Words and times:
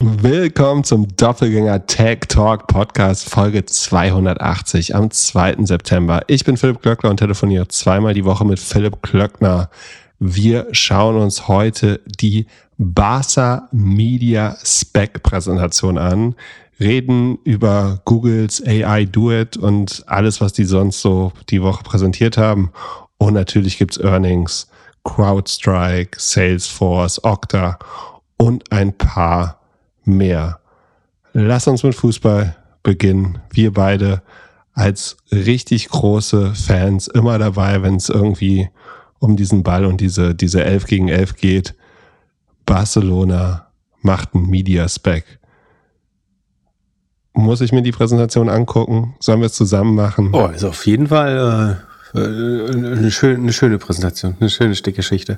Willkommen 0.00 0.84
zum 0.84 1.08
Doppelgänger 1.16 1.84
Tech 1.86 2.20
Talk 2.28 2.68
Podcast 2.68 3.28
Folge 3.28 3.64
280 3.64 4.94
am 4.94 5.10
2. 5.10 5.56
September. 5.64 6.22
Ich 6.28 6.44
bin 6.44 6.56
Philipp 6.56 6.82
Klöckner 6.82 7.10
und 7.10 7.16
telefoniere 7.16 7.66
zweimal 7.66 8.14
die 8.14 8.24
Woche 8.24 8.44
mit 8.44 8.60
Philipp 8.60 9.02
Klöckner. 9.02 9.70
Wir 10.20 10.68
schauen 10.70 11.16
uns 11.16 11.48
heute 11.48 12.00
die 12.06 12.46
Barca 12.76 13.68
Media 13.72 14.56
Spec 14.62 15.20
Präsentation 15.24 15.98
an, 15.98 16.36
reden 16.78 17.38
über 17.42 18.00
Googles 18.04 18.64
AI 18.64 19.04
Do 19.04 19.32
It 19.32 19.56
und 19.56 20.04
alles, 20.06 20.40
was 20.40 20.52
die 20.52 20.64
sonst 20.64 21.02
so 21.02 21.32
die 21.48 21.60
Woche 21.60 21.82
präsentiert 21.82 22.38
haben. 22.38 22.70
Und 23.16 23.34
natürlich 23.34 23.78
gibt's 23.78 23.98
Earnings, 23.98 24.68
CrowdStrike, 25.02 26.20
Salesforce, 26.20 27.24
Okta 27.24 27.80
und 28.36 28.70
ein 28.70 28.96
paar 28.96 29.57
mehr. 30.08 30.60
Lass 31.32 31.68
uns 31.68 31.82
mit 31.82 31.94
Fußball 31.94 32.56
beginnen. 32.82 33.38
Wir 33.50 33.72
beide 33.72 34.22
als 34.72 35.16
richtig 35.32 35.88
große 35.88 36.54
Fans 36.54 37.08
immer 37.08 37.38
dabei, 37.38 37.82
wenn 37.82 37.96
es 37.96 38.08
irgendwie 38.08 38.68
um 39.18 39.36
diesen 39.36 39.62
Ball 39.62 39.84
und 39.84 40.00
diese, 40.00 40.34
diese 40.34 40.64
11 40.64 40.86
gegen 40.86 41.08
11 41.08 41.36
geht. 41.36 41.74
Barcelona 42.64 43.66
macht 44.02 44.34
einen 44.34 44.48
Media 44.48 44.88
Spec. 44.88 45.24
Muss 47.32 47.60
ich 47.60 47.72
mir 47.72 47.82
die 47.82 47.92
Präsentation 47.92 48.48
angucken? 48.48 49.14
Sollen 49.20 49.40
wir 49.40 49.46
es 49.46 49.52
zusammen 49.52 49.94
machen? 49.94 50.30
Oh, 50.32 50.46
ist 50.46 50.64
auf 50.64 50.86
jeden 50.86 51.08
Fall 51.08 51.80
äh, 52.14 52.18
äh 52.18 52.70
eine, 52.70 53.10
schöne, 53.10 53.38
eine 53.38 53.52
schöne 53.52 53.78
Präsentation, 53.78 54.36
eine 54.40 54.50
schöne 54.50 54.74
Stickgeschichte. 54.74 55.36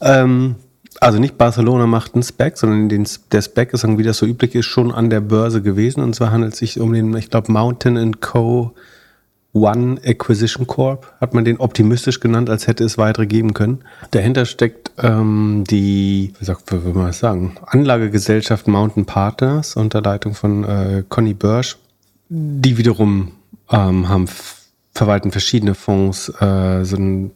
Ähm, 0.00 0.56
also 1.00 1.18
nicht 1.18 1.38
Barcelona 1.38 1.86
macht 1.86 2.14
einen 2.14 2.22
Spec, 2.22 2.58
sondern 2.58 2.88
den, 2.88 3.06
der 3.32 3.42
Spec 3.42 3.72
ist, 3.72 3.86
wie 3.86 4.02
das 4.02 4.18
so 4.18 4.26
üblich 4.26 4.54
ist, 4.54 4.66
schon 4.66 4.92
an 4.92 5.10
der 5.10 5.20
Börse 5.20 5.62
gewesen. 5.62 6.02
Und 6.02 6.14
zwar 6.14 6.30
handelt 6.30 6.54
es 6.54 6.58
sich 6.58 6.80
um 6.80 6.92
den, 6.92 7.14
ich 7.16 7.30
glaube, 7.30 7.52
Mountain 7.52 8.20
Co. 8.20 8.74
One 9.54 9.98
Acquisition 10.04 10.66
Corp, 10.66 11.12
hat 11.20 11.32
man 11.32 11.44
den 11.44 11.58
optimistisch 11.58 12.20
genannt, 12.20 12.50
als 12.50 12.66
hätte 12.66 12.84
es 12.84 12.98
weitere 12.98 13.26
geben 13.26 13.54
können. 13.54 13.78
Dahinter 14.10 14.44
steckt 14.44 14.92
ähm, 14.98 15.64
die, 15.68 16.34
wie 16.38 16.44
sagt, 16.44 16.70
wie 16.70 16.92
man 16.92 17.06
das 17.06 17.18
sagen, 17.18 17.56
Anlagegesellschaft 17.66 18.68
Mountain 18.68 19.06
Partners 19.06 19.74
unter 19.74 20.02
Leitung 20.02 20.34
von 20.34 20.64
äh, 20.64 21.02
Conny 21.08 21.32
Börsch. 21.32 21.78
Die 22.28 22.76
wiederum 22.76 23.32
ähm, 23.70 24.08
haben 24.08 24.28
verwalten 24.94 25.32
verschiedene 25.32 25.74
Fonds, 25.74 26.28
äh, 26.40 26.84
sind 26.84 27.32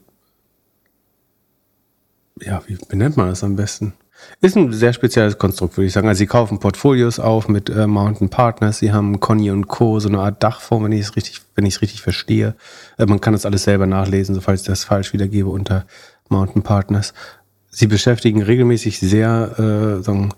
ja, 2.44 2.62
wie 2.66 2.76
benennt 2.88 3.16
man 3.16 3.28
das 3.28 3.44
am 3.44 3.56
besten? 3.56 3.94
Ist 4.40 4.56
ein 4.56 4.72
sehr 4.72 4.92
spezielles 4.92 5.38
Konstrukt, 5.38 5.76
würde 5.76 5.86
ich 5.86 5.92
sagen. 5.92 6.08
Also 6.08 6.18
sie 6.18 6.26
kaufen 6.26 6.58
Portfolios 6.58 7.18
auf 7.18 7.48
mit 7.48 7.70
äh, 7.70 7.86
Mountain 7.86 8.28
Partners, 8.28 8.78
sie 8.78 8.92
haben 8.92 9.20
Conny 9.20 9.50
und 9.50 9.68
Co., 9.68 9.98
so 10.00 10.08
eine 10.08 10.20
Art 10.20 10.42
Dachform, 10.42 10.84
wenn 10.84 10.92
ich 10.92 11.00
es 11.00 11.16
richtig, 11.16 11.42
wenn 11.54 11.66
ich 11.66 11.74
es 11.74 11.82
richtig 11.82 12.02
verstehe. 12.02 12.54
Äh, 12.98 13.06
man 13.06 13.20
kann 13.20 13.32
das 13.32 13.46
alles 13.46 13.64
selber 13.64 13.86
nachlesen, 13.86 14.34
so 14.34 14.40
falls 14.40 14.62
ich 14.62 14.66
das 14.66 14.84
falsch 14.84 15.12
wiedergebe 15.12 15.48
unter 15.48 15.86
Mountain 16.28 16.62
Partners. 16.62 17.14
Sie 17.70 17.86
beschäftigen 17.86 18.42
regelmäßig 18.42 19.00
sehr 19.00 19.58
äh, 19.58 20.02
sagen, 20.02 20.34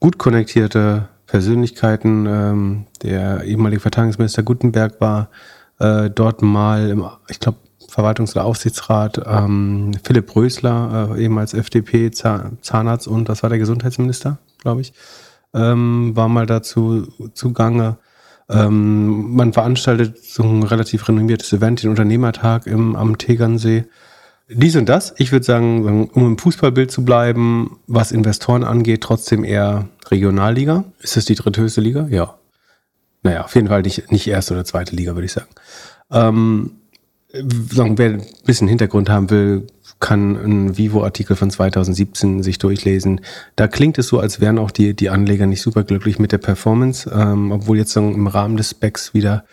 gut 0.00 0.18
konnektierte 0.18 1.08
Persönlichkeiten. 1.26 2.26
Ähm, 2.26 2.86
der 3.02 3.44
ehemalige 3.44 3.80
Verteidigungsminister 3.80 4.42
Gutenberg 4.42 5.00
war 5.00 5.30
äh, 5.78 6.10
dort 6.10 6.42
mal, 6.42 6.90
im, 6.90 7.04
ich 7.28 7.40
glaube, 7.40 7.58
Verwaltungs- 7.92 8.32
oder 8.32 8.44
Aufsichtsrat, 8.44 9.20
ähm, 9.26 9.92
Philipp 10.02 10.34
Rösler, 10.34 11.14
äh, 11.14 11.22
ehemals 11.22 11.54
FDP, 11.54 12.10
Zahnarzt 12.10 13.06
und 13.06 13.28
was 13.28 13.42
war 13.42 13.50
der 13.50 13.58
Gesundheitsminister, 13.58 14.38
glaube 14.58 14.80
ich, 14.80 14.92
ähm, 15.54 16.12
war 16.14 16.28
mal 16.28 16.46
dazu 16.46 17.06
zugange. 17.34 17.98
Ähm, 18.48 19.34
man 19.34 19.52
veranstaltet 19.52 20.22
so 20.22 20.42
ein 20.42 20.62
relativ 20.62 21.08
renommiertes 21.08 21.52
Event, 21.52 21.82
den 21.82 21.90
Unternehmertag 21.90 22.66
im, 22.66 22.96
am 22.96 23.18
Tegernsee. 23.18 23.84
Dies 24.48 24.76
und 24.76 24.88
das, 24.88 25.14
ich 25.18 25.32
würde 25.32 25.44
sagen, 25.44 26.08
um 26.12 26.26
im 26.26 26.38
Fußballbild 26.38 26.90
zu 26.90 27.04
bleiben, 27.04 27.78
was 27.86 28.12
Investoren 28.12 28.64
angeht, 28.64 29.02
trotzdem 29.02 29.44
eher 29.44 29.88
Regionalliga. 30.10 30.84
Ist 31.00 31.16
das 31.16 31.24
die 31.24 31.34
dritthöchste 31.34 31.80
Liga? 31.80 32.06
Ja. 32.10 32.34
Naja, 33.22 33.44
auf 33.44 33.54
jeden 33.54 33.68
Fall 33.68 33.82
nicht, 33.82 34.10
nicht 34.10 34.26
erste 34.26 34.54
oder 34.54 34.64
zweite 34.64 34.96
Liga, 34.96 35.14
würde 35.14 35.26
ich 35.26 35.32
sagen. 35.32 35.48
Ähm, 36.10 36.81
sagen, 37.70 37.98
wer 37.98 38.10
ein 38.10 38.26
bisschen 38.44 38.68
Hintergrund 38.68 39.08
haben 39.08 39.30
will, 39.30 39.66
kann 40.00 40.36
einen 40.36 40.76
Vivo-Artikel 40.76 41.36
von 41.36 41.50
2017 41.50 42.42
sich 42.42 42.58
durchlesen. 42.58 43.20
Da 43.56 43.68
klingt 43.68 43.98
es 43.98 44.08
so, 44.08 44.18
als 44.18 44.40
wären 44.40 44.58
auch 44.58 44.70
die, 44.70 44.94
die 44.94 45.10
Anleger 45.10 45.46
nicht 45.46 45.62
super 45.62 45.84
glücklich 45.84 46.18
mit 46.18 46.32
der 46.32 46.38
Performance, 46.38 47.10
ähm, 47.14 47.52
obwohl 47.52 47.78
jetzt 47.78 47.92
sagen, 47.92 48.14
im 48.14 48.26
Rahmen 48.26 48.56
des 48.56 48.70
Specs 48.70 49.14
wieder 49.14 49.44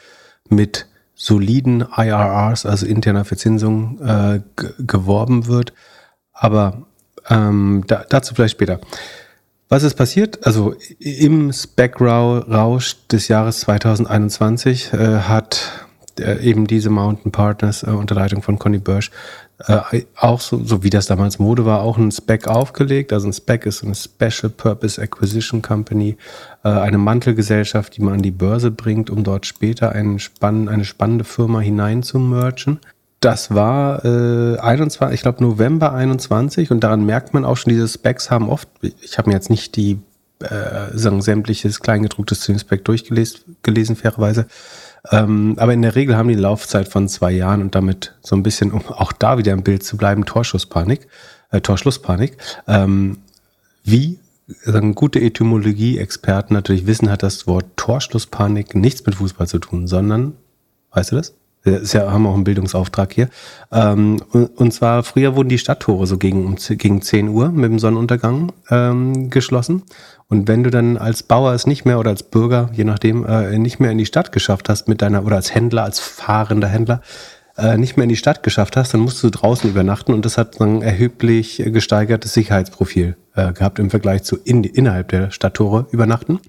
mit 0.50 0.88
soliden 1.14 1.86
IRRs, 1.96 2.66
also 2.66 2.86
interner 2.86 3.26
Verzinsung, 3.26 4.00
äh, 4.02 4.40
geworben 4.80 5.48
wird. 5.48 5.74
Aber 6.34 6.88
ähm, 7.30 7.84
da, 7.88 8.06
dazu 8.10 8.34
vielleicht 8.34 8.54
später. 8.54 8.80
Was 9.68 9.84
ist 9.84 9.94
passiert? 9.96 10.48
Also 10.48 10.74
im 10.98 11.54
Spec-Rausch 11.54 12.96
des 13.12 13.28
Jahres 13.28 13.60
2021 13.60 14.94
äh, 14.94 15.20
hat 15.20 15.79
äh, 16.20 16.40
eben 16.42 16.68
diese 16.68 16.90
Mountain 16.90 17.32
Partners 17.32 17.84
äh, 17.84 17.90
unter 17.90 18.16
Leitung 18.16 18.42
von 18.42 18.60
Conny 18.60 18.80
Börsch 18.80 19.12
äh, 19.68 20.04
auch 20.16 20.40
so, 20.40 20.64
so 20.64 20.84
wie 20.84 20.90
das 20.90 21.08
damals 21.08 21.38
Mode 21.38 21.66
war, 21.66 21.82
auch 21.82 21.98
ein 21.98 22.12
Spec 22.12 22.48
aufgelegt. 22.48 23.12
Also 23.12 23.28
ein 23.28 23.34
Spec 23.34 23.66
ist 23.66 23.84
eine 23.84 23.96
Special 23.96 24.50
Purpose 24.50 25.02
Acquisition 25.02 25.62
Company, 25.62 26.18
äh, 26.64 26.70
eine 26.70 26.98
Mantelgesellschaft, 26.98 27.98
die 27.98 28.02
man 28.02 28.16
an 28.16 28.22
die 28.22 28.32
Börse 28.32 28.72
bringt, 28.72 29.10
um 29.10 29.24
dort 29.24 29.46
später 29.46 29.92
einen 29.92 30.20
spann 30.20 30.70
eine 30.70 30.86
spannende 30.86 31.26
Firma 31.26 31.60
hinein 31.60 32.04
zu 32.04 32.20
merchen. 32.20 32.80
Das 33.20 33.54
war 33.54 34.06
äh, 34.06 34.58
21, 34.60 35.14
ich 35.14 35.22
glaube 35.22 35.44
November 35.44 35.94
21 35.94 36.72
und 36.72 36.82
daran 36.82 37.06
merkt 37.06 37.34
man 37.34 37.44
auch 37.44 37.58
schon, 37.58 37.74
diese 37.74 37.90
Specs 37.90 38.32
haben 38.32 38.48
oft, 38.48 38.70
ich 38.82 39.18
habe 39.18 39.30
mir 39.30 39.36
jetzt 39.36 39.50
nicht 39.50 39.76
die 39.76 40.00
äh, 40.40 40.98
sagen, 40.98 41.22
sämtliches 41.22 41.82
Kleingedrucktes 41.82 42.40
zu 42.40 42.54
dem 42.54 42.60
Spec 42.60 42.86
durchgelesen, 42.86 43.58
gelesen, 43.62 43.98
fairerweise, 43.98 44.48
ähm, 45.12 45.56
aber 45.58 45.74
in 45.74 45.82
der 45.82 45.96
Regel 45.96 46.18
haben 46.18 46.30
die 46.30 46.36
Laufzeit 46.36 46.88
von 46.88 47.08
zwei 47.08 47.32
Jahren 47.32 47.62
und 47.62 47.76
damit 47.76 48.16
so 48.22 48.36
ein 48.36 48.44
bisschen, 48.44 48.72
um 48.72 48.86
auch 48.88 49.12
da 49.12 49.38
wieder 49.38 49.54
im 49.54 49.64
Bild 49.64 49.84
zu 49.84 49.98
bleiben, 49.98 50.26
Torschusspanik, 50.26 51.08
äh, 51.52 51.62
Torschlusspanik. 51.62 52.38
Ähm, 52.68 53.18
wie 53.84 54.20
sagen 54.64 54.96
gute 54.96 55.20
Etymologie-Experten 55.22 56.54
natürlich 56.54 56.88
wissen, 56.88 57.10
hat 57.10 57.24
das 57.24 57.48
Wort 57.48 57.66
Torschlusspanik 57.76 58.76
nichts 58.76 59.06
mit 59.06 59.16
Fußball 59.16 59.48
zu 59.48 59.60
tun, 59.60 59.88
sondern, 59.88 60.34
weißt 60.92 61.12
du 61.12 61.16
das? 61.18 61.34
Das 61.64 61.92
ja, 61.92 62.10
haben 62.10 62.24
wir 62.24 62.30
auch 62.30 62.36
einen 62.36 62.46
Bildungsauftrag 62.46 63.12
hier. 63.14 63.30
Ähm, 63.72 64.22
und, 64.32 64.58
und, 64.58 64.74
zwar, 64.74 65.04
früher 65.04 65.36
wurden 65.36 65.50
die 65.50 65.58
Stadttore 65.58 66.08
so 66.08 66.18
gegen, 66.18 66.56
gegen 66.56 67.02
10 67.02 67.28
Uhr 67.28 67.50
mit 67.50 67.70
dem 67.70 67.80
Sonnenuntergang 67.80 68.54
ähm, 68.70 69.30
geschlossen. 69.30 69.84
Und 70.30 70.48
wenn 70.48 70.64
du 70.64 70.70
dann 70.70 70.98
als 70.98 71.24
Bauer 71.24 71.54
es 71.54 71.66
nicht 71.66 71.86
mehr 71.86 72.00
oder 72.00 72.12
als 72.12 72.22
Bürger, 72.22 72.70
je 72.72 72.84
nachdem, 72.84 73.26
äh, 73.26 73.58
nicht 73.58 73.80
mehr 73.80 73.92
in 73.92 73.98
die 73.98 74.06
Stadt 74.06 74.32
geschafft 74.32 74.70
hast 74.70 74.88
mit 74.88 75.02
deiner, 75.02 75.26
oder 75.26 75.36
als 75.36 75.54
Händler, 75.54 75.84
als 75.84 76.00
fahrender 76.00 76.68
Händler, 76.68 77.02
äh, 77.58 77.78
nicht 77.78 77.98
mehr 77.98 78.04
in 78.04 78.10
die 78.10 78.16
Stadt 78.16 78.44
geschafft 78.44 78.78
hast, 78.78 78.94
dann 78.94 79.02
musst 79.02 79.24
du 79.24 79.30
draußen 79.32 79.68
übernachten 79.70 80.14
und 80.14 80.24
das 80.26 80.38
hat 80.38 80.62
ein 80.62 80.84
erheblich 80.84 81.62
gesteigertes 81.66 82.34
Sicherheitsprofil 82.34 83.18
äh, 83.36 83.54
gehabt 83.54 83.80
im 83.80 83.90
Vergleich 83.90 84.24
zu 84.24 84.38
in, 84.38 84.64
innerhalb 84.64 85.10
der 85.10 85.32
Stadttore 85.32 85.88
übernachten. 85.92 86.40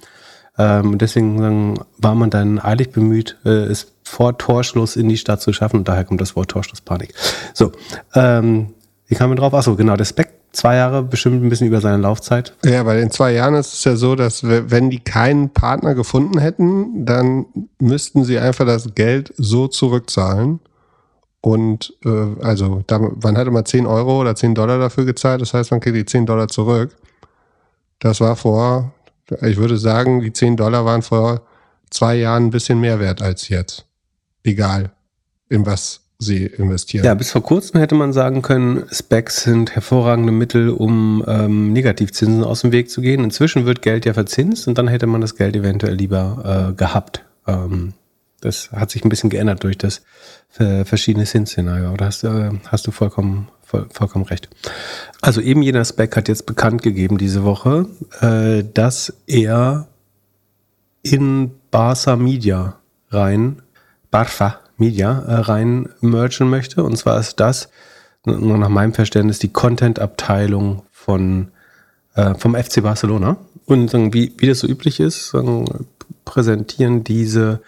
Ähm, 0.58 0.98
deswegen 0.98 1.80
war 1.96 2.14
man 2.14 2.28
dann 2.28 2.58
eilig 2.58 2.90
bemüht, 2.90 3.38
äh, 3.46 3.48
es 3.48 3.94
vor 4.04 4.36
Torschluss 4.36 4.96
in 4.96 5.08
die 5.08 5.16
Stadt 5.16 5.40
zu 5.40 5.54
schaffen 5.54 5.78
und 5.78 5.88
daher 5.88 6.04
kommt 6.04 6.20
das 6.20 6.36
Wort 6.36 6.50
Torschlusspanik. 6.50 7.14
So, 7.54 7.72
ähm, 8.14 8.74
wie 9.06 9.14
kam 9.14 9.30
man 9.30 9.38
drauf? 9.38 9.54
Achso, 9.54 9.74
genau, 9.74 9.96
der 9.96 10.04
Spec 10.04 10.39
zwei 10.52 10.76
Jahre 10.76 11.02
bestimmt 11.02 11.42
ein 11.42 11.48
bisschen 11.48 11.68
über 11.68 11.80
seine 11.80 11.98
Laufzeit. 12.02 12.54
Ja, 12.64 12.84
weil 12.86 13.00
in 13.00 13.10
zwei 13.10 13.32
Jahren 13.32 13.54
ist 13.54 13.72
es 13.72 13.84
ja 13.84 13.96
so, 13.96 14.14
dass 14.14 14.42
wenn 14.44 14.90
die 14.90 15.00
keinen 15.00 15.50
Partner 15.50 15.94
gefunden 15.94 16.38
hätten, 16.38 17.04
dann 17.04 17.46
müssten 17.78 18.24
sie 18.24 18.38
einfach 18.38 18.66
das 18.66 18.94
Geld 18.94 19.32
so 19.36 19.68
zurückzahlen. 19.68 20.60
Und 21.40 21.94
äh, 22.04 22.42
also 22.42 22.82
da, 22.86 22.98
man 22.98 23.38
hatte 23.38 23.50
mal 23.50 23.64
10 23.64 23.86
Euro 23.86 24.20
oder 24.20 24.34
10 24.34 24.54
Dollar 24.54 24.78
dafür 24.78 25.04
gezahlt, 25.06 25.40
das 25.40 25.54
heißt, 25.54 25.70
man 25.70 25.80
kriegt 25.80 25.96
die 25.96 26.04
10 26.04 26.26
Dollar 26.26 26.48
zurück. 26.48 26.94
Das 27.98 28.20
war 28.20 28.36
vor, 28.36 28.92
ich 29.42 29.56
würde 29.56 29.78
sagen, 29.78 30.20
die 30.20 30.32
10 30.32 30.56
Dollar 30.56 30.84
waren 30.84 31.02
vor 31.02 31.42
zwei 31.90 32.16
Jahren 32.16 32.46
ein 32.46 32.50
bisschen 32.50 32.80
mehr 32.80 33.00
wert 33.00 33.22
als 33.22 33.48
jetzt. 33.48 33.86
Egal, 34.42 34.90
in 35.48 35.64
was 35.66 36.00
sie 36.20 36.46
investieren. 36.46 37.04
Ja, 37.04 37.14
bis 37.14 37.32
vor 37.32 37.42
kurzem 37.42 37.80
hätte 37.80 37.94
man 37.94 38.12
sagen 38.12 38.42
können, 38.42 38.84
Specs 38.92 39.42
sind 39.42 39.74
hervorragende 39.74 40.32
Mittel, 40.32 40.68
um 40.68 41.24
ähm, 41.26 41.72
Negativzinsen 41.72 42.44
aus 42.44 42.60
dem 42.60 42.72
Weg 42.72 42.90
zu 42.90 43.00
gehen. 43.00 43.24
Inzwischen 43.24 43.66
wird 43.66 43.82
Geld 43.82 44.04
ja 44.04 44.12
verzinst 44.12 44.68
und 44.68 44.78
dann 44.78 44.86
hätte 44.86 45.06
man 45.06 45.22
das 45.22 45.34
Geld 45.34 45.56
eventuell 45.56 45.94
lieber 45.94 46.68
äh, 46.70 46.74
gehabt. 46.74 47.24
Ähm, 47.46 47.94
das 48.40 48.70
hat 48.72 48.90
sich 48.90 49.04
ein 49.04 49.08
bisschen 49.08 49.30
geändert 49.30 49.64
durch 49.64 49.78
das 49.78 50.02
äh, 50.58 50.84
verschiedene 50.84 51.26
Sin-Szenario. 51.26 51.96
Da 51.96 52.04
hast, 52.06 52.22
äh, 52.24 52.50
hast 52.66 52.86
du 52.86 52.90
vollkommen, 52.90 53.48
voll, 53.62 53.86
vollkommen 53.90 54.26
recht. 54.26 54.48
Also 55.22 55.40
eben 55.40 55.62
jener 55.62 55.84
Spec 55.84 56.16
hat 56.16 56.28
jetzt 56.28 56.46
bekannt 56.46 56.82
gegeben 56.82 57.18
diese 57.18 57.44
Woche, 57.44 57.86
äh, 58.20 58.62
dass 58.74 59.14
er 59.26 59.88
in 61.02 61.52
Barca 61.70 62.16
Media 62.16 62.76
rein, 63.10 63.62
Barfa 64.10 64.60
Media 64.80 65.20
äh, 65.20 65.34
rein 65.34 65.88
mergen 66.00 66.50
möchte. 66.50 66.82
Und 66.82 66.96
zwar 66.96 67.20
ist 67.20 67.38
das, 67.38 67.68
nur 68.24 68.58
nach 68.58 68.68
meinem 68.68 68.92
Verständnis, 68.92 69.38
die 69.38 69.52
Content-Abteilung 69.52 70.82
von, 70.90 71.48
äh, 72.14 72.34
vom 72.34 72.54
FC 72.54 72.82
Barcelona. 72.82 73.36
Und 73.66 73.92
wie, 74.12 74.32
wie 74.36 74.46
das 74.46 74.60
so 74.60 74.66
üblich 74.66 75.00
ist, 75.00 75.34
präsentieren 76.24 77.04
diese, 77.04 77.60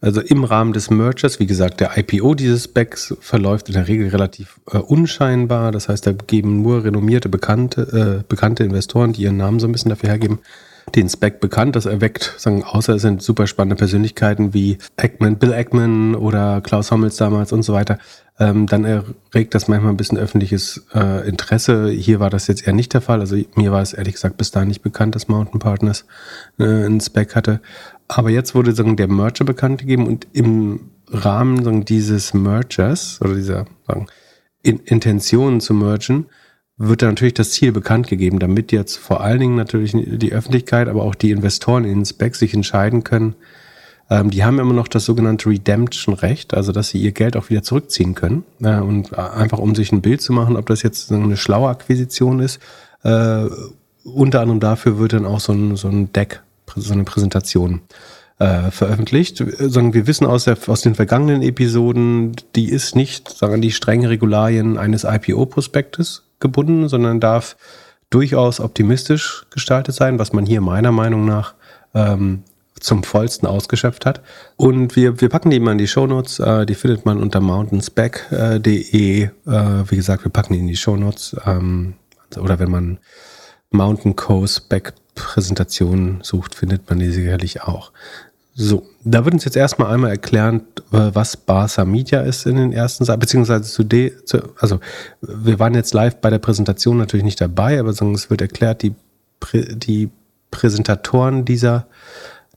also 0.00 0.20
im 0.20 0.44
Rahmen 0.44 0.72
des 0.72 0.90
Mergers, 0.90 1.38
wie 1.38 1.46
gesagt, 1.46 1.80
der 1.80 1.96
IPO 1.96 2.34
dieses 2.34 2.64
Specs 2.64 3.16
verläuft 3.20 3.68
in 3.68 3.74
der 3.74 3.88
Regel 3.88 4.08
relativ 4.08 4.60
äh, 4.70 4.78
unscheinbar. 4.78 5.72
Das 5.72 5.88
heißt, 5.88 6.06
da 6.06 6.12
geben 6.12 6.62
nur 6.62 6.84
renommierte, 6.84 7.28
bekannte, 7.28 8.22
äh, 8.22 8.24
bekannte 8.28 8.64
Investoren, 8.64 9.12
die 9.12 9.22
ihren 9.22 9.36
Namen 9.36 9.60
so 9.60 9.68
ein 9.68 9.72
bisschen 9.72 9.90
dafür 9.90 10.08
hergeben, 10.08 10.40
den 10.94 11.08
Spec 11.08 11.40
bekannt. 11.40 11.76
Das 11.76 11.86
erweckt, 11.86 12.34
sagen, 12.38 12.64
außer 12.64 12.94
es 12.94 13.02
sind 13.02 13.22
super 13.22 13.46
spannende 13.46 13.76
Persönlichkeiten 13.76 14.54
wie 14.54 14.78
Eggman, 14.96 15.38
Bill 15.38 15.52
Eggman 15.52 16.14
oder 16.14 16.60
Klaus 16.60 16.90
Hommels 16.90 17.16
damals 17.16 17.52
und 17.52 17.62
so 17.62 17.72
weiter, 17.72 17.98
ähm, 18.38 18.66
dann 18.66 18.84
erregt 18.84 19.54
das 19.54 19.68
manchmal 19.68 19.92
ein 19.92 19.96
bisschen 19.96 20.18
öffentliches 20.18 20.86
äh, 20.94 21.26
Interesse. 21.28 21.88
Hier 21.88 22.20
war 22.20 22.30
das 22.30 22.46
jetzt 22.46 22.66
eher 22.66 22.72
nicht 22.72 22.92
der 22.92 23.00
Fall. 23.00 23.20
Also 23.20 23.36
mir 23.54 23.72
war 23.72 23.82
es 23.82 23.92
ehrlich 23.92 24.14
gesagt 24.14 24.36
bis 24.36 24.50
dahin 24.50 24.68
nicht 24.68 24.82
bekannt, 24.82 25.14
dass 25.14 25.28
Mountain 25.28 25.58
Partners 25.58 26.04
äh, 26.58 26.64
einen 26.64 27.00
Spec 27.00 27.34
hatte. 27.34 27.60
Aber 28.08 28.30
jetzt 28.30 28.54
wurde 28.54 28.72
sagen, 28.72 28.96
der 28.96 29.08
Merger 29.08 29.44
bekannt 29.44 29.80
gegeben 29.80 30.06
und 30.06 30.26
im 30.32 30.90
Rahmen 31.08 31.64
sagen, 31.64 31.84
dieses 31.84 32.34
Mergers 32.34 33.20
oder 33.20 33.34
dieser 33.34 33.66
sagen, 33.86 34.06
in 34.62 34.80
Intention 34.80 35.60
zu 35.60 35.74
mergen, 35.74 36.26
wird 36.78 37.02
dann 37.02 37.10
natürlich 37.10 37.34
das 37.34 37.52
Ziel 37.52 37.72
bekannt 37.72 38.06
gegeben, 38.08 38.38
damit 38.38 38.70
jetzt 38.70 38.96
vor 38.96 39.22
allen 39.22 39.40
Dingen 39.40 39.56
natürlich 39.56 39.92
die 39.94 40.32
Öffentlichkeit, 40.32 40.88
aber 40.88 41.04
auch 41.04 41.14
die 41.14 41.30
Investoren 41.30 41.84
in 41.84 42.00
den 42.00 42.04
Specs 42.04 42.38
sich 42.38 42.52
entscheiden 42.52 43.02
können. 43.02 43.34
Ähm, 44.10 44.30
die 44.30 44.44
haben 44.44 44.58
immer 44.58 44.74
noch 44.74 44.88
das 44.88 45.06
sogenannte 45.06 45.48
Redemption-Recht, 45.48 46.54
also 46.54 46.72
dass 46.72 46.90
sie 46.90 46.98
ihr 46.98 47.12
Geld 47.12 47.36
auch 47.36 47.48
wieder 47.50 47.62
zurückziehen 47.62 48.14
können. 48.14 48.44
Äh, 48.62 48.78
und 48.80 49.18
einfach 49.18 49.58
um 49.58 49.74
sich 49.74 49.90
ein 49.90 50.02
Bild 50.02 50.20
zu 50.20 50.32
machen, 50.32 50.56
ob 50.56 50.66
das 50.66 50.82
jetzt 50.82 51.10
eine 51.10 51.36
schlaue 51.36 51.70
Akquisition 51.70 52.40
ist. 52.40 52.60
Äh, 53.02 53.46
unter 54.04 54.40
anderem 54.40 54.60
dafür 54.60 54.98
wird 54.98 55.14
dann 55.14 55.26
auch 55.26 55.40
so 55.40 55.52
ein, 55.52 55.76
so 55.76 55.88
ein 55.88 56.12
Deck, 56.12 56.42
so 56.76 56.92
eine 56.92 57.04
Präsentation 57.04 57.80
äh, 58.38 58.70
veröffentlicht. 58.70 59.42
Sagen 59.58 59.94
wir 59.94 60.06
wissen 60.06 60.26
aus, 60.26 60.44
der, 60.44 60.58
aus 60.66 60.82
den 60.82 60.94
vergangenen 60.94 61.42
Episoden, 61.42 62.36
die 62.54 62.68
ist 62.68 62.94
nicht 62.94 63.30
sagen 63.30 63.62
die 63.62 63.72
strengen 63.72 64.06
Regularien 64.06 64.76
eines 64.76 65.04
IPO-Prospektes 65.04 66.25
gebunden, 66.40 66.88
sondern 66.88 67.20
darf 67.20 67.56
durchaus 68.10 68.60
optimistisch 68.60 69.46
gestaltet 69.50 69.94
sein, 69.94 70.18
was 70.18 70.32
man 70.32 70.46
hier 70.46 70.60
meiner 70.60 70.92
Meinung 70.92 71.24
nach 71.24 71.54
ähm, 71.94 72.44
zum 72.78 73.02
vollsten 73.02 73.48
ausgeschöpft 73.48 74.06
hat. 74.06 74.20
Und 74.56 74.96
wir, 74.96 75.20
wir 75.20 75.28
packen 75.28 75.50
die 75.50 75.60
mal 75.60 75.72
in 75.72 75.78
die 75.78 75.88
Shownotes. 75.88 76.38
Äh, 76.38 76.66
die 76.66 76.74
findet 76.74 77.04
man 77.04 77.18
unter 77.18 77.40
mountainspec.de. 77.40 79.22
Äh, 79.22 79.30
wie 79.44 79.96
gesagt, 79.96 80.24
wir 80.24 80.30
packen 80.30 80.52
die 80.52 80.60
in 80.60 80.66
die 80.66 80.76
Shownotes. 80.76 81.36
Ähm, 81.46 81.94
oder 82.38 82.58
wenn 82.58 82.70
man 82.70 82.98
Mountain 83.70 84.14
Coast 84.16 84.56
Spec 84.56 84.92
Präsentation 85.14 86.20
sucht, 86.22 86.54
findet 86.54 86.88
man 86.88 86.98
die 86.98 87.10
sicherlich 87.10 87.62
auch. 87.62 87.92
So, 88.58 88.86
da 89.04 89.22
wird 89.26 89.34
uns 89.34 89.44
jetzt 89.44 89.56
erstmal 89.56 89.92
einmal 89.92 90.10
erklären, 90.10 90.62
äh, 90.90 91.10
was 91.12 91.36
Barca 91.36 91.84
Media 91.84 92.22
ist 92.22 92.46
in 92.46 92.56
den 92.56 92.72
ersten 92.72 93.04
Seiten, 93.04 93.20
beziehungsweise 93.20 93.64
zu, 93.64 93.86
zu, 94.24 94.38
also 94.58 94.80
wir 95.20 95.58
waren 95.58 95.74
jetzt 95.74 95.92
live 95.92 96.16
bei 96.22 96.30
der 96.30 96.38
Präsentation 96.38 96.96
natürlich 96.96 97.24
nicht 97.24 97.38
dabei, 97.38 97.78
aber 97.78 97.90
es 97.90 98.30
wird 98.30 98.40
erklärt, 98.40 98.82
die, 98.82 98.94
die 99.52 100.08
Präsentatoren 100.50 101.44
dieser, 101.44 101.86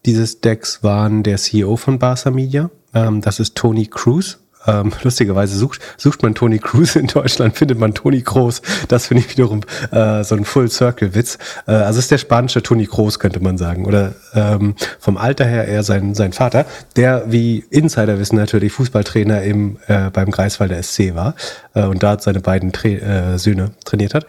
dieses 0.05 0.39
Decks 0.39 0.83
waren 0.83 1.21
der 1.23 1.35
CEO 1.35 1.75
von 1.75 1.99
Barca 1.99 2.31
Media, 2.31 2.69
ähm, 2.93 3.19
das 3.19 3.41
ist 3.41 3.55
Tony 3.55 3.85
Cruz, 3.85 4.39
ähm, 4.67 4.91
lustigerweise 5.03 5.57
sucht, 5.57 5.79
sucht 5.97 6.21
man 6.23 6.35
Tony 6.35 6.59
Cruz 6.59 6.95
in 6.95 7.07
Deutschland, 7.07 7.57
findet 7.57 7.79
man 7.79 7.93
Tony 7.93 8.21
Kroos. 8.21 8.61
Das 8.87 9.07
finde 9.07 9.23
ich 9.23 9.31
wiederum 9.31 9.61
äh, 9.91 10.23
so 10.23 10.35
ein 10.35 10.45
Full-Circle-Witz. 10.45 11.37
Äh, 11.67 11.71
also 11.71 11.99
ist 11.99 12.11
der 12.11 12.17
spanische 12.17 12.61
Tony 12.61 12.85
Kroos, 12.85 13.19
könnte 13.19 13.39
man 13.39 13.57
sagen. 13.57 13.85
Oder 13.85 14.13
ähm, 14.33 14.75
vom 14.99 15.17
Alter 15.17 15.45
her 15.45 15.67
eher 15.67 15.83
sein, 15.83 16.13
sein 16.13 16.33
Vater, 16.33 16.65
der, 16.95 17.31
wie 17.31 17.65
Insider 17.69 18.19
wissen, 18.19 18.35
natürlich 18.35 18.73
Fußballtrainer 18.73 19.43
im, 19.43 19.77
äh, 19.87 20.09
beim 20.09 20.31
Greifswalder 20.31 20.81
SC 20.81 21.15
war 21.15 21.35
äh, 21.73 21.83
und 21.83 22.03
da 22.03 22.19
seine 22.19 22.41
beiden 22.41 22.71
Tra 22.71 22.89
äh, 22.89 23.37
Söhne 23.37 23.71
trainiert 23.85 24.13
hat. 24.13 24.25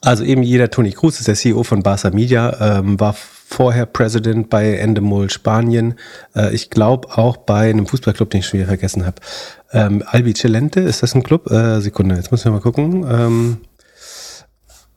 Also 0.00 0.24
eben 0.24 0.42
jeder 0.42 0.70
Tony 0.70 0.92
Cruz 0.92 1.18
ist 1.18 1.28
der 1.28 1.34
CEO 1.34 1.64
von 1.64 1.82
Barca 1.82 2.10
Media, 2.10 2.78
ähm, 2.78 3.00
war 3.00 3.16
vorher 3.48 3.86
President 3.86 4.50
bei 4.50 4.74
Endemol 4.74 5.30
Spanien. 5.30 5.94
Äh, 6.36 6.54
ich 6.54 6.68
glaube 6.68 7.16
auch 7.16 7.38
bei 7.38 7.70
einem 7.70 7.86
Fußballclub, 7.86 8.30
den 8.30 8.40
ich 8.40 8.46
schon 8.46 8.58
wieder 8.58 8.68
vergessen 8.68 9.06
habe. 9.06 9.16
Ähm, 9.72 10.02
Albi 10.06 10.34
Celente, 10.34 10.80
ist 10.80 11.02
das 11.02 11.14
ein 11.14 11.22
Club? 11.22 11.50
Äh, 11.50 11.80
Sekunde, 11.80 12.14
jetzt 12.16 12.30
müssen 12.30 12.44
wir 12.44 12.52
mal 12.52 12.60
gucken. 12.60 13.06
Ähm, 13.10 13.56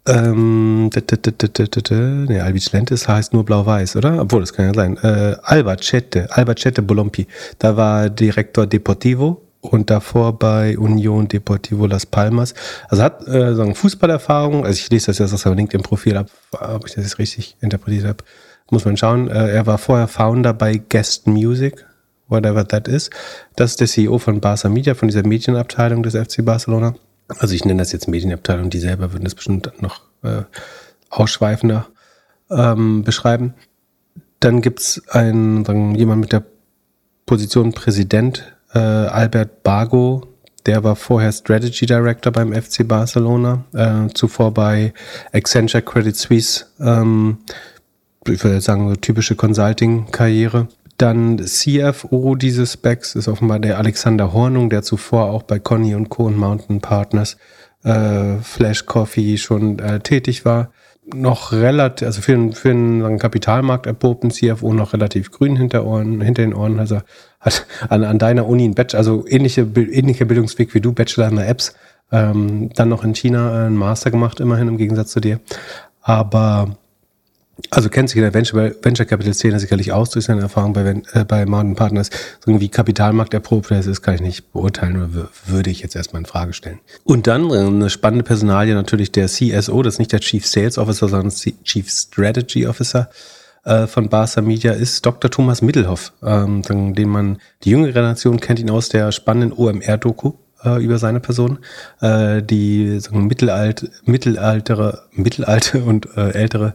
ähm, 0.08 0.90
nee, 0.90 2.40
Albicellente 2.40 2.96
heißt 2.96 3.34
nur 3.34 3.46
blau-weiß, 3.46 3.96
oder? 3.96 4.20
Obwohl, 4.20 4.42
das 4.42 4.52
kann 4.52 4.66
ja 4.66 4.74
sein. 4.74 4.98
Äh, 4.98 5.38
Albacete, 5.44 6.28
Albacete 6.36 6.82
Bolompi. 6.82 7.28
Da 7.60 7.78
war 7.78 8.10
Direktor 8.10 8.66
Deportivo 8.66 9.44
und 9.62 9.90
davor 9.90 10.38
bei 10.38 10.78
Union 10.78 11.28
Deportivo 11.28 11.86
Las 11.86 12.06
Palmas. 12.06 12.54
Also 12.90 13.04
hat 13.04 13.28
äh, 13.28 13.54
so 13.54 13.62
eine 13.62 13.76
Fußballerfahrung. 13.76 14.66
Also 14.66 14.80
ich 14.80 14.90
lese 14.90 15.08
das 15.08 15.20
jetzt 15.20 15.34
aus 15.34 15.42
seinem 15.42 15.58
LinkedIn-Profil 15.58 16.18
ab, 16.18 16.30
ob 16.52 16.88
ich 16.88 16.96
das 16.96 17.06
jetzt 17.06 17.20
richtig 17.20 17.56
interpretiert 17.62 18.06
habe. 18.06 18.24
Muss 18.72 18.86
man 18.86 18.98
schauen. 18.98 19.30
Äh, 19.30 19.52
er 19.52 19.68
war 19.68 19.78
vorher 19.78 20.08
Founder 20.08 20.54
bei 20.54 20.82
Guest 20.90 21.28
Music, 21.28 21.86
whatever 22.28 22.68
that 22.68 22.88
is. 22.88 23.10
Das 23.56 23.72
ist 23.72 23.80
der 23.80 23.88
CEO 23.88 24.18
von 24.18 24.42
Barca 24.42 24.68
Media, 24.70 24.96
von 24.96 25.08
dieser 25.08 25.26
Medienabteilung 25.26 26.04
des 26.04 26.16
FC 26.16 26.44
Barcelona. 26.44 26.96
Also 27.38 27.54
ich 27.54 27.64
nenne 27.64 27.82
das 27.82 27.92
jetzt 27.92 28.08
Medienabteilung, 28.08 28.70
die 28.70 28.80
selber 28.80 29.14
würden 29.14 29.24
das 29.24 29.36
bestimmt 29.36 29.72
noch 29.82 30.02
äh, 30.24 30.44
ausschweifender 31.10 31.88
ähm, 32.50 33.04
beschreiben. 33.04 33.54
Dann 34.40 34.62
gibt's 34.62 35.02
einen, 35.10 35.64
sagen, 35.66 35.96
jemand 35.96 36.22
mit 36.22 36.32
der 36.32 36.44
Position 37.26 37.74
Präsident, 37.74 38.56
äh, 38.74 38.80
Albert 38.80 39.64
Bago, 39.64 40.28
der 40.66 40.84
war 40.84 40.96
vorher 40.96 41.32
Strategy 41.32 41.86
Director 41.86 42.32
beim 42.32 42.54
FC 42.54 42.88
Barcelona, 42.88 43.64
äh, 43.74 44.14
zuvor 44.14 44.54
bei 44.54 44.94
Accenture 45.34 45.82
Credit 45.82 46.16
Suisse, 46.16 46.66
ähm, 46.80 47.40
ich 48.28 48.44
würde 48.44 48.62
sagen, 48.62 48.90
so 48.90 48.96
typische 48.96 49.36
Consulting-Karriere. 49.36 50.68
Dann 50.98 51.40
CFO 51.40 52.36
dieses 52.36 52.74
Specs 52.74 53.16
ist 53.16 53.28
offenbar 53.28 53.60
der 53.60 53.80
Alexander 53.80 54.34
Hornung, 54.34 54.70
der 54.70 54.84
zuvor 54.84 55.32
auch 55.32 55.44
bei 55.44 55.58
Conny 55.58 55.96
und 55.96 56.10
Co. 56.10 56.26
und 56.26 56.38
Mountain 56.38 56.80
Partners 56.80 57.38
äh, 57.84 58.38
Flash 58.44 58.86
Coffee 58.86 59.38
schon 59.38 59.80
äh, 59.80 60.00
tätig 60.00 60.46
war. 60.46 60.72
Noch 61.14 61.52
relativ, 61.52 62.06
also 62.06 62.22
für, 62.22 62.34
einen, 62.34 62.54
für 62.54 62.70
einen 62.70 63.20
Kapitalmarkt 63.20 63.86
erprobten 63.86 64.32
CFO 64.32 64.74
noch 64.74 64.94
relativ 64.94 65.32
grün 65.32 65.56
hinter, 65.56 65.86
Ohren, 65.86 66.22
hinter 66.22 66.44
den 66.44 66.54
Ohren. 66.54 66.80
Also 66.80 67.02
hat 67.40 67.66
an, 67.90 68.04
an 68.04 68.20
deiner 68.20 68.48
Uni 68.48 68.66
ein 68.66 68.76
Bachelor, 68.76 69.00
also 69.00 69.26
ähnliche, 69.28 69.62
ähnlicher 69.62 70.26
Bildungsweg 70.26 70.74
wie 70.74 70.82
du, 70.82 70.94
Bachelor 70.94 71.28
in 71.28 71.36
der 71.36 71.50
Apps, 71.50 71.76
ähm, 72.12 72.70
dann 72.76 72.90
noch 72.90 73.04
in 73.04 73.14
China 73.14 73.66
einen 73.66 73.78
Master 73.78 74.12
gemacht, 74.12 74.40
immerhin 74.40 74.68
im 74.68 74.78
Gegensatz 74.78 75.12
zu 75.12 75.20
dir. 75.20 75.40
Aber 76.02 76.78
also 77.70 77.90
kennt 77.90 78.10
sich 78.10 78.18
in 78.18 78.24
der 78.24 78.34
Venture, 78.34 78.76
Venture 78.82 79.06
Capital 79.06 79.34
Szene 79.34 79.60
sicherlich 79.60 79.92
aus 79.92 80.10
durch 80.10 80.26
seine 80.26 80.42
Erfahrung 80.42 80.74
bei, 80.74 81.02
äh, 81.14 81.26
bei 81.26 81.46
Mountain 81.46 81.76
Partners. 81.76 82.10
Irgendwie 82.46 82.70
Kapitalmarkt 82.70 83.34
erprobt 83.34 83.72
das 83.72 83.86
ist, 83.86 84.02
kann 84.02 84.16
ich 84.16 84.22
nicht 84.22 84.52
beurteilen 84.52 84.98
oder 84.98 85.30
würde 85.46 85.70
ich 85.70 85.82
jetzt 85.82 85.96
erstmal 85.96 86.22
in 86.22 86.26
Frage 86.26 86.54
stellen. 86.54 86.80
Und 87.04 87.28
dann 87.28 87.50
äh, 87.50 87.58
eine 87.58 87.90
spannende 87.90 88.24
Personalie 88.24 88.74
natürlich 88.74 89.12
der 89.12 89.28
CSO, 89.28 89.82
das 89.82 89.96
ist 89.96 90.00
nicht 90.00 90.12
der 90.12 90.20
Chief 90.20 90.46
Sales 90.46 90.78
Officer, 90.78 91.08
sondern 91.08 91.32
Chief 91.64 91.90
Strategy 91.90 92.68
Officer 92.68 93.10
äh, 93.64 93.88
von 93.88 94.10
Barca 94.10 94.42
Media 94.42 94.74
ist 94.74 95.06
Dr. 95.06 95.30
Thomas 95.30 95.62
Mittelhoff, 95.62 96.14
ähm, 96.24 96.64
den 96.64 97.10
man, 97.10 97.38
die 97.64 97.72
jüngere 97.72 97.92
Generation 97.92 98.40
kennt 98.40 98.60
ihn 98.60 98.72
aus 98.72 98.90
der 98.90 99.12
spannenden 99.12 99.58
OMR-Doku 99.58 100.34
äh, 100.64 100.84
über 100.84 100.98
seine 100.98 101.20
Person, 101.20 101.60
die 102.02 103.00
sagen, 103.00 103.28
mittelalt, 103.28 103.90
mittelaltere, 104.06 105.04
mittelalte 105.12 105.84
und 105.84 106.16
ältere 106.16 106.74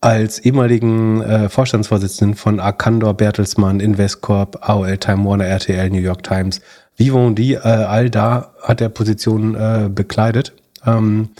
als 0.00 0.38
ehemaligen 0.38 1.20
äh, 1.22 1.48
Vorstandsvorsitzenden 1.48 2.36
von 2.36 2.60
Arcandor, 2.60 3.14
Bertelsmann, 3.14 3.80
Investcorp, 3.80 4.58
AOL, 4.68 4.98
Time 4.98 5.24
Warner, 5.24 5.46
RTL, 5.46 5.90
New 5.90 5.98
York 6.00 6.22
Times, 6.22 6.60
Vivendi, 6.96 7.54
äh, 7.54 7.58
all 7.58 8.10
da 8.10 8.52
hat 8.62 8.80
er 8.80 8.88
Positionen 8.88 9.54
äh, 9.54 9.88
bekleidet. 9.88 10.52
Ähm, 10.86 11.30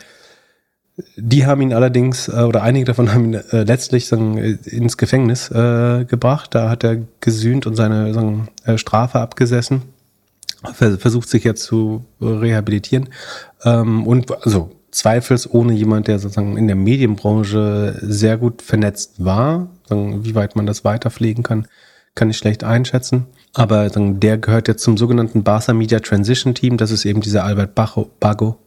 Die 1.17 1.47
haben 1.47 1.63
ihn 1.63 1.73
allerdings, 1.73 2.29
äh, 2.29 2.43
oder 2.43 2.63
einige 2.63 2.85
davon 2.87 3.13
haben 3.15 3.33
ihn 3.33 3.35
äh, 3.35 3.63
letztlich 3.65 4.07
sagen, 4.07 4.37
ins 4.37 4.97
Gefängnis 4.97 5.51
äh, 5.51 6.05
gebracht. 6.05 6.55
Da 6.55 6.69
hat 6.69 6.85
er 6.85 6.99
gesühnt 7.21 7.67
und 7.67 7.75
seine 7.77 8.13
sagen, 8.13 8.49
äh, 8.65 8.77
Strafe 8.77 9.19
abgesessen. 9.21 9.83
Versucht 10.75 11.31
sich 11.31 11.43
jetzt 11.45 11.63
zu 11.63 12.05
rehabilitieren. 12.21 13.09
Ähm, 13.65 14.07
und 14.07 14.31
also 14.45 14.71
zweifelsohne 14.91 15.73
jemand, 15.73 16.09
der 16.09 16.19
sozusagen 16.19 16.57
in 16.57 16.67
der 16.67 16.77
Medienbranche 16.77 17.99
sehr 18.01 18.37
gut 18.37 18.63
vernetzt 18.63 19.25
war. 19.25 19.69
Wie 19.89 20.35
weit 20.35 20.57
man 20.57 20.67
das 20.67 20.85
weiterpflegen 20.85 21.43
kann, 21.43 21.67
kann 22.15 22.31
ich 22.31 22.39
schlecht 22.39 22.65
einschätzen. 22.65 23.27
Aber 23.55 23.89
der 23.89 24.39
gehört 24.39 24.69
jetzt 24.69 24.83
zum 24.83 24.97
sogenannten 24.97 25.43
Barca 25.43 25.73
Media 25.73 26.01
Transition 26.01 26.55
Team. 26.55 26.77
Das 26.77 26.91
ist 26.91 27.05
eben 27.05 27.21
dieser 27.21 27.45
Albert 27.45 27.75
Bago, 27.75 28.11
Bago, 28.21 28.59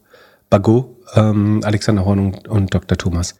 Bago 0.50 0.96
ähm, 1.14 1.60
Alexander 1.64 2.04
Horn 2.04 2.34
und, 2.48 2.74
Dr. 2.74 2.98
Thomas 2.98 3.36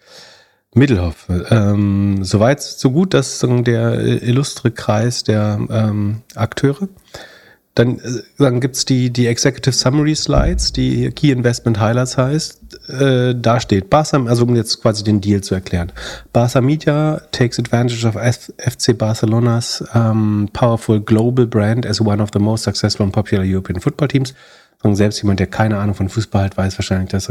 Middelhoff. 0.75 1.29
Ähm, 1.51 2.25
soweit 2.25 2.61
so 2.63 2.91
gut, 2.91 3.15
dass 3.15 3.39
der 3.39 4.23
illustre 4.23 4.71
Kreis 4.71 5.23
der 5.23 5.61
ähm, 5.71 6.23
Akteure. 6.35 6.89
Dann, 7.75 7.99
äh, 7.99 8.23
dann 8.39 8.61
gibt's 8.61 8.85
die, 8.85 9.11
die 9.11 9.27
Executive 9.27 9.75
Summary 9.75 10.15
Slides, 10.15 10.73
die 10.73 11.11
Key 11.11 11.31
Investment 11.31 11.81
Highlights 11.81 12.17
heißt. 12.17 12.91
Äh, 13.01 13.35
da 13.37 13.61
steht 13.61 13.91
Barca, 13.91 14.25
also 14.25 14.45
um 14.45 14.55
jetzt 14.55 14.81
quasi 14.81 15.03
den 15.03 15.21
Deal 15.21 15.41
zu 15.41 15.55
erklären. 15.55 15.93
Barca 16.33 16.61
Media 16.61 17.21
takes 17.33 17.59
advantage 17.59 18.07
of 18.07 18.15
FC 18.15 18.97
Barcelona's 18.97 19.85
um, 19.95 20.49
powerful 20.53 21.01
global 21.01 21.47
brand 21.47 21.87
as 21.87 22.01
one 22.01 22.23
of 22.23 22.31
the 22.33 22.39
most 22.39 22.65
successful 22.65 23.05
and 23.05 23.13
popular 23.13 23.45
European 23.45 23.81
football 23.81 24.09
teams. 24.09 24.35
Und 24.83 24.97
selbst 24.97 25.23
jemand, 25.23 25.41
der 25.41 25.47
keine 25.47 25.79
Ahnung 25.79 25.95
von 25.95 26.09
Fußball 26.11 26.45
hat, 26.45 26.57
weiß 26.59 26.79
wahrscheinlich, 26.79 27.09
dass 27.09 27.29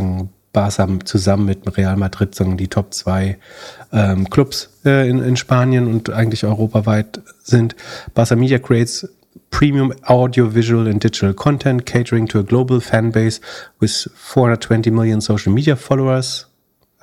Barca 0.53 0.87
zusammen 1.05 1.45
mit 1.45 1.77
Real 1.77 1.95
Madrid 1.97 2.33
sagen, 2.33 2.57
die 2.57 2.67
Top 2.67 2.93
2 2.93 3.37
ähm, 3.91 4.29
Clubs 4.29 4.69
äh, 4.85 5.07
in, 5.07 5.23
in 5.23 5.37
Spanien 5.37 5.87
und 5.87 6.09
eigentlich 6.09 6.45
europaweit 6.45 7.21
sind. 7.43 7.75
Barca 8.13 8.35
Media 8.35 8.57
creates 8.57 9.07
premium 9.49 9.93
audio, 10.07 10.47
visual, 10.47 10.87
and 10.87 10.99
digital 10.99 11.33
content 11.33 11.85
catering 11.85 12.27
to 12.27 12.39
a 12.39 12.43
global 12.43 12.79
fan 12.79 13.11
base 13.11 13.39
with 13.79 14.07
420 14.15 14.89
million 14.91 15.21
social 15.21 15.53
media 15.53 15.75
followers. 15.75 16.45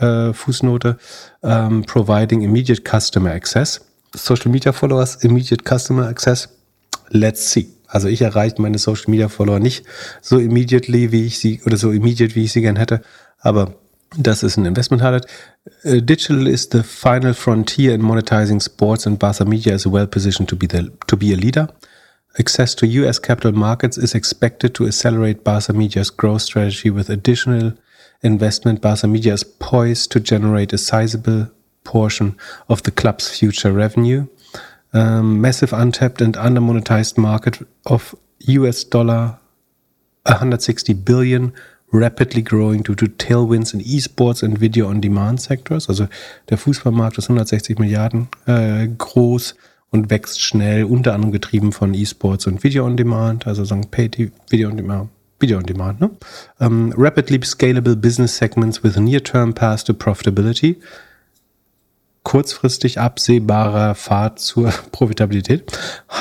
Uh, 0.01 0.33
Fußnote, 0.33 0.99
um, 1.43 1.85
providing 1.85 2.41
immediate 2.41 2.87
customer 2.87 3.29
access. 3.29 3.81
Social 4.17 4.51
media 4.51 4.73
followers, 4.73 5.23
immediate 5.23 5.65
customer 5.65 6.09
access. 6.09 6.49
Let's 7.13 7.47
see. 7.47 7.69
Also 7.87 8.09
ich 8.09 8.23
erreiche 8.23 8.63
meine 8.63 8.79
Social 8.79 9.11
Media 9.11 9.29
Follower 9.29 9.59
nicht 9.59 9.85
so 10.23 10.39
immediately, 10.39 11.13
wie 11.13 11.27
ich 11.27 11.39
sie, 11.39 11.61
oder 11.67 11.77
so 11.77 11.91
immediate, 11.91 12.35
wie 12.35 12.45
ich 12.45 12.53
sie 12.53 12.63
gern 12.63 12.77
hätte. 12.77 13.03
Aber 13.41 13.75
das 14.17 14.43
ist 14.43 14.57
ein 14.57 14.65
Investment 14.65 15.03
Highlight. 15.03 15.27
Uh, 15.85 16.01
digital 16.01 16.47
is 16.47 16.69
the 16.71 16.83
final 16.83 17.35
frontier 17.35 17.95
in 17.95 18.01
monetizing 18.01 18.61
sports 18.61 19.07
and 19.07 19.19
Barca 19.19 19.45
Media 19.45 19.75
is 19.75 19.87
well 19.87 20.07
positioned 20.07 20.49
to 20.49 20.57
be 20.57 20.67
the, 20.67 20.91
to 21.07 21.17
be 21.17 21.33
a 21.33 21.37
leader. 21.37 21.69
Access 22.39 22.75
to 22.77 22.87
US 22.87 23.19
capital 23.19 23.53
markets 23.53 23.99
is 23.99 24.15
expected 24.15 24.75
to 24.77 24.87
accelerate 24.87 25.43
Barca 25.43 25.73
Media's 25.73 26.11
growth 26.11 26.43
strategy 26.43 26.89
with 26.89 27.11
additional 27.11 27.73
investment. 28.23 28.81
Barca 28.81 29.09
Media 29.09 29.33
is 29.33 29.43
poised 29.43 30.13
to 30.13 30.21
generate 30.21 30.73
a 30.73 30.79
sizable 30.79 31.51
portion 31.83 32.37
of 32.69 32.83
the 32.85 32.93
club's 32.93 33.37
future 33.37 33.73
revenue. 33.73 34.29
Um, 34.93 35.41
massive 35.41 35.73
untapped 35.73 36.21
and 36.21 36.35
undermonetized 36.37 37.19
market 37.19 37.67
of 37.87 38.15
US 38.39 38.85
dollar 38.85 39.39
160 40.27 40.93
billion, 40.95 41.53
rapidly 41.93 42.43
growing 42.43 42.83
due 42.83 42.95
to 42.95 43.07
tailwinds 43.07 43.75
in 43.75 43.81
esports 43.81 44.43
and 44.43 44.57
video 44.57 44.87
on 44.89 45.01
demand 45.01 45.41
sectors. 45.41 45.89
Also 45.89 46.09
der 46.49 46.59
Fußballmarkt 46.59 47.19
ist 47.19 47.25
160 47.25 47.79
Milliarden 47.81 48.29
äh, 48.47 48.87
groß. 48.87 49.57
Und 49.91 50.11
wächst 50.11 50.41
schnell, 50.41 50.85
unter 50.85 51.15
anderem 51.15 51.33
getrieben 51.33 51.73
von 51.73 51.95
E-Sports 51.95 52.47
und 52.47 52.63
Video 52.63 52.87
on 52.87 52.97
Demand, 52.97 53.47
also 53.47 53.65
sagen 53.65 53.91
Pay 53.91 54.31
Video 54.49 54.69
on 54.69 54.77
Demand. 54.77 55.11
Video 55.41 55.57
on 55.59 55.65
Demand, 55.65 56.01
ne? 56.01 56.11
Um, 56.59 56.93
rapidly 56.97 57.41
scalable 57.43 57.97
business 57.97 58.37
segments 58.37 58.85
with 58.85 58.97
near-term 58.97 59.55
path 59.55 59.85
to 59.85 59.95
profitability. 59.95 60.77
Kurzfristig 62.23 63.01
absehbarer 63.01 63.95
Pfad 63.95 64.39
zur 64.39 64.69
Profitabilität. 64.93 65.73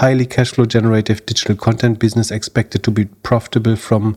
Highly 0.02 0.26
cashflow 0.26 0.66
generative 0.66 1.22
digital 1.22 1.56
content 1.58 2.00
business 2.00 2.32
expected 2.32 2.82
to 2.84 2.92
be 2.92 3.06
profitable 3.22 3.76
from 3.76 4.16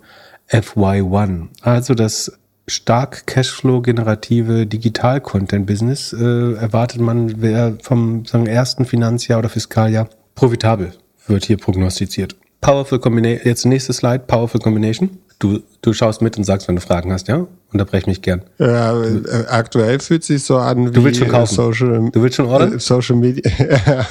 FY1. 0.50 1.48
Also 1.62 1.94
das 1.94 2.38
stark 2.66 3.26
Cashflow-generative 3.26 4.66
Digital-Content-Business 4.66 6.12
äh, 6.12 6.54
erwartet 6.54 7.00
man, 7.00 7.42
wer 7.42 7.76
vom 7.82 8.24
sagen, 8.24 8.46
ersten 8.46 8.84
Finanzjahr 8.84 9.38
oder 9.40 9.48
Fiskaljahr 9.48 10.08
profitabel 10.34 10.92
wird 11.26 11.44
hier 11.44 11.56
prognostiziert. 11.56 12.36
Powerful 12.60 13.00
Combination, 13.00 13.46
jetzt 13.46 13.66
nächste 13.66 13.92
Slide, 13.92 14.20
Powerful 14.20 14.60
Combination. 14.60 15.18
Du, 15.40 15.60
du 15.80 15.92
schaust 15.92 16.22
mit 16.22 16.38
und 16.38 16.44
sagst, 16.44 16.68
wenn 16.68 16.76
du 16.76 16.80
Fragen 16.80 17.12
hast, 17.12 17.26
ja? 17.26 17.48
Unterbrech 17.72 18.06
mich 18.06 18.22
gern. 18.22 18.42
Ja, 18.58 19.02
äh, 19.02 19.46
aktuell 19.48 19.98
fühlt 19.98 20.22
sich 20.22 20.44
so 20.44 20.58
an 20.58 20.86
wie 20.86 20.90
du 20.92 21.02
willst 21.02 21.18
schon 21.18 21.28
kaufen. 21.28 21.52
Social, 21.52 22.10
du 22.12 22.22
willst 22.22 22.36
schon 22.36 22.46
ordern? 22.46 22.74
Äh, 22.74 22.78
Social 22.78 23.16
Media. 23.16 23.50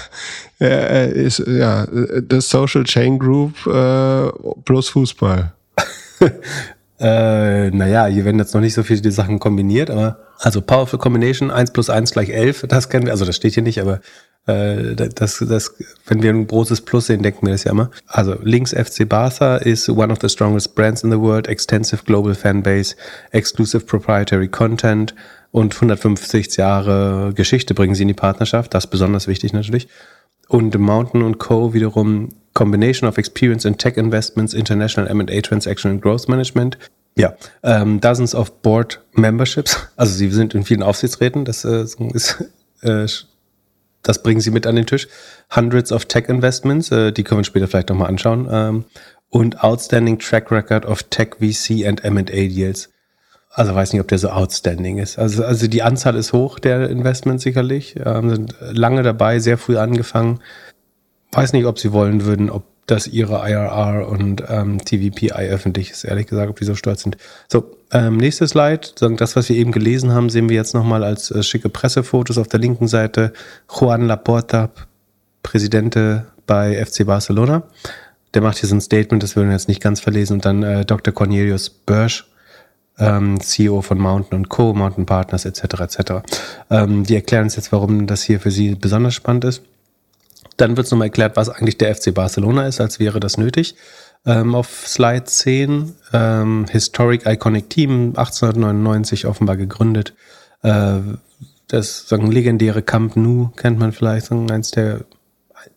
ja, 0.59 0.67
ist, 1.03 1.39
ja, 1.47 1.87
das 2.21 2.49
Social 2.49 2.83
Chain 2.83 3.17
Group 3.17 3.65
äh, 3.65 4.29
plus 4.65 4.89
Fußball. 4.89 5.53
Äh, 7.01 7.71
naja, 7.71 8.05
hier 8.05 8.25
werden 8.25 8.37
jetzt 8.37 8.53
noch 8.53 8.61
nicht 8.61 8.75
so 8.75 8.83
viele 8.83 9.11
Sachen 9.11 9.39
kombiniert, 9.39 9.89
aber 9.89 10.19
also 10.37 10.61
Powerful 10.61 10.99
Combination 10.99 11.49
1 11.49 11.71
plus 11.71 11.89
1 11.89 12.11
gleich 12.11 12.29
11, 12.29 12.65
das 12.67 12.89
kennen 12.89 13.05
wir, 13.05 13.11
also 13.11 13.25
das 13.25 13.35
steht 13.35 13.55
hier 13.55 13.63
nicht, 13.63 13.81
aber 13.81 14.01
äh, 14.45 14.95
das, 14.95 15.43
das, 15.47 15.73
wenn 16.05 16.21
wir 16.21 16.29
ein 16.29 16.45
großes 16.45 16.81
Plus 16.81 17.07
sehen, 17.07 17.23
denken 17.23 17.47
wir 17.47 17.53
das 17.53 17.63
ja 17.63 17.71
immer. 17.71 17.89
Also 18.05 18.37
links 18.43 18.71
FC 18.71 19.09
Barca 19.09 19.57
is 19.57 19.89
one 19.89 20.13
of 20.13 20.19
the 20.21 20.29
strongest 20.29 20.75
brands 20.75 21.03
in 21.03 21.09
the 21.09 21.19
world, 21.19 21.47
extensive 21.47 22.03
global 22.05 22.35
fanbase, 22.35 22.95
exclusive 23.31 23.87
proprietary 23.87 24.47
content 24.47 25.15
und 25.49 25.73
150 25.73 26.55
Jahre 26.57 27.33
Geschichte 27.33 27.73
bringen 27.73 27.95
sie 27.95 28.03
in 28.03 28.09
die 28.09 28.13
Partnerschaft, 28.13 28.75
das 28.75 28.85
ist 28.85 28.91
besonders 28.91 29.27
wichtig 29.27 29.53
natürlich. 29.53 29.87
Und 30.47 30.77
Mountain 30.77 31.23
und 31.23 31.39
Co. 31.39 31.73
wiederum 31.73 32.29
Combination 32.53 33.07
of 33.07 33.17
Experience 33.17 33.65
in 33.65 33.77
Tech 33.77 33.97
Investments, 33.97 34.53
International 34.53 35.09
M&A 35.09 35.41
Transaction 35.41 35.91
and 35.91 36.01
Growth 36.01 36.27
Management. 36.27 36.77
Ja, 37.15 37.33
ähm, 37.63 37.99
Dozens 37.99 38.33
of 38.33 38.61
Board 38.61 39.01
Memberships. 39.13 39.77
Also 39.95 40.13
sie 40.13 40.29
sind 40.29 40.53
in 40.53 40.63
vielen 40.63 40.83
Aufsichtsräten. 40.83 41.45
Das 41.45 41.65
äh, 41.65 41.83
ist, 42.13 42.43
äh, 42.81 43.05
das 44.03 44.23
bringen 44.23 44.41
sie 44.41 44.51
mit 44.51 44.65
an 44.65 44.75
den 44.75 44.85
Tisch. 44.85 45.07
Hundreds 45.53 45.91
of 45.91 46.05
Tech 46.05 46.29
Investments. 46.29 46.91
Äh, 46.91 47.11
die 47.11 47.23
können 47.23 47.41
wir 47.41 47.45
später 47.45 47.67
vielleicht 47.67 47.89
nochmal 47.89 48.07
anschauen. 48.07 48.47
Ähm, 48.51 48.85
und 49.29 49.63
Outstanding 49.63 50.19
Track 50.19 50.51
Record 50.51 50.85
of 50.85 51.03
Tech 51.03 51.35
VC 51.39 51.85
and 51.87 52.03
M&A 52.03 52.23
Deals. 52.23 52.89
Also 53.53 53.75
weiß 53.75 53.91
nicht, 53.91 54.01
ob 54.01 54.07
der 54.07 54.17
so 54.17 54.29
outstanding 54.29 54.97
ist. 54.97 55.19
Also, 55.19 55.43
also 55.43 55.67
die 55.67 55.83
Anzahl 55.83 56.15
ist 56.15 56.31
hoch 56.31 56.57
der 56.57 56.89
Investments 56.89 57.43
sicherlich. 57.43 57.95
Ähm, 58.03 58.29
sind 58.29 58.55
lange 58.61 59.03
dabei, 59.03 59.39
sehr 59.39 59.57
früh 59.57 59.77
angefangen. 59.77 60.39
Weiß 61.31 61.53
nicht, 61.53 61.65
ob 61.65 61.79
sie 61.79 61.93
wollen 61.93 62.25
würden, 62.25 62.49
ob 62.49 62.63
das 62.87 63.07
ihre 63.07 63.49
IRR 63.49 64.07
und 64.07 64.43
ähm, 64.49 64.83
TVPI 64.83 65.49
öffentlich 65.49 65.91
ist, 65.91 66.03
ehrlich 66.03 66.27
gesagt, 66.27 66.49
ob 66.49 66.59
die 66.59 66.65
so 66.65 66.75
stolz 66.75 67.03
sind. 67.03 67.15
So, 67.47 67.77
ähm, 67.91 68.17
nächstes 68.17 68.51
Slide. 68.51 68.81
Das, 68.99 69.35
was 69.35 69.47
wir 69.49 69.55
eben 69.55 69.71
gelesen 69.71 70.11
haben, 70.11 70.29
sehen 70.29 70.49
wir 70.49 70.55
jetzt 70.55 70.73
nochmal 70.73 71.03
als 71.03 71.31
äh, 71.31 71.41
schicke 71.43 71.69
Pressefotos 71.69 72.37
auf 72.37 72.47
der 72.47 72.59
linken 72.59 72.87
Seite. 72.87 73.31
Juan 73.69 74.07
Laporta, 74.07 74.71
Präsidente 75.43 76.25
bei 76.47 76.83
FC 76.83 77.05
Barcelona. 77.05 77.63
Der 78.33 78.41
macht 78.41 78.57
hier 78.57 78.67
so 78.67 78.75
ein 78.75 78.81
Statement, 78.81 79.23
das 79.23 79.35
würden 79.35 79.49
wir 79.49 79.55
jetzt 79.55 79.67
nicht 79.67 79.81
ganz 79.81 79.99
verlesen. 79.99 80.33
Und 80.35 80.45
dann 80.45 80.63
äh, 80.63 80.85
Dr. 80.85 81.13
Cornelius 81.13 81.69
Börsch, 81.69 82.25
ähm, 82.97 83.39
CEO 83.39 83.81
von 83.81 83.99
Mountain 83.99 84.49
Co., 84.49 84.73
Mountain 84.73 85.05
Partners 85.05 85.45
etc. 85.45 85.63
etc. 85.79 85.99
Ähm, 86.69 87.03
die 87.03 87.15
erklären 87.15 87.43
uns 87.43 87.55
jetzt, 87.55 87.71
warum 87.71 88.07
das 88.07 88.23
hier 88.23 88.39
für 88.39 88.51
sie 88.51 88.75
besonders 88.75 89.13
spannend 89.13 89.45
ist. 89.45 89.63
Dann 90.61 90.77
wird 90.77 90.85
es 90.85 90.91
nochmal 90.91 91.07
erklärt, 91.07 91.37
was 91.37 91.49
eigentlich 91.49 91.79
der 91.79 91.95
FC 91.95 92.13
Barcelona 92.13 92.67
ist, 92.67 92.79
als 92.79 92.99
wäre 92.99 93.19
das 93.19 93.37
nötig. 93.37 93.75
Ähm, 94.27 94.53
auf 94.53 94.87
Slide 94.87 95.23
10, 95.23 95.95
ähm, 96.13 96.67
Historic 96.69 97.25
Iconic 97.25 97.71
Team, 97.71 98.09
1899 98.15 99.25
offenbar 99.25 99.57
gegründet. 99.57 100.13
Äh, 100.61 100.99
das 101.67 102.07
sagen, 102.07 102.31
legendäre 102.31 102.83
Camp 102.83 103.15
Nou 103.15 103.49
kennt 103.55 103.79
man 103.79 103.91
vielleicht, 103.91 104.27
sagen, 104.27 104.51
eins 104.51 104.69
der, 104.69 105.05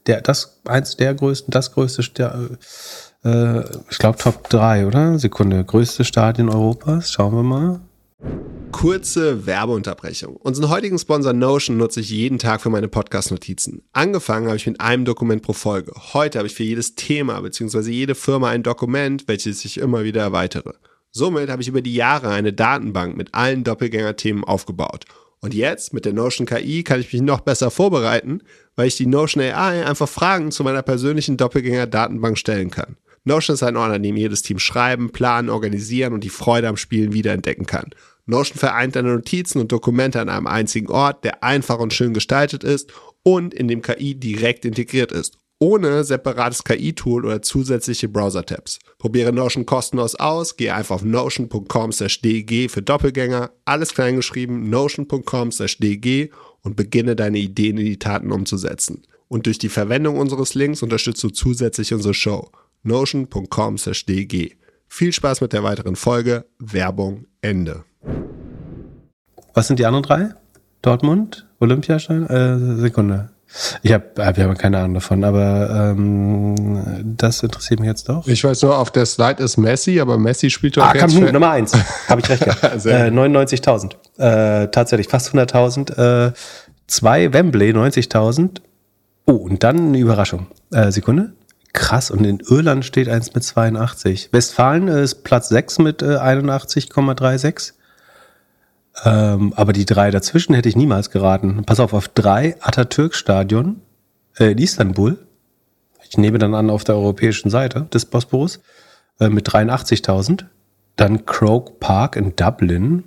der, 0.07 0.21
das, 0.21 0.61
eins 0.67 0.99
der 0.99 1.15
größten, 1.15 1.51
das 1.51 1.73
größte, 1.73 2.59
äh, 3.25 3.61
ich 3.89 3.99
glaube 3.99 4.19
Top 4.19 4.51
3, 4.51 4.87
oder? 4.87 5.19
Sekunde, 5.19 5.65
größte 5.65 6.05
Stadion 6.05 6.51
Europas. 6.51 7.11
Schauen 7.11 7.35
wir 7.35 7.43
mal. 7.43 7.81
Kurze 8.85 9.47
Werbeunterbrechung. 9.47 10.37
Unseren 10.37 10.69
heutigen 10.69 10.99
Sponsor 10.99 11.33
Notion 11.33 11.79
nutze 11.79 12.01
ich 12.01 12.11
jeden 12.11 12.39
Tag 12.39 12.61
für 12.61 12.71
meine 12.71 12.89
Podcast-Notizen. 12.89 13.83
Angefangen 13.93 14.47
habe 14.47 14.57
ich 14.57 14.67
mit 14.67 14.81
einem 14.81 15.07
Dokument 15.07 15.43
pro 15.43 15.55
Folge. 15.55 15.93
Heute 16.13 16.39
habe 16.39 16.49
ich 16.49 16.55
für 16.55 16.65
jedes 16.65 16.95
Thema 16.95 17.41
bzw. 17.41 17.91
jede 17.91 18.15
Firma 18.15 18.51
ein 18.51 18.63
Dokument, 18.63 19.27
welches 19.27 19.65
ich 19.65 19.79
immer 19.79 20.05
wieder 20.05 20.21
erweitere. 20.21 20.75
Somit 21.13 21.49
habe 21.49 21.63
ich 21.63 21.69
über 21.69 21.81
die 21.81 21.95
Jahre 21.95 22.29
eine 22.29 22.53
Datenbank 22.53 23.17
mit 23.17 23.33
allen 23.33 23.65
Doppelgänger-Themen 23.65 24.45
aufgebaut. 24.45 25.05
Und 25.41 25.55
jetzt 25.55 25.95
mit 25.95 26.05
der 26.05 26.13
Notion 26.13 26.47
KI 26.47 26.83
kann 26.83 27.01
ich 27.01 27.13
mich 27.13 27.23
noch 27.23 27.41
besser 27.41 27.71
vorbereiten, 27.71 28.41
weil 28.77 28.89
ich 28.89 28.97
die 28.97 29.07
Notion 29.07 29.45
AI 29.45 29.87
einfach 29.87 30.09
Fragen 30.09 30.51
zu 30.51 30.65
meiner 30.65 30.83
persönlichen 30.83 31.37
Doppelgänger-Datenbank 31.37 32.37
stellen 32.37 32.71
kann. 32.71 32.97
Notion 33.25 33.55
ist 33.55 33.63
ein 33.63 33.77
Ort, 33.77 33.93
an 33.93 34.03
dem 34.03 34.17
jedes 34.17 34.43
Team 34.43 34.59
schreiben, 34.59 35.11
planen, 35.11 35.49
organisieren 35.49 36.13
und 36.13 36.25
die 36.25 36.29
Freude 36.29 36.69
am 36.69 36.77
Spielen 36.77 37.15
wiederentdecken 37.15 37.67
kann. 37.67 37.91
Notion 38.27 38.59
vereint 38.59 38.97
deine 38.97 39.15
Notizen 39.15 39.61
und 39.61 39.71
Dokumente 39.71 40.21
an 40.21 40.29
einem 40.29 40.47
einzigen 40.47 40.91
Ort, 40.91 41.25
der 41.25 41.43
einfach 41.43 41.79
und 41.79 41.93
schön 41.93 42.15
gestaltet 42.15 42.65
ist 42.65 42.93
und 43.23 43.53
in 43.53 43.69
dem 43.69 43.83
KI 43.83 44.15
direkt 44.15 44.65
integriert 44.65 45.13
ist, 45.13 45.39
ohne 45.59 46.05
separates 46.05 46.65
KI-Tool 46.65 47.25
oder 47.25 47.43
zusätzliche 47.43 48.09
Browser-Tabs. 48.09 48.79
Probiere 48.99 49.33
Notion 49.33 49.67
kostenlos 49.67 50.15
aus, 50.15 50.57
gehe 50.57 50.75
einfach 50.75 50.97
auf 50.97 51.05
notion.com/dg 51.05 52.69
für 52.69 52.83
Doppelgänger, 52.83 53.51
alles 53.65 53.95
kleingeschrieben, 53.95 54.71
notion.com/dg 54.71 56.31
und 56.63 56.77
beginne 56.77 57.17
deine 57.17 57.39
Ideen 57.39 57.79
in 57.79 57.85
die 57.85 57.99
Taten 57.99 58.33
umzusetzen. 58.33 59.03
Und 59.29 59.47
durch 59.47 59.59
die 59.59 59.69
Verwendung 59.69 60.19
unseres 60.19 60.55
Links 60.55 60.83
unterstützt 60.83 61.23
du 61.23 61.31
zusätzlich 61.31 61.93
unsere 61.93 62.15
Show. 62.15 62.51
notion.com/dg. 62.83 64.57
Viel 64.87 65.13
Spaß 65.13 65.41
mit 65.41 65.53
der 65.53 65.63
weiteren 65.63 65.97
Folge. 65.97 66.47
Werbung 66.59 67.27
Ende. 67.41 67.85
Was 69.55 69.69
sind 69.69 69.79
die 69.79 69.87
anderen 69.87 70.03
drei? 70.03 70.29
Dortmund, 70.83 71.47
Olympiastein, 71.61 72.27
äh, 72.29 72.81
Sekunde. 72.81 73.31
Ich 73.83 73.93
habe 73.93 74.05
hab 74.19 74.37
ja 74.37 74.53
keine 74.55 74.79
Ahnung 74.79 74.95
davon, 74.95 75.23
aber 75.23 75.93
ähm, 75.97 77.15
das 77.17 77.43
interessiert 77.43 77.79
mich 77.79 77.89
jetzt 77.89 78.09
doch. 78.09 78.27
Ich 78.27 78.43
weiß 78.43 78.63
nur, 78.63 78.77
auf 78.79 78.91
der 78.91 79.07
Slide 79.07 79.43
ist 79.43 79.57
Messi, 79.57 80.01
aber 80.01 80.19
Messi 80.19 80.51
spielt 80.51 80.77
doch 80.77 80.85
ah, 80.85 80.93
Camp 80.93 81.33
Nummer 81.33 81.51
eins. 81.51 81.73
Habe 82.09 82.21
ich 82.21 82.29
recht 82.29 82.45
gehabt. 82.45 82.85
äh, 82.85 83.11
99.000. 83.11 83.93
Äh, 84.19 84.69
tatsächlich 84.69 85.09
fast 85.09 85.33
100.000. 85.35 86.29
Äh, 86.29 86.33
zwei 86.89 87.33
Wembley, 87.33 87.71
90.000. 87.71 88.61
Oh, 89.27 89.33
und 89.33 89.63
dann 89.63 89.79
eine 89.79 89.99
Überraschung. 89.99 90.49
Äh, 90.73 90.91
Sekunde. 90.91 91.33
Krass, 91.73 92.11
und 92.11 92.25
in 92.25 92.41
Irland 92.41 92.85
steht 92.85 93.09
eins 93.09 93.35
mit 93.35 93.45
82. 93.45 94.31
Westfalen 94.33 94.89
ist 94.89 95.25
Platz 95.25 95.49
6 95.49 95.79
mit 95.79 96.03
äh, 96.03 96.17
81,36. 96.17 97.73
Ähm, 99.03 99.53
aber 99.57 99.73
die 99.73 99.87
drei 99.87 100.11
dazwischen 100.11 100.55
hätte 100.55 100.69
ich 100.69 100.77
niemals 100.77 101.11
geraten. 101.11 101.65
Pass 101.65 101.81
auf, 101.81 101.93
auf 101.93 102.09
drei 102.09 102.57
Atatürk-Stadion 102.61 103.81
äh, 104.39 104.53
in 104.53 104.59
Istanbul. 104.59 105.19
Ich 106.09 106.17
nehme 106.17 106.39
dann 106.39 106.55
an, 106.55 106.71
auf 106.71 106.85
der 106.85 106.95
europäischen 106.95 107.51
Seite 107.51 107.89
des 107.93 108.05
Bosporus 108.05 108.61
äh, 109.19 109.29
mit 109.29 109.49
83.000. 109.49 110.45
Dann 110.97 111.27
Croke 111.27 111.73
Park 111.81 112.17
in 112.17 112.37
Dublin. 112.37 113.03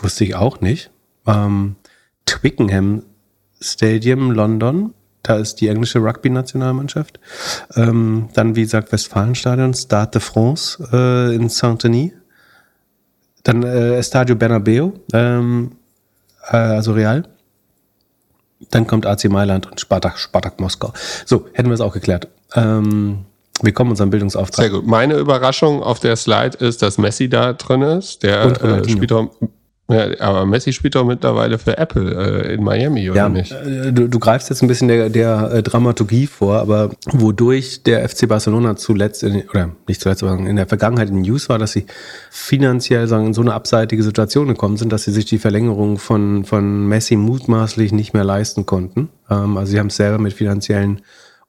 Wusste 0.00 0.24
ich 0.24 0.34
auch 0.34 0.60
nicht. 0.60 0.90
Ähm, 1.26 1.76
Twickenham 2.24 3.02
Stadium 3.60 4.30
London. 4.30 4.94
Da 5.22 5.36
ist 5.36 5.56
die 5.56 5.68
englische 5.68 6.00
Rugby-Nationalmannschaft. 6.00 7.18
Ähm, 7.76 8.28
dann, 8.34 8.56
wie 8.56 8.62
gesagt, 8.62 8.92
Westfalenstadion, 8.92 9.72
Stade 9.72 10.12
de 10.12 10.20
France 10.20 10.86
äh, 10.92 11.34
in 11.34 11.48
Saint-Denis. 11.48 12.12
Dann 13.44 13.62
äh, 13.62 13.96
Estadio 13.96 14.36
Bernabeu, 14.36 14.90
ähm, 15.12 15.72
äh, 16.50 16.56
also 16.56 16.92
Real. 16.92 17.24
Dann 18.70 18.86
kommt 18.86 19.06
AC 19.06 19.24
Mailand 19.26 19.70
und 19.70 19.80
Spartak, 19.80 20.18
Spartak 20.18 20.58
Moskau. 20.58 20.92
So, 21.26 21.46
hätten 21.52 21.68
wir 21.68 21.74
es 21.74 21.80
auch 21.80 21.92
geklärt. 21.92 22.28
Ähm, 22.54 23.26
wir 23.62 23.72
kommen 23.72 23.90
unserem 23.90 24.10
Bildungsauftrag. 24.10 24.64
Sehr 24.64 24.70
gut. 24.70 24.86
Meine 24.86 25.14
Überraschung 25.14 25.82
auf 25.82 26.00
der 26.00 26.16
Slide 26.16 26.56
ist, 26.58 26.82
dass 26.82 26.98
Messi 26.98 27.28
da 27.28 27.52
drin 27.52 27.82
ist. 27.82 28.22
Der 28.22 28.44
äh, 28.62 28.88
spielt 28.88 29.12
auch 29.12 29.30
ja, 29.86 30.18
aber 30.20 30.46
Messi 30.46 30.72
spielt 30.72 30.94
doch 30.94 31.04
mittlerweile 31.04 31.58
für 31.58 31.76
Apple 31.76 32.46
äh, 32.46 32.54
in 32.54 32.64
Miami, 32.64 33.10
oder 33.10 33.18
ja, 33.18 33.28
nicht? 33.28 33.52
Äh, 33.52 33.92
du, 33.92 34.08
du 34.08 34.18
greifst 34.18 34.48
jetzt 34.48 34.62
ein 34.62 34.68
bisschen 34.68 34.88
der, 34.88 35.10
der 35.10 35.50
äh, 35.52 35.62
Dramaturgie 35.62 36.26
vor, 36.26 36.56
aber 36.56 36.90
wodurch 37.12 37.82
der 37.82 38.08
FC 38.08 38.26
Barcelona 38.26 38.76
zuletzt, 38.76 39.22
in, 39.22 39.46
oder 39.50 39.72
nicht 39.86 40.00
zuletzt, 40.00 40.22
aber 40.22 40.38
in 40.38 40.56
der 40.56 40.66
Vergangenheit 40.66 41.10
in 41.10 41.20
News 41.20 41.50
war, 41.50 41.58
dass 41.58 41.72
sie 41.72 41.84
finanziell 42.30 43.06
sagen, 43.08 43.26
in 43.26 43.34
so 43.34 43.42
eine 43.42 43.52
abseitige 43.52 44.02
Situation 44.02 44.48
gekommen 44.48 44.78
sind, 44.78 44.90
dass 44.90 45.04
sie 45.04 45.12
sich 45.12 45.26
die 45.26 45.38
Verlängerung 45.38 45.98
von, 45.98 46.46
von 46.46 46.88
Messi 46.88 47.16
mutmaßlich 47.16 47.92
nicht 47.92 48.14
mehr 48.14 48.24
leisten 48.24 48.64
konnten. 48.64 49.10
Ähm, 49.28 49.58
also 49.58 49.72
sie 49.72 49.78
haben 49.78 49.88
es 49.88 49.96
selber 49.96 50.16
mit 50.16 50.32
finanziellen 50.32 51.02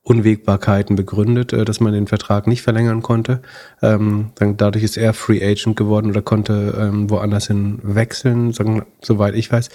Unwägbarkeiten 0.05 0.95
begründet, 0.95 1.51
äh, 1.51 1.65
dass 1.65 1.79
man 1.79 1.91
den 1.91 2.07
Vertrag 2.07 2.45
nicht 2.45 2.61
verlängern 2.61 3.01
konnte. 3.01 3.41
Ähm, 3.81 4.27
dann 4.35 4.55
dadurch 4.55 4.83
ist 4.83 4.97
er 4.97 5.13
Free 5.13 5.43
Agent 5.43 5.75
geworden 5.75 6.11
oder 6.11 6.21
konnte 6.21 6.77
ähm, 6.79 7.09
woanders 7.09 7.47
hin 7.47 7.79
wechseln, 7.81 8.53
sagen, 8.53 8.85
soweit 9.01 9.35
ich 9.35 9.51
weiß. 9.51 9.69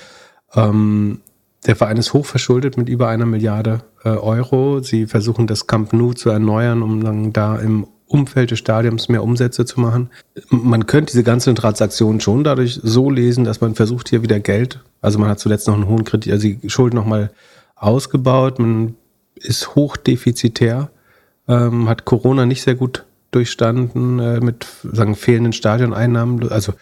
Ähm, 0.54 1.20
der 1.66 1.74
Verein 1.74 1.96
ist 1.96 2.14
hochverschuldet 2.14 2.76
mit 2.76 2.88
über 2.88 3.08
einer 3.08 3.26
Milliarde 3.26 3.82
äh, 4.04 4.10
Euro. 4.10 4.80
Sie 4.80 5.06
versuchen 5.06 5.48
das 5.48 5.66
Camp 5.66 5.92
Nou 5.92 6.12
zu 6.12 6.30
erneuern, 6.30 6.82
um 6.82 7.02
dann 7.02 7.32
da 7.32 7.56
im 7.56 7.88
Umfeld 8.06 8.52
des 8.52 8.60
Stadions 8.60 9.08
mehr 9.08 9.24
Umsätze 9.24 9.64
zu 9.64 9.80
machen. 9.80 10.10
Man 10.48 10.86
könnte 10.86 11.12
diese 11.12 11.24
ganzen 11.24 11.56
Transaktionen 11.56 12.20
schon 12.20 12.44
dadurch 12.44 12.80
so 12.82 13.10
lesen, 13.10 13.44
dass 13.44 13.60
man 13.60 13.74
versucht 13.74 14.08
hier 14.08 14.22
wieder 14.22 14.38
Geld, 14.38 14.80
also 15.00 15.18
man 15.18 15.28
hat 15.28 15.40
zuletzt 15.40 15.66
noch 15.66 15.74
einen 15.74 15.88
hohen 15.88 16.04
Kredit, 16.04 16.32
also 16.32 16.48
die 16.48 16.70
Schulden 16.70 16.96
nochmal 16.96 17.30
ausgebaut, 17.76 18.58
man 18.58 18.96
ist 19.40 19.74
hochdefizitär, 19.74 20.90
ähm, 21.48 21.88
hat 21.88 22.04
Corona 22.04 22.46
nicht 22.46 22.62
sehr 22.62 22.74
gut 22.74 23.04
durchstanden 23.30 24.18
äh, 24.18 24.40
mit 24.40 24.66
sagen 24.82 25.14
fehlenden 25.14 25.52
Stadioneinnahmen. 25.52 26.50
Also 26.50 26.74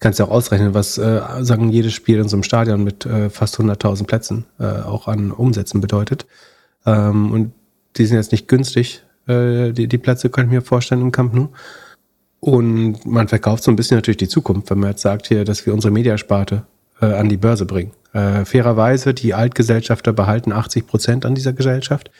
kannst 0.00 0.18
du 0.18 0.24
auch 0.24 0.30
ausrechnen, 0.30 0.74
was 0.74 0.98
äh, 0.98 1.20
sagen 1.40 1.70
jedes 1.70 1.92
Spiel 1.92 2.18
in 2.18 2.28
so 2.28 2.36
einem 2.36 2.42
Stadion 2.42 2.84
mit 2.84 3.06
äh, 3.06 3.30
fast 3.30 3.58
100.000 3.58 4.06
Plätzen 4.06 4.44
äh, 4.58 4.64
auch 4.64 5.08
an 5.08 5.30
Umsätzen 5.30 5.80
bedeutet. 5.80 6.26
Ähm, 6.86 7.32
und 7.32 7.52
die 7.96 8.06
sind 8.06 8.16
jetzt 8.16 8.32
nicht 8.32 8.48
günstig. 8.48 9.02
Äh, 9.26 9.72
die, 9.72 9.88
die 9.88 9.98
Plätze 9.98 10.28
könnte 10.28 10.48
ich 10.48 10.60
mir 10.60 10.62
vorstellen 10.62 11.00
im 11.00 11.12
Camp 11.12 11.34
Nou. 11.34 11.48
Und 12.40 13.06
man 13.06 13.28
verkauft 13.28 13.62
so 13.62 13.70
ein 13.70 13.76
bisschen 13.76 13.96
natürlich 13.96 14.18
die 14.18 14.28
Zukunft, 14.28 14.68
wenn 14.68 14.78
man 14.78 14.90
jetzt 14.90 15.00
sagt 15.00 15.28
hier, 15.28 15.44
dass 15.46 15.64
wir 15.64 15.72
unsere 15.72 15.90
Mediasparte 15.90 16.64
äh, 17.00 17.06
an 17.06 17.30
die 17.30 17.38
Börse 17.38 17.64
bringen. 17.64 17.92
Äh, 18.14 18.44
fairerweise, 18.44 19.12
die 19.12 19.34
Altgesellschafter 19.34 20.12
behalten 20.12 20.52
80 20.52 20.86
Prozent 20.86 21.26
an 21.26 21.34
dieser 21.34 21.52
Gesellschaft. 21.52 22.12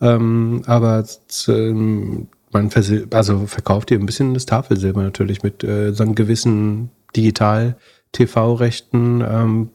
Ähm, 0.00 0.62
aber 0.66 1.04
ähm, 1.48 2.28
man 2.52 2.70
also 3.10 3.46
verkauft 3.46 3.90
ihr 3.90 3.98
ein 3.98 4.06
bisschen 4.06 4.32
das 4.32 4.46
Tafelsilber 4.46 5.02
natürlich 5.02 5.42
mit 5.42 5.64
äh, 5.64 5.92
so 5.92 6.04
einem 6.04 6.14
gewissen 6.14 6.90
Digital-TV-Rechten, 7.16 9.24
ähm, 9.28 9.70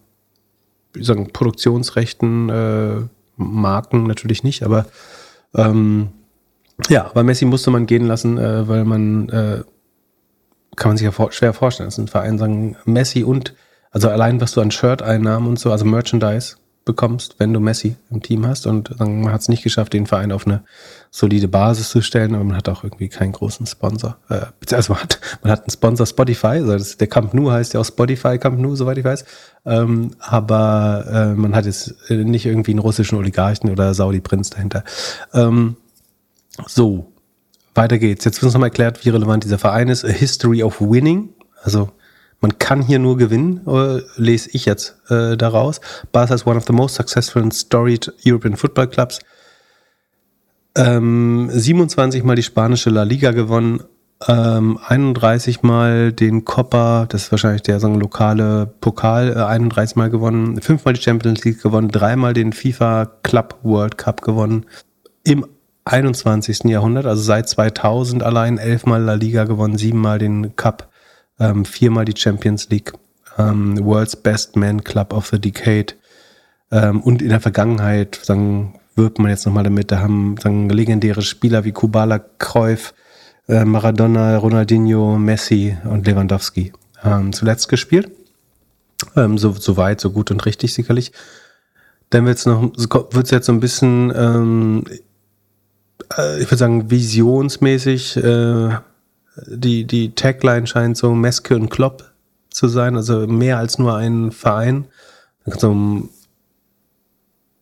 sagen 0.98 1.34
Produktionsrechten, 1.34 2.50
äh, 2.50 3.02
Marken 3.36 4.08
natürlich 4.08 4.44
nicht, 4.44 4.64
aber 4.64 4.86
ähm, 5.56 6.08
ja, 6.90 7.12
bei 7.14 7.24
Messi 7.24 7.44
musste 7.44 7.70
man 7.70 7.86
gehen 7.86 8.08
lassen, 8.08 8.38
äh, 8.38 8.66
weil 8.68 8.86
man 8.86 9.30
äh, 9.30 9.64
kann 10.76 10.90
man 10.90 10.98
sich 10.98 11.06
ja 11.06 11.12
vor 11.12 11.32
schwer 11.32 11.54
vorstellen. 11.54 11.88
Das 11.88 11.96
sind 11.96 12.10
Vereine, 12.10 12.38
sagen 12.38 12.76
Messi 12.86 13.24
und 13.24 13.54
also 13.96 14.10
allein, 14.10 14.42
was 14.42 14.52
du 14.52 14.60
an 14.60 14.72
Shirt-Einnahmen 14.72 15.48
und 15.48 15.58
so, 15.58 15.72
also 15.72 15.86
Merchandise 15.86 16.58
bekommst, 16.84 17.36
wenn 17.38 17.54
du 17.54 17.62
Messi 17.62 17.96
im 18.12 18.22
Team 18.22 18.46
hast. 18.46 18.68
Und 18.68 19.00
man 19.00 19.32
hat 19.32 19.40
es 19.40 19.48
nicht 19.48 19.64
geschafft, 19.64 19.94
den 19.94 20.06
Verein 20.06 20.34
auf 20.34 20.46
eine 20.46 20.66
solide 21.12 21.48
Basis 21.48 21.92
zu 21.92 22.02
stellen, 22.02 22.36
aber 22.36 22.44
man 22.44 22.58
hat 22.58 22.68
auch 22.68 22.84
irgendwie 22.84 23.08
keinen 23.08 23.32
großen 23.32 23.66
Sponsor. 23.66 24.18
Äh, 24.28 24.48
also 24.76 24.92
man 24.92 25.02
hat, 25.02 25.22
man 25.44 25.52
hat 25.54 25.62
einen 25.62 25.70
Sponsor 25.70 26.06
Spotify, 26.06 26.48
also 26.48 26.74
das, 26.74 26.98
der 26.98 27.08
Camp 27.08 27.34
Nou 27.34 27.52
heißt 27.52 27.74
ja 27.74 27.80
auch 27.80 27.86
Spotify 27.86 28.38
Camp 28.38 28.60
Nou, 28.60 28.76
soweit 28.76 28.98
ich 28.98 29.06
weiß. 29.06 29.24
Ähm, 29.66 30.12
aber 30.20 31.06
äh, 31.10 31.34
man 31.34 31.56
hat 31.56 31.66
jetzt 31.66 31.96
äh, 32.10 32.16
nicht 32.16 32.46
irgendwie 32.46 32.72
einen 32.72 32.80
russischen 32.80 33.18
Oligarchen 33.18 33.70
oder 33.70 33.94
Saudi-Prinz 33.94 34.50
dahinter. 34.50 34.84
Ähm, 35.34 35.78
so, 36.68 37.14
weiter 37.74 37.98
geht's. 37.98 38.26
Jetzt 38.26 38.42
wird 38.42 38.48
uns 38.48 38.56
nochmal 38.56 38.72
erklärt, 38.72 39.06
wie 39.06 39.10
relevant 39.10 39.46
dieser 39.46 39.58
Verein 39.58 39.88
ist. 39.88 40.04
A 40.04 40.10
History 40.10 40.64
of 40.64 40.82
Winning. 40.82 41.30
Also 41.64 41.92
man 42.42 42.60
kann 42.60 42.82
hier 42.82 43.00
nur 43.00 43.18
gewinnen, 43.18 43.62
äh, 43.68 44.02
lese 44.18 44.50
ich 44.54 44.66
jetzt 44.66 44.96
äh, 45.10 45.36
daraus. 45.38 45.82
Barca 46.12 46.34
is 46.34 46.46
one 46.46 46.58
of 46.58 46.66
the 46.66 46.74
most 46.74 46.96
successful 46.96 47.42
and 47.42 47.54
storied 47.54 48.12
European 48.26 48.56
Football 48.56 48.88
Clubs. 48.88 49.20
Ähm, 50.78 51.50
27 51.52 52.24
Mal 52.24 52.36
die 52.36 52.44
spanische 52.44 52.90
La 52.90 53.04
Liga 53.04 53.32
gewonnen, 53.32 53.82
ähm, 54.28 54.78
31 54.86 55.62
Mal 55.64 56.12
den 56.12 56.46
Copa, 56.46 57.06
das 57.08 57.24
ist 57.24 57.32
wahrscheinlich 57.32 57.62
der 57.62 57.80
so 57.80 57.88
lokale 57.88 58.68
Pokal, 58.82 59.34
äh, 59.36 59.42
31 59.42 59.96
Mal 59.96 60.10
gewonnen, 60.10 60.62
fünfmal 60.62 60.94
die 60.94 61.02
Champions 61.02 61.44
League 61.46 61.62
gewonnen, 61.62 61.90
dreimal 61.90 62.34
den 62.34 62.54
FIFA 62.54 63.06
Club 63.24 63.60
World 63.64 63.98
Cup 63.98 64.22
gewonnen. 64.22 64.66
Im 65.24 65.46
21. 65.86 66.70
Jahrhundert, 66.70 67.06
also 67.06 67.22
seit 67.22 67.48
2000 67.48 68.24
allein 68.24 68.58
elfmal 68.58 69.02
La 69.02 69.14
Liga 69.14 69.44
gewonnen, 69.46 69.78
siebenmal 69.78 70.20
den 70.20 70.56
Cup 70.56 70.90
ähm, 71.40 71.66
viermal 71.66 72.06
die 72.06 72.20
Champions 72.20 72.70
League, 72.70 72.94
ähm, 73.38 73.84
World's 73.84 74.16
Best 74.16 74.56
Man 74.56 74.84
Club 74.84 75.14
of 75.14 75.28
the 75.28 75.40
Decade 75.40 75.94
ähm, 76.72 77.02
und 77.02 77.22
in 77.22 77.30
der 77.30 77.42
Vergangenheit, 77.42 78.20
sagen, 78.22 78.80
wirbt 78.96 79.20
man 79.20 79.30
jetzt 79.30 79.46
nochmal 79.46 79.64
damit, 79.64 79.92
da 79.92 80.00
haben 80.00 80.36
sagen, 80.42 80.70
legendäre 80.70 81.22
Spieler 81.22 81.64
wie 81.66 81.72
Kubala 81.72 82.20
Cruyff 82.20 82.94
äh, 83.48 83.66
Maradona, 83.66 84.38
Ronaldinho, 84.38 85.18
Messi 85.18 85.78
und 85.84 86.08
Lewandowski 86.08 86.74
ähm, 87.04 87.34
zuletzt 87.34 87.70
gespielt. 87.70 88.12
Ähm, 89.16 89.38
so, 89.38 89.52
so 89.52 89.78
weit, 89.78 90.02
so 90.02 90.12
gut 90.12 90.32
und 90.32 90.46
richtig 90.46 90.74
sicherlich. 90.74 91.12
Dann 92.10 92.26
wird 92.26 92.38
es 92.38 92.46
noch, 92.46 92.72
jetzt 93.30 93.46
so 93.46 93.52
ein 93.52 93.60
bisschen, 93.60 94.12
ähm, 94.16 94.84
äh, 96.18 96.40
ich 96.40 96.46
würde 96.46 96.58
sagen, 96.58 96.90
visionsmäßig, 96.90 98.18
äh, 98.18 98.70
die, 99.48 99.86
die 99.86 100.16
Tagline 100.16 100.68
scheint 100.68 100.98
so 100.98 101.14
Meske 101.14 101.56
und 101.56 101.70
Klopp 101.70 102.12
zu 102.50 102.68
sein, 102.68 102.96
also 102.96 103.28
mehr 103.28 103.58
als 103.58 103.78
nur 103.78 103.96
ein 103.96 104.32
Verein. 104.32 104.86
So, 105.46 106.08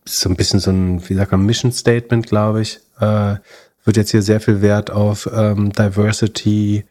so 0.05 0.29
ein 0.29 0.35
bisschen 0.35 0.59
so 0.59 0.71
ein, 0.71 1.07
wie 1.09 1.15
sagt 1.15 1.31
man, 1.31 1.45
Mission 1.45 1.71
Statement, 1.71 2.27
glaube 2.27 2.61
ich. 2.61 2.79
Äh, 2.99 3.35
wird 3.85 3.97
jetzt 3.97 4.11
hier 4.11 4.21
sehr 4.21 4.39
viel 4.39 4.61
Wert 4.61 4.91
auf 4.91 5.29
ähm, 5.33 5.73
Diversity, 5.73 6.85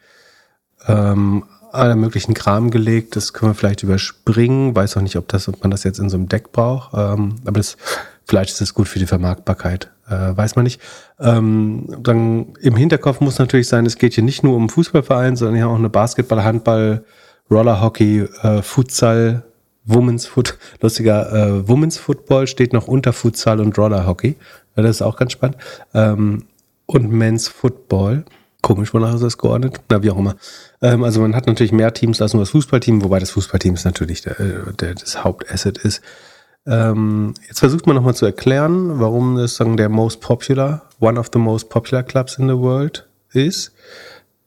ähm, 0.87 1.45
aller 1.73 1.97
möglichen 1.97 2.35
Kram 2.35 2.71
gelegt. 2.71 3.16
Das 3.16 3.33
können 3.33 3.53
wir 3.53 3.55
vielleicht 3.55 3.83
überspringen. 3.83 4.75
Weiß 4.75 4.97
auch 4.97 5.01
nicht, 5.03 5.16
ob, 5.16 5.29
das, 5.29 5.49
ob 5.49 5.62
man 5.62 5.71
das 5.71 5.85
jetzt 5.85 5.99
in 5.99 6.11
so 6.11 6.16
einem 6.16 6.29
Deck 6.29 6.53
braucht. 6.53 6.92
Ähm, 6.95 7.37
aber 7.45 7.59
das, 7.59 7.77
vielleicht 8.27 8.51
ist 8.51 8.61
es 8.61 8.75
gut 8.75 8.88
für 8.88 8.99
die 8.99 9.07
Vermarktbarkeit. 9.07 9.90
Äh, 10.12 10.37
weiß 10.37 10.57
man 10.57 10.64
nicht. 10.64 10.81
Ähm, 11.18 11.87
dann 12.01 12.55
im 12.61 12.77
Hinterkopf 12.77 13.20
muss 13.20 13.38
natürlich 13.38 13.68
sein, 13.68 13.87
es 13.87 13.96
geht 13.96 14.14
hier 14.14 14.25
nicht 14.25 14.42
nur 14.42 14.57
um 14.57 14.68
Fußballverein, 14.68 15.37
sondern 15.37 15.57
hier 15.57 15.68
auch 15.68 15.77
eine 15.77 15.88
Basketball, 15.88 16.44
Handball, 16.44 17.05
Rollerhockey, 17.51 18.27
äh, 18.42 18.62
Futsal, 18.62 19.44
Women's 19.85 20.27
Foot, 20.27 20.59
lustiger 20.81 21.33
äh, 21.33 21.68
Women's 21.68 21.98
Football 21.98 22.46
steht 22.46 22.72
noch 22.72 22.88
unter 22.88 23.12
Futsal 23.12 23.61
und 23.61 23.77
Rollerhockey. 23.79 24.37
Das 24.75 24.87
ist 24.87 25.03
auch 25.03 25.16
ganz 25.16 25.33
spannend. 25.33 25.57
Ähm, 25.94 26.44
und 26.87 27.11
Men's 27.11 27.48
Football. 27.48 28.25
Komisch, 28.62 28.94
wonach 28.94 29.14
ist 29.14 29.22
das 29.22 29.38
geordnet? 29.38 29.81
Na, 29.88 30.03
wie 30.03 30.11
auch 30.11 30.18
immer. 30.18 30.37
Ähm, 30.83 31.03
also 31.03 31.20
man 31.20 31.35
hat 31.35 31.46
natürlich 31.46 31.72
mehr 31.72 31.92
Teams 31.92 32.22
als 32.22 32.33
nur 32.33 32.42
das 32.42 32.51
Fußballteam, 32.51 33.03
wobei 33.03 33.18
das 33.18 33.31
Fußballteam 33.31 33.75
ist 33.75 33.85
natürlich 33.85 34.22
der, 34.22 34.38
äh, 34.38 34.72
der, 34.79 34.94
das 34.94 35.25
Hauptasset 35.25 35.79
ist. 35.79 36.01
Ähm, 36.66 37.35
jetzt 37.48 37.59
versucht 37.59 37.87
man 37.87 37.96
nochmal 37.96 38.14
zu 38.14 38.25
erklären, 38.25 39.01
warum 39.01 39.37
das 39.37 39.57
sagen, 39.57 39.77
der 39.77 39.88
most 39.88 40.20
popular, 40.20 40.88
one 41.01 41.18
of 41.18 41.31
the 41.33 41.38
most 41.38 41.68
popular 41.68 42.03
clubs 42.03 42.38
in 42.38 42.48
the 42.48 42.57
world 42.57 43.09
ist. 43.33 43.72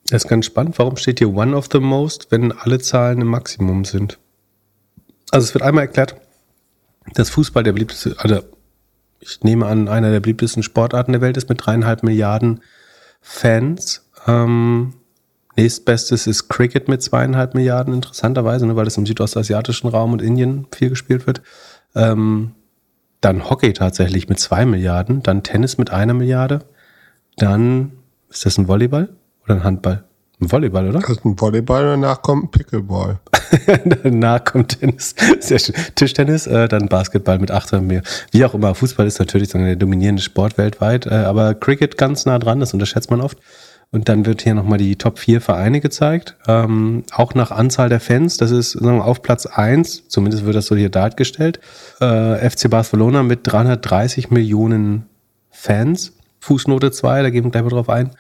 Das 0.08 0.24
ist 0.24 0.30
ganz 0.30 0.46
spannend. 0.46 0.78
Warum 0.78 0.98
steht 0.98 1.20
hier 1.20 1.34
one 1.34 1.56
of 1.56 1.68
the 1.72 1.80
most, 1.80 2.28
wenn 2.32 2.52
alle 2.52 2.80
Zahlen 2.80 3.22
im 3.22 3.28
Maximum 3.28 3.86
sind? 3.86 4.20
Also 5.32 5.46
es 5.46 5.54
wird 5.54 5.64
einmal 5.64 5.86
erklärt, 5.86 6.16
dass 7.14 7.30
Fußball 7.30 7.64
der 7.64 7.74
beliebteste, 7.74 8.16
also 8.20 8.42
ich 9.20 9.44
nehme 9.44 9.66
an, 9.66 9.88
einer 9.88 10.12
der 10.12 10.20
beliebtesten 10.20 10.64
Sportarten 10.64 11.12
der 11.12 11.22
Welt 11.22 11.38
ist 11.38 11.50
mit 11.50 11.66
dreieinhalb 11.66 12.04
Milliarden 12.04 12.62
Fans. 13.22 14.08
Ähm, 14.28 14.94
nächstbestes 15.56 16.28
ist 16.28 16.48
Cricket 16.48 16.88
mit 16.88 17.02
zweieinhalb 17.02 17.56
Milliarden, 17.56 17.94
interessanterweise, 17.94 18.68
ne, 18.68 18.76
weil 18.76 18.88
es 18.88 18.98
im 18.98 19.06
südostasiatischen 19.06 19.90
Raum 19.90 20.14
und 20.14 20.22
Indien 20.22 20.68
viel 20.74 20.90
gespielt 20.90 21.26
wird. 21.26 21.42
Ähm, 21.96 22.52
dann 23.22 23.50
Hockey 23.50 23.74
tatsächlich 23.74 24.30
mit 24.30 24.40
zwei 24.40 24.66
Milliarden, 24.66 25.24
dann 25.24 25.44
Tennis 25.44 25.78
mit 25.78 25.90
einer 25.90 26.14
Milliarde, 26.14 26.60
dann 27.38 27.94
ist 28.30 28.46
das 28.46 28.58
ein 28.58 28.68
Volleyball 28.68 29.10
oder 29.44 29.56
ein 29.56 29.64
Handball? 29.64 30.04
Ein 30.42 30.52
Volleyball, 30.52 30.90
oder? 30.90 31.00
Das 31.00 31.12
ist 31.12 31.26
ein 31.26 31.40
Volleyball, 31.40 31.84
danach 31.84 32.22
kommt 32.22 32.44
ein 32.44 32.52
Pickleball. 32.52 33.20
danach 34.04 34.44
kommt 34.44 34.80
Tennis. 34.80 35.16
Sehr 35.40 35.60
schön. 35.60 35.76
Tischtennis, 35.96 36.46
äh, 36.46 36.68
dann 36.68 36.90
Basketball 36.90 37.40
mit 37.40 37.52
800 37.52 37.88
mehr. 37.88 38.02
Wie 38.32 38.44
auch 38.44 38.54
immer, 38.54 38.76
Fußball 38.76 39.08
ist 39.08 39.20
natürlich 39.20 39.50
der 39.50 39.78
dominierende 39.78 40.22
Sport 40.22 40.58
weltweit, 40.58 41.06
äh, 41.06 41.14
aber 41.14 41.54
Cricket 41.56 41.98
ganz 41.98 42.26
nah 42.26 42.38
dran, 42.38 42.60
das 42.60 42.74
unterschätzt 42.74 43.10
man 43.10 43.22
oft. 43.22 43.38
Und 43.96 44.10
dann 44.10 44.26
wird 44.26 44.42
hier 44.42 44.54
nochmal 44.56 44.78
die 44.78 44.98
Top 44.98 45.20
4 45.20 45.40
Vereine 45.40 45.80
gezeigt. 45.80 46.36
Ähm, 46.50 47.04
auch 47.14 47.34
nach 47.34 47.52
Anzahl 47.52 47.88
der 47.88 48.02
Fans. 48.02 48.36
Das 48.36 48.52
ist 48.52 48.72
sagen 48.72 48.98
wir, 48.98 49.06
auf 49.06 49.22
Platz 49.22 49.46
1, 49.46 50.10
zumindest 50.10 50.44
wird 50.44 50.54
das 50.54 50.66
so 50.66 50.76
hier 50.76 50.90
dargestellt. 50.90 51.62
Äh, 52.02 52.50
FC 52.50 52.70
Barcelona 52.70 53.24
mit 53.24 53.40
330 53.44 54.32
Millionen 54.32 55.06
Fans. 55.50 56.12
Fußnote 56.42 56.92
2, 56.92 57.24
da 57.24 57.30
gehen 57.30 57.46
wir 57.46 57.52
gleich 57.52 57.64
mal 57.64 57.70
drauf 57.70 57.88
ein. 57.88 58.12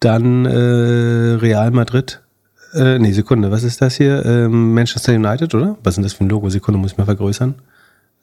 Dann 0.00 0.46
äh, 0.46 1.34
Real 1.34 1.70
Madrid. 1.70 2.22
Äh, 2.72 2.98
nee, 2.98 3.12
Sekunde, 3.12 3.50
was 3.50 3.62
ist 3.62 3.82
das 3.82 3.96
hier? 3.96 4.24
Ähm, 4.24 4.72
Manchester 4.72 5.12
United, 5.12 5.54
oder? 5.54 5.76
Was 5.84 5.92
ist 5.92 5.96
denn 5.96 6.04
das 6.04 6.14
für 6.14 6.24
ein 6.24 6.30
Logo? 6.30 6.48
Sekunde, 6.48 6.78
muss 6.78 6.92
ich 6.92 6.96
mal 6.96 7.04
vergrößern. 7.04 7.56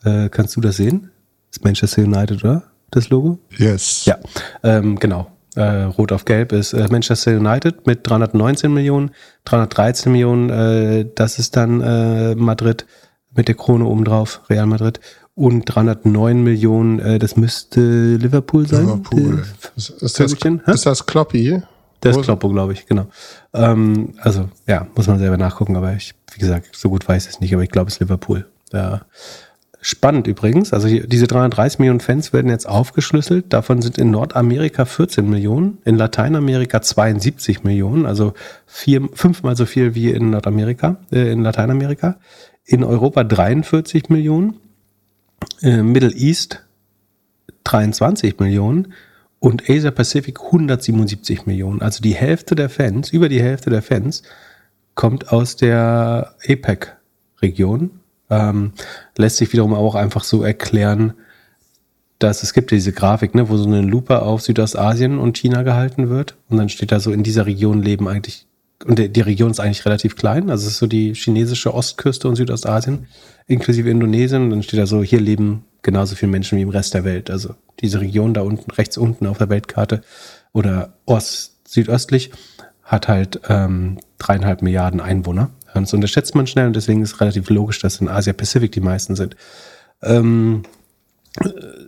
Äh, 0.03 0.29
kannst 0.29 0.55
du 0.55 0.61
das 0.61 0.77
sehen? 0.77 1.11
Ist 1.51 1.63
Manchester 1.63 2.01
United, 2.01 2.43
oder? 2.43 2.63
Das 2.89 3.11
Logo? 3.11 3.37
Yes. 3.55 4.05
Ja, 4.05 4.17
ähm, 4.63 4.97
genau. 4.97 5.31
Äh, 5.55 5.83
Rot 5.83 6.11
auf 6.11 6.23
Gelb 6.25 6.53
ist 6.53 6.73
äh, 6.73 6.87
Manchester 6.89 7.37
United 7.37 7.85
mit 7.85 8.07
319 8.09 8.73
Millionen, 8.73 9.11
313 9.45 10.11
Millionen, 10.11 10.49
äh, 10.49 11.05
das 11.13 11.39
ist 11.39 11.57
dann 11.57 11.81
äh, 11.81 12.35
Madrid 12.35 12.85
mit 13.35 13.47
der 13.47 13.55
Krone 13.55 13.85
obendrauf, 13.85 14.41
Real 14.49 14.65
Madrid 14.65 15.01
und 15.35 15.65
309 15.65 16.41
Millionen, 16.41 16.99
äh, 16.99 17.19
das 17.19 17.35
müsste 17.35 18.15
Liverpool 18.15 18.65
sein. 18.65 18.85
Liverpool. 18.85 19.43
Ist, 19.75 19.89
ist, 19.89 20.01
das, 20.01 20.31
ist 20.75 20.85
das 20.85 21.05
Kloppy? 21.05 21.61
Das 21.99 22.17
ist 22.17 22.23
Kloppo, 22.23 22.49
glaube 22.49 22.73
ich, 22.73 22.87
genau. 22.87 23.07
Ähm, 23.53 24.13
also, 24.19 24.49
ja, 24.67 24.87
muss 24.95 25.07
man 25.07 25.19
selber 25.19 25.37
nachgucken, 25.37 25.75
aber 25.75 25.93
ich, 25.93 26.15
wie 26.33 26.39
gesagt, 26.39 26.75
so 26.75 26.89
gut 26.89 27.07
weiß 27.07 27.25
ich 27.25 27.33
es 27.33 27.39
nicht, 27.41 27.53
aber 27.53 27.63
ich 27.63 27.69
glaube, 27.69 27.89
es 27.89 27.95
ist 27.95 27.99
Liverpool. 27.99 28.47
Ja. 28.73 29.01
Spannend 29.83 30.27
übrigens, 30.27 30.73
also 30.73 30.87
diese 30.87 31.25
330 31.25 31.79
Millionen 31.79 32.01
Fans 32.01 32.33
werden 32.33 32.51
jetzt 32.51 32.69
aufgeschlüsselt. 32.69 33.51
Davon 33.51 33.81
sind 33.81 33.97
in 33.97 34.11
Nordamerika 34.11 34.85
14 34.85 35.27
Millionen, 35.27 35.79
in 35.85 35.95
Lateinamerika 35.95 36.83
72 36.83 37.63
Millionen, 37.63 38.05
also 38.05 38.33
vier, 38.67 39.09
fünfmal 39.13 39.55
so 39.55 39.65
viel 39.65 39.95
wie 39.95 40.11
in 40.11 40.29
Nordamerika, 40.29 40.97
äh, 41.11 41.31
in 41.31 41.41
Lateinamerika. 41.41 42.19
In 42.63 42.83
Europa 42.83 43.23
43 43.23 44.09
Millionen 44.09 44.57
äh, 45.63 45.81
Middle 45.81 46.13
East 46.15 46.63
23 47.63 48.39
Millionen 48.39 48.93
und 49.39 49.67
Asia 49.67 49.89
Pacific 49.89 50.39
177 50.39 51.47
Millionen. 51.47 51.81
Also 51.81 52.03
die 52.03 52.13
Hälfte 52.13 52.53
der 52.53 52.69
Fans, 52.69 53.09
über 53.09 53.29
die 53.29 53.41
Hälfte 53.41 53.71
der 53.71 53.81
Fans, 53.81 54.21
kommt 54.93 55.31
aus 55.31 55.55
der 55.55 56.35
APEC-Region. 56.47 58.00
Ähm, 58.31 58.71
lässt 59.17 59.37
sich 59.37 59.53
wiederum 59.53 59.75
auch 59.75 59.93
einfach 59.93 60.23
so 60.23 60.41
erklären, 60.41 61.13
dass 62.17 62.41
es 62.41 62.53
gibt 62.53 62.71
diese 62.71 62.91
Grafik, 62.91 63.35
ne, 63.35 63.49
wo 63.49 63.57
so 63.57 63.67
eine 63.67 63.81
Lupe 63.81 64.23
auf 64.23 64.41
Südostasien 64.41 65.19
und 65.19 65.37
China 65.37 65.61
gehalten 65.61 66.09
wird. 66.09 66.35
Und 66.49 66.57
dann 66.57 66.69
steht 66.69 66.91
da 66.91 66.99
so, 66.99 67.11
in 67.11 67.21
dieser 67.21 67.45
Region 67.45 67.83
leben 67.83 68.07
eigentlich 68.07 68.47
und 68.85 69.15
die 69.15 69.21
Region 69.21 69.51
ist 69.51 69.59
eigentlich 69.59 69.85
relativ 69.85 70.15
klein, 70.15 70.49
also 70.49 70.65
es 70.65 70.73
ist 70.73 70.79
so 70.79 70.87
die 70.87 71.13
chinesische 71.13 71.73
Ostküste 71.73 72.27
und 72.27 72.35
Südostasien, 72.35 73.07
inklusive 73.47 73.89
Indonesien. 73.89 74.43
Und 74.43 74.49
dann 74.49 74.63
steht 74.63 74.79
da 74.79 74.85
so, 74.85 75.03
hier 75.03 75.21
leben 75.21 75.65
genauso 75.81 76.15
viele 76.15 76.31
Menschen 76.31 76.57
wie 76.57 76.63
im 76.63 76.69
Rest 76.69 76.93
der 76.93 77.03
Welt. 77.03 77.29
Also 77.29 77.55
diese 77.79 78.01
Region 78.01 78.33
da 78.33 78.41
unten, 78.41 78.71
rechts 78.71 78.97
unten 78.97 79.27
auf 79.27 79.37
der 79.37 79.49
Weltkarte 79.49 80.01
oder 80.53 80.93
ost, 81.05 81.57
südöstlich, 81.67 82.31
hat 82.83 83.07
halt 83.07 83.41
ähm, 83.47 83.99
dreieinhalb 84.17 84.61
Milliarden 84.61 84.99
Einwohner. 84.99 85.51
Das 85.73 85.93
unterschätzt 85.93 86.35
man 86.35 86.47
schnell 86.47 86.67
und 86.67 86.75
deswegen 86.75 87.01
ist 87.01 87.21
relativ 87.21 87.49
logisch, 87.49 87.79
dass 87.79 88.01
in 88.01 88.09
Asia-Pazifik 88.09 88.71
die 88.71 88.81
meisten 88.81 89.15
sind. 89.15 89.35
Ähm, 90.01 90.63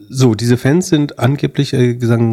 so, 0.09 0.35
diese 0.35 0.57
Fans 0.57 0.87
sind 0.87 1.19
angeblich 1.19 1.73
äh, 1.73 1.95
gesagt, 1.95 2.23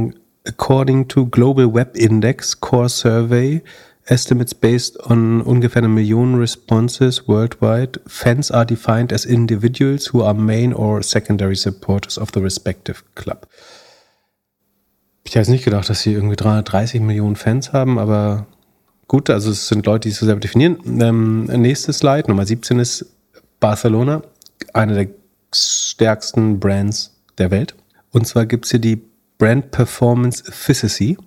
according 0.47 1.09
to 1.09 1.27
Global 1.27 1.73
Web 1.73 1.97
Index 1.97 2.61
Core 2.61 2.89
Survey 2.89 3.63
estimates 4.07 4.55
based 4.55 4.99
on 5.09 5.41
ungefähr 5.41 5.83
eine 5.83 5.89
Million 5.89 6.35
responses 6.37 7.29
worldwide. 7.29 8.01
Fans 8.07 8.51
are 8.51 8.67
defined 8.67 9.13
as 9.13 9.25
individuals 9.25 10.13
who 10.13 10.23
are 10.23 10.35
main 10.35 10.75
or 10.75 11.03
secondary 11.03 11.57
supporters 11.57 12.19
of 12.19 12.31
the 12.35 12.41
respective 12.41 13.03
club. 13.15 13.47
Ich 15.25 15.37
hätte 15.37 15.51
nicht 15.51 15.65
gedacht, 15.65 15.89
dass 15.89 16.03
sie 16.03 16.13
irgendwie 16.13 16.37
330 16.37 17.01
Millionen 17.03 17.37
Fans 17.37 17.73
haben, 17.73 17.99
aber 17.99 18.47
gut, 19.11 19.29
also 19.29 19.51
es 19.51 19.67
sind 19.67 19.87
Leute, 19.87 20.09
die 20.09 20.13
es 20.13 20.21
so 20.21 20.27
selber 20.27 20.41
definieren. 20.41 20.79
Ähm, 21.03 21.47
nächstes 21.47 21.99
Slide, 21.99 22.29
Nummer 22.29 22.47
17 22.47 22.79
ist 22.79 23.07
Barcelona, 23.59 24.23
eine 24.73 24.95
der 24.95 25.09
stärksten 25.53 26.61
Brands 26.61 27.21
der 27.37 27.51
Welt. 27.51 27.75
Und 28.13 28.29
zwar 28.29 28.47
gibt 28.47 28.67
es 28.67 28.71
hier 28.71 28.79
die 28.79 29.03
Brand 29.37 29.73
Performance 29.73 30.45
Efficacy. 30.47 31.19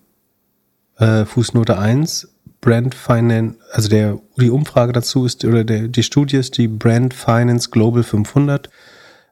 Äh, 0.97 1.25
Fußnote 1.25 1.77
1, 1.77 2.29
Brand 2.61 2.95
Finance, 2.95 3.57
also 3.73 3.89
der, 3.89 4.17
die 4.37 4.49
Umfrage 4.49 4.93
dazu 4.93 5.25
ist, 5.25 5.43
oder 5.43 5.65
der, 5.65 5.89
die 5.89 6.03
Studie 6.03 6.37
ist 6.37 6.57
die 6.57 6.69
Brand 6.69 7.13
Finance 7.13 7.69
Global 7.69 8.03
500 8.03 8.69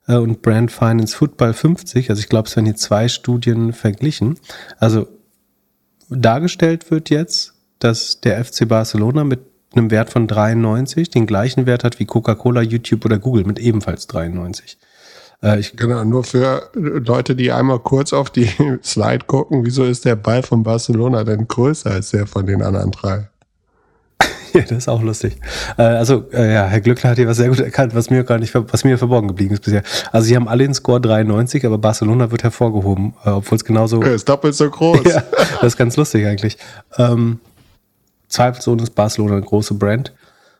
äh, 0.07 0.15
und 0.15 0.41
Brand 0.41 0.73
Finance 0.73 1.15
Football 1.15 1.53
50. 1.53 2.09
Also 2.09 2.19
ich 2.19 2.27
glaube, 2.27 2.49
es 2.49 2.57
werden 2.57 2.65
hier 2.65 2.75
zwei 2.75 3.07
Studien 3.07 3.71
verglichen. 3.71 4.37
Also 4.77 5.07
dargestellt 6.09 6.91
wird 6.91 7.09
jetzt, 7.09 7.53
dass 7.83 8.21
der 8.21 8.43
FC 8.43 8.67
Barcelona 8.67 9.23
mit 9.23 9.41
einem 9.73 9.91
Wert 9.91 10.09
von 10.09 10.27
93 10.27 11.09
den 11.09 11.25
gleichen 11.25 11.65
Wert 11.65 11.83
hat 11.83 11.99
wie 11.99 12.05
Coca-Cola, 12.05 12.61
YouTube 12.61 13.05
oder 13.05 13.19
Google 13.19 13.45
mit 13.45 13.59
ebenfalls 13.59 14.07
93. 14.07 14.77
Äh, 15.43 15.59
ich 15.59 15.75
genau, 15.75 16.03
nur 16.03 16.23
für 16.23 16.69
Leute, 16.73 17.35
die 17.35 17.51
einmal 17.51 17.79
kurz 17.79 18.13
auf 18.13 18.29
die 18.29 18.49
Slide 18.83 19.25
gucken, 19.25 19.65
wieso 19.65 19.83
ist 19.83 20.05
der 20.05 20.15
Ball 20.15 20.43
von 20.43 20.63
Barcelona 20.63 21.23
denn 21.23 21.47
größer 21.47 21.91
als 21.91 22.11
der 22.11 22.27
von 22.27 22.45
den 22.45 22.61
anderen 22.61 22.91
drei? 22.91 23.27
Ja, 24.53 24.63
das 24.63 24.79
ist 24.79 24.89
auch 24.89 25.01
lustig. 25.01 25.37
Äh, 25.77 25.83
also, 25.83 26.25
äh, 26.33 26.53
ja, 26.53 26.65
Herr 26.65 26.81
Glückler 26.81 27.11
hat 27.11 27.17
hier 27.17 27.25
was 27.25 27.37
sehr 27.37 27.47
gut 27.47 27.61
erkannt, 27.61 27.95
was 27.95 28.09
mir 28.09 28.25
gar 28.25 28.37
nicht, 28.37 28.53
was 28.53 28.83
mir 28.83 28.97
verborgen 28.97 29.29
geblieben 29.29 29.53
ist 29.53 29.63
bisher. 29.63 29.81
Also, 30.11 30.27
sie 30.27 30.35
haben 30.35 30.49
alle 30.49 30.65
den 30.65 30.73
Score 30.73 30.99
93, 30.99 31.65
aber 31.65 31.77
Barcelona 31.77 32.31
wird 32.31 32.43
hervorgehoben, 32.43 33.13
äh, 33.23 33.29
obwohl 33.29 33.55
es 33.55 33.63
genauso. 33.63 34.01
Er 34.01 34.13
ist 34.13 34.27
doppelt 34.27 34.53
so 34.53 34.69
groß. 34.69 35.05
ja, 35.05 35.23
das 35.61 35.63
ist 35.63 35.77
ganz 35.77 35.95
lustig 35.95 36.25
eigentlich. 36.27 36.57
Ähm, 36.97 37.39
zweifelsohne 38.31 38.83
ist 38.83 38.95
Barcelona 38.95 39.33
eine 39.33 39.45
große 39.45 39.75
Brand. 39.75 40.13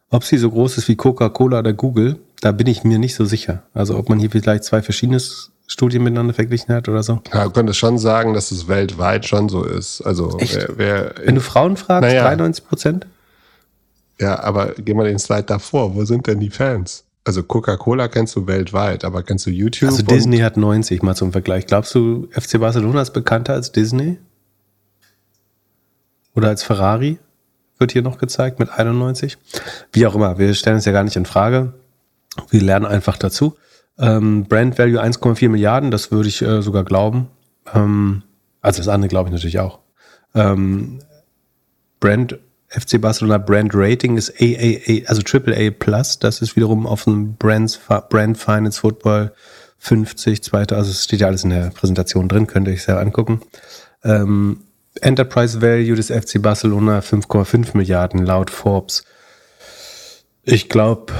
Ob 0.10 0.24
sie 0.24 0.38
so 0.38 0.50
groß 0.52 0.78
ist 0.78 0.88
wie 0.88 0.96
Coca-Cola 0.96 1.60
oder 1.60 1.74
Google, 1.74 2.20
da 2.42 2.52
bin 2.52 2.68
ich 2.68 2.84
mir 2.84 3.00
nicht 3.00 3.16
so 3.16 3.26
sicher. 3.26 3.64
Also, 3.74 3.98
ob 3.98 4.10
man 4.10 4.20
hier 4.20 4.30
vielleicht 4.30 4.66
zwei 4.66 4.82
verschiedene 4.82 5.22
Studien 5.68 6.04
miteinander 6.04 6.34
verglichen 6.34 6.76
hat 6.76 6.90
oder 6.90 7.02
so. 7.02 7.22
Ja, 7.34 7.46
du 7.46 7.52
könntest 7.52 7.80
schon 7.80 7.98
sagen, 7.98 8.34
dass 8.34 8.52
es 8.52 8.68
weltweit 8.68 9.26
schon 9.26 9.48
so 9.48 9.64
ist. 9.64 10.02
Also, 10.02 10.38
wer, 10.40 10.70
wer 10.76 11.16
Wenn 11.24 11.36
du 11.36 11.42
Frauen 11.42 11.78
fragst, 11.78 12.10
naja. 12.10 12.24
93 12.24 12.68
Prozent? 12.68 13.08
Ja, 14.20 14.40
aber 14.44 14.74
geh 14.78 14.94
mal 14.94 15.08
den 15.08 15.18
Slide 15.18 15.44
davor. 15.44 15.96
Wo 15.96 16.04
sind 16.04 16.28
denn 16.28 16.40
die 16.40 16.50
Fans? 16.50 17.06
Also 17.24 17.44
Coca-Cola 17.44 18.08
kennst 18.08 18.36
du 18.36 18.48
weltweit, 18.48 19.06
aber 19.06 19.24
kennst 19.24 19.46
du 19.46 19.52
YouTube? 19.52 19.90
Also 19.90 20.04
Disney 20.04 20.40
hat 20.40 20.58
90 20.58 21.04
mal 21.04 21.16
zum 21.16 21.32
Vergleich. 21.32 21.68
Glaubst 21.68 21.94
du, 21.94 22.28
FC 22.32 22.60
Barcelona 22.60 23.02
ist 23.02 23.12
bekannter 23.12 23.54
als 23.54 23.72
Disney? 23.72 24.18
Oder 26.34 26.50
als 26.50 26.64
Ferrari? 26.64 27.20
Wird 27.82 27.92
hier 27.94 28.04
noch 28.04 28.20
gezeigt 28.20 28.60
mit 28.60 28.70
91. 28.70 29.40
Wie 29.92 30.06
auch 30.06 30.14
immer, 30.14 30.38
wir 30.38 30.54
stellen 30.54 30.78
es 30.78 30.86
ja 30.86 30.92
gar 30.92 31.04
nicht 31.04 31.16
in 31.16 31.26
Frage. 31.26 31.74
Wir 32.52 32.62
lernen 32.62 32.86
einfach 32.86 33.18
dazu. 33.18 33.56
Ähm, 33.98 34.46
Brand 34.46 34.78
Value 34.78 35.02
1,4 35.02 35.50
Milliarden, 35.50 35.90
das 35.90 36.12
würde 36.12 36.30
ich 36.30 36.44
äh, 36.44 36.62
sogar 36.62 36.84
glauben. 36.84 37.28
Ähm, 37.74 38.22
also 38.62 38.78
das 38.78 38.88
andere 38.88 39.10
glaube 39.10 39.30
ich 39.30 39.34
natürlich 39.34 39.58
auch. 39.58 39.80
Ähm, 40.36 41.00
Brand 42.00 42.38
FC 42.68 43.02
Barcelona 43.02 43.40
Brand 43.40 43.72
Rating 43.74 44.16
ist 44.16 44.40
AAA, 44.40 45.08
also 45.08 45.24
AAA 45.26 45.72
Plus. 45.72 46.20
Das 46.20 46.44
ist 46.44 46.56
wiederum 46.56 46.86
auf 46.86 47.06
dem 47.06 47.36
Brands, 47.36 47.80
Brand 48.10 48.38
Finance 48.38 48.80
Football 48.80 49.34
50, 49.80 50.44
zweiter, 50.44 50.78
also 50.78 50.92
es 50.92 51.04
steht 51.04 51.22
ja 51.22 51.28
alles 51.28 51.44
in 51.44 51.50
der 51.50 51.72
Präsentation 51.72 52.30
drin, 52.30 52.46
könnt 52.46 52.68
ihr 52.68 52.74
euch 52.74 52.84
sehr 52.84 53.00
angucken. 53.00 53.42
Ähm, 54.04 54.62
Enterprise 55.00 55.62
Value 55.62 55.96
des 55.96 56.08
FC 56.08 56.42
Barcelona 56.42 57.00
5,5 57.00 57.78
Milliarden 57.78 58.26
laut 58.26 58.50
Forbes. 58.50 59.06
Ich 60.44 60.70
glaube, 60.70 61.14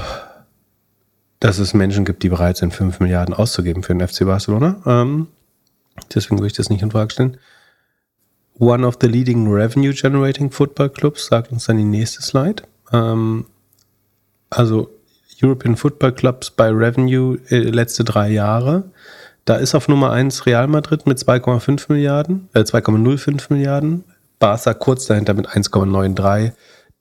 dass 1.40 1.58
es 1.58 1.74
Menschen 1.74 2.06
gibt, 2.06 2.24
die 2.24 2.30
bereit 2.30 2.58
sind, 2.58 2.74
5 2.74 3.00
Milliarden 3.00 3.34
auszugeben 3.34 3.84
für 3.84 3.96
den 3.96 4.06
FC 4.06 4.26
Barcelona. 4.26 4.82
Ähm, 4.86 5.28
deswegen 6.14 6.38
würde 6.38 6.48
ich 6.48 6.54
das 6.54 6.70
nicht 6.70 6.82
in 6.82 6.92
Frage 6.92 7.12
stellen. 7.12 7.38
One 8.60 8.86
of 8.86 8.98
the 9.02 9.08
leading 9.08 9.52
revenue 9.52 9.94
generating 9.94 10.52
football 10.52 10.90
clubs, 10.90 11.28
sagt 11.28 11.52
uns 11.52 11.66
dann 11.66 11.78
die 11.78 11.84
nächste 11.84 12.22
Slide. 12.22 12.64
Ähm, 12.92 13.46
also 14.50 14.90
European 15.42 15.76
Football 15.76 16.12
Clubs 16.14 16.52
bei 16.52 16.70
Revenue 16.70 17.40
äh, 17.50 17.58
letzte 17.58 18.04
drei 18.04 18.30
Jahre. 18.30 18.92
Da 19.46 19.56
ist 19.56 19.74
auf 19.74 19.88
Nummer 19.88 20.12
1 20.12 20.46
Real 20.46 20.68
Madrid 20.68 21.08
mit 21.08 21.18
2,5 21.18 21.86
Milliarden, 21.90 22.50
äh, 22.54 22.64
2,05 22.64 23.52
Milliarden. 23.52 24.04
Barca 24.40 24.74
kurz 24.74 25.06
dahinter 25.06 25.34
mit 25.34 25.48
1,93. 25.48 26.54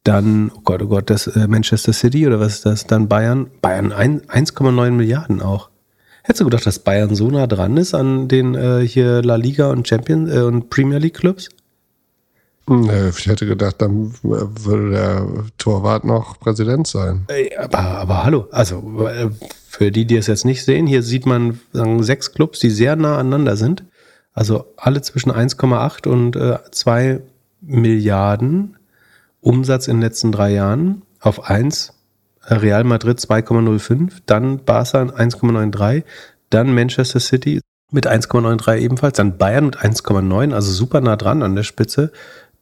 Dann, 0.05 0.51
oh 0.55 0.61
Gott, 0.65 0.83
oh 0.83 0.87
Gott, 0.87 1.11
das 1.11 1.27
äh, 1.27 1.47
Manchester 1.47 1.93
City 1.93 2.27
oder 2.27 2.41
was 2.41 2.55
ist 2.55 2.67
das? 2.67 2.87
Dann 2.87 3.09
Bayern. 3.09 3.51
Bayern 3.61 3.93
1,9 3.93 4.91
Milliarden 4.93 5.43
auch. 5.43 5.69
Hättest 6.23 6.41
du 6.41 6.45
gedacht, 6.45 6.67
dass 6.67 6.79
Bayern 6.79 7.15
so 7.15 7.29
nah 7.29 7.47
dran 7.47 7.77
ist 7.77 7.95
an 7.95 8.29
den 8.29 8.55
äh, 8.55 8.87
hier 8.87 9.23
La 9.23 9.37
Liga 9.37 9.71
und 9.71 9.89
Champions 9.89 10.33
äh, 10.33 10.41
und 10.41 10.71
Premier 10.71 10.99
League 10.99 11.15
Clubs? 11.15 11.49
Ich 12.69 13.27
hätte 13.27 13.47
gedacht, 13.47 13.77
dann 13.79 14.15
würde 14.23 14.91
der 14.91 15.27
Torwart 15.59 16.05
noch 16.05 16.39
Präsident 16.39 16.87
sein. 16.87 17.27
Aber, 17.59 17.79
aber 17.79 18.25
hallo, 18.25 18.47
also 18.53 19.07
äh, 19.09 19.31
für 19.69 19.91
die, 19.91 20.05
die 20.05 20.17
es 20.17 20.29
jetzt 20.29 20.45
nicht 20.45 20.65
sehen, 20.65 20.87
hier 20.87 21.03
sieht 21.03 21.27
man 21.27 21.61
sagen, 21.73 22.03
sechs 22.05 22.33
Clubs, 22.33 22.61
die 22.61 22.71
sehr 22.71 22.95
nah 22.95 23.19
aneinander 23.19 23.57
sind. 23.57 23.85
Also 24.33 24.67
alle 24.77 25.03
zwischen 25.03 25.33
1,8 25.33 26.07
und 26.07 26.37
äh, 26.37 26.59
2 26.71 27.21
Milliarden 27.61 28.77
Umsatz 29.41 29.89
in 29.89 29.97
den 29.97 30.03
letzten 30.03 30.33
drei 30.33 30.53
Jahren 30.53 31.03
auf 31.21 31.49
1 31.49 31.93
Real 32.47 32.85
Madrid 32.85 33.19
2,05, 33.19 34.13
dann 34.27 34.65
Barca 34.65 35.03
1,93, 35.03 36.05
dann 36.51 36.75
Manchester 36.75 37.21
City 37.21 37.61
mit 37.93 38.09
1,93 38.09 38.79
ebenfalls, 38.79 39.17
dann 39.17 39.37
Bayern 39.37 39.67
mit 39.67 39.79
1,9, 39.79 40.55
also 40.55 40.73
super 40.73 41.01
nah 41.01 41.17
dran 41.17 41.43
an 41.43 41.55
der 41.55 41.63
Spitze. 41.63 42.13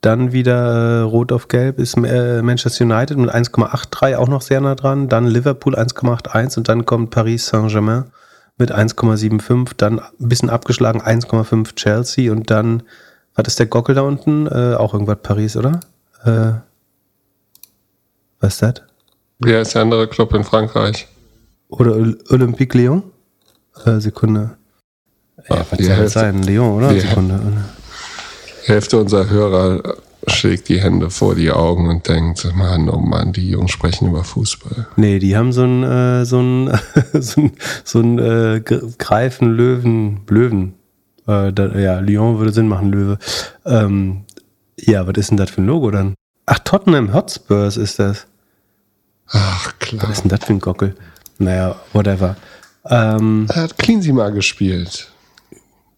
Dann 0.00 0.32
wieder 0.32 1.00
äh, 1.00 1.00
Rot 1.00 1.32
auf 1.32 1.48
Gelb 1.48 1.80
ist 1.80 1.96
äh, 1.96 2.40
Manchester 2.42 2.84
United 2.84 3.16
mit 3.18 3.34
1,83 3.34 4.16
auch 4.16 4.28
noch 4.28 4.42
sehr 4.42 4.61
nah 4.61 4.76
dran. 4.76 5.08
Dann 5.08 5.26
Liverpool 5.26 5.74
1,81 5.74 6.58
und 6.58 6.68
dann 6.68 6.87
kommt 6.87 7.11
Paris 7.11 7.48
Saint-Germain 7.48 8.04
mit 8.58 8.72
1,75. 8.72 9.72
Dann 9.76 9.98
ein 9.98 10.11
bisschen 10.18 10.50
abgeschlagen 10.50 11.02
1,5 11.02 11.74
Chelsea 11.74 12.30
und 12.30 12.50
dann, 12.50 12.84
was 13.34 13.48
ist 13.48 13.58
der 13.58 13.66
Gockel 13.66 13.96
da 13.96 14.02
unten? 14.02 14.46
Äh, 14.46 14.76
auch 14.76 14.94
irgendwas 14.94 15.18
Paris, 15.22 15.56
oder? 15.56 15.80
Äh, 16.24 16.52
was 18.40 18.54
ist 18.54 18.62
das? 18.62 18.74
Wer 19.40 19.62
ist 19.62 19.74
der 19.74 19.82
andere 19.82 20.06
Club 20.06 20.32
in 20.34 20.44
Frankreich? 20.44 21.08
Oder 21.68 21.96
Olympique 22.30 22.78
Lyon? 22.78 23.02
Äh, 23.84 23.98
Sekunde. 23.98 24.56
Ja, 25.48 25.64
was 25.70 25.78
soll 25.78 25.96
das 25.96 26.12
sein? 26.12 26.42
Lyon, 26.42 26.76
oder? 26.76 26.92
Die 26.92 27.00
Sekunde. 27.00 27.40
Hälfte 28.68 28.98
unserer 28.98 29.31
Hörer 29.31 29.96
schlägt 30.26 30.68
die 30.68 30.81
Hände 30.81 31.11
vor 31.11 31.35
die 31.35 31.50
Augen 31.50 31.88
und 31.88 32.09
denkt, 32.09 32.46
Mann, 32.54 32.88
oh 32.88 32.98
Mann, 32.98 33.33
die 33.33 33.48
Jungs 33.50 33.70
sprechen 33.70 34.09
über 34.09 34.24
Fußball. 34.24 34.88
Nee, 34.96 35.18
die 35.18 35.37
haben 35.37 35.52
so 35.52 35.62
ein, 35.62 35.83
äh, 35.83 36.24
so 36.24 36.40
ein, 36.40 36.78
so 37.14 37.40
ein, 37.40 37.52
so 37.85 38.00
ein 38.00 38.18
äh, 38.18 38.61
Greifen, 38.98 39.52
Löwen, 39.52 40.20
Löwen. 40.28 40.74
Äh, 41.26 41.52
da, 41.52 41.68
ja, 41.78 42.00
Lyon 42.00 42.38
würde 42.38 42.52
Sinn 42.52 42.68
machen, 42.68 42.90
Löwe. 42.90 43.18
Ähm, 43.64 44.24
ja, 44.78 45.07
was 45.07 45.16
ist 45.16 45.31
denn 45.31 45.37
das 45.37 45.50
für 45.50 45.62
ein 45.62 45.66
Logo 45.66 45.90
dann? 45.90 46.14
Ach, 46.46 46.59
Tottenham 46.61 47.12
Hotspurs 47.12 47.76
ist 47.76 47.98
das. 47.98 48.26
Ach, 49.31 49.78
klar. 49.78 50.04
Was 50.04 50.18
ist 50.18 50.22
denn 50.22 50.31
das 50.31 50.44
für 50.44 50.54
ein 50.54 50.61
Gockel? 50.61 50.94
Naja, 51.38 51.76
whatever. 51.92 52.37
Ähm, 52.87 53.46
er 53.50 53.62
hat 53.62 53.78
Cleansy 53.78 54.12
mal 54.12 54.33
gespielt. 54.33 55.11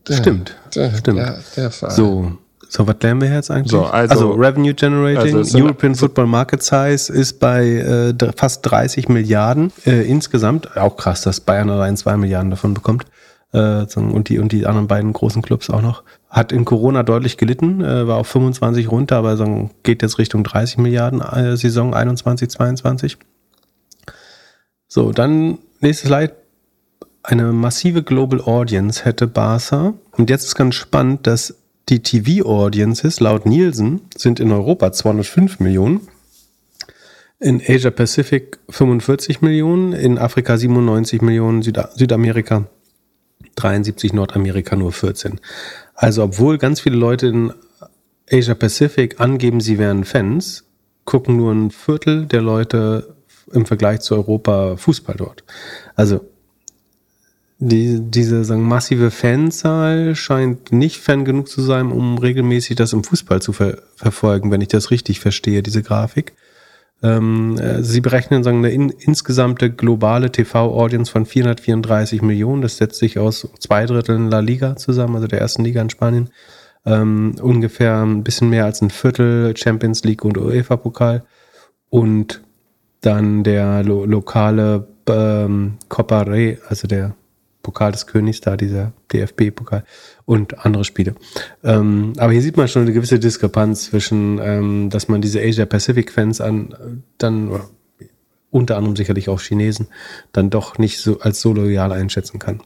Der, 0.09 0.15
stimmt. 0.15 0.57
Der, 0.75 0.95
stimmt. 0.97 1.19
Der, 1.19 1.39
der 1.57 1.71
Verein. 1.71 1.95
so. 1.95 2.33
So, 2.73 2.87
was 2.87 2.97
lernen 3.01 3.21
wir 3.21 3.33
jetzt 3.33 3.51
eigentlich? 3.51 3.73
So, 3.73 3.85
also, 3.85 4.15
also, 4.15 4.31
Revenue 4.31 4.73
Generating, 4.73 5.39
also 5.39 5.59
European 5.59 5.97
Football 5.97 6.27
Market 6.27 6.63
Size 6.63 7.13
ist 7.13 7.41
bei 7.41 7.67
äh, 7.67 8.15
fast 8.37 8.63
30 8.63 9.09
Milliarden 9.09 9.73
äh, 9.87 10.09
insgesamt. 10.09 10.77
Auch 10.77 10.97
krass, 10.97 11.23
dass 11.23 11.41
Bayern 11.41 11.69
allein 11.69 11.97
2 11.97 12.17
Milliarden 12.17 12.51
davon 12.51 12.73
bekommt. 12.73 13.07
Äh, 13.53 13.87
und, 13.97 14.29
die, 14.29 14.39
und 14.39 14.53
die 14.53 14.67
anderen 14.67 14.87
beiden 14.87 15.13
großen 15.13 15.43
Clubs 15.43 15.69
auch 15.69 15.83
noch. 15.83 16.05
Hat 16.29 16.53
in 16.53 16.65
Corona 16.65 17.03
deutlich 17.03 17.39
gelitten, 17.39 17.83
äh, 17.83 18.07
war 18.07 18.19
auf 18.19 18.29
25 18.29 18.89
runter, 18.89 19.17
aber 19.17 19.37
so, 19.37 19.71
geht 19.83 20.03
jetzt 20.03 20.19
Richtung 20.19 20.45
30 20.45 20.79
Milliarden 20.79 21.21
äh, 21.21 21.57
Saison 21.57 21.93
21, 21.93 22.51
22. 22.51 23.19
So, 24.87 25.11
dann 25.11 25.59
nächstes 25.81 26.07
Slide. 26.07 26.37
Eine 27.23 27.53
massive 27.53 28.05
Global 28.05 28.41
Audience 28.41 29.05
hätte 29.05 29.27
Barca. 29.27 29.93
Und 30.17 30.31
jetzt 30.31 30.45
ist 30.45 30.55
ganz 30.55 30.77
spannend, 30.77 31.27
dass 31.27 31.60
die 31.91 32.03
TV-Audiences 32.03 33.21
laut 33.21 33.47
Nielsen 33.47 34.03
sind 34.17 34.39
in 34.39 34.53
Europa 34.53 34.93
205 34.93 35.59
Millionen, 35.59 36.09
in 37.41 37.61
Asia 37.67 37.91
Pacific 37.91 38.59
45 38.69 39.41
Millionen, 39.41 39.93
in 39.93 40.17
Afrika 40.19 40.57
97 40.57 41.21
Millionen, 41.21 41.63
Süda 41.63 41.91
Südamerika 41.95 42.67
73, 43.57 44.13
Nordamerika 44.13 44.77
nur 44.77 44.93
14. 44.93 45.41
Also 45.95 46.23
obwohl 46.23 46.59
ganz 46.59 46.81
viele 46.81 46.97
Leute 46.97 47.27
in 47.27 47.53
Asia 48.31 48.55
Pacific 48.55 49.21
angeben, 49.21 49.61
sie 49.61 49.79
wären 49.79 50.05
Fans, 50.05 50.65
gucken 51.05 51.37
nur 51.37 51.53
ein 51.53 51.71
Viertel 51.71 52.27
der 52.27 52.43
Leute 52.43 53.17
im 53.53 53.67
Vergleich 53.67 54.01
zu 54.01 54.15
Europa 54.15 54.77
Fußball 54.77 55.17
dort. 55.17 55.43
Also 55.97 56.30
die, 57.61 58.01
diese 58.01 58.43
sagen, 58.45 58.67
massive 58.67 59.11
Fanzahl 59.11 60.17
scheint 60.17 60.73
nicht 60.73 60.99
Fan 60.99 61.27
genug 61.27 61.47
zu 61.47 61.61
sein, 61.61 61.93
um 61.93 62.17
regelmäßig 62.17 62.75
das 62.77 62.95
im 62.95 63.05
Fußball 63.05 63.43
zu 63.43 63.53
ver 63.53 63.83
verfolgen, 63.97 64.51
wenn 64.51 64.63
ich 64.63 64.69
das 64.69 64.91
richtig 64.91 65.21
verstehe, 65.21 65.63
diese 65.63 65.83
Grafik. 65.83 66.33
Ähm, 67.03 67.59
äh, 67.59 67.83
sie 67.83 68.01
berechnen 68.01 68.43
sagen, 68.43 68.59
eine 68.59 68.71
in, 68.71 68.89
insgesamte 68.89 69.71
globale 69.71 70.33
TV-Audience 70.33 71.13
von 71.13 71.27
434 71.27 72.23
Millionen. 72.23 72.63
Das 72.63 72.79
setzt 72.79 72.99
sich 72.99 73.19
aus 73.19 73.47
zwei 73.59 73.85
Dritteln 73.85 74.31
La 74.31 74.41
Liga 74.41 74.77
zusammen, 74.77 75.17
also 75.17 75.27
der 75.27 75.41
ersten 75.41 75.63
Liga 75.63 75.83
in 75.83 75.91
Spanien. 75.91 76.31
Ähm, 76.87 77.37
ungefähr 77.43 78.03
ein 78.03 78.25
bisschen 78.25 78.49
mehr 78.49 78.65
als 78.65 78.81
ein 78.81 78.89
Viertel 78.89 79.55
Champions 79.55 80.03
League 80.05 80.25
und 80.25 80.39
UEFA-Pokal. 80.39 81.25
Und 81.91 82.43
dann 83.03 83.45
der 83.45 83.83
lo 83.83 84.07
lokale 84.07 84.89
ähm, 85.07 85.77
Copa 85.89 86.23
Rey, 86.23 86.59
also 86.69 86.89
der 86.89 87.17
Pokal 87.71 87.93
des 87.93 88.09
Königs 88.09 88.41
da, 88.41 88.57
dieser 88.57 88.93
DFB-Pokal 89.13 89.85
und 90.25 90.67
andere 90.67 90.85
Spiele. 90.85 91.15
Ähm, 91.63 92.15
aber 92.19 92.33
hier 92.33 92.43
sieht 92.43 92.57
man 92.57 92.67
schon 92.67 92.83
eine 92.83 92.93
gewisse 92.93 93.21
Diskrepanz 93.21 93.85
zwischen, 93.85 94.41
ähm, 94.43 94.91
dass 94.91 95.07
man 95.07 95.23
diese 95.23 95.41
Asia-Pacific-Fans 95.41 96.41
an, 96.41 97.05
dann, 97.19 97.61
unter 98.51 98.77
anderem 98.77 98.97
sicherlich 98.97 99.29
auch 99.29 99.41
Chinesen, 99.41 99.87
dann 100.33 100.51
doch 100.51 100.79
nicht 100.79 100.99
so 100.99 101.21
als 101.21 101.41
so 101.41 101.53
loyal 101.53 101.93
einschätzen 101.93 102.41
kann. 102.41 102.61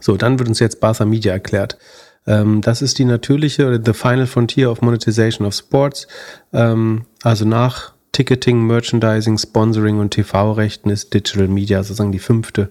So, 0.00 0.18
dann 0.18 0.38
wird 0.38 0.48
uns 0.48 0.60
jetzt 0.60 0.80
Barca 0.80 1.06
Media 1.06 1.32
erklärt. 1.32 1.78
Ähm, 2.26 2.60
das 2.60 2.82
ist 2.82 2.98
die 2.98 3.06
natürliche, 3.06 3.80
the 3.82 3.94
final 3.94 4.26
frontier 4.26 4.70
of 4.70 4.82
monetization 4.82 5.46
of 5.46 5.54
sports. 5.54 6.06
Ähm, 6.52 7.06
also 7.22 7.46
nach 7.46 7.94
Ticketing, 8.12 8.66
Merchandising, 8.66 9.38
Sponsoring 9.38 9.98
und 9.98 10.10
TV-Rechten 10.10 10.90
ist 10.90 11.14
Digital 11.14 11.48
Media 11.48 11.82
sozusagen 11.82 12.12
die 12.12 12.18
fünfte 12.18 12.70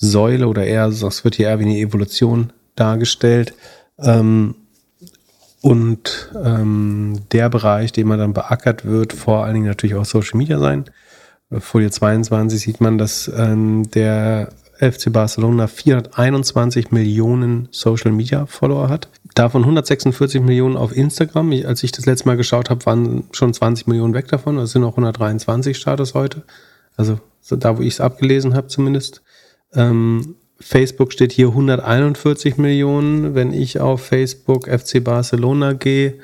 Säule 0.00 0.48
oder 0.48 0.64
eher, 0.64 0.88
das 0.88 1.24
wird 1.24 1.36
hier 1.36 1.48
eher 1.48 1.58
wie 1.60 1.64
eine 1.64 1.78
Evolution 1.78 2.52
dargestellt. 2.74 3.54
Ähm, 3.98 4.54
und 5.60 6.32
ähm, 6.42 7.20
der 7.32 7.50
Bereich, 7.50 7.92
den 7.92 8.08
man 8.08 8.18
dann 8.18 8.32
beackert 8.32 8.86
wird, 8.86 9.12
vor 9.12 9.44
allen 9.44 9.54
Dingen 9.54 9.66
natürlich 9.66 9.94
auch 9.94 10.06
Social 10.06 10.38
Media 10.38 10.58
sein. 10.58 10.86
Folie 11.58 11.90
22 11.90 12.60
sieht 12.60 12.80
man, 12.80 12.96
dass 12.96 13.30
ähm, 13.36 13.90
der 13.90 14.52
FC 14.78 15.12
Barcelona 15.12 15.66
421 15.66 16.90
Millionen 16.90 17.68
Social 17.70 18.12
Media 18.12 18.46
Follower 18.46 18.88
hat. 18.88 19.08
Davon 19.34 19.62
146 19.62 20.40
Millionen 20.40 20.76
auf 20.76 20.96
Instagram. 20.96 21.52
Ich, 21.52 21.66
als 21.66 21.82
ich 21.82 21.92
das 21.92 22.06
letzte 22.06 22.26
Mal 22.28 22.38
geschaut 22.38 22.70
habe, 22.70 22.86
waren 22.86 23.24
schon 23.32 23.52
20 23.52 23.86
Millionen 23.86 24.14
weg 24.14 24.28
davon. 24.28 24.56
Das 24.56 24.70
sind 24.70 24.84
auch 24.84 24.92
123 24.92 25.76
Status 25.76 26.14
heute. 26.14 26.42
Also 26.96 27.20
so 27.42 27.56
da, 27.56 27.76
wo 27.76 27.82
ich 27.82 27.94
es 27.94 28.00
abgelesen 28.00 28.54
habe 28.54 28.68
zumindest. 28.68 29.20
Ähm, 29.74 30.36
Facebook 30.60 31.12
steht 31.12 31.32
hier 31.32 31.48
141 31.48 32.58
Millionen. 32.58 33.34
Wenn 33.34 33.52
ich 33.52 33.80
auf 33.80 34.04
Facebook 34.04 34.68
FC 34.68 35.02
Barcelona 35.02 35.72
gehe, 35.72 36.18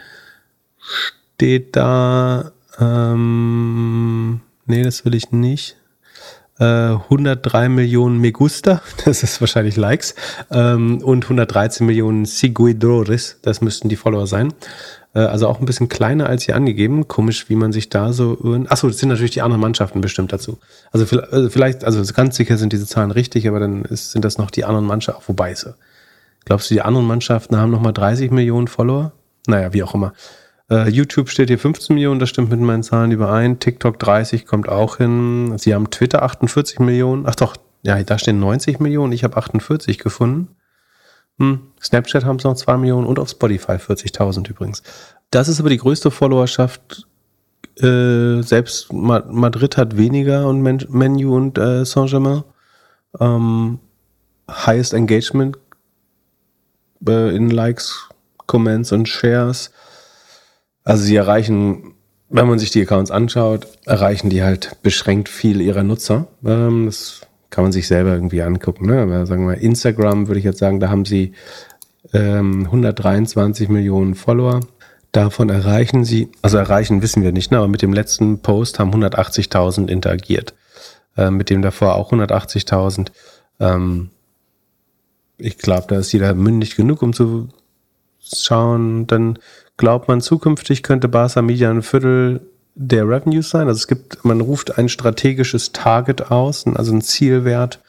steht 0.79 1.77
da, 1.77 2.53
ähm, 2.79 4.41
nee, 4.67 4.83
das 4.83 5.05
will 5.05 5.15
ich 5.15 5.33
nicht. 5.33 5.77
103 6.59 7.65
äh, 7.65 7.69
Millionen 7.69 8.19
Megusta, 8.19 8.81
das 9.05 9.23
ist 9.23 9.41
wahrscheinlich 9.41 9.77
Likes, 9.77 10.15
ähm, 10.51 11.03
und 11.03 11.25
113 11.25 11.87
Millionen 11.87 12.25
Seguidores, 12.25 13.39
das 13.43 13.61
müssten 13.61 13.91
die 13.91 13.97
Follower 13.97 14.27
sein. 14.27 14.55
Äh, 15.17 15.21
also 15.21 15.49
auch 15.49 15.59
ein 15.59 15.67
bisschen 15.67 15.89
kleiner 15.89 16.29
als 16.29 16.45
hier 16.45 16.55
angegeben. 16.55 17.09
Komisch, 17.09 17.49
wie 17.49 17.57
man 17.57 17.73
sich 17.73 17.89
da 17.89 18.13
so. 18.13 18.39
Achso, 18.69 18.87
das 18.87 18.99
sind 18.99 19.09
natürlich 19.09 19.31
die 19.31 19.43
anderen 19.43 19.63
Mannschaften 19.63 20.01
bestimmt 20.03 20.33
dazu. 20.33 20.59
Also, 20.93 21.19
also 21.19 21.49
vielleicht, 21.49 21.85
also 21.85 22.03
ganz 22.13 22.37
sicher 22.37 22.59
sind 22.59 22.73
diese 22.73 22.87
Zahlen 22.87 23.11
richtig, 23.11 23.49
aber 23.49 23.59
dann 23.59 23.85
ist, 23.87 24.13
sind 24.13 24.25
das 24.25 24.37
noch 24.37 24.51
die 24.51 24.65
anderen 24.65 24.87
Mannschaften. 24.87 25.25
Wobei 25.27 25.55
so. 25.55 25.71
Glaubst 26.45 26.71
du, 26.71 26.75
die 26.75 26.83
anderen 26.83 27.07
Mannschaften 27.07 27.57
haben 27.57 27.73
nochmal 27.73 27.95
30 27.95 28.31
Millionen 28.31 28.69
Follower? 28.69 29.13
Naja, 29.49 29.73
wie 29.73 29.83
auch 29.83 29.95
immer. 29.95 30.13
Uh, 30.71 30.89
YouTube 30.89 31.31
steht 31.31 31.49
hier 31.49 31.61
15 31.61 31.95
Millionen, 31.95 32.19
das 32.19 32.29
stimmt 32.29 32.51
mit 32.51 32.61
meinen 32.61 32.83
Zahlen 32.83 33.13
überein. 33.13 33.61
TikTok 33.61 34.01
30 34.01 34.47
kommt 34.47 34.69
auch 34.69 34.97
hin. 34.97 35.57
Sie 35.59 35.73
haben 35.75 35.91
Twitter 35.91 36.25
48 36.25 36.81
Millionen. 36.81 37.25
Ach 37.27 37.37
doch, 37.37 37.57
ja, 37.83 38.03
da 38.03 38.19
stehen 38.19 38.41
90 38.41 38.81
Millionen. 38.81 39.13
Ich 39.13 39.23
habe 39.23 39.37
48 39.37 39.99
gefunden. 39.99 40.49
Hm. 41.39 41.61
Snapchat 41.83 42.25
haben 42.25 42.37
es 42.37 42.45
noch 42.45 42.55
2 42.55 42.79
Millionen 42.79 43.07
und 43.07 43.19
auf 43.19 43.29
Spotify 43.29 43.73
40.000 43.73 44.49
übrigens. 44.49 44.83
Das 45.31 45.49
ist 45.49 45.61
aber 45.61 45.71
die 45.71 45.77
größte 45.77 46.11
Followerschaft. 46.11 47.07
Äh, 47.79 48.43
selbst 48.43 48.93
Madrid 48.93 49.77
hat 49.77 49.97
weniger 49.97 50.49
und 50.49 50.63
Men 50.63 50.85
Menu 50.89 51.37
und 51.37 51.59
äh, 51.59 51.85
Saint-Germain. 51.85 52.45
Ähm, 53.21 53.81
highest 54.51 54.95
Engagement 54.95 55.59
äh, 57.07 57.35
in 57.35 57.51
Likes, 57.51 58.09
Comments 58.47 58.91
und 58.93 59.09
Shares. 59.09 59.71
Also 60.85 61.03
sie 61.03 61.17
erreichen, 61.17 61.95
wenn 62.29 62.47
man 62.47 62.59
sich 62.59 62.71
die 62.71 62.83
Accounts 62.83 63.11
anschaut, 63.11 63.67
erreichen 63.85 64.31
die 64.31 64.43
halt 64.43 64.79
beschränkt 64.83 65.29
viel 65.29 65.61
ihrer 65.61 65.83
Nutzer. 65.83 66.29
Ähm, 66.45 66.87
das 66.87 67.26
kann 67.51 67.65
man 67.65 67.73
sich 67.73 67.87
selber 67.87 68.13
irgendwie 68.13 68.43
angucken. 68.43 68.87
Ne? 68.87 69.03
Aber 69.03 69.27
sagen 69.27 69.47
wir 69.47 69.59
Instagram 69.59 70.29
würde 70.29 70.39
ich 70.39 70.45
jetzt 70.45 70.59
sagen, 70.59 70.81
da 70.81 70.89
haben 70.89 71.05
sie 71.05 71.33
ähm, 72.13 72.65
123 72.65 73.69
Millionen 73.69 74.15
Follower. 74.15 74.61
Davon 75.13 75.49
erreichen 75.49 76.05
sie, 76.05 76.29
also 76.43 76.59
erreichen 76.59 77.03
wissen 77.03 77.23
wir 77.23 77.33
nicht, 77.33 77.51
ne? 77.51 77.59
aber 77.59 77.69
mit 77.69 77.83
dem 77.83 77.93
letzten 77.93 78.41
Post 78.41 78.79
haben 78.79 78.93
180.000 78.93 79.89
interagiert. 79.89 80.55
Äh, 81.17 81.31
mit 81.31 81.51
dem 81.51 81.63
davor 81.63 81.95
auch 81.95 82.13
180.000. 82.13 83.09
Ähm, 83.61 84.11
ich 85.39 85.59
glaube, 85.59 85.87
da 85.89 85.99
ist 85.99 86.13
jeder 86.13 86.35
mündig 86.35 86.77
genug, 86.77 87.03
um 87.03 87.13
zu 87.13 87.49
schauen. 88.21 89.07
Dann 89.07 89.39
glaubt 89.77 90.09
man, 90.09 90.21
zukünftig 90.21 90.83
könnte 90.83 91.09
Barca 91.09 91.43
Media 91.43 91.71
ein 91.71 91.83
Viertel 91.83 92.41
der 92.77 93.09
Revenues 93.09 93.51
sein. 93.51 93.67
Also 93.69 93.79
es 93.79 93.89
gibt, 93.89 94.25
man 94.25 94.41
ruft 94.41 94.79
ein 94.79 94.89
strategisches 94.89 95.73
Target 95.73 96.31
aus, 96.31 96.67
also 96.67 96.93
ein 96.93 97.01
Zielwert, 97.01 97.81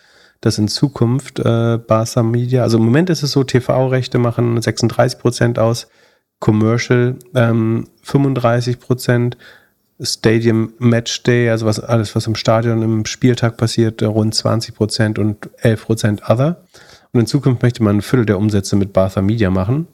dass 0.42 0.58
in 0.58 0.70
Zukunft 0.70 1.40
äh, 1.40 1.78
Barca 1.78 2.24
Media, 2.24 2.64
also 2.64 2.78
im 2.78 2.86
Moment 2.86 3.10
ist 3.10 3.22
es 3.22 3.32
so, 3.32 3.44
TV-Rechte 3.44 4.18
machen 4.18 4.60
36 4.60 5.20
Prozent 5.20 5.60
aus, 5.60 5.88
Commercial 6.40 7.16
ähm, 7.36 7.88
35 8.04 8.80
Prozent, 8.80 9.38
Stadium 10.00 10.74
Match 10.78 11.24
Day, 11.24 11.50
also 11.50 11.66
was 11.66 11.80
alles, 11.80 12.16
was 12.16 12.28
im 12.28 12.36
Stadion 12.36 12.82
im 12.84 13.06
Spieltag 13.06 13.58
passiert, 13.58 14.02
rund 14.04 14.36
20 14.36 14.76
Prozent 14.76 15.20
und 15.20 15.50
11 15.58 15.86
Prozent 15.86 16.30
Other. 16.30 16.64
Und 17.12 17.22
in 17.22 17.26
Zukunft 17.26 17.64
möchte 17.64 17.84
man 17.84 17.98
ein 17.98 18.02
Viertel 18.02 18.28
der 18.28 18.38
Umsätze 18.38 18.76
mit 18.76 18.94
Barca 18.94 19.22
Media 19.22 19.50
machen 19.50 19.88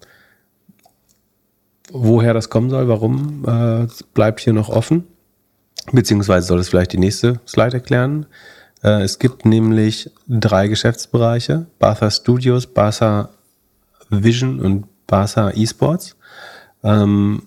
woher 1.94 2.34
das 2.34 2.50
kommen 2.50 2.70
soll, 2.70 2.88
warum, 2.88 3.46
äh, 3.48 3.88
bleibt 4.14 4.42
hier 4.42 4.54
noch 4.54 4.70
offen. 4.70 5.06
Beziehungsweise 5.92 6.48
soll 6.48 6.60
es 6.60 6.70
vielleicht 6.70 6.94
die 6.94 6.98
nächste 6.98 7.40
Slide 7.48 7.76
erklären. 7.76 8.26
Äh, 8.84 9.04
es 9.04 9.20
gibt 9.20 9.46
nämlich 9.46 10.10
drei 10.28 10.68
Geschäftsbereiche. 10.68 11.68
Bartha 11.80 12.10
Studios, 12.10 12.68
Bartha 12.68 13.30
Vision 14.10 14.60
und 14.60 14.86
Bartha 15.08 15.52
Esports. 15.52 16.16
Ähm, 16.84 17.44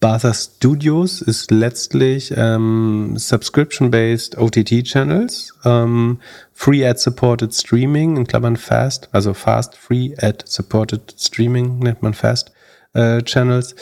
Bartha 0.00 0.32
Studios 0.32 1.20
ist 1.20 1.50
letztlich 1.50 2.32
ähm, 2.34 3.18
Subscription-based 3.18 4.38
OTT-Channels, 4.38 5.58
ähm, 5.66 6.20
Free 6.54 6.86
Ad-Supported 6.86 7.54
Streaming, 7.54 8.16
in 8.16 8.26
Klammern 8.26 8.56
Fast, 8.56 9.10
also 9.12 9.34
Fast 9.34 9.76
Free 9.76 10.14
Ad-Supported 10.16 11.14
Streaming 11.18 11.80
nennt 11.80 12.00
man 12.00 12.14
Fast 12.14 12.50
äh, 12.94 13.20
Channels, 13.20 13.74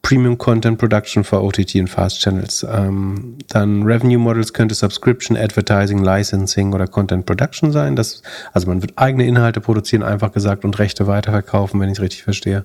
Premium 0.00 0.38
Content 0.38 0.78
Production 0.78 1.24
for 1.24 1.42
OTT 1.42 1.74
und 1.74 1.90
Fast 1.90 2.20
Channels. 2.22 2.66
Ähm, 2.66 3.36
dann 3.48 3.82
Revenue 3.82 4.18
Models 4.18 4.54
könnte 4.54 4.74
Subscription, 4.74 5.36
Advertising, 5.36 6.02
Licensing 6.02 6.72
oder 6.72 6.86
Content 6.86 7.26
Production 7.26 7.70
sein. 7.70 7.96
Das, 7.96 8.22
also 8.54 8.66
man 8.68 8.80
wird 8.80 8.94
eigene 8.96 9.26
Inhalte 9.26 9.60
produzieren, 9.60 10.02
einfach 10.02 10.32
gesagt, 10.32 10.64
und 10.64 10.78
Rechte 10.78 11.06
weiterverkaufen, 11.06 11.78
wenn 11.80 11.90
ich 11.90 11.98
es 11.98 12.02
richtig 12.02 12.22
verstehe. 12.22 12.64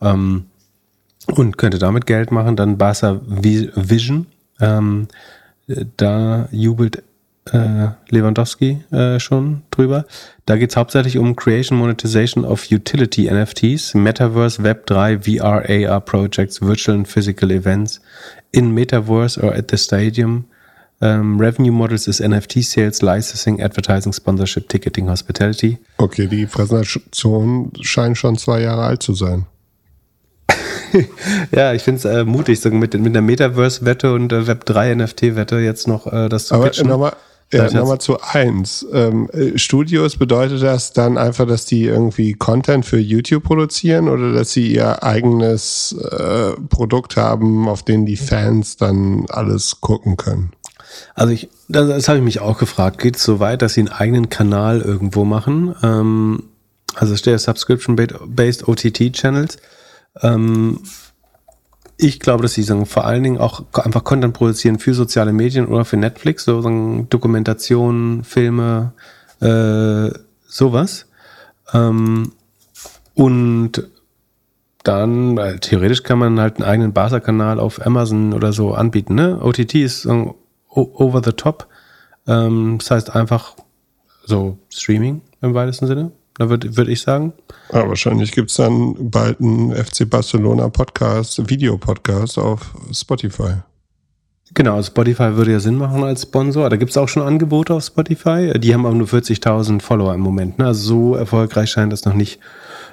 Ähm, 0.00 0.46
und 1.26 1.58
könnte 1.58 1.78
damit 1.78 2.06
Geld 2.06 2.30
machen. 2.30 2.56
Dann 2.56 2.78
Barca 2.78 3.20
Vision. 3.26 4.26
Ähm, 4.60 5.08
da 5.96 6.48
jubelt 6.52 7.02
äh, 7.52 7.88
Lewandowski 8.08 8.84
äh, 8.90 9.18
schon 9.20 9.62
drüber. 9.70 10.06
Da 10.46 10.56
geht 10.56 10.70
es 10.70 10.76
hauptsächlich 10.76 11.18
um 11.18 11.36
Creation 11.36 11.78
Monetization 11.78 12.44
of 12.44 12.70
Utility 12.70 13.30
NFTs, 13.30 13.94
Metaverse, 13.94 14.62
Web3, 14.62 15.22
VR, 15.22 15.90
AR 15.90 16.00
Projects, 16.00 16.60
Virtual 16.60 16.98
and 16.98 17.08
Physical 17.08 17.50
Events 17.50 18.00
in 18.52 18.72
Metaverse 18.72 19.42
or 19.42 19.54
at 19.54 19.70
the 19.70 19.76
Stadium. 19.76 20.44
Um, 21.00 21.38
Revenue 21.38 21.72
Models 21.72 22.06
ist 22.06 22.20
NFT 22.20 22.62
Sales, 22.62 23.02
Licensing, 23.02 23.60
Advertising, 23.60 24.12
Sponsorship, 24.12 24.68
Ticketing, 24.68 25.10
Hospitality. 25.10 25.78
Okay, 25.98 26.28
die 26.28 26.46
Präsentation 26.46 27.72
scheint 27.80 28.16
schon 28.16 28.38
zwei 28.38 28.62
Jahre 28.62 28.84
alt 28.84 29.02
zu 29.02 29.12
sein. 29.12 29.44
ja, 31.50 31.72
ich 31.72 31.82
finde 31.82 31.98
es 31.98 32.04
äh, 32.04 32.24
mutig, 32.24 32.60
so 32.60 32.70
mit, 32.70 32.94
mit 32.94 33.14
der 33.14 33.22
Metaverse-Wette 33.22 34.12
und 34.12 34.32
äh, 34.32 34.40
Web3-NFT-Wette 34.40 35.58
jetzt 35.58 35.88
noch 35.88 36.06
äh, 36.12 36.28
das 36.28 36.46
zu 36.46 36.54
Aber 36.54 36.64
pitchen. 36.64 36.88
Nochmal, 36.88 37.14
ja, 37.52 37.70
nochmal 37.70 37.98
zu 37.98 38.20
eins. 38.20 38.84
Ähm, 38.92 39.28
äh, 39.32 39.58
Studios 39.58 40.16
bedeutet 40.16 40.62
das 40.62 40.92
dann 40.92 41.18
einfach, 41.18 41.46
dass 41.46 41.66
die 41.66 41.84
irgendwie 41.84 42.34
Content 42.34 42.84
für 42.84 42.98
YouTube 42.98 43.44
produzieren 43.44 44.08
oder 44.08 44.32
dass 44.32 44.52
sie 44.52 44.72
ihr 44.72 45.02
eigenes 45.02 45.92
äh, 45.92 46.52
Produkt 46.68 47.16
haben, 47.16 47.68
auf 47.68 47.82
den 47.82 48.06
die 48.06 48.16
Fans 48.16 48.76
dann 48.76 49.26
alles 49.28 49.80
gucken 49.80 50.16
können? 50.16 50.52
Also 51.14 51.32
ich, 51.32 51.48
das, 51.68 51.88
das 51.88 52.08
habe 52.08 52.18
ich 52.18 52.24
mich 52.24 52.40
auch 52.40 52.58
gefragt. 52.58 52.98
Geht 52.98 53.16
es 53.16 53.24
so 53.24 53.40
weit, 53.40 53.62
dass 53.62 53.74
sie 53.74 53.82
einen 53.82 53.88
eigenen 53.88 54.30
Kanal 54.30 54.80
irgendwo 54.80 55.24
machen? 55.24 55.74
Ähm, 55.82 56.44
also 56.94 57.16
steht 57.16 57.40
Subscription-based 57.40 58.68
OTT-Channels. 58.68 59.58
Ähm, 60.22 60.80
ich 61.96 62.20
glaube, 62.20 62.42
dass 62.42 62.54
sie 62.54 62.62
sagen, 62.62 62.86
vor 62.86 63.04
allen 63.04 63.22
Dingen 63.22 63.38
auch 63.38 63.64
einfach 63.74 64.04
Content 64.04 64.34
produzieren 64.34 64.78
für 64.78 64.94
soziale 64.94 65.32
Medien 65.32 65.66
oder 65.66 65.84
für 65.84 65.96
Netflix, 65.96 66.44
so 66.44 66.60
Dokumentationen, 67.08 68.24
Filme, 68.24 68.92
Äh, 69.40 70.10
sowas. 70.46 71.06
Ähm, 71.72 72.32
und 73.14 73.88
dann, 74.84 75.36
weil 75.36 75.58
theoretisch 75.58 76.02
kann 76.02 76.18
man 76.18 76.40
halt 76.40 76.56
einen 76.56 76.68
eigenen 76.68 76.92
Barca-Kanal 76.92 77.58
auf 77.58 77.84
Amazon 77.84 78.32
oder 78.32 78.52
so 78.52 78.74
anbieten. 78.74 79.14
Ne? 79.14 79.40
OTT 79.40 79.74
ist 79.76 80.06
um, 80.06 80.34
over 80.68 81.22
the 81.24 81.32
top. 81.32 81.68
Ähm, 82.26 82.76
das 82.78 82.90
heißt 82.90 83.14
einfach 83.14 83.56
so 84.24 84.58
Streaming 84.70 85.22
im 85.40 85.54
weitesten 85.54 85.86
Sinne. 85.86 86.12
Da 86.36 86.48
würde 86.48 86.76
würd 86.76 86.88
ich 86.88 87.00
sagen. 87.00 87.32
Ja, 87.72 87.88
wahrscheinlich 87.88 88.32
gibt 88.32 88.50
es 88.50 88.56
dann 88.56 89.10
bald 89.10 89.40
einen 89.40 89.72
FC 89.72 90.08
Barcelona 90.08 90.68
Podcast, 90.68 91.48
Videopodcast 91.48 92.38
auf 92.38 92.74
Spotify. 92.92 93.58
Genau, 94.52 94.82
Spotify 94.82 95.36
würde 95.36 95.52
ja 95.52 95.60
Sinn 95.60 95.76
machen 95.76 96.04
als 96.04 96.22
Sponsor. 96.22 96.68
Da 96.70 96.76
gibt 96.76 96.90
es 96.90 96.96
auch 96.96 97.08
schon 97.08 97.22
Angebote 97.22 97.74
auf 97.74 97.84
Spotify. 97.84 98.58
Die 98.58 98.74
haben 98.74 98.84
auch 98.84 98.92
nur 98.92 99.06
40.000 99.06 99.80
Follower 99.80 100.14
im 100.14 100.20
Moment. 100.20 100.58
Ne? 100.58 100.66
Also 100.66 100.86
so 100.86 101.14
erfolgreich 101.14 101.70
scheint 101.70 101.92
das 101.92 102.04
noch 102.04 102.14
nicht 102.14 102.40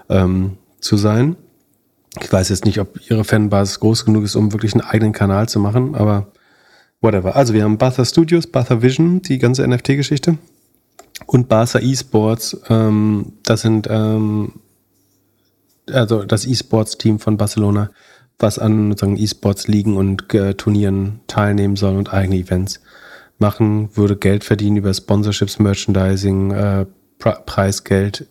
ähm, 0.10 0.58
zu 0.80 0.98
sein. 0.98 1.36
Ich 2.20 2.32
weiß 2.32 2.50
jetzt 2.50 2.66
nicht, 2.66 2.80
ob 2.80 3.00
ihre 3.10 3.24
Fanbasis 3.24 3.80
groß 3.80 4.06
genug 4.06 4.24
ist, 4.24 4.36
um 4.36 4.54
wirklich 4.54 4.74
einen 4.74 4.82
eigenen 4.82 5.14
Kanal 5.14 5.48
zu 5.48 5.60
machen, 5.60 5.96
aber 5.96 6.32
whatever. 7.00 7.36
Also 7.36 7.54
wir 7.54 7.64
haben 7.64 7.78
Buther 7.78 8.06
Studios, 8.06 8.48
Buther 8.48 8.82
Vision, 8.82 9.22
die 9.22 9.38
ganze 9.38 9.68
NFT-Geschichte 9.68 10.38
und 11.26 11.50
Barca 11.50 11.80
Esports. 11.80 12.60
Ähm, 12.70 13.34
das 13.44 13.62
sind 13.62 13.88
ähm, 13.90 14.54
also 15.92 16.24
das 16.24 16.46
E-Sports-Team 16.46 17.20
von 17.20 17.38
Barcelona, 17.38 17.92
was 18.40 18.60
an 18.60 18.96
E-Sports-Ligen 19.00 19.98
und 19.98 20.34
äh, 20.34 20.56
Turnieren 20.56 21.22
teilnehmen 21.28 21.76
soll 21.76 21.96
und 21.96 22.14
eigene 22.14 22.38
Events 22.38 22.82
machen, 23.38 23.90
würde 23.96 24.16
Geld 24.16 24.44
verdienen 24.44 24.78
über 24.78 24.94
Sponsorships, 24.94 25.60
Merchandising, 25.60 26.52
äh, 26.52 26.86
Preisgeld 27.20 28.28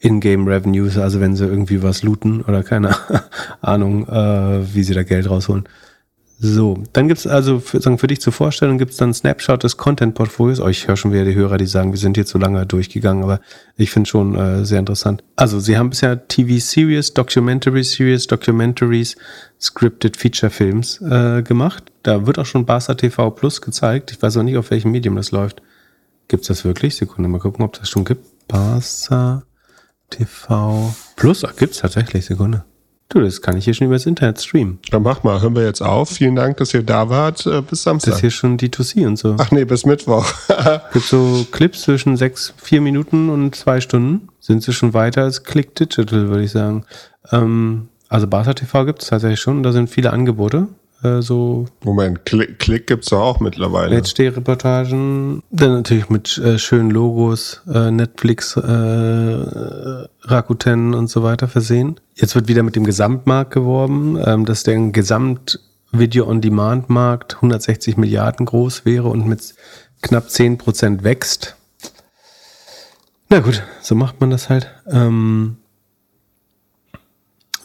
in-game 0.00 0.46
Revenues, 0.46 0.96
also 0.96 1.20
wenn 1.20 1.34
sie 1.34 1.46
irgendwie 1.46 1.82
was 1.82 2.02
looten 2.02 2.42
oder 2.42 2.62
keine 2.62 2.94
Ahnung, 3.60 4.06
äh, 4.08 4.74
wie 4.74 4.84
sie 4.84 4.94
da 4.94 5.02
Geld 5.02 5.28
rausholen. 5.28 5.68
So, 6.40 6.84
dann 6.92 7.08
gibt's 7.08 7.26
also 7.26 7.58
für, 7.58 7.80
sagen, 7.80 7.98
für 7.98 8.06
dich 8.06 8.20
zur 8.20 8.32
Vorstellung 8.32 8.78
gibt's 8.78 8.96
dann 8.96 9.12
Snapshot 9.12 9.64
des 9.64 9.76
Content-Portfolios. 9.76 10.60
Oh, 10.60 10.68
ich 10.68 10.86
höre 10.86 10.96
schon 10.96 11.12
wieder 11.12 11.24
die 11.24 11.34
Hörer, 11.34 11.58
die 11.58 11.66
sagen, 11.66 11.90
wir 11.90 11.98
sind 11.98 12.16
hier 12.16 12.26
zu 12.26 12.38
lange 12.38 12.64
durchgegangen, 12.64 13.24
aber 13.24 13.40
ich 13.76 13.90
finde 13.90 14.08
schon 14.08 14.36
äh, 14.36 14.64
sehr 14.64 14.78
interessant. 14.78 15.24
Also, 15.34 15.58
sie 15.58 15.76
haben 15.76 15.90
bisher 15.90 16.28
TV-Series, 16.28 17.14
Documentary-Series, 17.14 18.28
Documentaries, 18.28 19.16
Scripted 19.60 20.16
Feature-Films 20.16 21.02
äh, 21.02 21.42
gemacht. 21.42 21.90
Da 22.04 22.24
wird 22.24 22.38
auch 22.38 22.46
schon 22.46 22.64
Barca 22.64 22.94
TV 22.94 23.30
Plus 23.32 23.60
gezeigt. 23.60 24.12
Ich 24.12 24.22
weiß 24.22 24.36
auch 24.36 24.44
nicht, 24.44 24.58
auf 24.58 24.70
welchem 24.70 24.92
Medium 24.92 25.16
das 25.16 25.32
läuft. 25.32 25.60
Gibt's 26.28 26.46
das 26.46 26.64
wirklich? 26.64 26.94
Sekunde, 26.94 27.28
mal 27.28 27.40
gucken, 27.40 27.64
ob 27.64 27.72
das 27.72 27.90
schon 27.90 28.04
gibt. 28.04 28.24
Barca 28.46 29.42
TV 30.10 30.94
Plus, 31.16 31.44
ach, 31.44 31.56
gibt's 31.56 31.78
tatsächlich, 31.78 32.26
Sekunde. 32.26 32.64
Du, 33.10 33.20
das 33.20 33.40
kann 33.40 33.56
ich 33.56 33.64
hier 33.64 33.72
schon 33.72 33.86
übers 33.86 34.04
Internet 34.04 34.38
streamen. 34.38 34.80
Dann 34.90 35.02
mach 35.02 35.22
mal, 35.22 35.40
hören 35.40 35.56
wir 35.56 35.64
jetzt 35.64 35.80
auf. 35.80 36.10
Vielen 36.10 36.36
Dank, 36.36 36.58
dass 36.58 36.74
ihr 36.74 36.82
da 36.82 37.08
wart. 37.08 37.46
Äh, 37.46 37.62
bis 37.62 37.82
Samstag. 37.82 38.10
Das 38.10 38.16
ist 38.18 38.20
hier 38.20 38.30
schon 38.30 38.58
D2C 38.58 39.06
und 39.06 39.16
so. 39.16 39.34
Ach 39.38 39.50
nee, 39.50 39.64
bis 39.64 39.86
Mittwoch. 39.86 40.26
Gibt 40.92 41.06
so 41.06 41.46
Clips 41.50 41.82
zwischen 41.82 42.18
sechs, 42.18 42.52
vier 42.58 42.82
Minuten 42.82 43.30
und 43.30 43.54
zwei 43.54 43.80
Stunden. 43.80 44.28
Sind 44.40 44.62
sie 44.62 44.74
schon 44.74 44.92
weiter 44.92 45.22
als 45.22 45.42
Click 45.42 45.74
Digital, 45.74 46.28
würde 46.28 46.44
ich 46.44 46.50
sagen. 46.50 46.84
Ähm, 47.32 47.88
also 48.10 48.26
Barca 48.26 48.52
TV 48.52 48.84
gibt 48.84 49.02
es 49.02 49.08
tatsächlich 49.08 49.40
schon. 49.40 49.62
Da 49.62 49.72
sind 49.72 49.88
viele 49.88 50.12
Angebote. 50.12 50.68
Äh, 51.02 51.22
so 51.22 51.66
Moment, 51.84 52.24
Klick, 52.24 52.58
Klick 52.58 52.88
gibt 52.88 53.04
es 53.04 53.12
auch 53.12 53.38
mittlerweile. 53.40 54.00
HD-Reportagen, 54.00 55.42
dann 55.50 55.74
natürlich 55.74 56.08
mit 56.08 56.38
äh, 56.38 56.58
schönen 56.58 56.90
Logos, 56.90 57.60
äh, 57.72 57.90
Netflix, 57.90 58.56
äh, 58.56 58.62
Rakuten 60.22 60.94
und 60.94 61.08
so 61.08 61.22
weiter 61.22 61.48
versehen. 61.48 62.00
Jetzt 62.14 62.34
wird 62.34 62.48
wieder 62.48 62.62
mit 62.62 62.76
dem 62.76 62.84
Gesamtmarkt 62.84 63.52
geworben, 63.52 64.18
ähm, 64.24 64.44
dass 64.44 64.62
der 64.64 64.78
Gesamt-Video-on-Demand-Markt 64.78 67.36
160 67.36 67.96
Milliarden 67.96 68.44
groß 68.46 68.84
wäre 68.84 69.08
und 69.08 69.26
mit 69.26 69.54
knapp 70.02 70.30
10 70.30 70.58
Prozent 70.58 71.04
wächst. 71.04 71.54
Na 73.28 73.38
gut, 73.40 73.62
so 73.82 73.94
macht 73.94 74.20
man 74.20 74.30
das 74.30 74.48
halt. 74.48 74.68
Ähm, 74.90 75.57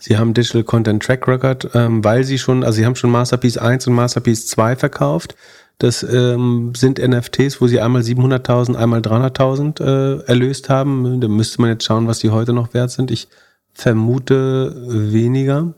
Sie 0.05 0.17
haben 0.17 0.33
Digital 0.33 0.65
Content 0.65 1.01
Track 1.01 1.29
Record, 1.29 1.69
ähm, 1.75 2.03
weil 2.03 2.25
sie 2.25 2.37
schon, 2.37 2.65
also 2.65 2.75
sie 2.75 2.85
haben 2.85 2.97
schon 2.97 3.09
Masterpiece 3.09 3.57
1 3.57 3.87
und 3.87 3.93
Masterpiece 3.93 4.47
2 4.47 4.75
verkauft. 4.75 5.33
Das 5.77 6.03
ähm, 6.03 6.73
sind 6.75 6.99
NFTs, 6.99 7.61
wo 7.61 7.67
sie 7.67 7.79
einmal 7.79 8.01
700.000, 8.01 8.75
einmal 8.75 8.99
300.000 8.99 9.79
äh, 9.81 10.25
erlöst 10.25 10.69
haben. 10.69 11.21
Da 11.21 11.29
müsste 11.29 11.61
man 11.61 11.69
jetzt 11.69 11.85
schauen, 11.85 12.05
was 12.05 12.19
die 12.19 12.31
heute 12.31 12.51
noch 12.51 12.73
wert 12.73 12.91
sind. 12.91 13.11
Ich 13.11 13.29
vermute 13.71 14.75
weniger. 15.13 15.73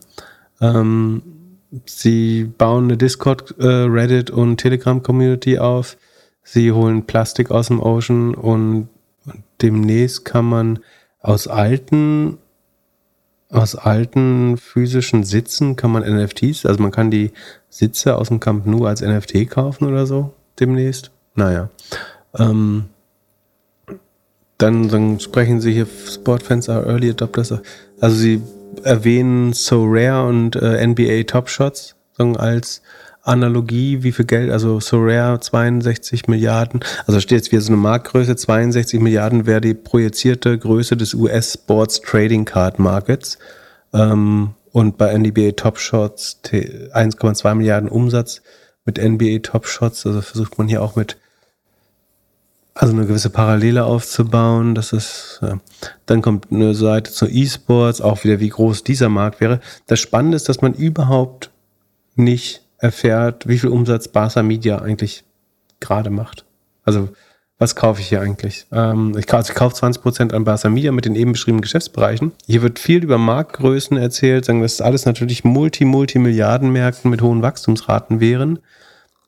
Ähm, 0.59 1.21
sie 1.85 2.45
bauen 2.45 2.85
eine 2.85 2.97
Discord, 2.97 3.53
äh, 3.59 3.67
Reddit 3.67 4.31
und 4.31 4.57
Telegram 4.57 5.03
Community 5.03 5.59
auf. 5.59 5.97
Sie 6.41 6.71
holen 6.71 7.05
Plastik 7.05 7.51
aus 7.51 7.67
dem 7.67 7.79
Ocean 7.79 8.33
und 8.33 8.89
demnächst 9.61 10.25
kann 10.25 10.45
man 10.45 10.79
aus 11.21 11.47
alten 11.47 12.39
aus 13.49 13.75
alten 13.75 14.57
physischen 14.57 15.23
Sitzen 15.23 15.75
kann 15.75 15.91
man 15.91 16.03
NFTs, 16.03 16.65
also 16.65 16.81
man 16.81 16.91
kann 16.91 17.11
die 17.11 17.31
Sitze 17.69 18.17
aus 18.17 18.29
dem 18.29 18.39
Camp 18.39 18.65
nur 18.65 18.87
als 18.87 19.01
NFT 19.01 19.49
kaufen 19.49 19.85
oder 19.85 20.05
so 20.05 20.33
demnächst. 20.59 21.11
Naja. 21.35 21.69
Ähm, 22.37 22.85
dann, 24.57 24.87
dann 24.87 25.19
sprechen 25.19 25.59
sie 25.59 25.73
hier 25.73 25.85
Sportfans 25.85 26.69
are 26.69 26.85
early 26.85 27.09
adopters. 27.09 27.53
Also 27.99 28.15
sie 28.15 28.41
erwähnen 28.83 29.53
So 29.53 29.85
Rare 29.85 30.27
und 30.27 30.55
äh, 30.55 30.85
NBA 30.85 31.23
Top 31.23 31.49
Shots 31.49 31.95
als 32.17 32.81
Analogie, 33.25 34.03
wie 34.03 34.11
viel 34.11 34.25
Geld, 34.25 34.51
also 34.51 34.79
so 34.79 34.97
rare 35.01 35.39
62 35.39 36.27
Milliarden, 36.27 36.81
also 37.07 37.19
steht 37.19 37.39
jetzt 37.39 37.51
wieder 37.51 37.61
so 37.61 37.73
eine 37.73 37.81
Marktgröße, 37.81 38.35
62 38.35 38.99
Milliarden 38.99 39.45
wäre 39.45 39.61
die 39.61 39.73
projizierte 39.73 40.57
Größe 40.57 40.95
des 40.95 41.13
US 41.13 41.53
Sports 41.53 42.01
Trading 42.01 42.45
Card 42.45 42.79
Markets. 42.79 43.37
Ähm, 43.93 44.51
und 44.71 44.97
bei 44.97 45.17
NBA 45.17 45.51
Top 45.51 45.79
Shots 45.79 46.39
1,2 46.43 47.55
Milliarden 47.55 47.89
Umsatz 47.89 48.41
mit 48.83 48.97
NBA 48.97 49.39
Top 49.39 49.65
Shots, 49.67 50.05
also 50.05 50.21
versucht 50.21 50.57
man 50.57 50.67
hier 50.67 50.81
auch 50.81 50.95
mit 50.95 51.17
also 52.73 52.93
eine 52.93 53.07
gewisse 53.07 53.29
Parallele 53.29 53.85
aufzubauen. 53.85 54.75
Das 54.75 54.91
ist, 54.91 55.39
ja. 55.41 55.59
dann 56.05 56.21
kommt 56.21 56.51
eine 56.51 56.75
Seite 56.75 57.11
zu 57.11 57.25
E-Sports, 57.25 58.01
auch 58.01 58.23
wieder 58.25 58.41
wie 58.41 58.49
groß 58.49 58.83
dieser 58.83 59.07
Markt 59.07 59.39
wäre. 59.39 59.61
Das 59.87 60.01
Spannende 60.01 60.35
ist, 60.35 60.49
dass 60.49 60.61
man 60.61 60.73
überhaupt 60.73 61.51
nicht 62.15 62.64
erfährt, 62.85 63.47
wie 63.47 63.57
viel 63.57 63.69
Umsatz 63.69 64.07
Barca 64.07 64.43
Media 64.43 64.79
eigentlich 64.79 65.23
gerade 65.79 66.09
macht. 66.09 66.45
Also 66.83 67.09
was 67.57 67.75
kaufe 67.75 68.01
ich 68.01 68.09
hier 68.09 68.21
eigentlich? 68.21 68.67
Ähm, 68.71 69.15
ich, 69.17 69.27
kaufe, 69.27 69.49
ich 69.49 69.55
kaufe 69.55 69.75
20% 69.75 70.33
an 70.33 70.43
Barca 70.43 70.69
Media 70.69 70.91
mit 70.91 71.05
den 71.05 71.15
eben 71.15 71.31
beschriebenen 71.31 71.61
Geschäftsbereichen. 71.61 72.33
Hier 72.45 72.61
wird 72.61 72.79
viel 72.79 73.03
über 73.03 73.17
Marktgrößen 73.17 73.97
erzählt, 73.97 74.45
sagen, 74.45 74.61
dass 74.61 74.81
alles 74.81 75.05
natürlich 75.05 75.43
Multi, 75.43 75.85
Multi-Milliardenmärkten 75.85 77.09
mit 77.09 77.21
hohen 77.21 77.41
Wachstumsraten 77.41 78.19
wären. 78.19 78.59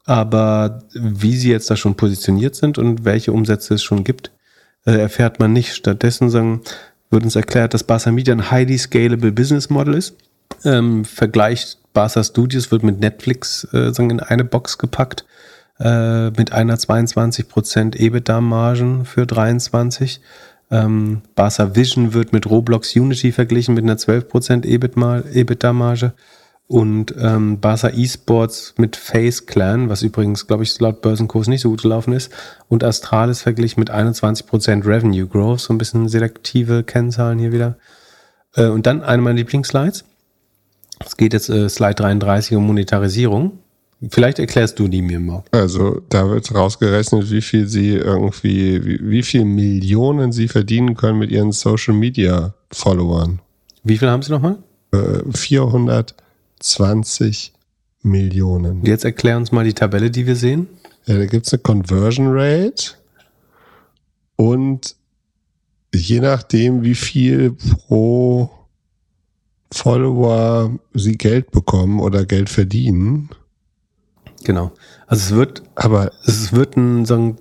Aber 0.06 0.84
wie 0.94 1.36
sie 1.36 1.52
jetzt 1.52 1.70
da 1.70 1.76
schon 1.76 1.96
positioniert 1.96 2.56
sind 2.56 2.78
und 2.78 3.06
welche 3.06 3.32
Umsätze 3.32 3.74
es 3.74 3.84
schon 3.84 4.04
gibt, 4.04 4.32
äh, 4.86 4.92
erfährt 4.92 5.40
man 5.40 5.54
nicht. 5.54 5.76
Stattdessen 5.76 6.30
sagen, 6.30 6.62
wird 7.10 7.24
uns 7.24 7.36
erklärt, 7.36 7.74
dass 7.74 7.84
Barca 7.84 8.12
Media 8.12 8.34
ein 8.34 8.52
highly 8.52 8.78
scalable 8.78 9.32
Business 9.32 9.70
Model 9.70 9.94
ist. 9.94 10.16
Ähm, 10.66 11.06
vergleicht 11.06 11.80
Barca 11.98 12.24
Studios 12.24 12.70
wird 12.70 12.84
mit 12.84 13.00
Netflix 13.00 13.68
äh, 13.74 13.92
in 13.98 14.20
eine 14.20 14.44
Box 14.44 14.78
gepackt 14.78 15.26
äh, 15.80 16.30
mit 16.30 16.52
einer 16.52 16.76
22% 16.76 17.96
EBITDA-Margen 17.96 19.04
für 19.04 19.26
23. 19.26 20.22
Ähm, 20.70 21.24
Barca 21.34 21.76
Vision 21.76 22.14
wird 22.14 22.34
mit 22.34 22.48
Roblox 22.48 22.96
Unity 22.96 23.32
verglichen 23.32 23.74
mit 23.74 23.84
einer 23.84 23.96
12% 23.96 24.64
EBITDA-Marge. 24.64 26.14
Und 26.68 27.16
ähm, 27.20 27.60
Barca 27.62 27.88
Esports 27.88 28.76
mit 28.78 28.96
Face 28.96 29.48
Clan, 29.48 29.90
was 29.90 30.04
übrigens, 30.04 30.46
glaube 30.46 30.66
ich, 30.66 30.80
laut 30.80 31.02
Börsenkurs 31.02 31.48
nicht 31.48 31.62
so 31.62 31.72
gut 31.72 31.82
gelaufen 31.82 32.14
ist. 32.14 32.32
Und 32.70 32.84
Astralis 32.84 33.42
verglichen 33.42 33.80
mit 33.80 33.90
21% 33.90 34.86
Revenue 34.86 35.26
Growth, 35.26 35.62
so 35.62 35.74
ein 35.74 35.80
bisschen 35.80 36.08
selektive 36.10 36.84
Kennzahlen 36.84 37.40
hier 37.40 37.52
wieder. 37.52 37.76
Äh, 38.54 38.68
und 38.68 38.86
dann 38.86 39.02
eine 39.02 39.24
meiner 39.24 39.38
Lieblingsslides. 39.38 40.06
Es 41.06 41.18
geht 41.18 41.34
jetzt 41.34 41.50
äh, 41.50 41.70
Slide 41.70 41.96
33 41.96 42.58
um 42.58 42.66
Monetarisierung. 42.66 43.60
Vielleicht 44.10 44.38
erklärst 44.38 44.78
du 44.78 44.88
die 44.88 45.02
mir 45.02 45.20
mal. 45.20 45.44
Also 45.52 46.02
da 46.10 46.30
wird 46.30 46.54
rausgerechnet, 46.54 47.32
wie 47.32 47.42
viel 47.42 47.68
sie 47.68 47.94
irgendwie, 47.94 48.86
wie, 48.86 49.00
wie 49.02 49.24
viel 49.24 49.44
Millionen 49.44 50.32
sie 50.32 50.48
verdienen 50.48 50.96
können 50.96 51.18
mit 51.18 51.32
ihren 51.32 51.52
Social 51.52 51.96
Media 51.96 52.54
Followern. 52.72 53.40
Wie 53.84 53.98
viel 53.98 54.10
haben 54.10 54.22
sie 54.22 54.32
nochmal? 54.32 54.60
Äh, 54.92 55.24
420 55.32 57.54
Millionen. 58.04 58.86
Jetzt 58.86 59.04
erklär 59.04 59.38
uns 59.38 59.52
mal 59.52 59.66
die 59.66 59.74
Tabelle, 59.74 60.12
die 60.12 60.28
wir 60.28 60.36
sehen. 60.36 60.68
Ja, 61.08 61.18
da 61.18 61.26
gibt 61.26 61.48
es 61.48 61.54
eine 61.54 61.62
Conversion 61.62 62.28
Rate 62.30 62.92
Und 64.36 64.96
je 65.94 66.20
nachdem, 66.20 66.84
wie 66.84 66.96
viel 66.96 67.56
pro 67.88 68.52
Follower 69.72 70.72
sie 70.94 71.18
Geld 71.18 71.52
bekommen 71.52 72.00
oder 72.00 72.26
Geld 72.26 72.50
verdienen. 72.50 73.30
Genau. 74.44 74.72
Also 75.08 75.26
es 75.26 75.36
wird, 75.40 75.64
aber 75.76 76.12
es 76.26 76.54
wird 76.54 76.78
ein, 76.78 77.06
so 77.06 77.16
ein 77.16 77.38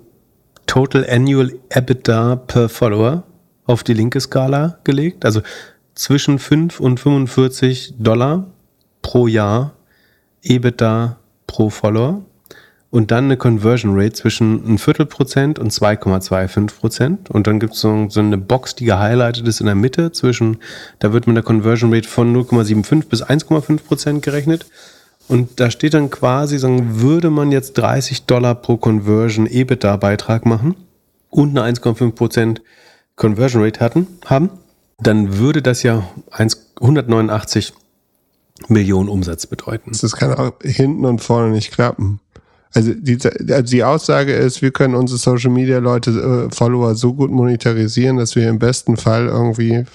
Total 0.65 1.09
Annual 1.09 1.53
EBITDA 1.69 2.35
per 2.35 2.67
Follower 2.67 3.23
auf 3.65 3.83
die 3.83 3.93
linke 3.93 4.19
Skala 4.19 4.79
gelegt. 4.83 5.23
Also 5.23 5.41
zwischen 5.95 6.39
5 6.39 6.79
und 6.79 6.99
45 6.99 7.95
Dollar 7.97 8.47
pro 9.01 9.27
Jahr 9.27 9.73
EBITDA 10.41 11.17
pro 11.47 11.69
Follower 11.69 12.25
und 12.89 13.11
dann 13.11 13.25
eine 13.25 13.37
Conversion 13.37 13.99
Rate 13.99 14.13
zwischen 14.13 14.65
ein 14.65 14.77
Viertel 14.77 15.05
Prozent 15.05 15.59
und 15.59 15.71
2,25 15.71 16.79
Prozent. 16.79 17.29
Und 17.29 17.47
dann 17.47 17.59
gibt 17.59 17.73
es 17.73 17.81
so, 17.81 18.07
eine 18.15 18.37
Box, 18.37 18.75
die 18.75 18.85
gehighlightet 18.85 19.47
ist 19.47 19.59
in 19.59 19.65
der 19.65 19.75
Mitte 19.75 20.11
zwischen, 20.11 20.57
da 20.99 21.11
wird 21.11 21.27
mit 21.27 21.35
einer 21.35 21.43
Conversion 21.43 21.93
Rate 21.93 22.07
von 22.07 22.33
0,75 22.35 23.07
bis 23.09 23.23
1,5 23.23 23.83
Prozent 23.83 24.23
gerechnet. 24.23 24.65
Und 25.27 25.59
da 25.59 25.69
steht 25.69 25.93
dann 25.93 26.09
quasi, 26.09 26.57
sagen, 26.57 27.01
würde 27.01 27.29
man 27.29 27.51
jetzt 27.51 27.77
30 27.77 28.25
Dollar 28.25 28.55
pro 28.55 28.77
Conversion 28.77 29.45
EBITDA-Beitrag 29.45 30.45
machen 30.45 30.75
und 31.29 31.57
eine 31.57 31.75
1,5 31.77 32.13
Prozent 32.13 32.61
Conversion 33.17 33.63
Rate 33.63 33.81
hatten, 33.81 34.07
haben, 34.25 34.49
dann 34.99 35.37
würde 35.37 35.61
das 35.61 35.83
ja 35.83 36.07
189 36.79 37.73
Millionen 38.69 39.09
Umsatz 39.09 39.45
bedeuten. 39.45 39.91
Das 39.99 40.15
kann 40.15 40.33
auch 40.33 40.53
hinten 40.63 41.05
und 41.05 41.19
vorne 41.19 41.51
nicht 41.51 41.71
klappen. 41.71 42.19
Also 42.73 42.93
die, 42.93 43.17
also 43.49 43.71
die 43.71 43.83
Aussage 43.83 44.33
ist, 44.33 44.61
wir 44.61 44.71
können 44.71 44.95
unsere 44.95 45.17
Social 45.17 45.51
Media 45.51 45.79
Leute, 45.79 46.11
äh, 46.49 46.55
Follower 46.55 46.95
so 46.95 47.13
gut 47.13 47.31
monetarisieren, 47.31 48.17
dass 48.17 48.35
wir 48.35 48.49
im 48.49 48.59
besten 48.59 48.97
Fall 48.97 49.27
irgendwie 49.27 49.85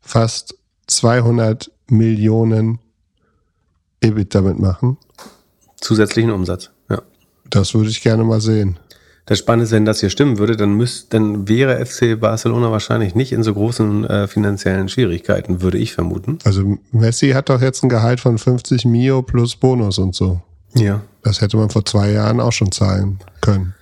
fast 0.00 0.56
200 0.86 1.70
Millionen 1.88 2.78
EBIT 4.00 4.34
damit 4.34 4.58
machen. 4.58 4.96
Zusätzlichen 5.80 6.30
Umsatz, 6.30 6.70
ja. 6.88 7.02
Das 7.48 7.74
würde 7.74 7.90
ich 7.90 8.02
gerne 8.02 8.24
mal 8.24 8.40
sehen. 8.40 8.78
Das 9.26 9.38
Spannende 9.38 9.64
ist, 9.64 9.70
wenn 9.70 9.84
das 9.84 10.00
hier 10.00 10.10
stimmen 10.10 10.38
würde, 10.38 10.56
dann, 10.56 10.72
müsst, 10.72 11.14
dann 11.14 11.48
wäre 11.48 11.84
FC 11.84 12.18
Barcelona 12.18 12.72
wahrscheinlich 12.72 13.14
nicht 13.14 13.32
in 13.32 13.42
so 13.42 13.54
großen 13.54 14.04
äh, 14.04 14.26
finanziellen 14.26 14.88
Schwierigkeiten, 14.88 15.62
würde 15.62 15.78
ich 15.78 15.92
vermuten. 15.92 16.38
Also 16.44 16.78
Messi 16.90 17.30
hat 17.30 17.48
doch 17.48 17.60
jetzt 17.60 17.84
ein 17.84 17.88
Gehalt 17.88 18.18
von 18.18 18.38
50 18.38 18.86
Mio 18.86 19.22
plus 19.22 19.54
Bonus 19.54 19.98
und 19.98 20.16
so. 20.16 20.40
Ja. 20.74 21.02
Das 21.22 21.40
hätte 21.40 21.56
man 21.56 21.70
vor 21.70 21.84
zwei 21.84 22.10
Jahren 22.10 22.40
auch 22.40 22.52
schon 22.52 22.72
zahlen 22.72 23.18
können. 23.40 23.74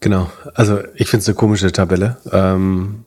Genau. 0.00 0.30
Also 0.54 0.80
ich 0.94 1.08
finde 1.08 1.22
es 1.22 1.28
eine 1.28 1.36
komische 1.36 1.72
Tabelle. 1.72 2.18
Ähm, 2.30 3.04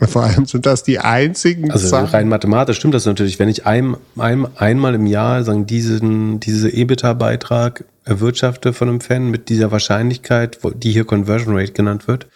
vor 0.00 0.24
allem 0.24 0.46
sind 0.46 0.66
das 0.66 0.82
die 0.82 0.98
einzigen 0.98 1.70
Also 1.70 1.88
Zahlen. 1.88 2.06
rein 2.06 2.28
mathematisch 2.28 2.78
stimmt 2.78 2.94
das 2.94 3.06
natürlich. 3.06 3.38
Wenn 3.38 3.48
ich 3.48 3.64
ein, 3.66 3.96
ein, 4.18 4.46
einmal 4.56 4.94
im 4.94 5.06
Jahr 5.06 5.44
sagen, 5.44 5.66
diesen, 5.66 6.40
diese 6.40 6.68
EBITDA-Beitrag 6.68 7.84
erwirtschafte 8.04 8.72
von 8.72 8.88
einem 8.88 9.00
Fan 9.00 9.30
mit 9.30 9.48
dieser 9.48 9.70
Wahrscheinlichkeit, 9.70 10.58
die 10.74 10.90
hier 10.90 11.04
Conversion 11.04 11.56
Rate 11.56 11.72
genannt 11.72 12.08
wird, 12.08 12.26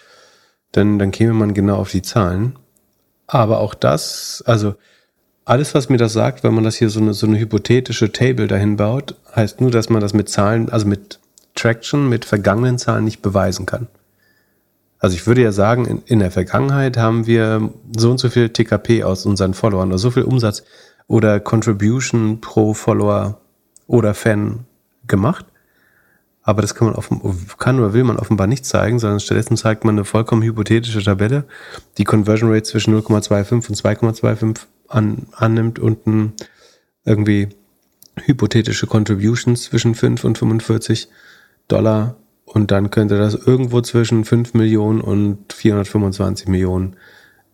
dann, 0.72 0.98
dann 0.98 1.10
käme 1.10 1.32
man 1.32 1.52
genau 1.52 1.76
auf 1.76 1.90
die 1.90 2.02
Zahlen. 2.02 2.56
Aber 3.26 3.58
auch 3.58 3.74
das, 3.74 4.42
also 4.46 4.74
alles, 5.48 5.74
was 5.74 5.88
mir 5.88 5.96
das 5.96 6.12
sagt, 6.12 6.44
wenn 6.44 6.52
man 6.52 6.64
das 6.64 6.76
hier 6.76 6.90
so 6.90 7.00
eine, 7.00 7.14
so 7.14 7.26
eine 7.26 7.38
hypothetische 7.38 8.12
Table 8.12 8.48
dahin 8.48 8.76
baut, 8.76 9.14
heißt 9.34 9.62
nur, 9.62 9.70
dass 9.70 9.88
man 9.88 10.02
das 10.02 10.12
mit 10.12 10.28
Zahlen, 10.28 10.68
also 10.68 10.86
mit 10.86 11.20
Traction, 11.54 12.06
mit 12.06 12.26
vergangenen 12.26 12.76
Zahlen 12.76 13.04
nicht 13.04 13.22
beweisen 13.22 13.64
kann. 13.64 13.86
Also 14.98 15.16
ich 15.16 15.26
würde 15.26 15.42
ja 15.42 15.50
sagen, 15.50 15.86
in, 15.86 16.02
in 16.04 16.18
der 16.18 16.30
Vergangenheit 16.30 16.98
haben 16.98 17.26
wir 17.26 17.72
so 17.96 18.10
und 18.10 18.18
so 18.18 18.28
viel 18.28 18.50
TKP 18.50 19.04
aus 19.04 19.24
unseren 19.24 19.54
Followern 19.54 19.88
oder 19.88 19.96
so 19.96 20.10
viel 20.10 20.24
Umsatz 20.24 20.64
oder 21.06 21.40
Contribution 21.40 22.42
pro 22.42 22.74
Follower 22.74 23.40
oder 23.86 24.12
Fan 24.12 24.66
gemacht. 25.06 25.46
Aber 26.42 26.60
das 26.60 26.74
kann 26.74 26.88
man 26.88 26.96
offen, 26.96 27.22
kann 27.58 27.78
oder 27.78 27.94
will 27.94 28.04
man 28.04 28.18
offenbar 28.18 28.48
nicht 28.48 28.66
zeigen, 28.66 28.98
sondern 28.98 29.20
stattdessen 29.20 29.56
zeigt 29.56 29.84
man 29.84 29.94
eine 29.94 30.04
vollkommen 30.04 30.42
hypothetische 30.42 31.02
Tabelle, 31.02 31.44
die 31.96 32.04
Conversion 32.04 32.52
Rate 32.52 32.64
zwischen 32.64 32.94
0,25 32.94 33.52
und 33.52 33.76
2,25 33.76 34.58
an, 34.88 35.28
annimmt 35.32 35.78
und 35.78 36.06
ein, 36.06 36.32
irgendwie 37.04 37.48
hypothetische 38.16 38.86
Contributions 38.86 39.62
zwischen 39.64 39.94
5 39.94 40.24
und 40.24 40.38
45 40.38 41.08
Dollar 41.68 42.16
und 42.44 42.70
dann 42.70 42.90
könnte 42.90 43.18
das 43.18 43.34
irgendwo 43.34 43.80
zwischen 43.82 44.24
5 44.24 44.54
Millionen 44.54 45.00
und 45.00 45.52
425 45.52 46.48
Millionen 46.48 46.96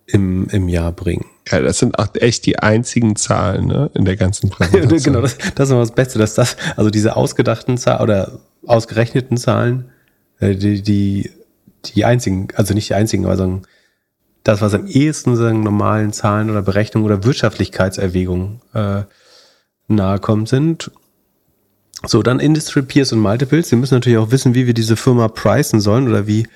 im, 0.06 0.48
im 0.50 0.68
Jahr 0.68 0.92
bringen. 0.92 1.26
Ja, 1.48 1.60
das 1.60 1.78
sind 1.78 1.98
auch 1.98 2.08
echt 2.14 2.46
die 2.46 2.58
einzigen 2.58 3.16
Zahlen 3.16 3.66
ne, 3.66 3.90
in 3.94 4.04
der 4.04 4.16
ganzen 4.16 4.50
Präsentation. 4.50 5.14
genau, 5.14 5.20
das, 5.20 5.36
das 5.54 5.68
ist 5.68 5.72
immer 5.72 5.80
das 5.80 5.94
Beste, 5.94 6.18
dass 6.18 6.34
das, 6.34 6.56
also 6.76 6.90
diese 6.90 7.16
ausgedachten 7.16 7.76
Zahlen 7.78 8.02
oder 8.02 8.38
ausgerechneten 8.66 9.36
Zahlen, 9.36 9.90
äh, 10.40 10.54
die, 10.54 10.82
die, 10.82 11.30
die 11.84 12.04
einzigen, 12.04 12.48
also 12.54 12.74
nicht 12.74 12.88
die 12.88 12.94
einzigen, 12.94 13.24
aber 13.24 13.36
sagen, 13.36 13.62
das, 14.44 14.60
was 14.60 14.74
am 14.74 14.86
ehesten 14.86 15.36
sagen, 15.36 15.62
normalen 15.62 16.12
Zahlen 16.12 16.50
oder 16.50 16.62
Berechnungen 16.62 17.06
oder 17.06 17.24
Wirtschaftlichkeitserwägungen 17.24 18.60
äh, 18.74 19.02
nahe 19.88 20.18
kommt, 20.20 20.48
sind 20.48 20.90
so, 22.06 22.22
dann 22.22 22.40
Industry 22.40 22.82
Peers 22.82 23.12
und 23.12 23.20
Multiples. 23.20 23.70
Wir 23.70 23.78
müssen 23.78 23.94
natürlich 23.94 24.18
auch 24.18 24.30
wissen, 24.30 24.54
wie 24.54 24.66
wir 24.66 24.74
diese 24.74 24.96
Firma 24.96 25.28
pricen 25.28 25.80
sollen 25.80 26.08
oder 26.08 26.26
wie, 26.26 26.46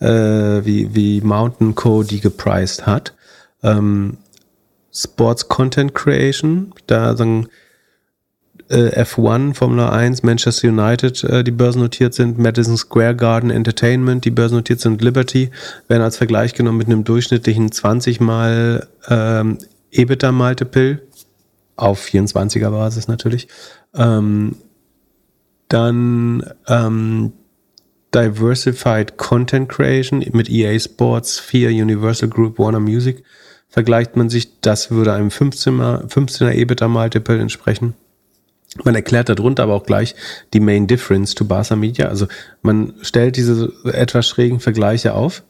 äh, 0.00 0.64
wie, 0.64 0.94
wie 0.94 1.20
Mountain 1.20 1.74
Co. 1.74 2.02
die 2.02 2.20
gepriced 2.20 2.86
hat. 2.86 3.14
Ähm, 3.62 4.16
Sports 4.92 5.48
Content 5.48 5.94
Creation, 5.94 6.72
da 6.86 7.16
sagen 7.16 7.48
F1, 8.70 9.54
Formula 9.54 9.90
1, 9.90 10.22
Manchester 10.22 10.68
United, 10.68 11.22
äh, 11.24 11.44
die 11.44 11.50
börsennotiert 11.50 12.14
sind, 12.14 12.38
Madison 12.38 12.76
Square 12.76 13.16
Garden 13.16 13.50
Entertainment, 13.50 14.24
die 14.24 14.30
börsennotiert 14.30 14.80
sind, 14.80 15.02
Liberty, 15.02 15.50
werden 15.88 16.02
als 16.02 16.16
Vergleich 16.16 16.54
genommen 16.54 16.78
mit 16.78 16.86
einem 16.86 17.04
durchschnittlichen 17.04 17.70
20 17.70 18.20
mal 18.20 18.88
ähm, 19.08 19.58
EBITDA 19.90 20.32
Multiple 20.32 21.02
auf 21.76 22.04
24er 22.04 22.70
Basis 22.70 23.08
natürlich. 23.08 23.48
Ähm, 23.94 24.56
dann 25.68 26.44
ähm, 26.68 27.32
Diversified 28.14 29.16
Content 29.16 29.68
Creation 29.68 30.24
mit 30.32 30.48
EA 30.48 30.78
Sports, 30.78 31.38
4 31.40 31.70
Universal 31.70 32.28
Group, 32.28 32.58
Warner 32.58 32.80
Music. 32.80 33.24
Vergleicht 33.68 34.14
man 34.16 34.30
sich, 34.30 34.60
das 34.60 34.92
würde 34.92 35.12
einem 35.12 35.28
15er, 35.28 36.06
15er 36.08 36.52
EBITDA 36.52 36.86
Multiple 36.86 37.40
entsprechen. 37.40 37.94
Man 38.82 38.94
erklärt 38.94 39.28
darunter 39.28 39.62
aber 39.62 39.74
auch 39.74 39.86
gleich 39.86 40.14
die 40.52 40.60
Main 40.60 40.86
Difference 40.86 41.34
to 41.34 41.44
Barca 41.44 41.76
Media. 41.76 42.08
Also 42.08 42.26
man 42.62 42.94
stellt 43.02 43.36
diese 43.36 43.72
etwas 43.84 44.26
schrägen 44.26 44.58
Vergleiche 44.58 45.14
auf 45.14 45.44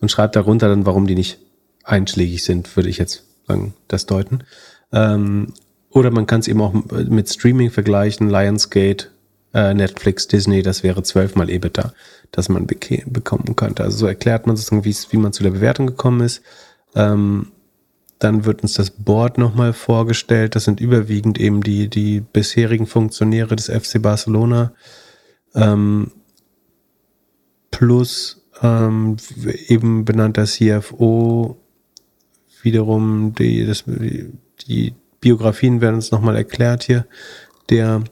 und 0.00 0.10
schreibt 0.10 0.36
darunter 0.36 0.68
dann, 0.68 0.86
warum 0.86 1.06
die 1.06 1.16
nicht 1.16 1.38
einschlägig 1.82 2.44
sind, 2.44 2.76
würde 2.76 2.88
ich 2.88 2.98
jetzt 2.98 3.24
sagen, 3.48 3.74
das 3.88 4.06
deuten. 4.06 4.44
Ähm, 4.92 5.54
oder 5.90 6.10
man 6.10 6.26
kann 6.26 6.40
es 6.40 6.48
eben 6.48 6.60
auch 6.60 6.72
mit 6.72 7.28
Streaming 7.28 7.70
vergleichen, 7.70 8.28
Lionsgate, 8.28 9.08
äh, 9.54 9.74
Netflix, 9.74 10.28
Disney, 10.28 10.62
das 10.62 10.82
wäre 10.82 11.02
zwölfmal 11.02 11.50
EBITDA, 11.50 11.92
das 12.30 12.48
man 12.48 12.66
bekommen 12.66 13.56
könnte. 13.56 13.82
Also 13.82 13.98
so 13.98 14.06
erklärt 14.06 14.46
man 14.46 14.56
sozusagen, 14.56 14.84
wie 14.84 15.16
man 15.16 15.32
zu 15.32 15.42
der 15.42 15.50
Bewertung 15.50 15.86
gekommen 15.86 16.20
ist. 16.20 16.42
Ähm, 16.94 17.48
dann 18.18 18.44
wird 18.44 18.62
uns 18.62 18.74
das 18.74 18.90
Board 18.90 19.38
nochmal 19.38 19.72
vorgestellt. 19.72 20.56
Das 20.56 20.64
sind 20.64 20.80
überwiegend 20.80 21.38
eben 21.38 21.62
die, 21.62 21.88
die 21.88 22.20
bisherigen 22.20 22.86
Funktionäre 22.86 23.54
des 23.54 23.66
FC 23.66 24.02
Barcelona. 24.02 24.72
Ähm, 25.54 26.12
plus 27.70 28.44
ähm, 28.62 29.16
eben 29.68 30.04
benannter 30.04 30.44
CFO. 30.44 31.56
Wiederum 32.62 33.34
die, 33.38 33.64
das, 33.64 33.84
die 33.86 34.94
Biografien 35.20 35.80
werden 35.80 35.96
uns 35.96 36.10
nochmal 36.10 36.36
erklärt 36.36 36.82
hier. 36.82 37.06
Der 37.70 38.02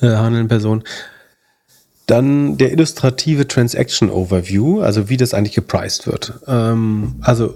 äh, 0.00 0.06
handelnden 0.06 0.48
Person. 0.48 0.82
Dann 2.06 2.56
der 2.56 2.72
illustrative 2.72 3.48
Transaction 3.48 4.10
Overview, 4.10 4.80
also 4.80 5.08
wie 5.08 5.16
das 5.16 5.34
eigentlich 5.34 5.54
gepriced 5.54 6.06
wird. 6.06 6.40
Ähm, 6.46 7.16
also 7.20 7.54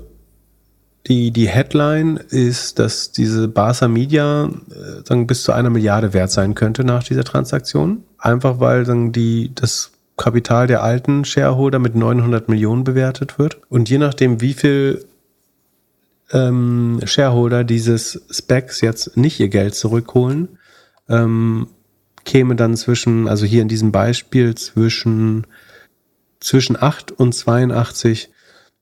die, 1.08 1.30
die 1.30 1.48
Headline 1.48 2.16
ist, 2.16 2.78
dass 2.78 3.12
diese 3.12 3.48
Barca 3.48 3.88
Media 3.88 4.50
äh, 4.70 5.06
sagen, 5.06 5.26
bis 5.26 5.42
zu 5.42 5.52
einer 5.52 5.70
Milliarde 5.70 6.12
wert 6.12 6.30
sein 6.30 6.54
könnte 6.54 6.84
nach 6.84 7.02
dieser 7.02 7.24
Transaktion. 7.24 8.04
Einfach 8.18 8.60
weil 8.60 8.84
sagen, 8.84 9.12
die, 9.12 9.50
das 9.54 9.92
Kapital 10.16 10.66
der 10.66 10.82
alten 10.82 11.24
Shareholder 11.24 11.78
mit 11.78 11.94
900 11.94 12.48
Millionen 12.48 12.84
bewertet 12.84 13.38
wird. 13.38 13.58
Und 13.70 13.88
je 13.88 13.98
nachdem, 13.98 14.40
wie 14.42 14.52
viel 14.52 15.06
ähm, 16.32 17.00
Shareholder 17.04 17.64
dieses 17.64 18.22
Specs 18.30 18.82
jetzt 18.82 19.16
nicht 19.16 19.40
ihr 19.40 19.48
Geld 19.48 19.74
zurückholen, 19.74 20.58
ähm, 21.08 21.68
käme 22.24 22.56
dann 22.56 22.76
zwischen, 22.76 23.28
also 23.28 23.46
hier 23.46 23.62
in 23.62 23.68
diesem 23.68 23.92
Beispiel 23.92 24.54
zwischen, 24.54 25.46
zwischen 26.40 26.76
8 26.80 27.12
und 27.12 27.34
82 27.34 28.30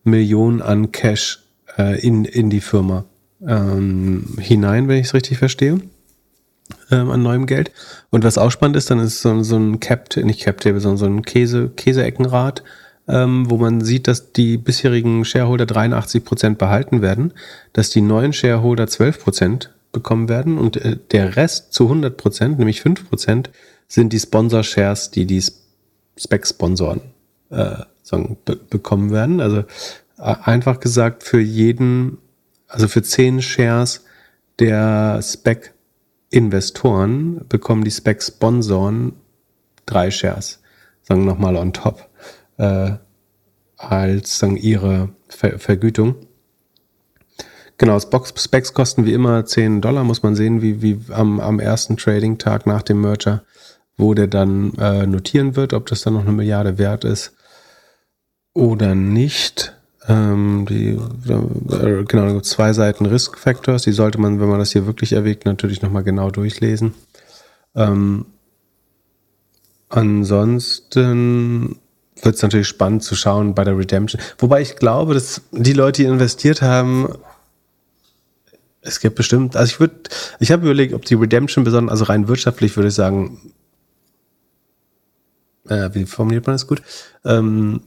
Millionen 0.02 0.62
an 0.62 0.90
Cash 0.90 1.45
äh, 1.78 2.00
in, 2.00 2.24
in 2.24 2.50
die 2.50 2.60
Firma 2.60 3.04
ähm, 3.46 4.36
hinein, 4.38 4.88
wenn 4.88 4.98
ich 4.98 5.06
es 5.06 5.14
richtig 5.14 5.38
verstehe, 5.38 5.80
ähm, 6.90 7.10
an 7.10 7.22
neuem 7.22 7.46
Geld. 7.46 7.70
Und 8.10 8.24
was 8.24 8.38
auch 8.38 8.50
spannend 8.50 8.76
ist, 8.76 8.90
dann 8.90 8.98
ist 8.98 9.20
so, 9.20 9.42
so 9.42 9.56
ein 9.56 9.80
Cap, 9.80 10.16
nicht 10.16 10.40
Cap-Table, 10.40 10.80
sondern 10.80 10.98
so 10.98 11.06
ein 11.06 11.22
Käse, 11.22 11.70
Käseeckenrad, 11.76 12.62
ähm, 13.08 13.48
wo 13.50 13.56
man 13.56 13.82
sieht, 13.82 14.08
dass 14.08 14.32
die 14.32 14.56
bisherigen 14.56 15.24
Shareholder 15.24 15.66
83 15.66 16.24
Prozent 16.24 16.58
behalten 16.58 17.02
werden, 17.02 17.32
dass 17.72 17.90
die 17.90 18.00
neuen 18.00 18.32
Shareholder 18.32 18.86
12 18.86 19.22
Prozent 19.22 19.72
bekommen 19.92 20.28
werden 20.28 20.58
und 20.58 20.76
äh, 20.76 20.98
der 21.12 21.36
Rest 21.36 21.72
zu 21.72 21.84
100 21.84 22.16
Prozent, 22.16 22.58
nämlich 22.58 22.80
5 22.80 23.08
Prozent, 23.08 23.50
sind 23.88 24.12
die 24.12 24.18
Sponsor-Shares, 24.18 25.12
die 25.12 25.26
die 25.26 25.42
Spec-Sponsoren 26.18 27.00
äh, 27.50 27.76
sagen, 28.02 28.36
be 28.44 28.56
bekommen 28.56 29.10
werden. 29.10 29.40
Also 29.40 29.64
einfach 30.16 30.80
gesagt, 30.80 31.22
für 31.22 31.40
jeden, 31.40 32.18
also 32.68 32.88
für 32.88 33.02
10 33.02 33.42
Shares 33.42 34.04
der 34.58 35.20
Spec-Investoren 35.22 37.46
bekommen 37.48 37.84
die 37.84 37.90
Spec-Sponsoren 37.90 39.12
drei 39.84 40.10
Shares, 40.10 40.60
sagen 41.02 41.24
nochmal 41.24 41.56
on 41.56 41.72
top, 41.72 42.08
äh, 42.58 42.92
als 43.76 44.38
sagen 44.38 44.56
ihre 44.56 45.10
Ver 45.28 45.58
Vergütung. 45.58 46.16
Genau, 47.78 48.00
Specs 48.00 48.72
kosten 48.72 49.04
wie 49.04 49.12
immer 49.12 49.44
10 49.44 49.82
Dollar, 49.82 50.02
muss 50.02 50.22
man 50.22 50.34
sehen, 50.34 50.62
wie, 50.62 50.80
wie 50.80 50.98
am, 51.12 51.40
am 51.40 51.60
ersten 51.60 51.98
Trading-Tag 51.98 52.66
nach 52.66 52.82
dem 52.82 53.02
Merger, 53.02 53.44
wo 53.98 54.14
der 54.14 54.28
dann 54.28 54.72
äh, 54.78 55.06
notieren 55.06 55.56
wird, 55.56 55.74
ob 55.74 55.84
das 55.86 56.00
dann 56.00 56.14
noch 56.14 56.22
eine 56.22 56.32
Milliarde 56.32 56.78
wert 56.78 57.04
ist 57.04 57.34
oder 58.54 58.94
nicht. 58.94 59.75
Ähm, 60.08 60.66
die, 60.68 60.98
äh, 61.30 62.04
genau, 62.04 62.40
zwei 62.40 62.72
Seiten 62.72 63.06
Risk 63.06 63.38
Factors, 63.38 63.82
die 63.82 63.92
sollte 63.92 64.18
man, 64.18 64.40
wenn 64.40 64.48
man 64.48 64.60
das 64.60 64.72
hier 64.72 64.86
wirklich 64.86 65.12
erwägt, 65.12 65.44
natürlich 65.44 65.82
nochmal 65.82 66.04
genau 66.04 66.30
durchlesen. 66.30 66.94
Ähm, 67.74 68.26
ansonsten 69.88 71.76
wird 72.22 72.36
es 72.36 72.42
natürlich 72.42 72.68
spannend 72.68 73.02
zu 73.02 73.14
schauen 73.14 73.54
bei 73.54 73.64
der 73.64 73.76
Redemption. 73.76 74.20
Wobei 74.38 74.62
ich 74.62 74.76
glaube, 74.76 75.14
dass 75.14 75.42
die 75.50 75.72
Leute, 75.72 76.02
die 76.02 76.08
investiert 76.08 76.62
haben, 76.62 77.08
es 78.80 79.00
gibt 79.00 79.16
bestimmt, 79.16 79.56
also 79.56 79.70
ich 79.70 79.80
würde, 79.80 79.94
ich 80.38 80.52
habe 80.52 80.64
überlegt, 80.64 80.94
ob 80.94 81.04
die 81.04 81.14
Redemption 81.14 81.64
besonders, 81.64 81.90
also 81.92 82.04
rein 82.04 82.28
wirtschaftlich 82.28 82.76
würde 82.76 82.88
ich 82.88 82.94
sagen, 82.94 83.52
äh, 85.68 85.90
wie 85.92 86.06
formuliert 86.06 86.46
man 86.46 86.54
das 86.54 86.68
gut? 86.68 86.80
Ähm, 87.24 87.80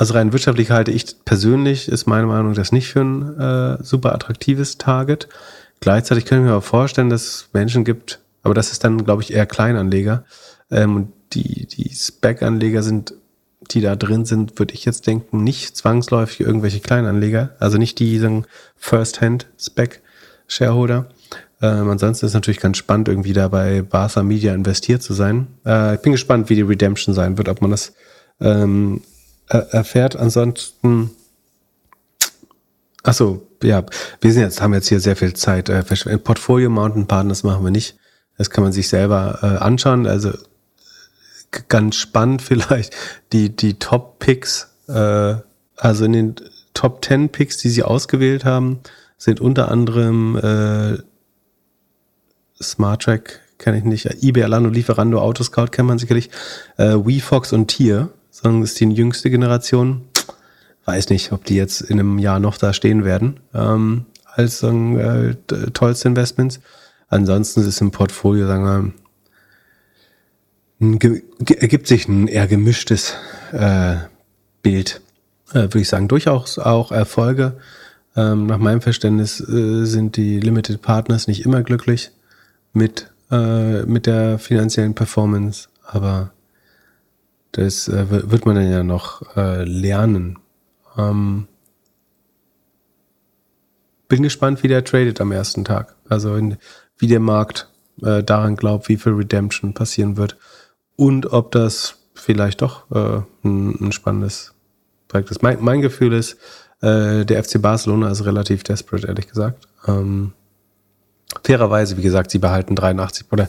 also 0.00 0.14
rein 0.14 0.32
wirtschaftlich 0.32 0.70
halte 0.70 0.90
ich 0.92 1.26
persönlich, 1.26 1.86
ist 1.86 2.06
meine 2.06 2.26
Meinung, 2.26 2.54
das 2.54 2.72
nicht 2.72 2.88
für 2.88 3.02
ein 3.02 3.38
äh, 3.38 3.84
super 3.84 4.14
attraktives 4.14 4.78
Target. 4.78 5.28
Gleichzeitig 5.80 6.24
können 6.24 6.46
wir 6.46 6.52
aber 6.52 6.62
vorstellen, 6.62 7.10
dass 7.10 7.26
es 7.26 7.48
Menschen 7.52 7.84
gibt, 7.84 8.18
aber 8.42 8.54
das 8.54 8.72
ist 8.72 8.82
dann, 8.82 9.04
glaube 9.04 9.20
ich, 9.20 9.30
eher 9.30 9.44
Kleinanleger. 9.44 10.24
Ähm, 10.70 10.96
und 10.96 11.12
die, 11.34 11.66
die 11.66 11.94
Spec-Anleger 11.94 12.82
sind, 12.82 13.12
die 13.72 13.82
da 13.82 13.94
drin 13.94 14.24
sind, 14.24 14.58
würde 14.58 14.72
ich 14.72 14.86
jetzt 14.86 15.06
denken, 15.06 15.44
nicht 15.44 15.76
zwangsläufig 15.76 16.40
irgendwelche 16.40 16.80
Kleinanleger, 16.80 17.50
also 17.58 17.76
nicht 17.76 17.98
die 17.98 18.18
sagen 18.18 18.46
First-Hand-Spec. 18.76 20.00
Shareholder. 20.46 21.10
Ähm, 21.60 21.90
ansonsten 21.90 22.24
ist 22.24 22.30
es 22.30 22.34
natürlich 22.34 22.58
ganz 22.60 22.78
spannend, 22.78 23.08
irgendwie 23.08 23.34
da 23.34 23.48
bei 23.48 23.82
Barca 23.82 24.22
Media 24.22 24.54
investiert 24.54 25.02
zu 25.02 25.12
sein. 25.12 25.48
Äh, 25.66 25.96
ich 25.96 26.00
bin 26.00 26.12
gespannt, 26.12 26.48
wie 26.48 26.54
die 26.54 26.62
Redemption 26.62 27.14
sein 27.14 27.36
wird, 27.36 27.50
ob 27.50 27.60
man 27.60 27.70
das 27.70 27.92
ähm, 28.40 29.02
erfährt. 29.50 30.16
Ansonsten, 30.16 31.10
achso, 33.02 33.46
ja, 33.62 33.84
wir 34.20 34.32
sind 34.32 34.42
jetzt, 34.42 34.60
haben 34.60 34.74
jetzt 34.74 34.88
hier 34.88 35.00
sehr 35.00 35.16
viel 35.16 35.34
Zeit. 35.34 35.68
Äh, 35.68 35.82
Portfolio 36.18 36.70
Mountain 36.70 37.06
Partners 37.06 37.42
machen 37.42 37.64
wir 37.64 37.70
nicht. 37.70 37.96
Das 38.38 38.50
kann 38.50 38.64
man 38.64 38.72
sich 38.72 38.88
selber 38.88 39.40
äh, 39.42 39.62
anschauen. 39.62 40.06
Also 40.06 40.32
ganz 41.68 41.96
spannend 41.96 42.42
vielleicht 42.42 42.94
die, 43.32 43.54
die 43.54 43.78
Top 43.78 44.18
Picks, 44.18 44.70
äh, 44.88 45.34
also 45.76 46.04
in 46.04 46.12
den 46.12 46.34
Top 46.74 47.04
10 47.04 47.30
Picks, 47.30 47.58
die 47.58 47.68
sie 47.68 47.82
ausgewählt 47.82 48.44
haben, 48.44 48.80
sind 49.18 49.40
unter 49.40 49.70
anderem 49.70 50.36
äh, 50.36 50.98
Smart 52.62 53.02
Track, 53.02 53.40
kenne 53.58 53.78
ich 53.78 53.84
nicht, 53.84 54.06
eBay, 54.22 54.44
Alano, 54.44 54.68
Lieferando, 54.68 55.20
Autoscout 55.20 55.66
kennt 55.66 55.88
man 55.88 55.98
sicherlich, 55.98 56.30
äh, 56.76 56.94
WeFox 56.94 57.52
und 57.52 57.66
Tier, 57.68 58.10
sagen, 58.30 58.60
das 58.60 58.70
ist 58.70 58.80
die 58.80 58.90
jüngste 58.90 59.30
Generation. 59.30 60.02
Weiß 60.84 61.10
nicht, 61.10 61.32
ob 61.32 61.44
die 61.44 61.56
jetzt 61.56 61.82
in 61.82 62.00
einem 62.00 62.18
Jahr 62.18 62.40
noch 62.40 62.56
da 62.56 62.72
stehen 62.72 63.04
werden, 63.04 63.40
ähm, 63.54 64.06
als 64.24 64.60
sagen, 64.60 64.98
äh, 64.98 65.34
tollste 65.72 66.08
Investments. 66.08 66.60
Ansonsten 67.08 67.60
ist 67.60 67.66
es 67.66 67.80
im 67.80 67.90
Portfolio, 67.90 68.46
sagen 68.46 68.94
wir, 70.80 71.22
ergibt 71.60 71.86
sich 71.86 72.08
ein 72.08 72.26
eher 72.28 72.46
gemischtes 72.46 73.14
äh, 73.52 73.96
Bild. 74.62 75.02
Äh, 75.50 75.62
Würde 75.62 75.80
ich 75.80 75.88
sagen, 75.88 76.08
durchaus 76.08 76.58
auch 76.58 76.92
Erfolge. 76.92 77.56
Ähm, 78.16 78.46
nach 78.46 78.58
meinem 78.58 78.80
Verständnis 78.80 79.40
äh, 79.40 79.84
sind 79.84 80.16
die 80.16 80.40
Limited 80.40 80.82
Partners 80.82 81.26
nicht 81.26 81.44
immer 81.44 81.62
glücklich 81.62 82.10
mit, 82.72 83.10
äh, 83.30 83.82
mit 83.82 84.06
der 84.06 84.38
finanziellen 84.38 84.94
Performance, 84.94 85.68
aber 85.84 86.32
das 87.52 87.88
äh, 87.88 88.30
wird 88.30 88.46
man 88.46 88.56
dann 88.56 88.70
ja 88.70 88.82
noch 88.82 89.36
äh, 89.36 89.64
lernen. 89.64 90.38
Ähm, 90.96 91.48
bin 94.08 94.22
gespannt, 94.22 94.62
wie 94.62 94.68
der 94.68 94.84
tradet 94.84 95.20
am 95.20 95.32
ersten 95.32 95.64
Tag. 95.64 95.96
Also 96.08 96.34
in, 96.34 96.56
wie 96.98 97.06
der 97.06 97.20
Markt 97.20 97.68
äh, 98.02 98.22
daran 98.22 98.56
glaubt, 98.56 98.88
wie 98.88 98.96
viel 98.96 99.12
Redemption 99.12 99.74
passieren 99.74 100.16
wird 100.16 100.36
und 100.96 101.32
ob 101.32 101.52
das 101.52 101.96
vielleicht 102.14 102.62
doch 102.62 102.90
äh, 102.90 103.22
ein, 103.44 103.80
ein 103.80 103.92
spannendes 103.92 104.54
Projekt 105.08 105.30
ist. 105.30 105.42
Mein, 105.42 105.58
mein 105.60 105.80
Gefühl 105.80 106.12
ist, 106.12 106.36
äh, 106.82 107.24
der 107.24 107.42
FC 107.42 107.60
Barcelona 107.60 108.10
ist 108.10 108.24
relativ 108.24 108.62
desperate, 108.62 109.06
ehrlich 109.06 109.28
gesagt. 109.28 109.66
Ähm, 109.86 110.32
fairerweise, 111.44 111.96
wie 111.96 112.02
gesagt, 112.02 112.30
sie 112.30 112.38
behalten 112.38 112.76
83 112.76 113.26
oder 113.30 113.48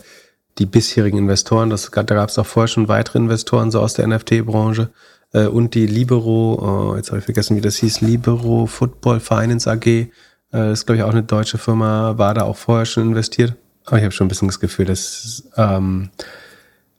die 0.57 0.65
bisherigen 0.65 1.17
Investoren, 1.17 1.69
das, 1.69 1.89
da 1.91 2.03
gab 2.03 2.29
es 2.29 2.37
auch 2.37 2.45
vorher 2.45 2.67
schon 2.67 2.87
weitere 2.87 3.19
Investoren 3.19 3.71
so 3.71 3.79
aus 3.79 3.93
der 3.93 4.07
NFT-Branche 4.07 4.89
äh, 5.33 5.45
und 5.45 5.75
die 5.75 5.87
Libero, 5.87 6.91
oh, 6.91 6.95
jetzt 6.95 7.09
habe 7.09 7.19
ich 7.19 7.25
vergessen, 7.25 7.55
wie 7.55 7.61
das 7.61 7.77
hieß, 7.77 8.01
Libero 8.01 8.65
Football 8.65 9.19
Finance 9.19 9.69
AG, 9.69 9.85
äh, 9.85 10.71
ist 10.71 10.85
glaube 10.85 10.97
ich 10.97 11.03
auch 11.03 11.11
eine 11.11 11.23
deutsche 11.23 11.57
Firma, 11.57 12.17
war 12.17 12.33
da 12.33 12.43
auch 12.43 12.57
vorher 12.57 12.85
schon 12.85 13.03
investiert. 13.03 13.55
Aber 13.85 13.97
ich 13.97 14.03
habe 14.03 14.11
schon 14.11 14.25
ein 14.25 14.29
bisschen 14.29 14.47
das 14.47 14.59
Gefühl, 14.59 14.85
dass 14.85 15.49
ähm, 15.57 16.09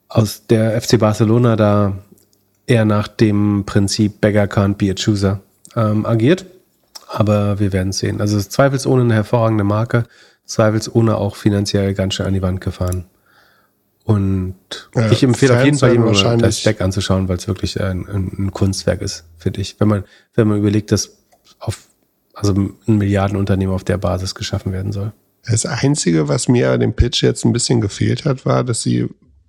aus 0.09 0.45
der 0.47 0.79
FC 0.81 0.99
Barcelona 0.99 1.55
da 1.55 1.93
eher 2.67 2.85
nach 2.85 3.07
dem 3.07 3.63
Prinzip 3.65 4.21
Beggar 4.21 4.45
can't 4.45 4.75
be 4.75 4.91
a 4.91 4.93
chooser 4.93 5.41
ähm, 5.75 6.05
agiert. 6.05 6.45
Aber 7.07 7.59
wir 7.59 7.73
werden 7.73 7.91
sehen. 7.91 8.21
Also 8.21 8.39
zweifelsohne 8.39 9.03
eine 9.03 9.13
hervorragende 9.13 9.63
Marke, 9.63 10.05
zweifelsohne 10.45 11.15
auch 11.15 11.35
finanziell 11.35 11.93
ganz 11.93 12.15
schön 12.15 12.25
an 12.25 12.33
die 12.33 12.41
Wand 12.41 12.59
gefahren. 12.59 13.05
Und 14.03 14.55
ja, 14.95 15.11
ich 15.11 15.23
empfehle 15.23 15.57
auf 15.57 15.63
jeden 15.63 15.77
Fall 15.77 15.93
jemandem 15.93 16.39
das 16.39 16.61
Deck 16.63 16.81
anzuschauen, 16.81 17.29
weil 17.29 17.37
es 17.37 17.47
wirklich 17.47 17.81
ein, 17.81 18.05
ein, 18.07 18.51
Kunstwerk 18.51 19.01
ist, 19.01 19.23
finde 19.37 19.61
ich. 19.61 19.79
Wenn 19.79 19.87
man, 19.87 20.03
wenn 20.35 20.47
man 20.47 20.57
überlegt, 20.57 20.91
dass 20.91 21.17
auf, 21.59 21.87
also 22.33 22.53
ein 22.53 22.97
Milliardenunternehmen 22.97 23.73
auf 23.73 23.85
der 23.85 23.97
Basis 23.97 24.35
geschaffen 24.35 24.73
werden 24.73 24.91
soll. 24.91 25.13
Das 25.45 25.65
Einzige, 25.65 26.27
was 26.27 26.47
mir 26.47 26.71
an 26.71 26.81
dem 26.81 26.93
Pitch 26.93 27.23
jetzt 27.23 27.45
ein 27.45 27.53
bisschen 27.53 27.79
gefehlt 27.79 28.25
hat, 28.25 28.45
war, 28.45 28.63
dass 28.63 28.81
sie 28.81 29.07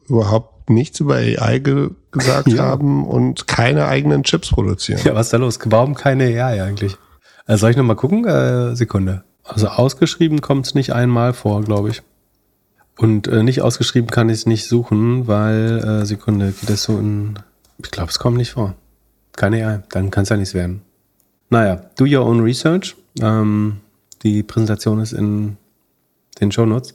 überhaupt 0.09 0.71
nichts 0.71 1.01
über 1.01 1.17
AI 1.17 1.59
ge 1.59 1.91
gesagt 2.13 2.49
ja. 2.53 2.63
haben 2.63 3.07
und 3.07 3.49
keine 3.49 3.87
eigenen 3.87 4.23
Chips 4.23 4.51
produzieren. 4.51 5.01
Ja, 5.05 5.15
was 5.15 5.27
ist 5.27 5.33
da 5.33 5.39
los? 5.39 5.59
Warum 5.65 5.95
keine 5.95 6.25
AI 6.25 6.63
eigentlich? 6.63 6.97
Also 7.47 7.63
soll 7.63 7.71
ich 7.73 7.77
nochmal 7.77 7.97
gucken? 7.97 8.25
Äh, 8.25 8.77
Sekunde. 8.77 9.25
Also 9.43 9.69
ausgeschrieben 9.69 10.41
kommt 10.41 10.67
es 10.67 10.75
nicht 10.75 10.93
einmal 10.93 11.33
vor, 11.33 11.63
glaube 11.63 11.91
ich. 11.91 12.03
Und 12.97 13.27
äh, 13.27 13.43
nicht 13.43 13.63
ausgeschrieben 13.63 14.11
kann 14.11 14.29
ich 14.29 14.39
es 14.39 14.47
nicht 14.47 14.67
suchen, 14.67 15.27
weil, 15.27 15.79
äh, 15.85 16.07
Sekunde, 16.07 16.53
geht 16.53 16.71
das 16.71 16.85
so 16.85 16.99
in. 16.99 17.39
Ich 17.83 17.91
glaube, 17.91 18.11
es 18.11 18.19
kommt 18.19 18.37
nicht 18.37 18.53
vor. 18.53 18.75
Keine 19.33 19.67
AI, 19.67 19.83
dann 19.91 20.11
kann 20.11 20.23
es 20.23 20.29
ja 20.29 20.37
nichts 20.37 20.55
werden. 20.55 20.83
Naja, 21.51 21.91
do 21.97 22.05
your 22.05 22.25
own 22.25 22.41
research. 22.41 22.95
Ähm, 23.21 23.81
die 24.23 24.43
Präsentation 24.43 25.01
ist 25.01 25.13
in 25.13 25.57
den 26.41 26.53
Show 26.53 26.67
Notes. 26.67 26.95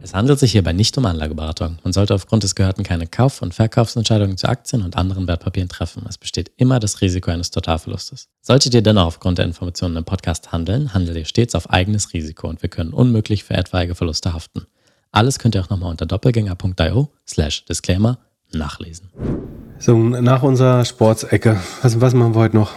Es 0.00 0.14
handelt 0.14 0.38
sich 0.38 0.52
hierbei 0.52 0.72
nicht 0.72 0.96
um 0.96 1.06
Anlageberatung. 1.06 1.78
Man 1.82 1.92
sollte 1.92 2.14
aufgrund 2.14 2.42
des 2.42 2.54
Gehörten 2.54 2.82
keine 2.82 3.06
Kauf- 3.06 3.42
und 3.42 3.52
Verkaufsentscheidungen 3.52 4.36
zu 4.36 4.48
Aktien 4.48 4.82
und 4.82 4.96
anderen 4.96 5.26
Wertpapieren 5.26 5.68
treffen. 5.68 6.04
Es 6.08 6.18
besteht 6.18 6.52
immer 6.56 6.80
das 6.80 7.00
Risiko 7.00 7.30
eines 7.30 7.50
Totalverlustes. 7.50 8.28
Solltet 8.40 8.74
ihr 8.74 8.82
dennoch 8.82 9.06
aufgrund 9.06 9.38
der 9.38 9.44
Informationen 9.44 9.96
im 9.96 10.04
Podcast 10.04 10.52
handeln, 10.52 10.94
handelt 10.94 11.16
ihr 11.16 11.24
stets 11.24 11.54
auf 11.54 11.70
eigenes 11.70 12.12
Risiko 12.12 12.48
und 12.48 12.62
wir 12.62 12.68
können 12.68 12.92
unmöglich 12.92 13.44
für 13.44 13.54
etwaige 13.54 13.94
Verluste 13.94 14.32
haften. 14.32 14.66
Alles 15.12 15.38
könnt 15.38 15.54
ihr 15.54 15.62
auch 15.62 15.70
nochmal 15.70 15.90
unter 15.90 16.06
doppelgänger.io 16.06 17.08
slash 17.26 17.64
Disclaimer 17.64 18.18
nachlesen. 18.52 19.10
So, 19.78 19.96
nach 19.96 20.42
unserer 20.42 20.84
Sportsecke, 20.84 21.60
was, 21.82 22.00
was 22.00 22.14
machen 22.14 22.34
wir 22.34 22.40
heute 22.40 22.56
noch? 22.56 22.72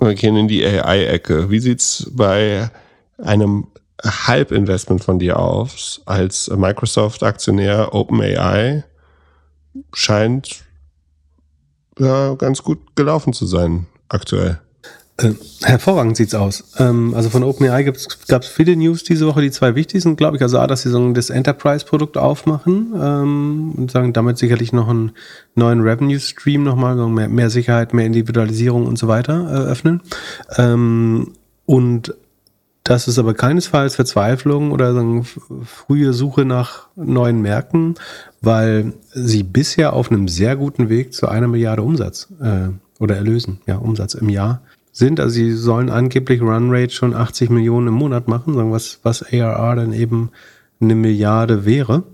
wir 0.00 0.14
gehen 0.14 0.36
in 0.36 0.48
die 0.48 0.64
AI-Ecke. 0.64 1.50
Wie 1.50 1.58
sieht's 1.58 2.10
bei 2.12 2.70
einem 3.18 3.68
Halbinvestment 4.02 5.02
von 5.02 5.18
dir 5.18 5.38
aus 5.38 6.02
als 6.04 6.50
Microsoft-Aktionär 6.50 7.94
OpenAI? 7.94 8.84
Scheint 9.92 10.64
ja 11.98 12.34
ganz 12.34 12.62
gut 12.62 12.96
gelaufen 12.96 13.32
zu 13.32 13.46
sein 13.46 13.86
aktuell. 14.08 14.60
Äh, 15.16 15.30
hervorragend 15.62 16.16
sieht's 16.16 16.34
aus. 16.34 16.64
Ähm, 16.78 17.14
also 17.14 17.30
von 17.30 17.44
OpenAI 17.44 17.84
gab 17.84 17.94
es 17.94 18.48
viele 18.48 18.74
News 18.74 19.04
diese 19.04 19.28
Woche, 19.28 19.42
die 19.42 19.52
zwei 19.52 19.76
wichtig 19.76 20.02
sind, 20.02 20.16
glaube 20.16 20.36
ich. 20.36 20.42
Also 20.42 20.58
A, 20.58 20.66
dass 20.66 20.82
sie 20.82 20.90
so 20.90 21.12
das 21.12 21.30
Enterprise-Produkt 21.30 22.16
aufmachen 22.18 22.92
ähm, 23.00 23.72
und 23.76 23.92
sagen 23.92 24.12
damit 24.12 24.38
sicherlich 24.38 24.72
noch 24.72 24.88
einen 24.88 25.12
neuen 25.54 25.82
Revenue-Stream 25.82 26.64
nochmal, 26.64 26.96
mehr, 26.96 27.28
mehr 27.28 27.50
Sicherheit, 27.50 27.94
mehr 27.94 28.06
Individualisierung 28.06 28.86
und 28.88 28.98
so 28.98 29.06
weiter 29.06 29.48
äh, 29.48 29.70
öffnen. 29.70 30.00
Ähm, 30.56 31.34
und 31.64 32.12
das 32.82 33.06
ist 33.06 33.18
aber 33.18 33.34
keinesfalls 33.34 33.94
Verzweiflung 33.94 34.72
oder 34.72 34.94
sagen, 34.94 35.24
frühe 35.64 36.12
Suche 36.12 36.44
nach 36.44 36.88
neuen 36.96 37.40
Märkten, 37.40 37.94
weil 38.40 38.94
sie 39.12 39.44
bisher 39.44 39.92
auf 39.92 40.10
einem 40.10 40.26
sehr 40.26 40.56
guten 40.56 40.88
Weg 40.88 41.14
zu 41.14 41.28
einer 41.28 41.46
Milliarde 41.46 41.82
Umsatz 41.82 42.28
äh, 42.40 42.70
oder 42.98 43.14
Erlösen, 43.14 43.60
ja, 43.66 43.76
Umsatz 43.76 44.14
im 44.14 44.28
Jahr 44.28 44.60
sind. 44.94 45.20
Also 45.20 45.34
sie 45.34 45.52
sollen 45.52 45.90
angeblich 45.90 46.40
Runrate 46.40 46.94
schon 46.94 47.14
80 47.14 47.50
Millionen 47.50 47.88
im 47.88 47.94
Monat 47.94 48.28
machen, 48.28 48.54
was, 48.70 49.00
was 49.02 49.22
ARR 49.22 49.76
dann 49.76 49.92
eben 49.92 50.30
eine 50.80 50.94
Milliarde 50.94 51.66
wäre. 51.66 52.04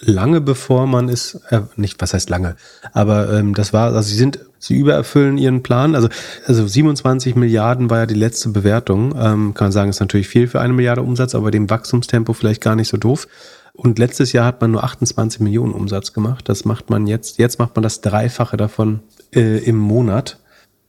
Lange 0.00 0.40
bevor 0.40 0.86
man 0.86 1.08
es, 1.08 1.40
äh, 1.48 1.62
nicht, 1.74 2.00
was 2.00 2.14
heißt 2.14 2.30
lange, 2.30 2.54
aber 2.92 3.32
ähm, 3.32 3.52
das 3.52 3.72
war, 3.72 3.86
also 3.86 4.08
sie 4.08 4.14
sind, 4.14 4.38
sie 4.60 4.76
übererfüllen 4.76 5.38
ihren 5.38 5.64
Plan. 5.64 5.96
Also, 5.96 6.08
also 6.46 6.68
27 6.68 7.34
Milliarden 7.34 7.90
war 7.90 7.98
ja 7.98 8.06
die 8.06 8.14
letzte 8.14 8.50
Bewertung. 8.50 9.12
Ähm, 9.18 9.54
kann 9.54 9.66
man 9.66 9.72
sagen, 9.72 9.90
ist 9.90 9.98
natürlich 9.98 10.28
viel 10.28 10.46
für 10.46 10.60
eine 10.60 10.72
Milliarde 10.72 11.02
Umsatz, 11.02 11.34
aber 11.34 11.50
dem 11.50 11.68
Wachstumstempo 11.68 12.32
vielleicht 12.32 12.62
gar 12.62 12.76
nicht 12.76 12.86
so 12.86 12.96
doof. 12.96 13.26
Und 13.72 13.98
letztes 13.98 14.32
Jahr 14.32 14.44
hat 14.44 14.60
man 14.60 14.70
nur 14.70 14.84
28 14.84 15.40
Millionen 15.40 15.72
Umsatz 15.72 16.12
gemacht. 16.12 16.48
Das 16.48 16.64
macht 16.64 16.90
man 16.90 17.08
jetzt, 17.08 17.38
jetzt 17.38 17.58
macht 17.58 17.74
man 17.74 17.82
das 17.82 18.00
Dreifache 18.00 18.56
davon 18.56 19.00
äh, 19.34 19.58
im 19.58 19.78
Monat. 19.78 20.38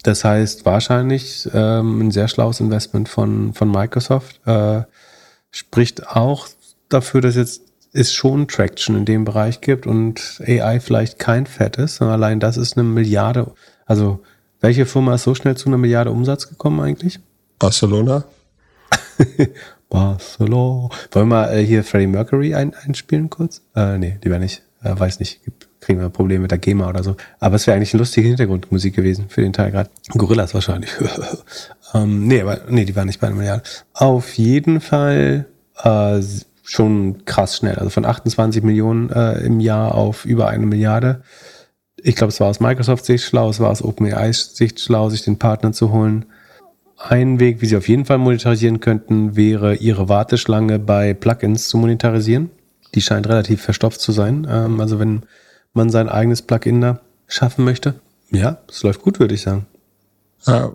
Das 0.03 0.23
heißt 0.23 0.65
wahrscheinlich 0.65 1.49
ähm, 1.53 2.01
ein 2.01 2.11
sehr 2.11 2.27
schlaues 2.27 2.59
Investment 2.59 3.09
von, 3.09 3.53
von 3.53 3.69
Microsoft. 3.69 4.39
Äh, 4.45 4.83
spricht 5.51 6.07
auch 6.07 6.47
dafür, 6.87 7.21
dass 7.21 7.35
jetzt 7.35 7.63
es 7.91 8.13
schon 8.13 8.47
Traction 8.47 8.95
in 8.95 9.05
dem 9.05 9.25
Bereich 9.25 9.61
gibt 9.61 9.87
und 9.87 10.41
AI 10.45 10.79
vielleicht 10.79 11.19
kein 11.19 11.47
Fett 11.47 11.77
ist. 11.77 12.01
Allein 12.01 12.39
das 12.39 12.57
ist 12.57 12.77
eine 12.77 12.83
Milliarde. 12.83 13.51
Also 13.85 14.19
welche 14.61 14.85
Firma 14.85 15.15
ist 15.15 15.23
so 15.23 15.33
schnell 15.35 15.57
zu 15.57 15.69
einer 15.69 15.77
Milliarde 15.77 16.11
Umsatz 16.11 16.49
gekommen 16.49 16.79
eigentlich? 16.79 17.19
Barcelona. 17.57 18.25
Barcelona. 19.89 20.89
Wollen 21.11 21.13
wir 21.13 21.25
mal 21.25 21.53
äh, 21.53 21.65
hier 21.65 21.83
Freddie 21.83 22.07
Mercury 22.07 22.53
ein, 22.53 22.73
einspielen 22.75 23.29
kurz? 23.29 23.61
Äh, 23.75 23.97
nee, 23.97 24.19
lieber 24.23 24.37
nicht. 24.37 24.61
Äh, 24.83 24.97
weiß 24.97 25.19
nicht. 25.19 25.43
Gibt 25.43 25.68
kriegen 25.79 25.99
wir 25.99 26.09
Probleme 26.09 26.43
mit 26.43 26.51
der 26.51 26.57
GEMA 26.57 26.89
oder 26.89 27.03
so. 27.03 27.15
Aber 27.39 27.55
es 27.55 27.67
wäre 27.67 27.75
eigentlich 27.75 27.93
eine 27.93 27.99
lustige 27.99 28.27
Hintergrundmusik 28.27 28.95
gewesen 28.95 29.25
für 29.29 29.41
den 29.41 29.53
Teil 29.53 29.71
gerade. 29.71 29.89
Gorillas 30.09 30.53
wahrscheinlich. 30.53 30.91
ähm, 31.93 32.27
nee, 32.27 32.41
aber 32.41 32.61
nee, 32.69 32.85
die 32.85 32.95
waren 32.95 33.07
nicht 33.07 33.21
bei 33.21 33.27
einem 33.27 33.37
Milliarde. 33.37 33.63
Auf 33.93 34.33
jeden 34.33 34.81
Fall 34.81 35.45
äh, 35.83 36.21
schon 36.63 37.25
krass 37.25 37.57
schnell. 37.57 37.75
Also 37.75 37.89
von 37.89 38.05
28 38.05 38.63
Millionen 38.63 39.09
äh, 39.09 39.39
im 39.39 39.59
Jahr 39.59 39.95
auf 39.95 40.25
über 40.25 40.47
eine 40.47 40.65
Milliarde. 40.65 41.21
Ich 42.01 42.15
glaube, 42.15 42.31
es 42.31 42.39
war 42.39 42.47
aus 42.47 42.59
Microsoft 42.59 43.05
Sicht 43.05 43.25
schlau, 43.25 43.49
es 43.49 43.59
war 43.59 43.69
aus 43.69 43.83
OpenAI 43.83 44.31
Sicht 44.31 44.79
schlau, 44.79 45.09
sich 45.09 45.23
den 45.23 45.37
Partner 45.37 45.73
zu 45.73 45.91
holen. 45.91 46.25
Ein 46.97 47.39
Weg, 47.39 47.61
wie 47.61 47.65
sie 47.65 47.77
auf 47.77 47.87
jeden 47.87 48.05
Fall 48.05 48.17
monetarisieren 48.17 48.81
könnten, 48.81 49.35
wäre 49.35 49.75
ihre 49.75 50.09
Warteschlange 50.09 50.79
bei 50.79 51.13
Plugins 51.13 51.69
zu 51.69 51.77
monetarisieren. 51.77 52.51
Die 52.93 53.01
scheint 53.01 53.27
relativ 53.27 53.61
verstopft 53.61 54.01
zu 54.01 54.11
sein. 54.11 54.47
Ähm, 54.49 54.79
also 54.79 54.99
wenn 54.99 55.23
man 55.73 55.89
sein 55.89 56.09
eigenes 56.09 56.41
Plugin 56.41 56.81
da 56.81 56.99
schaffen 57.27 57.65
möchte. 57.65 57.95
Ja, 58.31 58.59
es 58.69 58.83
läuft 58.83 59.01
gut, 59.01 59.19
würde 59.19 59.35
ich 59.35 59.41
sagen. 59.41 59.65
Ja, 60.45 60.71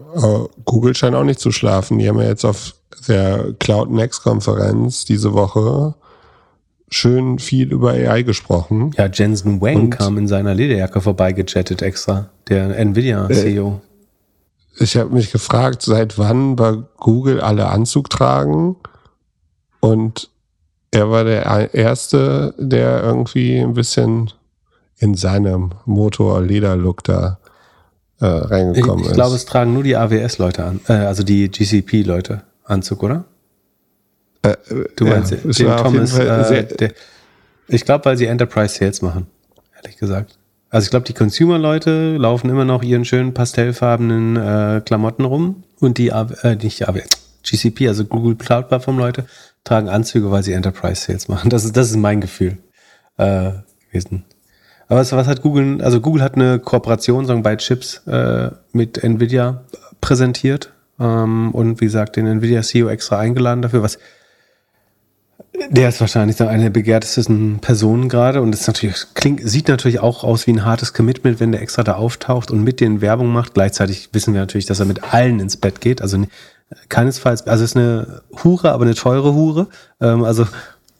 Google 0.64 0.94
scheint 0.94 1.14
auch 1.16 1.24
nicht 1.24 1.40
zu 1.40 1.50
schlafen. 1.50 1.98
Die 1.98 2.08
haben 2.08 2.20
ja 2.20 2.28
jetzt 2.28 2.44
auf 2.44 2.74
der 3.08 3.54
Cloud 3.58 3.90
Next 3.90 4.22
Konferenz 4.22 5.04
diese 5.04 5.32
Woche 5.32 5.94
schön 6.90 7.38
viel 7.38 7.72
über 7.72 7.90
AI 7.90 8.22
gesprochen. 8.22 8.92
Ja, 8.96 9.08
Jensen 9.12 9.60
Wang 9.60 9.76
Und 9.76 9.90
kam 9.90 10.18
in 10.18 10.28
seiner 10.28 10.54
Lederjacke 10.54 11.00
vorbeigechattet 11.00 11.82
extra, 11.82 12.30
der 12.48 12.78
Nvidia 12.78 13.28
CEO. 13.28 13.80
Äh, 14.78 14.82
ich 14.84 14.96
habe 14.96 15.10
mich 15.10 15.32
gefragt, 15.32 15.82
seit 15.82 16.18
wann 16.18 16.56
bei 16.56 16.76
Google 16.98 17.40
alle 17.40 17.68
Anzug 17.68 18.10
tragen 18.10 18.76
und 19.80 20.30
er 20.90 21.10
war 21.10 21.24
der 21.24 21.74
Erste, 21.74 22.54
der 22.58 23.02
irgendwie 23.02 23.58
ein 23.58 23.74
bisschen 23.74 24.30
in 25.04 25.14
seinem 25.14 25.72
Motor-Leder-Look 25.84 27.04
da 27.04 27.38
äh, 28.20 28.24
reingekommen 28.24 29.00
ich, 29.00 29.02
ich 29.02 29.06
ist. 29.06 29.10
Ich 29.10 29.14
glaube, 29.14 29.36
es 29.36 29.44
tragen 29.44 29.74
nur 29.74 29.82
die 29.82 29.96
AWS-Leute 29.96 30.64
an, 30.64 30.80
äh, 30.88 30.92
also 30.92 31.22
die 31.22 31.50
GCP-Leute 31.50 32.42
Anzug, 32.64 33.02
oder? 33.02 33.24
Äh, 34.42 34.56
du 34.96 35.04
meinst 35.04 35.30
ja, 35.30 35.76
den 35.76 35.84
Thomas, 35.84 36.18
äh, 36.18 36.64
der, 36.64 36.92
ich 37.68 37.84
glaube, 37.84 38.06
weil 38.06 38.16
sie 38.16 38.24
Enterprise 38.24 38.74
Sales 38.74 39.02
machen, 39.02 39.26
ehrlich 39.76 39.98
gesagt. 39.98 40.38
Also 40.70 40.86
ich 40.86 40.90
glaube, 40.90 41.04
die 41.04 41.12
Consumer-Leute 41.12 42.16
laufen 42.16 42.48
immer 42.48 42.64
noch 42.64 42.82
ihren 42.82 43.04
schönen 43.04 43.34
pastellfarbenen 43.34 44.36
äh, 44.36 44.80
Klamotten 44.84 45.26
rum 45.26 45.64
und 45.80 45.98
die, 45.98 46.08
äh, 46.08 46.56
nicht 46.56 46.88
AWS, 46.88 47.08
GCP, 47.42 47.88
also 47.88 48.06
Google 48.06 48.36
Cloud 48.36 48.68
Plattform 48.68 48.98
Leute, 48.98 49.26
tragen 49.64 49.90
Anzüge, 49.90 50.30
weil 50.30 50.42
sie 50.42 50.54
Enterprise 50.54 51.02
Sales 51.02 51.28
machen. 51.28 51.50
Das 51.50 51.66
ist, 51.66 51.76
das 51.76 51.90
ist 51.90 51.96
mein 51.96 52.22
Gefühl 52.22 52.56
äh, 53.18 53.50
gewesen. 53.86 54.24
Aber 54.88 55.00
was, 55.00 55.12
was 55.12 55.26
hat 55.26 55.42
Google, 55.42 55.82
also 55.82 56.00
Google 56.00 56.22
hat 56.22 56.34
eine 56.34 56.58
Kooperation, 56.58 57.26
sagen 57.26 57.42
bei 57.42 57.56
Chips, 57.56 58.06
äh, 58.06 58.50
mit 58.72 59.02
Nvidia 59.02 59.64
präsentiert 60.00 60.72
ähm, 61.00 61.52
und 61.52 61.80
wie 61.80 61.86
gesagt, 61.86 62.16
den 62.16 62.26
Nvidia 62.26 62.62
CEO 62.62 62.88
extra 62.88 63.18
eingeladen 63.18 63.62
dafür, 63.62 63.82
was 63.82 63.98
der 65.70 65.88
ist 65.88 66.00
wahrscheinlich 66.00 66.36
dann 66.36 66.48
eine 66.48 66.64
der 66.64 66.70
begehrtesten 66.70 67.60
Personen 67.60 68.08
gerade 68.08 68.42
und 68.42 68.52
es 68.54 68.66
natürlich 68.66 68.96
klingt, 69.14 69.48
sieht 69.48 69.68
natürlich 69.68 70.00
auch 70.00 70.24
aus 70.24 70.46
wie 70.46 70.52
ein 70.52 70.64
hartes 70.64 70.92
Commitment, 70.92 71.38
wenn 71.38 71.52
der 71.52 71.62
extra 71.62 71.84
da 71.84 71.94
auftaucht 71.94 72.50
und 72.50 72.64
mit 72.64 72.80
den 72.80 73.00
Werbung 73.00 73.28
macht. 73.28 73.54
Gleichzeitig 73.54 74.08
wissen 74.12 74.34
wir 74.34 74.40
natürlich, 74.40 74.66
dass 74.66 74.80
er 74.80 74.86
mit 74.86 75.14
allen 75.14 75.38
ins 75.38 75.56
Bett 75.56 75.80
geht. 75.80 76.02
Also 76.02 76.24
keinesfalls, 76.88 77.46
also 77.46 77.64
es 77.64 77.70
ist 77.70 77.76
eine 77.76 78.22
Hure, 78.42 78.72
aber 78.72 78.84
eine 78.84 78.94
teure 78.94 79.32
Hure. 79.34 79.68
Ähm, 80.00 80.24
also 80.24 80.46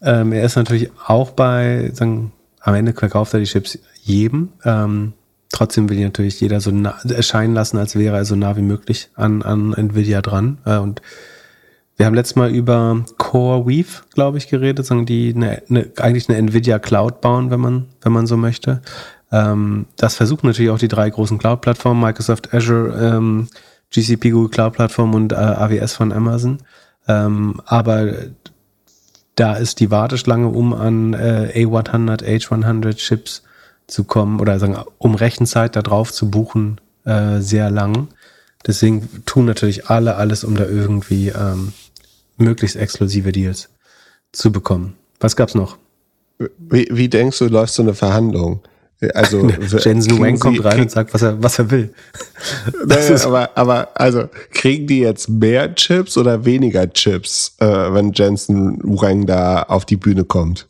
ähm, 0.03 0.32
er 0.32 0.45
ist 0.45 0.57
natürlich 0.57 0.91
auch 1.05 1.30
bei, 1.30 1.91
sagen, 1.93 2.32
am 2.64 2.74
Ende 2.74 2.94
verkauft 2.94 3.34
er 3.34 3.40
die 3.40 3.46
Chips 3.46 3.78
jedem. 4.02 4.48
Ähm, 4.64 5.12
trotzdem 5.52 5.88
will 5.90 6.00
natürlich 6.00 6.40
jeder 6.40 6.60
so 6.60 6.70
nah, 6.70 6.96
erscheinen 7.06 7.54
lassen, 7.54 7.76
als 7.76 7.94
wäre 7.94 8.16
er 8.16 8.24
so 8.24 8.36
nah 8.36 8.56
wie 8.56 8.62
möglich 8.62 9.10
an, 9.14 9.42
an 9.42 9.74
Nvidia 9.74 10.22
dran. 10.22 10.58
Äh, 10.64 10.78
und 10.78 11.02
wir 11.96 12.06
haben 12.06 12.14
letztes 12.14 12.36
Mal 12.36 12.50
über 12.50 13.04
Core 13.18 13.66
Weave, 13.66 14.02
glaube 14.14 14.38
ich, 14.38 14.48
geredet, 14.48 14.86
sagen 14.86 15.04
die 15.04 15.34
eine, 15.36 15.62
eine, 15.68 15.92
eigentlich 15.98 16.28
eine 16.28 16.38
Nvidia 16.38 16.78
Cloud 16.78 17.20
bauen, 17.20 17.50
wenn 17.50 17.60
man, 17.60 17.86
wenn 18.00 18.12
man 18.12 18.26
so 18.26 18.38
möchte. 18.38 18.80
Ähm, 19.30 19.84
das 19.96 20.14
versuchen 20.14 20.46
natürlich 20.46 20.70
auch 20.70 20.78
die 20.78 20.88
drei 20.88 21.10
großen 21.10 21.36
Cloud-Plattformen, 21.36 22.00
Microsoft 22.00 22.54
Azure, 22.54 23.16
ähm, 23.16 23.48
GCP 23.90 24.30
Google 24.30 24.48
Cloud 24.48 24.72
Plattform 24.72 25.14
und 25.14 25.32
äh, 25.32 25.36
AWS 25.36 25.92
von 25.92 26.12
Amazon. 26.12 26.58
Ähm, 27.06 27.60
aber 27.66 28.10
da 29.35 29.55
ist 29.55 29.80
die 29.80 29.91
Warteschlange, 29.91 30.49
um 30.49 30.72
an 30.72 31.14
äh, 31.14 31.53
A100, 31.55 32.22
H100 32.22 32.95
Chips 32.95 33.43
zu 33.87 34.05
kommen 34.05 34.41
oder 34.41 34.59
sagen, 34.59 34.76
um 34.99 35.14
Rechenzeit 35.14 35.76
da 35.76 35.82
drauf 35.82 36.12
zu 36.12 36.30
buchen, 36.30 36.80
äh, 37.05 37.41
sehr 37.41 37.70
lang. 37.70 38.09
Deswegen 38.66 39.24
tun 39.26 39.45
natürlich 39.45 39.91
alle 39.91 40.16
alles, 40.16 40.45
um 40.45 40.57
da 40.57 40.64
irgendwie 40.64 41.28
ähm, 41.28 41.72
möglichst 42.37 42.76
exklusive 42.76 43.32
Deals 43.32 43.68
zu 44.32 44.51
bekommen. 44.53 44.95
Was 45.20 45.37
gab's 45.37 45.55
noch? 45.55 45.78
Wie, 46.59 46.89
wie 46.91 47.09
denkst 47.09 47.39
du, 47.39 47.47
läuft 47.47 47.74
so 47.74 47.82
eine 47.82 47.95
Verhandlung? 47.95 48.61
Also 49.12 49.49
Jensen 49.78 50.18
Wang 50.18 50.38
kommt 50.38 50.64
rein 50.64 50.82
und 50.82 50.90
sagt, 50.90 51.12
was 51.12 51.22
er, 51.22 51.42
was 51.42 51.59
er 51.59 51.70
will. 51.70 51.92
Das 52.86 53.11
naja, 53.11 53.26
aber, 53.26 53.51
aber 53.55 53.88
also 53.95 54.28
kriegen 54.53 54.86
die 54.86 55.01
jetzt 55.01 55.28
mehr 55.28 55.74
Chips 55.74 56.16
oder 56.16 56.45
weniger 56.45 56.90
Chips, 56.92 57.55
äh, 57.59 57.66
wenn 57.66 58.12
Jensen 58.12 58.78
Wang 58.82 59.26
da 59.26 59.62
auf 59.64 59.84
die 59.84 59.97
Bühne 59.97 60.24
kommt? 60.24 60.66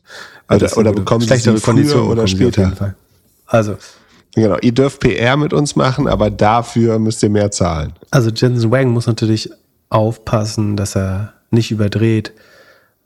Also, 0.47 0.67
oder, 0.67 0.79
oder 0.79 0.93
bekommen 0.93 1.21
sie 1.21 1.29
schlechtere 1.29 1.61
Konditionen 1.61 2.11
oder 2.11 2.27
später? 2.27 2.95
Also 3.47 3.77
Genau, 4.35 4.57
ihr 4.63 4.73
dürft 4.73 5.01
PR 5.01 5.37
mit 5.37 5.53
uns 5.53 5.77
machen, 5.77 6.09
aber 6.09 6.29
dafür 6.31 6.99
müsst 6.99 7.23
ihr 7.23 7.31
mehr 7.31 7.53
zahlen. 7.53 7.93
Also 8.11 8.31
Jensen 8.31 8.71
Wang 8.73 8.89
muss 8.89 9.07
natürlich 9.07 9.51
aufpassen, 9.91 10.77
dass 10.77 10.97
er 10.97 11.35
nicht 11.51 11.71
überdreht, 11.71 12.33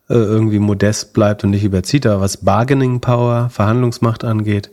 äh, 0.08 0.14
irgendwie 0.14 0.58
modest 0.58 1.12
bleibt 1.12 1.44
und 1.44 1.50
nicht 1.50 1.64
überzieht. 1.64 2.06
Aber 2.06 2.22
was 2.22 2.38
Bargaining 2.38 3.00
Power, 3.00 3.50
Verhandlungsmacht 3.50 4.24
angeht, 4.24 4.70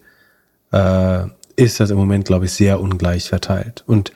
äh, 0.76 1.26
ist 1.56 1.80
das 1.80 1.90
im 1.90 1.98
Moment, 1.98 2.26
glaube 2.26 2.46
ich, 2.46 2.52
sehr 2.52 2.80
ungleich 2.80 3.30
verteilt. 3.30 3.84
Und 3.88 4.12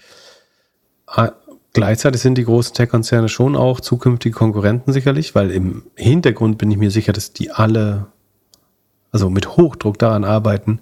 äh, 1.15 1.29
Gleichzeitig 1.73 2.21
sind 2.21 2.37
die 2.37 2.45
großen 2.45 2.73
Tech-Konzerne 2.73 3.29
schon 3.29 3.55
auch 3.55 3.79
zukünftige 3.79 4.35
Konkurrenten 4.35 4.91
sicherlich, 4.91 5.35
weil 5.35 5.51
im 5.51 5.83
Hintergrund 5.95 6.57
bin 6.57 6.71
ich 6.71 6.77
mir 6.77 6.89
sicher, 6.89 7.13
dass 7.13 7.31
die 7.31 7.51
alle, 7.51 8.07
also 9.11 9.29
mit 9.29 9.55
Hochdruck 9.55 9.99
daran 9.99 10.23
arbeiten, 10.23 10.81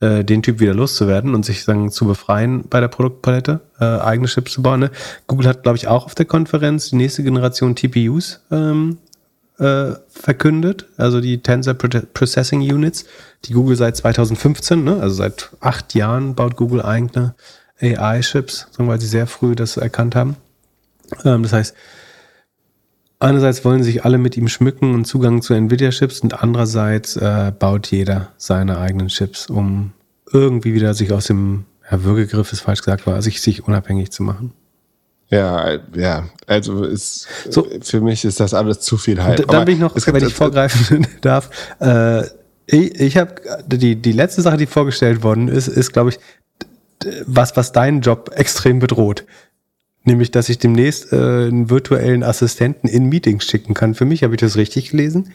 äh, 0.00 0.24
den 0.24 0.42
Typ 0.42 0.58
wieder 0.58 0.74
loszuwerden 0.74 1.34
und 1.34 1.44
sich 1.44 1.64
dann 1.64 1.90
zu 1.90 2.06
befreien 2.06 2.64
bei 2.68 2.80
der 2.80 2.88
Produktpalette, 2.88 3.60
äh, 3.78 3.84
eigene 3.84 4.26
Chips 4.26 4.52
zu 4.52 4.62
bauen. 4.62 4.80
Ne? 4.80 4.90
Google 5.28 5.46
hat, 5.46 5.62
glaube 5.62 5.78
ich, 5.78 5.86
auch 5.86 6.06
auf 6.06 6.16
der 6.16 6.26
Konferenz 6.26 6.90
die 6.90 6.96
nächste 6.96 7.22
Generation 7.22 7.76
TPUs 7.76 8.44
ähm, 8.50 8.98
äh, 9.58 9.92
verkündet, 10.08 10.86
also 10.96 11.20
die 11.20 11.42
Tensor 11.42 11.74
Processing 11.74 12.60
Units, 12.60 13.06
die 13.44 13.52
Google 13.52 13.76
seit 13.76 13.96
2015, 13.96 14.84
ne? 14.84 15.00
also 15.00 15.14
seit 15.14 15.50
acht 15.60 15.94
Jahren 15.94 16.34
baut 16.34 16.56
Google 16.56 16.82
eigene 16.82 17.34
AI-Chips, 17.80 18.68
weil 18.78 19.00
sie 19.00 19.06
sehr 19.06 19.26
früh 19.26 19.54
das 19.54 19.76
erkannt 19.76 20.14
haben. 20.14 20.36
Ähm, 21.24 21.42
das 21.42 21.52
heißt, 21.52 21.74
einerseits 23.18 23.64
wollen 23.64 23.82
sich 23.82 24.04
alle 24.04 24.18
mit 24.18 24.36
ihm 24.36 24.48
schmücken 24.48 24.94
und 24.94 25.06
Zugang 25.06 25.42
zu 25.42 25.54
Nvidia-Chips 25.54 26.20
und 26.20 26.42
andererseits 26.42 27.16
äh, 27.16 27.52
baut 27.56 27.86
jeder 27.88 28.32
seine 28.36 28.78
eigenen 28.78 29.08
Chips, 29.08 29.48
um 29.48 29.92
irgendwie 30.32 30.74
wieder 30.74 30.94
sich 30.94 31.12
aus 31.12 31.26
dem 31.26 31.64
ja, 31.90 32.02
Würgegriff 32.02 32.52
ist 32.52 32.60
falsch 32.60 32.80
gesagt 32.80 33.06
war, 33.06 33.22
sich, 33.22 33.40
sich 33.40 33.64
unabhängig 33.66 34.10
zu 34.10 34.22
machen. 34.22 34.52
Ja, 35.28 35.78
ja, 35.94 36.28
also 36.46 36.84
ist, 36.84 37.26
so. 37.50 37.66
für 37.82 38.00
mich 38.00 38.24
ist 38.24 38.38
das 38.38 38.54
alles 38.54 38.80
zu 38.80 38.96
viel 38.96 39.22
Hype. 39.22 39.46
Dann 39.48 39.64
bin 39.64 39.74
ich 39.74 39.80
noch, 39.80 39.94
wenn 39.94 40.24
ich 40.24 40.34
vorgreifen 40.34 41.06
darf, 41.20 41.50
äh, 41.80 42.22
ich, 42.66 43.00
ich 43.00 43.16
habe 43.16 43.34
die, 43.66 43.96
die 43.96 44.12
letzte 44.12 44.42
Sache, 44.42 44.56
die 44.56 44.66
vorgestellt 44.66 45.22
worden 45.22 45.48
ist, 45.48 45.68
ist, 45.68 45.92
glaube 45.92 46.10
ich, 46.10 46.18
was, 47.26 47.56
was 47.56 47.72
deinen 47.72 48.00
Job 48.00 48.30
extrem 48.34 48.78
bedroht. 48.78 49.24
Nämlich, 50.04 50.30
dass 50.30 50.48
ich 50.48 50.58
demnächst 50.58 51.12
äh, 51.12 51.16
einen 51.16 51.70
virtuellen 51.70 52.22
Assistenten 52.22 52.88
in 52.88 53.08
Meetings 53.08 53.44
schicken 53.44 53.74
kann. 53.74 53.94
Für 53.94 54.04
mich 54.04 54.22
habe 54.22 54.34
ich 54.34 54.40
das 54.40 54.56
richtig 54.56 54.90
gelesen. 54.90 55.32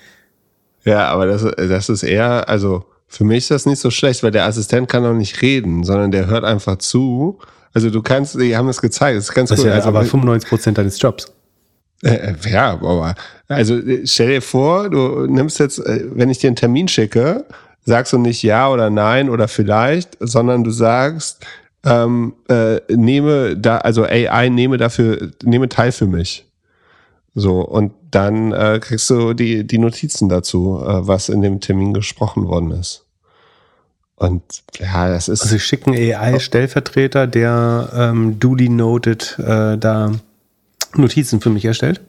Ja, 0.86 1.10
aber 1.10 1.26
das, 1.26 1.44
das 1.44 1.90
ist 1.90 2.04
eher, 2.04 2.48
also 2.50 2.86
für 3.08 3.26
mich 3.26 3.40
ist 3.40 3.52
das 3.52 3.66
nicht 3.66 3.80
so 3.80 3.92
schlecht, 3.92 4.24
weil 4.24 4.32
der 4.32 4.46
Assistent 4.46 4.88
kann 4.88 5.06
auch 5.06 5.14
nicht 5.14 5.42
reden, 5.42 5.84
sondern 5.84 6.12
der 6.12 6.28
hört 6.28 6.46
einfach 6.46 6.78
zu. 6.78 7.40
Also 7.74 7.90
du 7.90 8.02
kannst, 8.02 8.40
die 8.40 8.56
haben 8.56 8.68
es 8.70 8.82
gezeigt, 8.82 9.18
das 9.18 9.26
ist 9.26 9.34
ganz 9.34 9.50
das 9.50 9.60
cool. 9.60 9.66
Ist 9.66 9.70
ja 9.70 9.76
also, 9.76 9.90
aber 9.90 10.04
95 10.04 10.50
Prozent 10.50 10.78
deines 10.78 11.02
Jobs. 11.02 11.32
Äh, 12.04 12.34
ja, 12.50 12.72
aber 12.72 13.16
also 13.48 13.80
stell 14.06 14.30
dir 14.30 14.42
vor, 14.42 14.90
du 14.90 15.28
nimmst 15.28 15.60
jetzt, 15.60 15.80
äh, 15.80 16.06
wenn 16.14 16.30
ich 16.30 16.40
dir 16.40 16.48
einen 16.48 16.56
Termin 16.56 16.88
schicke, 16.88 17.46
sagst 17.86 18.14
du 18.14 18.18
nicht 18.18 18.44
ja 18.44 18.70
oder 18.70 18.90
nein 18.90 19.30
oder 19.30 19.48
vielleicht, 19.48 20.18
sondern 20.20 20.64
du 20.64 20.72
sagst, 20.72 21.46
ähm, 21.86 22.34
äh, 22.48 22.80
nehme 22.94 23.58
da, 23.58 23.78
also 23.78 24.04
AI, 24.04 24.50
nehme 24.50 24.78
dafür, 24.78 25.32
nehme 25.44 25.70
teil 25.70 25.92
für 25.92 26.08
mich. 26.08 26.46
So, 27.34 27.62
und 27.62 27.94
dann 28.12 28.52
äh, 28.52 28.80
kriegst 28.82 29.10
du 29.10 29.34
die, 29.34 29.66
die 29.66 29.78
Notizen 29.78 30.28
dazu, 30.28 30.84
äh, 30.84 31.08
was 31.08 31.30
in 31.30 31.42
dem 31.42 31.60
Termin 31.60 31.94
gesprochen 31.94 32.48
worden 32.48 32.72
ist. 32.72 33.06
Und 34.22 34.44
ja, 34.78 35.10
das 35.10 35.28
ist. 35.30 35.42
Also 35.42 35.56
ich 35.56 35.66
schicke 35.66 35.88
einen 35.88 36.14
AI-Stellvertreter, 36.14 37.26
der 37.26 37.90
ähm, 37.92 38.40
duly 38.40 38.70
noted 38.70 39.36
äh, 39.40 39.80
da 39.80 40.12
Notizen 40.96 41.42
für 41.42 41.50
mich 41.50 41.66
erstellt. 41.66 42.02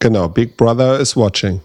Genau, 0.00 0.28
Big 0.28 0.56
Brother 0.56 0.98
is 0.98 1.16
watching. 1.16 1.60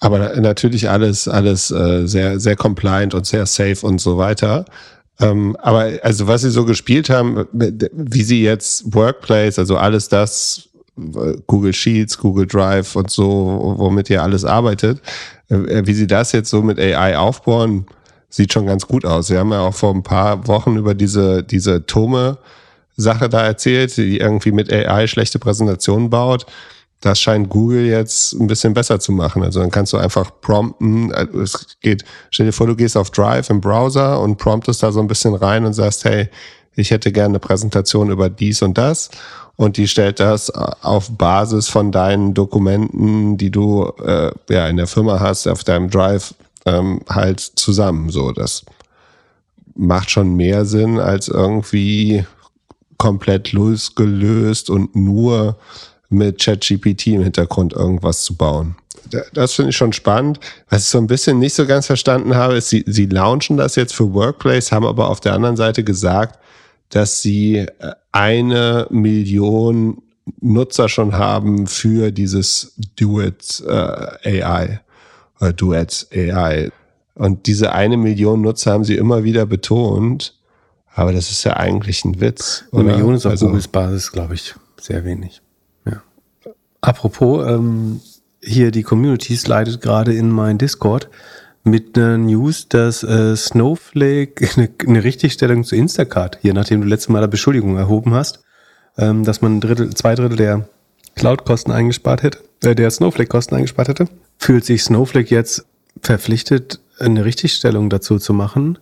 Aber 0.00 0.38
natürlich 0.38 0.90
alles, 0.90 1.26
alles 1.28 1.70
äh, 1.70 2.06
sehr, 2.06 2.38
sehr 2.40 2.56
compliant 2.56 3.14
und 3.14 3.26
sehr 3.26 3.46
safe 3.46 3.86
und 3.86 4.02
so 4.02 4.18
weiter. 4.18 4.66
Ähm, 5.18 5.56
aber 5.62 5.90
also 6.02 6.26
was 6.26 6.42
sie 6.42 6.50
so 6.50 6.66
gespielt 6.66 7.08
haben, 7.08 7.46
wie 7.52 8.22
sie 8.22 8.42
jetzt 8.42 8.94
Workplace, 8.94 9.58
also 9.58 9.78
alles 9.78 10.10
das, 10.10 10.68
Google 11.46 11.72
Sheets, 11.72 12.18
Google 12.18 12.46
Drive 12.46 12.96
und 12.96 13.10
so, 13.10 13.76
womit 13.78 14.10
ihr 14.10 14.22
alles 14.22 14.44
arbeitet, 14.44 15.00
äh, 15.48 15.86
wie 15.86 15.94
sie 15.94 16.06
das 16.06 16.32
jetzt 16.32 16.50
so 16.50 16.60
mit 16.60 16.78
AI 16.78 17.16
aufbauen, 17.16 17.86
sieht 18.28 18.52
schon 18.52 18.66
ganz 18.66 18.86
gut 18.86 19.04
aus. 19.04 19.28
Sie 19.28 19.38
haben 19.38 19.52
ja 19.52 19.60
auch 19.60 19.74
vor 19.74 19.94
ein 19.94 20.02
paar 20.02 20.46
Wochen 20.46 20.76
über 20.76 20.94
diese, 20.94 21.42
diese 21.42 21.86
Tome-Sache 21.86 23.28
da 23.28 23.44
erzählt, 23.44 23.96
die 23.96 24.18
irgendwie 24.18 24.52
mit 24.52 24.72
AI 24.72 25.06
schlechte 25.06 25.38
Präsentationen 25.38 26.10
baut 26.10 26.46
das 27.00 27.20
scheint 27.20 27.48
Google 27.48 27.86
jetzt 27.86 28.32
ein 28.32 28.46
bisschen 28.46 28.74
besser 28.74 28.98
zu 28.98 29.12
machen. 29.12 29.42
Also 29.42 29.60
dann 29.60 29.70
kannst 29.70 29.92
du 29.92 29.98
einfach 29.98 30.32
prompten, 30.40 31.12
also 31.12 31.40
es 31.40 31.78
geht, 31.80 32.04
stell 32.30 32.46
dir 32.46 32.52
vor, 32.52 32.66
du 32.66 32.74
gehst 32.74 32.96
auf 32.96 33.10
Drive 33.10 33.50
im 33.50 33.60
Browser 33.60 34.20
und 34.20 34.36
promptest 34.36 34.82
da 34.82 34.90
so 34.90 35.00
ein 35.00 35.06
bisschen 35.06 35.34
rein 35.34 35.64
und 35.64 35.74
sagst, 35.74 36.04
hey, 36.04 36.28
ich 36.74 36.90
hätte 36.90 37.12
gerne 37.12 37.32
eine 37.32 37.38
Präsentation 37.38 38.10
über 38.10 38.28
dies 38.28 38.62
und 38.62 38.78
das. 38.78 39.10
Und 39.56 39.76
die 39.76 39.88
stellt 39.88 40.20
das 40.20 40.50
auf 40.50 41.10
Basis 41.10 41.68
von 41.68 41.90
deinen 41.90 42.34
Dokumenten, 42.34 43.36
die 43.36 43.50
du 43.50 43.92
äh, 44.04 44.30
ja 44.48 44.68
in 44.68 44.76
der 44.76 44.86
Firma 44.86 45.18
hast, 45.18 45.48
auf 45.48 45.64
deinem 45.64 45.90
Drive 45.90 46.34
ähm, 46.68 47.00
halt 47.08 47.40
zusammen. 47.40 48.10
So, 48.10 48.32
das 48.32 48.64
macht 49.74 50.10
schon 50.10 50.34
mehr 50.34 50.64
Sinn 50.64 50.98
als 50.98 51.28
irgendwie 51.28 52.24
komplett 52.98 53.52
losgelöst 53.52 54.70
und 54.70 54.94
nur 54.96 55.56
mit 56.08 56.40
ChatGPT 56.40 57.08
im 57.08 57.22
Hintergrund 57.22 57.72
irgendwas 57.72 58.22
zu 58.22 58.34
bauen. 58.34 58.76
Das 59.32 59.54
finde 59.54 59.70
ich 59.70 59.76
schon 59.76 59.92
spannend. 59.92 60.40
Was 60.68 60.82
ich 60.82 60.88
so 60.88 60.98
ein 60.98 61.06
bisschen 61.06 61.38
nicht 61.38 61.54
so 61.54 61.66
ganz 61.66 61.86
verstanden 61.86 62.34
habe, 62.34 62.56
ist, 62.56 62.68
sie, 62.68 62.84
sie 62.86 63.06
launchen 63.06 63.56
das 63.56 63.76
jetzt 63.76 63.94
für 63.94 64.12
Workplace, 64.12 64.72
haben 64.72 64.84
aber 64.84 65.08
auf 65.08 65.20
der 65.20 65.32
anderen 65.32 65.56
Seite 65.56 65.84
gesagt, 65.84 66.38
dass 66.90 67.22
sie 67.22 67.56
äh, 67.56 67.66
eine 68.12 68.86
Million 68.90 70.02
Nutzer 70.40 70.88
schon 70.88 71.14
haben 71.14 71.66
für 71.66 72.10
dieses 72.10 72.74
Duet 72.96 73.62
äh, 73.66 74.42
AI 74.42 74.80
oder 75.40 75.52
Duet 75.52 76.08
AI. 76.12 76.70
Und 77.14 77.46
diese 77.46 77.72
eine 77.72 77.96
Million 77.96 78.42
Nutzer 78.42 78.72
haben 78.72 78.84
sie 78.84 78.96
immer 78.96 79.24
wieder 79.24 79.46
betont. 79.46 80.34
Aber 80.94 81.12
das 81.12 81.30
ist 81.30 81.44
ja 81.44 81.56
eigentlich 81.56 82.04
ein 82.04 82.20
Witz. 82.20 82.64
Eine 82.72 82.84
Million 82.84 83.14
ist 83.14 83.26
auf 83.26 83.32
also, 83.32 83.46
Googles 83.46 83.68
Basis, 83.68 84.10
glaube 84.12 84.34
ich, 84.34 84.54
sehr 84.80 85.04
wenig. 85.04 85.42
Apropos, 86.80 87.46
ähm, 87.48 88.00
hier 88.42 88.70
die 88.70 88.82
Community 88.82 89.36
slidet 89.36 89.80
gerade 89.80 90.14
in 90.14 90.30
mein 90.30 90.58
Discord 90.58 91.08
mit 91.64 91.98
einer 91.98 92.18
News, 92.18 92.68
dass 92.68 93.02
äh, 93.02 93.36
Snowflake 93.36 94.48
eine, 94.56 94.70
eine 94.86 95.04
Richtigstellung 95.04 95.64
zu 95.64 95.76
Instacart, 95.76 96.38
hier 96.40 96.54
nachdem 96.54 96.80
du 96.80 96.86
letztes 96.86 97.08
Mal 97.08 97.18
eine 97.18 97.28
Beschuldigung 97.28 97.76
erhoben 97.76 98.14
hast, 98.14 98.44
ähm, 98.96 99.24
dass 99.24 99.42
man 99.42 99.56
ein 99.56 99.60
Drittel, 99.60 99.92
zwei 99.94 100.14
Drittel 100.14 100.36
der 100.36 100.68
Cloud-Kosten 101.16 101.72
eingespart 101.72 102.22
hätte, 102.22 102.38
äh, 102.62 102.74
der 102.74 102.90
Snowflake-Kosten 102.90 103.54
eingespart 103.54 103.88
hätte, 103.88 104.08
fühlt 104.38 104.64
sich 104.64 104.82
Snowflake 104.82 105.34
jetzt 105.34 105.66
verpflichtet, 106.02 106.80
eine 106.98 107.24
Richtigstellung 107.24 107.90
dazu 107.90 108.18
zu 108.18 108.32
machen. 108.32 108.78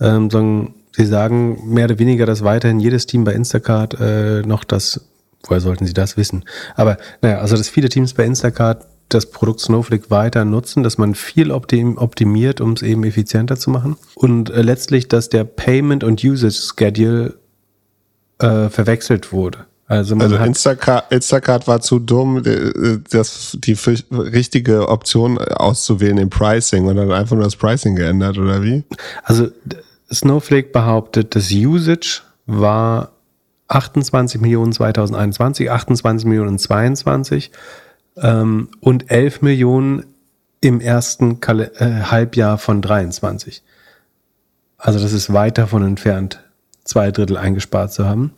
Ähm, 0.00 0.30
sagen, 0.30 0.74
sie 0.96 1.06
sagen 1.06 1.72
mehr 1.72 1.86
oder 1.86 1.98
weniger, 1.98 2.26
dass 2.26 2.44
weiterhin 2.44 2.80
jedes 2.80 3.06
Team 3.06 3.24
bei 3.24 3.32
Instacart 3.32 3.98
äh, 4.00 4.42
noch 4.42 4.64
das 4.64 5.00
woher 5.46 5.60
sollten 5.60 5.86
sie 5.86 5.94
das 5.94 6.16
wissen? 6.16 6.44
Aber 6.74 6.98
naja, 7.22 7.38
also 7.38 7.56
dass 7.56 7.68
viele 7.68 7.88
Teams 7.88 8.14
bei 8.14 8.24
Instacart 8.24 8.86
das 9.08 9.30
Produkt 9.30 9.60
Snowflake 9.60 10.10
weiter 10.10 10.44
nutzen, 10.44 10.82
dass 10.82 10.98
man 10.98 11.14
viel 11.14 11.50
optimiert, 11.50 12.60
um 12.60 12.72
es 12.72 12.82
eben 12.82 13.04
effizienter 13.04 13.56
zu 13.56 13.70
machen. 13.70 13.96
Und 14.14 14.50
äh, 14.50 14.62
letztlich, 14.62 15.08
dass 15.08 15.30
der 15.30 15.44
Payment 15.44 16.04
und 16.04 16.22
Usage 16.22 16.52
Schedule 16.76 17.34
äh, 18.38 18.68
verwechselt 18.68 19.32
wurde. 19.32 19.64
Also, 19.88 20.14
also 20.16 20.36
Instacart, 20.36 21.10
Instacart 21.10 21.66
war 21.66 21.80
zu 21.80 21.98
dumm, 21.98 22.44
äh, 22.44 22.98
das, 23.10 23.56
die 23.58 23.76
richtige 24.12 24.86
Option 24.88 25.38
auszuwählen 25.38 26.18
im 26.18 26.28
Pricing 26.28 26.86
und 26.86 26.96
dann 26.96 27.10
einfach 27.10 27.36
nur 27.36 27.44
das 27.44 27.56
Pricing 27.56 27.96
geändert, 27.96 28.36
oder 28.36 28.62
wie? 28.62 28.84
Also 29.24 29.48
Snowflake 30.12 30.68
behauptet, 30.72 31.34
das 31.34 31.50
Usage 31.50 32.20
war 32.44 33.12
28 33.68 34.42
Millionen 34.42 34.72
2021, 34.72 35.70
28 35.70 36.28
Millionen 36.28 36.58
22 36.58 37.50
ähm, 38.18 38.68
und 38.80 39.10
11 39.10 39.40
Millionen 39.40 40.04
im 40.60 40.82
ersten 40.82 41.40
Kal 41.40 41.70
äh, 41.76 42.02
Halbjahr 42.10 42.58
von 42.58 42.82
23. 42.82 43.62
Also 44.76 44.98
das 45.00 45.14
ist 45.14 45.32
weit 45.32 45.56
davon 45.56 45.82
entfernt, 45.82 46.44
zwei 46.84 47.10
Drittel 47.10 47.38
eingespart 47.38 47.90
zu 47.92 48.06
haben. 48.06 48.34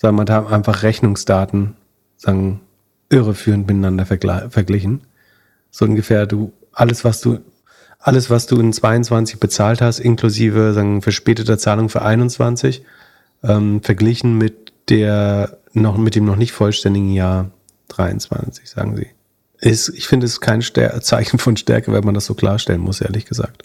Sagen 0.00 0.24
da 0.24 0.32
haben 0.32 0.46
einfach 0.46 0.82
Rechnungsdaten, 0.82 1.76
sagen, 2.16 2.62
irreführend 3.10 3.66
miteinander 3.66 4.06
verglichen. 4.06 5.02
So 5.70 5.84
ungefähr 5.84 6.26
du, 6.26 6.54
alles 6.72 7.04
was 7.04 7.20
du, 7.20 7.40
alles 7.98 8.30
was 8.30 8.46
du 8.46 8.58
in 8.58 8.72
22 8.72 9.38
bezahlt 9.38 9.82
hast, 9.82 9.98
inklusive, 9.98 10.72
sagen, 10.72 11.02
verspäteter 11.02 11.58
Zahlung 11.58 11.90
für 11.90 12.00
21, 12.00 12.82
ähm, 13.42 13.82
verglichen 13.82 14.38
mit 14.38 14.72
der 14.88 15.58
noch 15.74 15.98
mit 15.98 16.14
dem 16.14 16.24
noch 16.24 16.36
nicht 16.36 16.52
vollständigen 16.52 17.12
Jahr 17.12 17.50
23, 17.88 18.70
sagen 18.70 18.96
sie. 18.96 19.08
Ist, 19.60 19.90
ich 19.90 20.08
finde 20.08 20.24
es 20.24 20.40
kein 20.40 20.62
Stär 20.62 20.98
Zeichen 21.02 21.38
von 21.38 21.58
Stärke, 21.58 21.92
wenn 21.92 22.04
man 22.04 22.14
das 22.14 22.24
so 22.24 22.32
klarstellen 22.32 22.80
muss, 22.80 23.02
ehrlich 23.02 23.26
gesagt. 23.26 23.64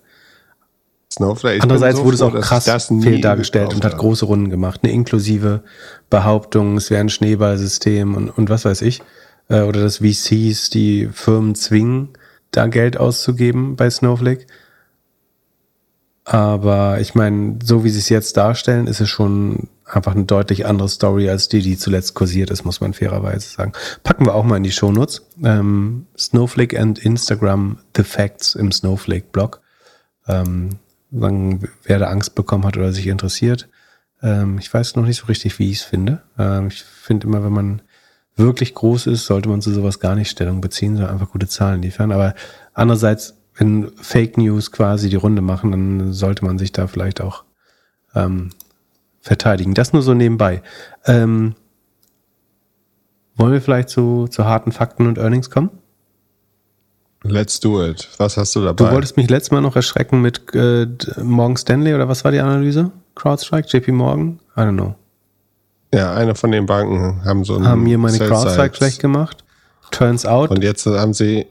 Snowflake. 1.16 1.62
Andererseits 1.62 1.98
so 1.98 2.06
wurde 2.06 2.16
es 2.16 2.22
auch 2.22 2.34
krass 2.42 2.66
fehl 3.02 3.22
dargestellt 3.22 3.74
und 3.74 3.86
hat 3.86 3.98
große 3.98 4.26
Runden 4.26 4.50
gemacht. 4.50 4.82
Eine 4.84 4.92
inklusive 4.92 5.64
Behauptung, 6.10 6.78
es 6.78 6.90
wäre 6.90 7.02
ein 7.02 7.10
Schneeballsystem 7.10 8.16
und, 8.16 8.30
und 8.30 8.50
was 8.50 8.66
weiß 8.66 8.82
ich. 8.82 9.02
Äh, 9.50 9.62
oder 9.62 9.82
dass 9.82 9.98
VCs 9.98 10.70
die 10.70 11.10
Firmen 11.12 11.56
zwingen, 11.56 12.10
da 12.52 12.68
Geld 12.68 12.98
auszugeben 12.98 13.76
bei 13.76 13.90
Snowflake. 13.90 14.46
Aber 16.26 17.00
ich 17.00 17.16
meine, 17.16 17.60
so 17.64 17.84
wie 17.84 17.90
sie 17.90 18.00
es 18.00 18.10
jetzt 18.10 18.36
darstellen, 18.36 18.88
ist 18.88 19.00
es 19.00 19.10
schon 19.10 19.70
einfach 19.86 20.16
eine 20.16 20.26
deutlich 20.26 20.66
andere 20.66 20.90
Story 20.90 21.30
als 21.30 21.48
die, 21.48 21.62
die 21.62 21.78
zuletzt 21.78 22.16
kursiert 22.16 22.50
ist, 22.50 22.66
muss 22.66 22.82
man 22.82 22.94
fairerweise 22.94 23.48
sagen. 23.48 23.74
Packen 24.04 24.26
wir 24.26 24.34
auch 24.34 24.44
mal 24.44 24.58
in 24.58 24.64
die 24.64 24.72
Shownotes. 24.72 25.28
Ähm, 25.44 26.08
Snowflake 26.18 26.78
and 26.80 27.00
Instagram 27.00 27.78
The 27.96 28.04
Facts 28.04 28.56
im 28.56 28.72
Snowflake-Blog. 28.72 29.62
Ähm, 30.28 30.80
sagen, 31.20 31.68
wer 31.84 32.00
da 32.00 32.08
Angst 32.08 32.36
bekommen 32.36 32.66
hat 32.66 32.78
oder 32.78 32.92
sich 32.92 33.08
interessiert. 33.08 33.70
Ähm, 34.22 34.58
ich 34.60 34.74
weiß 34.74 34.96
noch 34.96 35.06
nicht 35.06 35.18
so 35.18 35.26
richtig, 35.26 35.60
wie 35.60 35.70
ich 35.70 35.78
es 35.78 35.84
finde. 35.84 36.22
Ähm, 36.38 36.68
ich 36.68 36.84
finde 36.84 37.28
immer, 37.28 37.44
wenn 37.44 37.54
man 37.54 37.82
wirklich 38.36 38.74
groß 38.74 39.08
ist, 39.08 39.26
sollte 39.26 39.50
man 39.50 39.62
zu 39.62 39.72
sowas 39.72 40.00
gar 40.00 40.16
nicht 40.16 40.30
Stellung 40.30 40.62
beziehen, 40.62 40.96
sondern 40.96 41.14
einfach 41.14 41.32
gute 41.32 41.48
Zahlen 41.48 41.82
liefern. 41.82 42.12
Aber 42.12 42.36
andererseits, 42.74 43.38
wenn 43.56 43.92
Fake 43.96 44.38
News 44.38 44.72
quasi 44.72 45.10
die 45.10 45.16
Runde 45.16 45.42
machen, 45.42 45.72
dann 45.72 46.14
sollte 46.14 46.44
man 46.44 46.58
sich 46.58 46.72
da 46.72 46.88
vielleicht 46.88 47.22
auch 47.22 47.46
ähm, 48.14 48.50
verteidigen. 49.22 49.74
Das 49.74 49.94
nur 49.94 50.02
so 50.02 50.14
nebenbei. 50.14 50.62
Ähm, 51.06 51.56
wollen 53.36 53.54
wir 53.54 53.62
vielleicht 53.62 53.90
zu, 53.90 54.28
zu 54.28 54.46
harten 54.46 54.72
Fakten 54.72 55.08
und 55.08 55.18
Earnings 55.18 55.50
kommen? 55.50 55.70
Let's 57.28 57.60
do 57.60 57.84
it. 57.84 58.08
Was 58.18 58.38
hast 58.38 58.56
du 58.56 58.64
dabei? 58.64 58.86
Du 58.86 58.92
wolltest 58.92 59.18
mich 59.18 59.30
letztes 59.30 59.52
Mal 59.52 59.62
noch 59.62 59.76
erschrecken 59.76 60.22
mit 60.22 60.54
äh, 60.54 60.88
Morgan 61.22 61.58
Stanley 61.58 61.94
oder 61.94 62.08
was 62.08 62.24
war 62.24 62.32
die 62.32 62.40
Analyse? 62.40 62.92
CrowdStrike, 63.16 63.68
JP 63.68 63.92
Morgan? 63.94 64.40
I 64.56 64.62
don't 64.62 64.74
know. 64.74 64.96
Ja, 65.94 66.14
eine 66.14 66.36
von 66.36 66.52
den 66.52 66.66
Banken 66.66 67.24
haben 67.24 67.44
so 67.44 67.56
einen 67.56 67.68
Haben 67.68 67.84
mir 67.84 67.98
meine 67.98 68.18
CrowdStrike 68.18 68.76
schlecht 68.76 69.00
gemacht. 69.00 69.44
Turns 69.92 70.26
out. 70.26 70.50
Und 70.50 70.64
jetzt 70.64 70.86
haben 70.86 71.14
sie 71.14 71.46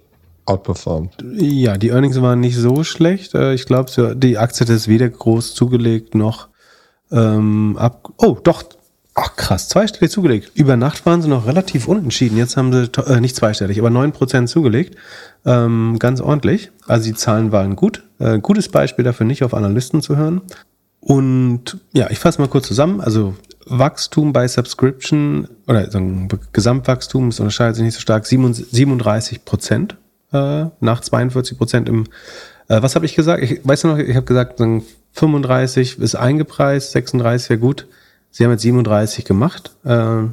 outperformed. 0.47 1.13
Ja, 1.37 1.77
die 1.79 1.89
Earnings 1.89 2.21
waren 2.21 2.41
nicht 2.41 2.57
so 2.57 2.85
schlecht. 2.85 3.35
Äh, 3.35 3.55
ich 3.55 3.65
glaube, 3.65 4.17
die 4.17 4.39
Aktie 4.39 4.67
hat 4.67 4.71
es 4.71 4.89
weder 4.89 5.09
groß 5.09 5.55
zugelegt 5.55 6.15
noch 6.15 6.49
ähm, 7.11 7.77
ab. 7.79 8.13
Oh, 8.19 8.37
doch. 8.43 8.65
Ach 9.17 9.37
krass, 9.37 9.69
zweistellig 9.69 10.11
zugelegt. 10.11 10.51
Über 10.55 10.77
Nacht 10.77 11.07
waren 11.07 11.23
sie 11.23 11.29
noch 11.29 11.47
relativ 11.47 11.87
unentschieden. 11.87 12.37
Jetzt 12.37 12.57
haben 12.57 12.73
sie, 12.73 12.91
äh, 13.07 13.21
nicht 13.21 13.37
zweistellig, 13.37 13.79
aber 13.79 13.91
9% 13.91 14.49
zugelegt. 14.49 14.97
Ähm, 15.47 15.97
ganz 16.01 16.21
ordentlich. 16.21 16.73
Also 16.89 17.05
die 17.05 17.15
Zahlen 17.15 17.53
waren 17.53 17.77
gut. 17.77 18.03
Äh, 18.19 18.41
gutes 18.41 18.69
Beispiel 18.69 19.05
dafür, 19.05 19.25
nicht 19.25 19.45
auf 19.45 19.55
Analysten 19.55 20.03
zu 20.03 20.17
hören. 20.17 20.41
Und 20.99 21.79
ja, 21.93 22.11
ich 22.11 22.19
fasse 22.19 22.41
mal 22.41 22.49
kurz 22.49 22.67
zusammen. 22.67 23.01
Also 23.01 23.35
Wachstum 23.67 24.33
bei 24.33 24.49
Subscription 24.49 25.49
oder 25.69 25.91
sagen, 25.91 26.29
Gesamtwachstum, 26.53 27.31
das 27.31 27.39
unterscheidet 27.39 27.77
sich 27.77 27.85
nicht 27.85 27.95
so 27.95 28.01
stark, 28.01 28.27
37 28.27 29.45
Prozent 29.45 29.97
äh, 30.33 30.67
nach 30.81 31.01
42 31.01 31.57
Prozent 31.57 31.89
im, 31.89 32.05
äh, 32.69 32.83
was 32.83 32.97
habe 32.97 33.07
ich 33.07 33.15
gesagt? 33.15 33.43
Ich 33.43 33.61
weiß 33.63 33.85
noch, 33.85 33.99
ich 33.99 34.17
habe 34.17 34.27
gesagt, 34.27 34.59
sagen, 34.59 34.85
35 35.13 35.99
ist 36.01 36.15
eingepreist, 36.17 36.93
36 36.93 37.51
wäre 37.51 37.61
gut. 37.61 37.87
Sie 38.35 38.43
haben 38.43 38.51
jetzt 38.51 38.63
37 38.63 39.25
gemacht. 39.25 39.71
Äh, 39.85 40.25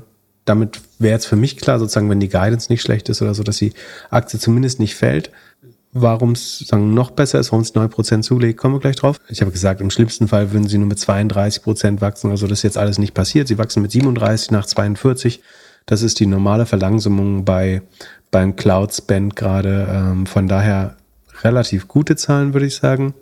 damit 0.43 0.81
wäre 0.97 1.13
jetzt 1.13 1.27
für 1.27 1.35
mich 1.35 1.57
klar, 1.57 1.77
sozusagen, 1.77 2.09
wenn 2.09 2.19
die 2.19 2.29
Guidance 2.29 2.71
nicht 2.71 2.81
schlecht 2.81 3.09
ist 3.09 3.21
oder 3.21 3.35
so, 3.35 3.43
dass 3.43 3.57
die 3.57 3.73
Aktie 4.09 4.39
zumindest 4.39 4.79
nicht 4.79 4.95
fällt. 4.95 5.29
Warum 5.93 6.31
es 6.31 6.65
noch 6.71 7.11
besser 7.11 7.39
ist, 7.39 7.51
warum 7.51 7.61
es 7.61 7.75
9% 7.75 8.23
zulegt, 8.23 8.57
kommen 8.57 8.73
wir 8.73 8.79
gleich 8.79 8.95
drauf. 8.95 9.19
Ich 9.29 9.41
habe 9.41 9.51
gesagt, 9.51 9.81
im 9.81 9.91
schlimmsten 9.91 10.27
Fall 10.27 10.51
würden 10.51 10.67
sie 10.67 10.79
nur 10.79 10.87
mit 10.87 10.97
32% 10.97 12.01
wachsen. 12.01 12.31
Also 12.31 12.47
das 12.47 12.59
ist 12.59 12.63
jetzt 12.63 12.77
alles 12.79 12.97
nicht 12.97 13.13
passiert. 13.13 13.47
Sie 13.47 13.59
wachsen 13.59 13.83
mit 13.83 13.91
37 13.91 14.49
nach 14.49 14.65
42. 14.65 15.43
Das 15.85 16.01
ist 16.01 16.19
die 16.19 16.25
normale 16.25 16.65
Verlangsamung 16.65 17.45
bei 17.45 17.83
beim 18.31 18.55
Cloud 18.55 18.95
Spend 18.95 19.35
gerade. 19.35 19.87
Ähm, 19.91 20.25
von 20.25 20.47
daher 20.47 20.95
relativ 21.43 21.87
gute 21.87 22.15
Zahlen, 22.15 22.53
würde 22.53 22.65
ich 22.65 22.75
sagen. 22.75 23.13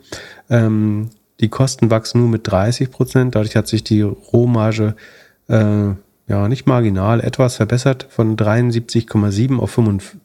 Ähm, 0.48 1.10
die 1.40 1.48
Kosten 1.48 1.90
wachsen 1.90 2.20
nur 2.20 2.28
mit 2.28 2.46
30 2.46 2.90
Prozent. 2.90 3.34
Dadurch 3.34 3.56
hat 3.56 3.66
sich 3.66 3.82
die 3.82 4.02
Rohmarge 4.02 4.94
äh, 5.48 5.94
ja 6.28 6.48
nicht 6.48 6.66
marginal 6.66 7.20
etwas 7.20 7.56
verbessert 7.56 8.06
von 8.08 8.36
73,7 8.36 9.58
auf 9.58 9.78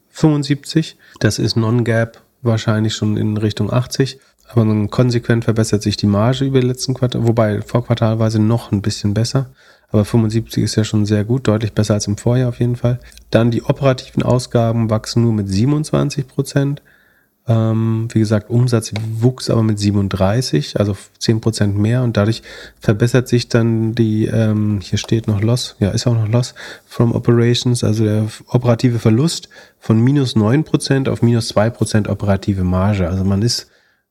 75. 0.10 0.98
Das 1.20 1.40
ist 1.40 1.56
Non-Gap 1.56 2.22
wahrscheinlich 2.42 2.94
schon 2.94 3.18
in 3.18 3.38
Richtung 3.38 3.72
80. 3.72 4.20
Aber 4.48 4.88
konsequent 4.88 5.44
verbessert 5.44 5.82
sich 5.82 5.98
die 5.98 6.06
Marge 6.06 6.46
über 6.46 6.62
die 6.62 6.68
letzten 6.68 6.94
Quartal, 6.94 7.26
wobei 7.26 7.62
vorquartalweise 7.62 8.40
noch 8.40 8.72
ein 8.72 8.82
bisschen 8.82 9.14
besser. 9.14 9.48
Aber 9.90 10.06
75 10.06 10.64
ist 10.64 10.76
ja 10.76 10.84
schon 10.84 11.06
sehr 11.06 11.24
gut, 11.24 11.48
deutlich 11.48 11.74
besser 11.74 11.96
als 11.96 12.08
im 12.08 12.18
Vorjahr 12.18 12.50
auf 12.50 12.60
jeden 12.60 12.76
Fall. 12.76 13.00
Dann 13.32 13.50
die 13.50 13.64
operativen 13.64 14.24
Ausgaben 14.24 14.90
wachsen 14.90 15.24
nur 15.24 15.34
mit 15.34 15.50
27 15.50 16.28
Prozent. 16.28 16.82
Ähm, 17.48 18.08
wie 18.12 18.20
gesagt, 18.20 18.50
Umsatz 18.50 18.92
wuchs 19.20 19.52
aber 19.52 19.62
mit 19.62 19.78
37, 19.78 20.80
also 20.80 20.98
10 21.20 21.42
Prozent 21.42 21.78
mehr 21.78 22.02
und 22.02 22.18
dadurch 22.18 22.42
verbessert 22.80 23.28
sich 23.28 23.50
dann 23.50 23.94
die, 23.94 24.26
ähm, 24.26 24.80
hier 24.82 24.98
steht 24.98 25.28
noch 25.28 25.42
Loss, 25.42 25.76
ja, 25.80 25.92
ist 25.92 26.08
auch 26.08 26.16
noch 26.16 26.28
Loss 26.28 26.56
from 26.88 27.14
Operations, 27.14 27.84
also 27.84 28.04
der 28.04 28.28
operative 28.48 28.98
Verlust 28.98 29.50
von 29.80 30.00
minus 30.00 30.36
9 30.36 30.64
Prozent 30.64 31.08
auf 31.08 31.22
minus 31.22 31.50
2 31.50 31.70
Prozent 31.70 32.08
operative 32.08 32.64
Marge. 32.64 33.08
Also 33.08 33.24
man 33.24 33.44
ist 33.44 33.68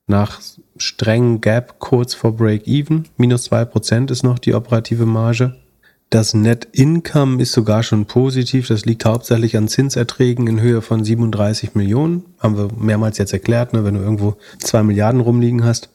nach 0.07 0.39
strengen 0.77 1.41
Gap 1.41 1.79
kurz 1.79 2.13
vor 2.13 2.37
Break-Even, 2.37 3.05
minus 3.17 3.43
2 3.45 3.65
Prozent 3.65 4.11
ist 4.11 4.23
noch 4.23 4.39
die 4.39 4.53
operative 4.53 5.05
Marge. 5.05 5.55
Das 6.09 6.33
Net 6.33 6.67
Income 6.71 7.41
ist 7.41 7.51
sogar 7.51 7.83
schon 7.83 8.05
positiv. 8.05 8.67
Das 8.67 8.85
liegt 8.85 9.05
hauptsächlich 9.05 9.57
an 9.57 9.67
Zinserträgen 9.67 10.47
in 10.47 10.61
Höhe 10.61 10.81
von 10.81 11.03
37 11.03 11.75
Millionen. 11.75 12.25
Haben 12.39 12.57
wir 12.57 12.69
mehrmals 12.77 13.17
jetzt 13.17 13.33
erklärt. 13.33 13.73
Ne? 13.73 13.83
Wenn 13.83 13.95
du 13.95 14.01
irgendwo 14.01 14.37
zwei 14.59 14.83
Milliarden 14.83 15.19
rumliegen 15.19 15.63
hast, 15.63 15.89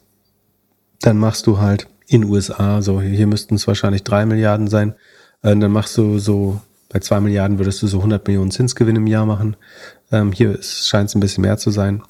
dann 1.01 1.19
machst 1.19 1.47
du 1.47 1.59
halt 1.59 1.87
in 2.07 2.25
USA, 2.25 2.83
so 2.83 3.01
hier 3.01 3.29
müssten 3.29 3.55
es 3.55 3.69
wahrscheinlich 3.69 4.03
drei 4.03 4.27
Milliarden 4.27 4.67
sein. 4.67 4.95
Äh, 5.43 5.57
dann 5.57 5.71
machst 5.71 5.97
du 5.97 6.19
so, 6.19 6.61
bei 6.89 6.99
zwei 6.99 7.21
Milliarden 7.21 7.59
würdest 7.59 7.81
du 7.83 7.87
so 7.87 7.99
100 7.99 8.27
Millionen 8.27 8.51
Zinsgewinn 8.51 8.97
im 8.97 9.07
Jahr 9.07 9.27
machen. 9.27 9.57
Ähm, 10.11 10.33
hier 10.33 10.59
scheint 10.61 11.09
es 11.09 11.15
ein 11.15 11.21
bisschen 11.21 11.43
mehr 11.43 11.57
zu 11.57 11.71
sein. 11.71 12.03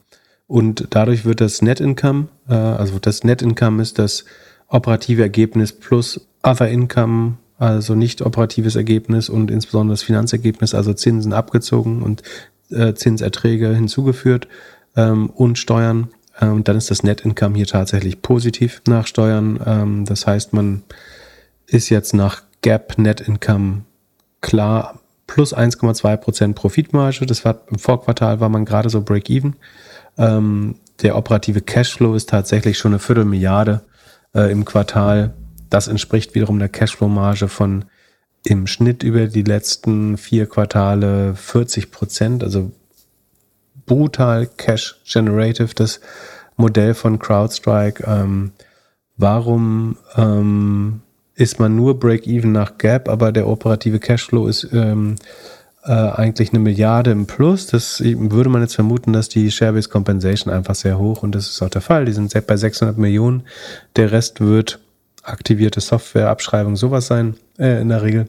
Und 0.46 0.88
dadurch 0.90 1.26
wird 1.26 1.42
das 1.42 1.60
Net 1.60 1.80
Income, 1.80 2.28
äh, 2.48 2.54
also 2.54 2.98
das 2.98 3.24
Net 3.24 3.42
Income 3.42 3.82
ist 3.82 3.98
das 3.98 4.24
operative 4.68 5.22
Ergebnis 5.22 5.72
plus 5.72 6.26
Other 6.42 6.68
Income 6.68 7.36
also 7.60 7.94
nicht 7.94 8.22
operatives 8.22 8.74
Ergebnis 8.74 9.28
und 9.28 9.50
insbesondere 9.50 9.92
das 9.92 10.02
Finanzergebnis, 10.02 10.74
also 10.74 10.94
Zinsen 10.94 11.34
abgezogen 11.34 12.02
und 12.02 12.22
äh, 12.70 12.94
Zinserträge 12.94 13.74
hinzugeführt 13.74 14.48
ähm, 14.96 15.28
und 15.28 15.58
Steuern. 15.58 16.08
Ähm, 16.40 16.64
dann 16.64 16.76
ist 16.76 16.90
das 16.90 17.02
Net 17.02 17.20
Income 17.20 17.56
hier 17.56 17.66
tatsächlich 17.66 18.22
positiv 18.22 18.80
nach 18.86 19.06
Steuern. 19.06 19.60
Ähm, 19.66 20.04
das 20.06 20.26
heißt, 20.26 20.54
man 20.54 20.82
ist 21.66 21.90
jetzt 21.90 22.14
nach 22.14 22.42
Gap 22.62 22.96
Net 22.96 23.20
Income 23.20 23.82
klar 24.40 24.98
plus 25.26 25.54
1,2 25.54 26.16
Prozent 26.16 26.56
Profitmarge. 26.56 27.26
Das 27.26 27.44
war 27.44 27.60
im 27.70 27.78
Vorquartal 27.78 28.40
war 28.40 28.48
man 28.48 28.64
gerade 28.64 28.88
so 28.88 29.02
Break-Even. 29.02 29.56
Ähm, 30.16 30.76
der 31.02 31.14
operative 31.14 31.60
Cashflow 31.60 32.14
ist 32.14 32.30
tatsächlich 32.30 32.78
schon 32.78 32.92
eine 32.92 33.00
Viertelmilliarde 33.00 33.82
äh, 34.34 34.50
im 34.50 34.64
Quartal 34.64 35.34
das 35.70 35.88
entspricht 35.88 36.34
wiederum 36.34 36.58
der 36.58 36.68
Cashflow-Marge 36.68 37.48
von 37.48 37.84
im 38.44 38.66
Schnitt 38.66 39.02
über 39.02 39.26
die 39.26 39.42
letzten 39.42 40.16
vier 40.16 40.46
Quartale 40.46 41.34
40 41.34 41.90
Prozent, 41.90 42.42
also 42.42 42.72
brutal 43.86 44.46
Cash 44.46 45.00
Generative, 45.04 45.74
das 45.74 46.00
Modell 46.56 46.94
von 46.94 47.18
CrowdStrike. 47.18 48.04
Ähm, 48.06 48.52
warum 49.16 49.96
ähm, 50.16 51.02
ist 51.34 51.58
man 51.58 51.76
nur 51.76 51.98
Break-Even 51.98 52.52
nach 52.52 52.78
Gap, 52.78 53.08
aber 53.08 53.32
der 53.32 53.48
operative 53.48 53.98
Cashflow 53.98 54.46
ist 54.46 54.68
ähm, 54.72 55.16
äh, 55.84 55.92
eigentlich 55.92 56.50
eine 56.50 56.58
Milliarde 56.60 57.10
im 57.10 57.26
Plus? 57.26 57.66
Das 57.66 58.00
würde 58.00 58.50
man 58.50 58.62
jetzt 58.62 58.74
vermuten, 58.74 59.12
dass 59.12 59.28
die 59.28 59.50
Share-Based 59.50 59.90
Compensation 59.90 60.52
einfach 60.52 60.74
sehr 60.74 60.98
hoch 60.98 61.22
und 61.22 61.34
das 61.34 61.48
ist 61.48 61.62
auch 61.62 61.70
der 61.70 61.80
Fall. 61.80 62.04
Die 62.04 62.12
sind 62.12 62.32
bei 62.46 62.56
600 62.56 62.96
Millionen. 62.96 63.42
Der 63.96 64.12
Rest 64.12 64.40
wird 64.40 64.80
aktivierte 65.30 65.80
Softwareabschreibung, 65.80 66.76
sowas 66.76 67.06
sein 67.06 67.36
äh, 67.58 67.80
in 67.80 67.88
der 67.88 68.02
Regel. 68.02 68.28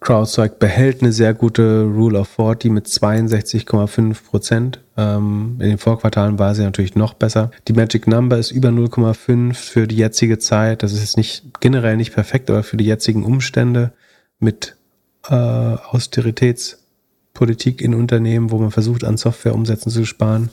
CrowdStrike 0.00 0.56
behält 0.58 1.00
eine 1.00 1.12
sehr 1.12 1.32
gute 1.32 1.84
Rule 1.84 2.20
of 2.20 2.28
40 2.28 2.70
mit 2.70 2.86
62,5 2.86 4.22
Prozent. 4.24 4.80
Ähm, 4.98 5.56
in 5.60 5.70
den 5.70 5.78
Vorquartalen 5.78 6.38
war 6.38 6.54
sie 6.54 6.62
natürlich 6.62 6.94
noch 6.94 7.14
besser. 7.14 7.50
Die 7.68 7.72
Magic 7.72 8.06
Number 8.06 8.36
ist 8.38 8.50
über 8.50 8.68
0,5 8.68 9.54
für 9.54 9.86
die 9.86 9.96
jetzige 9.96 10.38
Zeit. 10.38 10.82
Das 10.82 10.92
ist 10.92 11.00
jetzt 11.00 11.16
nicht 11.16 11.58
generell 11.60 11.96
nicht 11.96 12.12
perfekt, 12.12 12.50
aber 12.50 12.62
für 12.62 12.76
die 12.76 12.84
jetzigen 12.84 13.24
Umstände 13.24 13.92
mit 14.38 14.76
äh, 15.28 15.34
Austeritätspolitik 15.34 17.80
in 17.80 17.94
Unternehmen, 17.94 18.50
wo 18.50 18.58
man 18.58 18.72
versucht, 18.72 19.04
an 19.04 19.16
Softwareumsätzen 19.16 19.90
zu 19.90 20.04
sparen, 20.04 20.50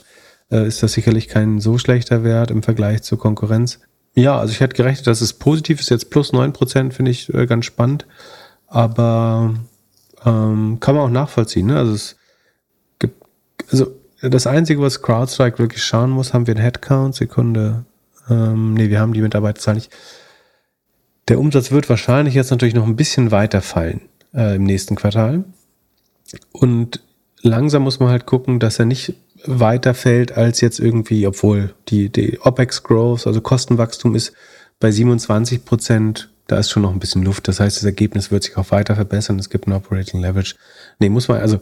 äh, 0.50 0.66
ist 0.66 0.82
das 0.82 0.94
sicherlich 0.94 1.28
kein 1.28 1.60
so 1.60 1.76
schlechter 1.76 2.24
Wert 2.24 2.50
im 2.50 2.62
Vergleich 2.62 3.02
zur 3.02 3.18
Konkurrenz. 3.18 3.80
Ja, 4.14 4.38
also 4.38 4.52
ich 4.52 4.60
hätte 4.60 4.76
gerechnet, 4.76 5.06
dass 5.06 5.20
es 5.20 5.32
positiv 5.32 5.80
ist. 5.80 5.90
Jetzt 5.90 6.10
plus 6.10 6.32
9% 6.32 6.92
finde 6.92 7.10
ich 7.10 7.32
äh, 7.32 7.46
ganz 7.46 7.64
spannend. 7.64 8.06
Aber 8.66 9.54
ähm, 10.24 10.78
kann 10.80 10.94
man 10.94 11.04
auch 11.04 11.10
nachvollziehen. 11.12 11.66
Ne? 11.66 11.76
Also 11.76 11.94
es 11.94 12.16
gibt, 12.98 13.24
also 13.70 13.94
das 14.20 14.46
Einzige, 14.46 14.80
was 14.80 15.02
CrowdStrike 15.02 15.58
wirklich 15.58 15.82
schauen 15.82 16.10
muss, 16.10 16.32
haben 16.32 16.46
wir 16.46 16.54
einen 16.54 16.62
Headcount, 16.62 17.14
Sekunde. 17.14 17.84
Ähm, 18.28 18.74
nee, 18.74 18.88
wir 18.88 19.00
haben 19.00 19.12
die 19.12 19.22
Mitarbeiterzahl 19.22 19.74
nicht. 19.74 19.90
Der 21.28 21.38
Umsatz 21.38 21.70
wird 21.70 21.88
wahrscheinlich 21.88 22.34
jetzt 22.34 22.50
natürlich 22.50 22.74
noch 22.74 22.86
ein 22.86 22.96
bisschen 22.96 23.30
weiter 23.30 23.62
fallen 23.62 24.02
äh, 24.34 24.56
im 24.56 24.64
nächsten 24.64 24.96
Quartal. 24.96 25.44
Und 26.52 27.00
langsam 27.40 27.82
muss 27.82 28.00
man 28.00 28.10
halt 28.10 28.26
gucken, 28.26 28.60
dass 28.60 28.78
er 28.78 28.84
nicht 28.84 29.14
weiter 29.46 29.94
fällt 29.94 30.36
als 30.36 30.60
jetzt 30.60 30.78
irgendwie, 30.78 31.26
obwohl 31.26 31.74
die, 31.88 32.10
die 32.10 32.38
OPEX 32.40 32.82
Growth, 32.82 33.26
also 33.26 33.40
Kostenwachstum 33.40 34.14
ist 34.14 34.32
bei 34.80 34.90
27 34.90 35.64
Prozent, 35.64 36.30
da 36.48 36.58
ist 36.58 36.70
schon 36.70 36.82
noch 36.82 36.92
ein 36.92 36.98
bisschen 36.98 37.22
Luft. 37.22 37.48
Das 37.48 37.60
heißt, 37.60 37.76
das 37.76 37.84
Ergebnis 37.84 38.30
wird 38.30 38.42
sich 38.44 38.56
auch 38.56 38.70
weiter 38.70 38.94
verbessern. 38.94 39.38
Es 39.38 39.48
gibt 39.48 39.66
ein 39.66 39.72
Operating 39.72 40.20
Leverage. 40.20 40.56
Nee, 40.98 41.08
muss 41.08 41.28
man, 41.28 41.40
also 41.40 41.60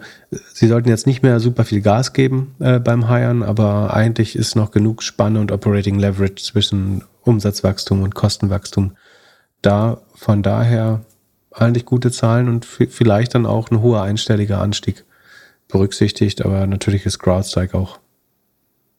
sie 0.53 0.67
sollten 0.67 0.89
jetzt 0.89 1.07
nicht 1.07 1.23
mehr 1.23 1.39
super 1.39 1.65
viel 1.65 1.81
Gas 1.81 2.13
geben 2.13 2.55
äh, 2.61 2.79
beim 2.79 3.09
Hiren, 3.09 3.43
aber 3.43 3.95
eigentlich 3.95 4.37
ist 4.37 4.57
noch 4.57 4.71
genug 4.71 5.03
Spanne 5.03 5.41
und 5.41 5.53
Operating 5.53 5.99
Leverage 5.99 6.43
zwischen 6.43 7.05
Umsatzwachstum 7.23 8.03
und 8.03 8.15
Kostenwachstum 8.15 8.97
da. 9.63 10.01
Von 10.15 10.43
daher 10.43 11.03
eigentlich 11.53 11.85
gute 11.85 12.11
Zahlen 12.11 12.49
und 12.49 12.65
vielleicht 12.65 13.35
dann 13.35 13.47
auch 13.47 13.71
ein 13.71 13.83
hoher 13.83 14.03
einstelliger 14.03 14.61
Anstieg 14.61 15.05
berücksichtigt, 15.71 16.45
aber 16.45 16.67
natürlich 16.67 17.07
ist 17.07 17.19
CrowdStrike 17.19 17.77
auch 17.77 17.99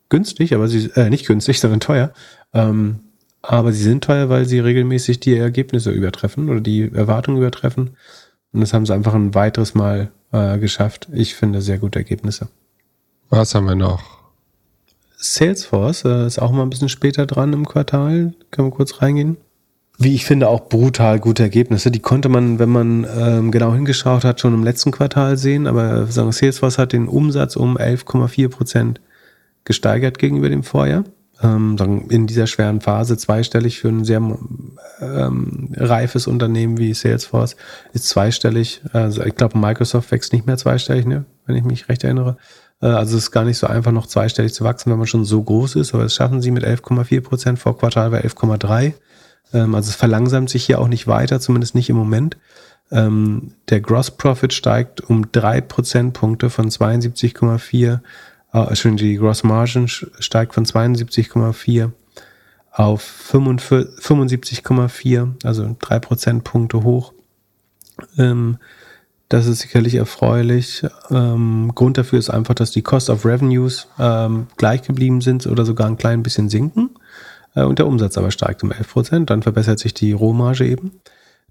günstig, 0.09 0.53
aber 0.53 0.67
sie, 0.67 0.89
äh, 0.95 1.09
nicht 1.09 1.27
günstig, 1.27 1.59
sondern 1.61 1.79
teuer. 1.79 2.13
Ähm, 2.53 2.99
aber 3.41 3.73
sie 3.73 3.83
sind 3.83 4.03
teuer, 4.03 4.29
weil 4.29 4.45
sie 4.45 4.59
regelmäßig 4.59 5.19
die 5.19 5.35
Ergebnisse 5.35 5.91
übertreffen 5.91 6.49
oder 6.49 6.61
die 6.61 6.91
Erwartungen 6.93 7.39
übertreffen. 7.39 7.91
Und 8.53 8.61
das 8.61 8.73
haben 8.73 8.85
sie 8.85 8.93
einfach 8.93 9.15
ein 9.15 9.33
weiteres 9.33 9.73
Mal 9.73 10.11
äh, 10.31 10.59
geschafft. 10.59 11.07
Ich 11.11 11.35
finde 11.35 11.61
sehr 11.61 11.79
gute 11.79 11.99
Ergebnisse. 11.99 12.49
Was 13.29 13.55
haben 13.55 13.65
wir 13.65 13.75
noch? 13.75 14.03
Salesforce 15.17 16.05
äh, 16.05 16.27
ist 16.27 16.39
auch 16.39 16.51
mal 16.51 16.63
ein 16.63 16.69
bisschen 16.69 16.89
später 16.89 17.25
dran 17.25 17.53
im 17.53 17.67
Quartal. 17.67 18.33
Können 18.51 18.67
wir 18.67 18.75
kurz 18.75 19.01
reingehen? 19.01 19.37
Wie 19.97 20.15
ich 20.15 20.25
finde, 20.25 20.47
auch 20.47 20.67
brutal 20.67 21.19
gute 21.19 21.43
Ergebnisse. 21.43 21.91
Die 21.91 21.99
konnte 21.99 22.29
man, 22.29 22.59
wenn 22.59 22.69
man 22.69 23.07
ähm, 23.17 23.51
genau 23.51 23.73
hingeschaut 23.73 24.23
hat, 24.23 24.39
schon 24.39 24.53
im 24.53 24.63
letzten 24.63 24.91
Quartal 24.91 25.37
sehen. 25.37 25.67
Aber 25.67 26.07
sagen, 26.07 26.31
Salesforce 26.31 26.77
hat 26.77 26.93
den 26.93 27.07
Umsatz 27.07 27.55
um 27.55 27.77
11,4 27.77 28.49
Prozent 28.49 29.01
gesteigert 29.63 30.17
gegenüber 30.17 30.49
dem 30.49 30.63
Vorjahr. 30.63 31.03
Ähm, 31.43 31.77
sagen, 31.77 32.07
in 32.09 32.27
dieser 32.27 32.47
schweren 32.47 32.81
Phase 32.81 33.17
zweistellig 33.17 33.79
für 33.79 33.89
ein 33.89 34.05
sehr 34.05 34.21
ähm, 35.01 35.69
reifes 35.75 36.27
Unternehmen 36.27 36.77
wie 36.77 36.93
Salesforce 36.93 37.55
ist 37.93 38.07
zweistellig. 38.07 38.81
Also 38.93 39.23
ich 39.23 39.35
glaube, 39.35 39.57
Microsoft 39.57 40.11
wächst 40.11 40.33
nicht 40.33 40.45
mehr 40.45 40.57
zweistellig, 40.57 41.05
ne? 41.05 41.25
wenn 41.45 41.55
ich 41.55 41.63
mich 41.63 41.89
recht 41.89 42.03
erinnere. 42.03 42.37
Äh, 42.81 42.87
also 42.87 43.17
es 43.17 43.23
ist 43.23 43.31
gar 43.31 43.43
nicht 43.43 43.57
so 43.57 43.67
einfach, 43.67 43.91
noch 43.91 44.07
zweistellig 44.07 44.53
zu 44.53 44.63
wachsen, 44.63 44.91
wenn 44.91 44.97
man 44.97 45.07
schon 45.07 45.25
so 45.25 45.41
groß 45.41 45.75
ist. 45.75 45.93
Aber 45.93 46.03
das 46.03 46.15
schaffen 46.15 46.41
sie 46.41 46.51
mit 46.51 46.63
11,4 46.63 47.21
Prozent. 47.21 47.59
Vor 47.59 47.77
Quartal 47.77 48.09
bei 48.11 48.23
11,3. 48.23 48.93
Ähm, 49.53 49.75
also 49.75 49.89
es 49.89 49.95
verlangsamt 49.95 50.49
sich 50.49 50.65
hier 50.65 50.79
auch 50.79 50.87
nicht 50.87 51.07
weiter, 51.07 51.39
zumindest 51.39 51.75
nicht 51.75 51.89
im 51.89 51.95
Moment. 51.95 52.37
Ähm, 52.91 53.53
der 53.69 53.81
Gross 53.81 54.11
Profit 54.11 54.53
steigt 54.53 55.01
um 55.01 55.31
drei 55.31 55.61
Prozentpunkte 55.61 56.49
von 56.49 56.69
72,4, 56.69 57.99
äh, 58.53 58.75
schön, 58.75 58.97
die 58.97 59.15
Gross 59.15 59.43
Margin 59.43 59.87
steigt 59.87 60.53
von 60.53 60.65
72,4 60.65 61.91
auf 62.71 63.29
75,4, 63.31 65.31
also 65.43 65.75
drei 65.79 65.99
Prozentpunkte 65.99 66.83
hoch. 66.83 67.13
Ähm, 68.17 68.57
das 69.29 69.47
ist 69.47 69.59
sicherlich 69.59 69.95
erfreulich. 69.95 70.85
Ähm, 71.09 71.71
Grund 71.73 71.97
dafür 71.97 72.19
ist 72.19 72.29
einfach, 72.29 72.53
dass 72.53 72.71
die 72.71 72.81
Cost 72.81 73.09
of 73.09 73.25
Revenues 73.25 73.87
ähm, 73.97 74.47
gleich 74.57 74.81
geblieben 74.81 75.21
sind 75.21 75.47
oder 75.47 75.63
sogar 75.63 75.87
ein 75.87 75.95
klein 75.95 76.23
bisschen 76.23 76.49
sinken. 76.49 76.89
Äh, 77.55 77.63
und 77.63 77.79
der 77.79 77.87
Umsatz 77.87 78.17
aber 78.17 78.31
steigt 78.31 78.63
um 78.63 78.71
11 78.71 78.91
Prozent. 78.91 79.29
Dann 79.29 79.41
verbessert 79.41 79.79
sich 79.79 79.93
die 79.93 80.11
Rohmarge 80.11 80.65
eben. 80.65 80.91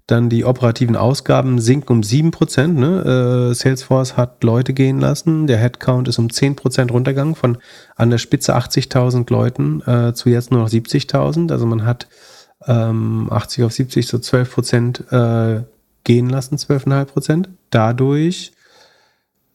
Dann 0.07 0.29
die 0.29 0.45
operativen 0.45 0.95
Ausgaben 0.95 1.59
sinken 1.59 1.93
um 1.93 2.03
7 2.03 2.31
Prozent. 2.31 2.77
Ne? 2.77 3.51
Äh, 3.51 3.53
Salesforce 3.53 4.17
hat 4.17 4.43
Leute 4.43 4.73
gehen 4.73 4.99
lassen. 4.99 5.47
Der 5.47 5.57
Headcount 5.57 6.07
ist 6.07 6.19
um 6.19 6.29
10 6.29 6.55
Prozent 6.55 6.91
runtergegangen 6.91 7.35
von 7.35 7.57
an 7.95 8.09
der 8.09 8.17
Spitze 8.17 8.55
80.000 8.55 9.31
Leuten 9.31 9.81
äh, 9.81 10.13
zu 10.13 10.29
jetzt 10.29 10.51
nur 10.51 10.61
noch 10.61 10.69
70.000. 10.69 11.51
Also 11.51 11.65
man 11.65 11.85
hat 11.85 12.07
ähm, 12.67 13.27
80 13.31 13.63
auf 13.63 13.73
70, 13.73 14.07
so 14.07 14.17
12 14.17 14.53
Prozent 14.53 15.11
äh, 15.11 15.61
gehen 16.03 16.29
lassen, 16.29 16.57
12,5 16.57 17.05
Prozent. 17.05 17.49
Dadurch 17.69 18.51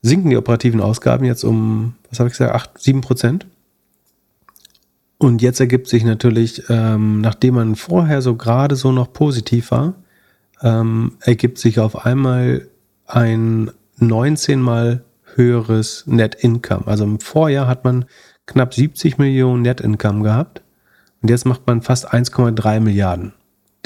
sinken 0.03 0.31
die 0.31 0.37
operativen 0.37 0.81
Ausgaben 0.81 1.25
jetzt 1.25 1.45
um, 1.45 1.95
was 2.11 2.21
habe 2.21 2.29
ich 2.29 2.33
gesagt, 2.33 2.55
8, 2.55 2.79
7 2.79 3.01
Prozent. 3.01 3.47
Und 5.19 5.41
jetzt 5.41 5.61
ergibt 5.61 5.89
sich 5.89 6.05
natürlich, 6.05 6.65
ähm, 6.69 7.21
nachdem 7.21 7.55
man 7.55 7.77
vorher 7.77 8.21
so 8.21 8.37
gerade 8.37 8.77
so 8.77 8.93
noch 8.93 9.13
positiv 9.13 9.71
war, 9.71 9.95
ähm, 10.63 11.13
ergibt 11.21 11.59
sich 11.59 11.81
auf 11.81 12.05
einmal 12.05 12.69
ein 13.07 13.71
19 13.99 14.61
mal 14.61 15.05
höheres 15.35 16.05
Net 16.07 16.35
Income. 16.35 16.87
Also 16.87 17.05
im 17.05 17.21
Vorjahr 17.21 17.67
hat 17.67 17.85
man 17.85 18.05
knapp 18.47 18.75
70 18.75 19.19
Millionen 19.19 19.63
Net 19.63 19.81
Income 19.81 20.23
gehabt 20.23 20.63
und 21.23 21.31
jetzt 21.31 21.47
macht 21.47 21.67
man 21.67 21.83
fast 21.83 22.13
1,3 22.13 22.81
Milliarden 22.81 23.33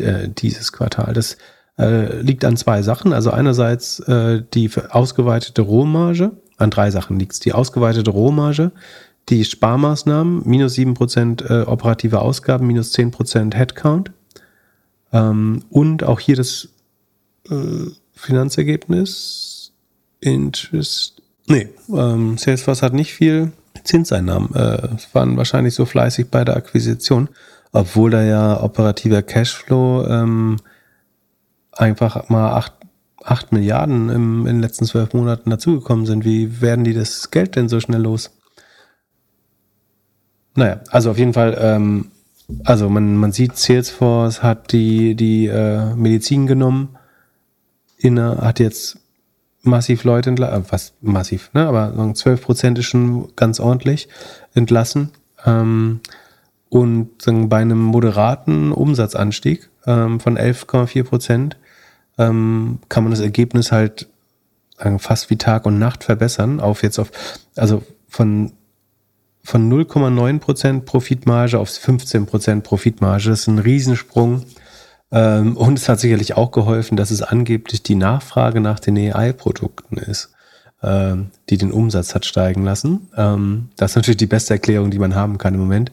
äh, 0.01 0.28
dieses 0.28 0.72
Quartal. 0.72 1.12
Das 1.12 1.37
äh, 1.78 2.20
liegt 2.20 2.45
an 2.45 2.57
zwei 2.57 2.83
Sachen. 2.83 3.12
Also 3.12 3.31
einerseits 3.31 4.01
äh, 4.01 4.43
die 4.53 4.70
ausgeweitete 4.91 5.62
Rohmarge, 5.62 6.33
an 6.59 6.70
drei 6.70 6.91
Sachen 6.91 7.18
liegt 7.18 7.33
es. 7.33 7.41
Die 7.41 7.53
ausgeweitete 7.53 8.11
Rohmarge, 8.11 8.72
die 9.31 9.45
Sparmaßnahmen, 9.45 10.43
minus 10.45 10.74
7% 10.74 11.49
äh, 11.49 11.66
operative 11.66 12.20
Ausgaben, 12.20 12.66
minus 12.66 12.93
10% 12.95 13.55
Headcount. 13.55 14.12
Ähm, 15.12 15.64
und 15.70 16.05
auch 16.05 16.20
hier 16.20 16.37
das 16.37 16.68
äh, 17.49 17.91
Finanzergebnis. 18.12 19.72
Interest. 20.20 21.22
Nee, 21.47 21.68
ähm, 21.89 22.37
Salesforce 22.37 22.83
hat 22.83 22.93
nicht 22.93 23.14
viel 23.14 23.53
Zinseinnahmen. 23.85 24.55
Äh, 24.55 24.89
waren 25.12 25.37
wahrscheinlich 25.37 25.74
so 25.74 25.87
fleißig 25.87 26.28
bei 26.28 26.45
der 26.45 26.57
Akquisition, 26.57 27.28
obwohl 27.72 28.11
da 28.11 28.22
ja 28.22 28.62
operativer 28.62 29.22
Cashflow 29.22 30.07
ähm, 30.07 30.57
einfach 31.72 32.28
mal 32.28 32.53
8, 32.53 32.72
8 33.24 33.53
Milliarden 33.53 34.11
im, 34.11 34.41
in 34.47 34.57
den 34.57 34.61
letzten 34.61 34.85
zwölf 34.85 35.14
Monaten 35.14 35.49
dazugekommen 35.49 36.05
sind. 36.05 36.24
Wie 36.24 36.61
werden 36.61 36.85
die 36.85 36.95
das 36.95 37.31
Geld 37.31 37.57
denn 37.57 37.68
so 37.68 37.81
schnell 37.81 38.03
los? 38.03 38.31
Naja, 40.61 40.80
also 40.90 41.11
auf 41.11 41.16
jeden 41.16 41.32
Fall, 41.32 41.56
ähm, 41.58 42.11
also 42.64 42.90
man, 42.90 43.16
man 43.16 43.32
sieht, 43.32 43.56
Salesforce 43.56 44.42
hat 44.42 44.72
die, 44.72 45.14
die 45.14 45.46
äh, 45.46 45.94
Medizin 45.94 46.46
genommen, 46.46 46.98
inne, 47.96 48.36
hat 48.42 48.61
jetzt 48.61 48.98
massiv 49.62 50.04
Leute 50.04 50.28
entlassen, 50.28 50.62
äh, 50.62 50.70
was 50.70 50.92
massiv, 51.00 51.48
ne? 51.54 51.66
aber 51.66 52.12
12 52.14 52.42
Prozent 52.42 52.78
ist 52.78 52.84
schon 52.84 53.34
ganz 53.36 53.58
ordentlich 53.58 54.08
entlassen. 54.52 55.12
Ähm, 55.47 56.01
und 56.68 57.22
sagen, 57.22 57.48
bei 57.48 57.62
einem 57.62 57.80
moderaten 57.80 58.70
Umsatzanstieg 58.72 59.70
ähm, 59.86 60.20
von 60.20 60.36
11,4 60.36 61.05
Prozent 61.05 61.56
ähm, 62.18 62.80
kann 62.90 63.02
man 63.02 63.12
das 63.12 63.20
Ergebnis 63.20 63.72
halt 63.72 64.09
fast 64.98 65.30
wie 65.30 65.36
Tag 65.36 65.64
und 65.66 65.78
Nacht 65.78 66.05
verbessern 66.05 66.59
auf 66.60 66.82
jetzt 66.82 66.98
auf, 66.98 67.10
also 67.55 67.82
von 68.09 68.52
von 69.42 69.70
0,9% 69.70 70.82
Profitmarge 70.82 71.58
auf 71.58 71.70
15% 71.70 72.60
Profitmarge. 72.60 73.30
Das 73.30 73.40
ist 73.40 73.46
ein 73.46 73.58
Riesensprung. 73.58 74.44
Ähm, 75.12 75.56
und 75.56 75.78
es 75.78 75.88
hat 75.88 76.00
sicherlich 76.00 76.36
auch 76.36 76.52
geholfen, 76.52 76.96
dass 76.96 77.10
es 77.10 77.22
angeblich 77.22 77.82
die 77.82 77.94
Nachfrage 77.96 78.60
nach 78.60 78.78
den 78.78 78.96
AI-Produkten 78.96 79.96
ist, 79.96 80.30
ähm, 80.82 81.30
die 81.48 81.58
den 81.58 81.72
Umsatz 81.72 82.14
hat 82.14 82.26
steigen 82.26 82.64
lassen. 82.64 83.08
Ähm, 83.16 83.70
das 83.76 83.92
ist 83.92 83.96
natürlich 83.96 84.18
die 84.18 84.26
beste 84.26 84.54
Erklärung, 84.54 84.90
die 84.90 84.98
man 84.98 85.14
haben 85.14 85.38
kann 85.38 85.54
im 85.54 85.60
Moment. 85.60 85.92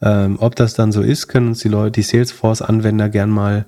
ob 0.00 0.54
das 0.54 0.74
dann 0.74 0.92
so 0.92 1.02
ist, 1.02 1.26
können 1.26 1.48
uns 1.48 1.58
die 1.58 1.68
Leute, 1.68 1.90
die 1.90 2.02
Salesforce-Anwender 2.02 3.08
gern 3.08 3.30
mal, 3.30 3.66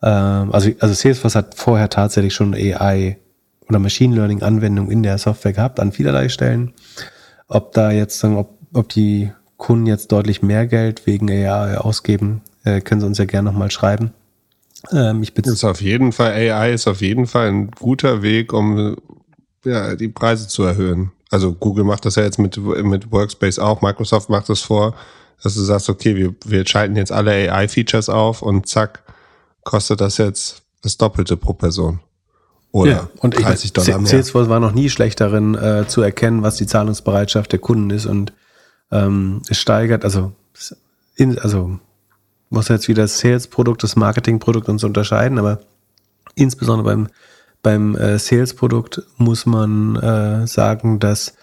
also, 0.00 0.70
also 0.78 0.94
Salesforce 0.94 1.36
hat 1.36 1.54
vorher 1.54 1.88
tatsächlich 1.88 2.34
schon 2.34 2.52
AI 2.52 3.16
oder 3.66 3.78
Machine 3.78 4.14
Learning-Anwendung 4.14 4.90
in 4.90 5.02
der 5.02 5.16
Software 5.16 5.54
gehabt 5.54 5.80
an 5.80 5.92
vielerlei 5.92 6.28
Stellen. 6.28 6.74
Ob 7.48 7.72
da 7.72 7.92
jetzt, 7.92 8.22
ob 8.24 8.59
ob 8.72 8.88
die 8.88 9.32
Kunden 9.56 9.86
jetzt 9.86 10.12
deutlich 10.12 10.42
mehr 10.42 10.66
Geld 10.66 11.06
wegen 11.06 11.30
AI 11.30 11.78
ausgeben, 11.78 12.42
äh, 12.64 12.80
können 12.80 13.00
sie 13.00 13.06
uns 13.06 13.18
ja 13.18 13.24
gerne 13.24 13.50
nochmal 13.50 13.70
schreiben. 13.70 14.12
Ähm, 14.92 15.22
ich 15.22 15.36
ist 15.36 15.64
auf 15.64 15.82
jeden 15.82 16.12
Fall, 16.12 16.32
AI 16.32 16.72
ist 16.72 16.86
auf 16.86 17.00
jeden 17.00 17.26
Fall 17.26 17.48
ein 17.48 17.70
guter 17.70 18.22
Weg, 18.22 18.52
um 18.52 18.96
ja, 19.64 19.94
die 19.94 20.08
Preise 20.08 20.48
zu 20.48 20.62
erhöhen. 20.62 21.12
Also 21.30 21.52
Google 21.52 21.84
macht 21.84 22.04
das 22.06 22.16
ja 22.16 22.22
jetzt 22.22 22.38
mit, 22.38 22.56
mit 22.56 23.12
Workspace 23.12 23.58
auch, 23.58 23.82
Microsoft 23.82 24.30
macht 24.30 24.48
das 24.48 24.60
vor. 24.60 24.94
Dass 25.42 25.54
du 25.54 25.60
sagst, 25.60 25.88
okay, 25.88 26.16
wir, 26.16 26.34
wir 26.44 26.66
schalten 26.66 26.96
jetzt 26.96 27.12
alle 27.12 27.30
AI-Features 27.30 28.10
auf 28.10 28.42
und 28.42 28.66
zack, 28.68 29.02
kostet 29.64 30.00
das 30.00 30.18
jetzt 30.18 30.62
das 30.82 30.98
Doppelte 30.98 31.36
pro 31.36 31.54
Person. 31.54 32.00
Oder 32.72 32.90
ja, 32.90 33.08
und 33.20 33.30
30 33.30 33.72
Dollar 33.72 33.98
mehr. 33.98 34.06
Salesforce 34.06 34.48
war 34.48 34.60
noch 34.60 34.72
nie 34.72 34.90
schlecht 34.90 35.20
darin, 35.20 35.54
äh, 35.54 35.86
zu 35.88 36.02
erkennen, 36.02 36.42
was 36.42 36.56
die 36.56 36.66
Zahlungsbereitschaft 36.66 37.52
der 37.52 37.58
Kunden 37.58 37.90
ist 37.90 38.06
und 38.06 38.32
ähm, 38.90 39.42
es 39.48 39.58
steigert, 39.58 40.04
also, 40.04 40.32
in, 41.16 41.38
also 41.38 41.78
muss 42.50 42.68
jetzt 42.68 42.88
wieder 42.88 43.02
das 43.02 43.18
Sales-Produkt, 43.18 43.82
das 43.82 43.96
Marketing-Produkt 43.96 44.68
uns 44.68 44.84
unterscheiden, 44.84 45.38
aber 45.38 45.60
insbesondere 46.34 46.84
beim, 46.84 47.08
beim 47.62 47.96
äh, 47.96 48.18
Sales-Produkt 48.18 49.02
muss 49.16 49.46
man 49.46 49.96
äh, 49.96 50.46
sagen, 50.46 50.98
dass 50.98 51.34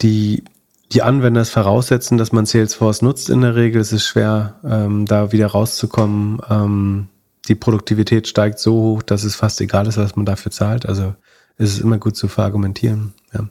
die, 0.00 0.44
die 0.92 1.02
Anwender 1.02 1.40
es 1.40 1.50
voraussetzen, 1.50 2.18
dass 2.18 2.32
man 2.32 2.46
Salesforce 2.46 3.02
nutzt 3.02 3.30
in 3.30 3.40
der 3.40 3.54
Regel. 3.56 3.80
Es 3.80 3.92
ist 3.92 4.06
schwer, 4.06 4.56
ähm, 4.64 5.06
da 5.06 5.32
wieder 5.32 5.48
rauszukommen. 5.48 6.40
Ähm, 6.48 7.08
die 7.48 7.54
Produktivität 7.54 8.28
steigt 8.28 8.58
so 8.58 8.74
hoch, 8.74 9.02
dass 9.02 9.24
es 9.24 9.34
fast 9.34 9.60
egal 9.60 9.86
ist, 9.86 9.96
was 9.96 10.16
man 10.16 10.26
dafür 10.26 10.52
zahlt. 10.52 10.86
Also 10.86 11.14
es 11.56 11.72
ist 11.74 11.80
immer 11.80 11.98
gut 11.98 12.16
zu 12.16 12.28
verargumentieren. 12.28 13.14
Ja. 13.32 13.48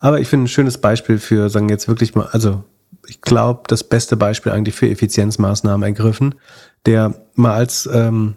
Aber 0.00 0.20
ich 0.20 0.28
finde 0.28 0.44
ein 0.44 0.48
schönes 0.48 0.78
Beispiel 0.78 1.18
für, 1.18 1.48
sagen 1.50 1.68
jetzt 1.68 1.88
wirklich 1.88 2.14
mal, 2.14 2.28
also 2.32 2.64
ich 3.06 3.20
glaube, 3.20 3.62
das 3.66 3.84
beste 3.84 4.16
Beispiel 4.16 4.52
eigentlich 4.52 4.74
für 4.74 4.88
Effizienzmaßnahmen 4.88 5.82
ergriffen, 5.82 6.34
der 6.86 7.14
mal 7.34 7.54
als 7.54 7.88
ähm, 7.92 8.36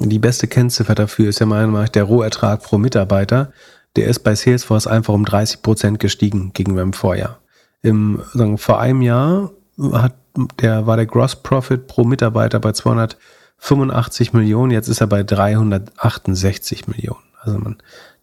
die 0.00 0.18
beste 0.18 0.46
Kennziffer 0.46 0.94
dafür 0.94 1.28
ist 1.28 1.40
ja 1.40 1.46
meiner 1.46 1.66
Meinung 1.66 1.82
nach 1.82 1.88
der 1.88 2.04
Rohertrag 2.04 2.62
pro 2.62 2.78
Mitarbeiter. 2.78 3.52
Der 3.96 4.06
ist 4.06 4.20
bei 4.20 4.34
Salesforce 4.34 4.86
einfach 4.86 5.14
um 5.14 5.24
30 5.24 5.62
Prozent 5.62 5.98
gestiegen 5.98 6.52
gegenüber 6.52 6.82
dem 6.82 6.92
Vorjahr. 6.92 7.40
Im, 7.82 8.22
sagen, 8.32 8.58
vor 8.58 8.80
einem 8.80 9.02
Jahr 9.02 9.50
hat 9.92 10.14
der, 10.60 10.86
war 10.86 10.96
der 10.96 11.06
Gross 11.06 11.36
Profit 11.36 11.86
pro 11.86 12.04
Mitarbeiter 12.04 12.60
bei 12.60 12.72
285 12.72 14.32
Millionen, 14.32 14.70
jetzt 14.70 14.88
ist 14.88 15.00
er 15.00 15.06
bei 15.06 15.22
368 15.22 16.86
Millionen. 16.86 17.22
Also 17.40 17.58
man 17.58 17.76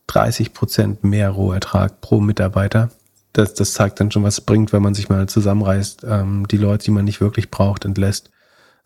30 0.07 0.53
Prozent 0.53 1.03
mehr 1.03 1.29
Rohertrag 1.29 2.01
pro 2.01 2.19
Mitarbeiter 2.19 2.89
das, 3.35 3.53
das 3.53 3.73
zeigt 3.73 3.99
dann 3.99 4.11
schon, 4.11 4.23
was 4.23 4.35
es 4.35 4.41
bringt, 4.41 4.71
wenn 4.71 4.81
man 4.81 4.93
sich 4.93 5.09
mal 5.09 5.27
zusammenreißt, 5.27 6.05
ähm, 6.07 6.47
die 6.47 6.57
Leute, 6.57 6.85
die 6.85 6.91
man 6.91 7.05
nicht 7.05 7.21
wirklich 7.21 7.51
braucht, 7.51 7.85
entlässt. 7.85 8.31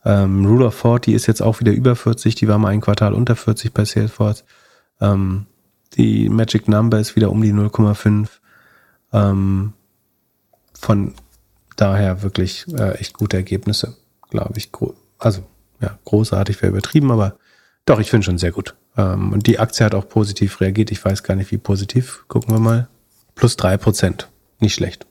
Ähm, 0.05 0.45
Rule 0.45 0.65
of 0.65 0.75
40 0.75 1.13
ist 1.13 1.27
jetzt 1.27 1.41
auch 1.41 1.59
wieder 1.59 1.71
über 1.71 1.95
40, 1.95 2.35
die 2.35 2.47
war 2.47 2.57
mal 2.57 2.69
ein 2.69 2.81
Quartal 2.81 3.13
unter 3.13 3.35
40 3.35 3.73
bei 3.73 3.85
Salesforce. 3.85 4.43
Ähm, 5.01 5.45
die 5.93 6.29
Magic 6.29 6.67
Number 6.67 6.99
ist 6.99 7.15
wieder 7.15 7.31
um 7.31 7.41
die 7.41 7.53
0,5. 7.53 8.27
Ähm, 9.13 9.73
von 10.73 11.13
daher 11.75 12.23
wirklich 12.23 12.65
äh, 12.73 12.95
echt 12.95 13.13
gute 13.13 13.37
Ergebnisse, 13.37 13.97
glaube 14.29 14.57
ich. 14.57 14.71
Also, 15.19 15.43
ja, 15.79 15.97
großartig 16.05 16.61
wäre 16.61 16.71
übertrieben, 16.71 17.11
aber 17.11 17.35
doch, 17.85 17.99
ich 17.99 18.09
finde 18.09 18.25
schon 18.25 18.37
sehr 18.37 18.51
gut. 18.51 18.75
Ähm, 18.99 19.31
und 19.31 19.47
die 19.47 19.59
Aktie 19.59 19.85
hat 19.85 19.95
auch 19.95 20.07
positiv 20.07 20.59
reagiert. 20.59 20.91
Ich 20.91 21.03
weiß 21.03 21.23
gar 21.23 21.35
nicht, 21.35 21.51
wie 21.51 21.57
positiv. 21.57 22.25
Gucken 22.27 22.53
wir 22.53 22.59
mal. 22.59 22.87
Plus 23.35 23.55
drei 23.55 23.77
Prozent 23.77 24.27
nicht 24.59 24.73
schlecht. 24.73 25.05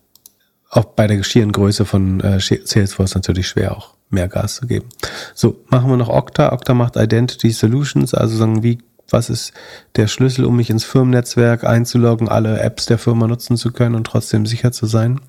Auch 0.70 0.85
bei 0.85 1.06
der 1.06 1.23
schieren 1.23 1.52
Größe 1.52 1.86
von 1.86 2.20
äh, 2.20 2.39
Salesforce 2.39 3.15
natürlich 3.15 3.48
schwer 3.48 3.74
auch 3.74 3.94
mehr 4.10 4.28
Gas 4.28 4.56
zu 4.56 4.66
geben. 4.66 4.89
So, 5.35 5.65
machen 5.69 5.89
wir 5.89 5.97
noch 5.97 6.10
Okta. 6.10 6.52
Okta 6.52 6.74
macht 6.74 6.97
Identity 6.97 7.51
Solutions, 7.51 8.12
also 8.12 8.36
sagen, 8.36 8.62
wie, 8.62 8.78
was 9.09 9.31
ist 9.31 9.52
der 9.97 10.06
Schlüssel, 10.06 10.44
um 10.44 10.56
mich 10.56 10.69
ins 10.69 10.85
Firmennetzwerk 10.85 11.65
einzuloggen, 11.65 12.28
alle 12.28 12.60
Apps 12.60 12.85
der 12.85 12.98
Firma 12.98 13.27
nutzen 13.27 13.56
zu 13.56 13.73
können 13.73 13.94
und 13.94 14.06
trotzdem 14.06 14.44
sicher 14.44 14.73
zu 14.73 14.85
sein. 14.85 15.20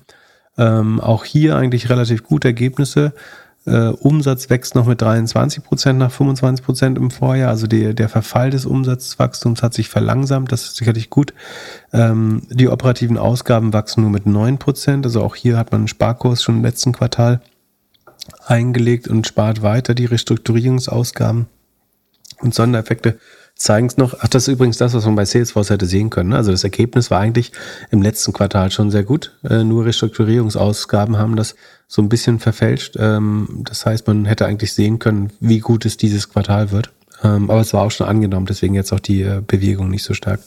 Ähm, 0.58 1.00
auch 1.00 1.24
hier 1.24 1.56
eigentlich 1.56 1.88
relativ 1.88 2.22
gute 2.22 2.48
Ergebnisse. 2.48 3.14
Äh, 3.66 3.88
Umsatz 3.88 4.48
wächst 4.48 4.74
noch 4.74 4.86
mit 4.86 5.02
23 5.02 5.62
Prozent 5.62 5.98
nach 5.98 6.10
25 6.10 6.64
Prozent 6.64 6.98
im 6.98 7.10
Vorjahr. 7.10 7.50
Also 7.50 7.66
die, 7.66 7.94
der 7.94 8.08
Verfall 8.08 8.50
des 8.50 8.64
Umsatzwachstums 8.64 9.62
hat 9.62 9.74
sich 9.74 9.88
verlangsamt. 9.88 10.50
Das 10.50 10.62
ist 10.62 10.76
sicherlich 10.76 11.10
gut. 11.10 11.34
Ähm, 11.92 12.42
die 12.48 12.68
operativen 12.68 13.18
Ausgaben 13.18 13.72
wachsen 13.72 14.02
nur 14.02 14.10
mit 14.10 14.26
9 14.26 14.58
Prozent. 14.58 15.04
Also 15.04 15.22
auch 15.22 15.36
hier 15.36 15.58
hat 15.58 15.72
man 15.72 15.82
einen 15.82 15.88
Sparkurs 15.88 16.42
schon 16.42 16.56
im 16.56 16.64
letzten 16.64 16.92
Quartal 16.92 17.42
eingelegt 18.46 19.08
und 19.08 19.26
spart 19.26 19.62
weiter 19.62 19.94
die 19.94 20.06
Restrukturierungsausgaben 20.06 21.46
und 22.40 22.54
Sondereffekte 22.54 23.18
zeigen 23.60 23.86
es 23.86 23.98
noch. 23.98 24.14
Ach, 24.20 24.28
das 24.28 24.48
ist 24.48 24.54
übrigens 24.54 24.78
das, 24.78 24.94
was 24.94 25.04
man 25.04 25.16
bei 25.16 25.26
Salesforce 25.26 25.70
hätte 25.70 25.84
sehen 25.86 26.08
können. 26.08 26.30
Ne? 26.30 26.36
Also 26.36 26.50
das 26.50 26.64
Ergebnis 26.64 27.10
war 27.10 27.20
eigentlich 27.20 27.52
im 27.90 28.00
letzten 28.00 28.32
Quartal 28.32 28.70
schon 28.70 28.90
sehr 28.90 29.02
gut. 29.02 29.36
Äh, 29.48 29.64
nur 29.64 29.84
Restrukturierungsausgaben 29.84 31.18
haben 31.18 31.36
das 31.36 31.54
so 31.86 32.00
ein 32.00 32.08
bisschen 32.08 32.38
verfälscht. 32.38 32.96
Ähm, 32.98 33.62
das 33.68 33.84
heißt, 33.84 34.06
man 34.06 34.24
hätte 34.24 34.46
eigentlich 34.46 34.72
sehen 34.72 34.98
können, 34.98 35.30
wie 35.40 35.58
gut 35.58 35.84
es 35.84 35.98
dieses 35.98 36.30
Quartal 36.30 36.70
wird. 36.70 36.90
Ähm, 37.22 37.50
aber 37.50 37.60
es 37.60 37.74
war 37.74 37.82
auch 37.82 37.90
schon 37.90 38.06
angenommen, 38.06 38.46
deswegen 38.46 38.74
jetzt 38.74 38.92
auch 38.94 39.00
die 39.00 39.22
äh, 39.22 39.42
Bewegung 39.46 39.90
nicht 39.90 40.04
so 40.04 40.14
stark. 40.14 40.40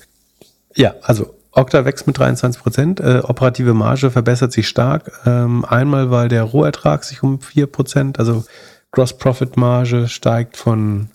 Ja, 0.76 0.96
also 1.04 1.36
Okta 1.52 1.86
wächst 1.86 2.08
mit 2.08 2.18
23 2.18 2.64
Prozent, 2.64 3.00
äh, 3.00 3.22
operative 3.24 3.76
Marge 3.76 4.10
verbessert 4.10 4.52
sich 4.52 4.68
stark. 4.68 5.12
Ähm, 5.28 5.66
einmal, 5.66 6.10
weil 6.10 6.30
der 6.30 6.42
Rohertrag 6.44 7.04
sich 7.04 7.22
um 7.22 7.40
4 7.40 7.68
Prozent, 7.68 8.18
also 8.18 8.44
Gross 8.92 9.16
Profit 9.16 9.56
Marge 9.56 10.08
steigt 10.08 10.58
von 10.58 11.10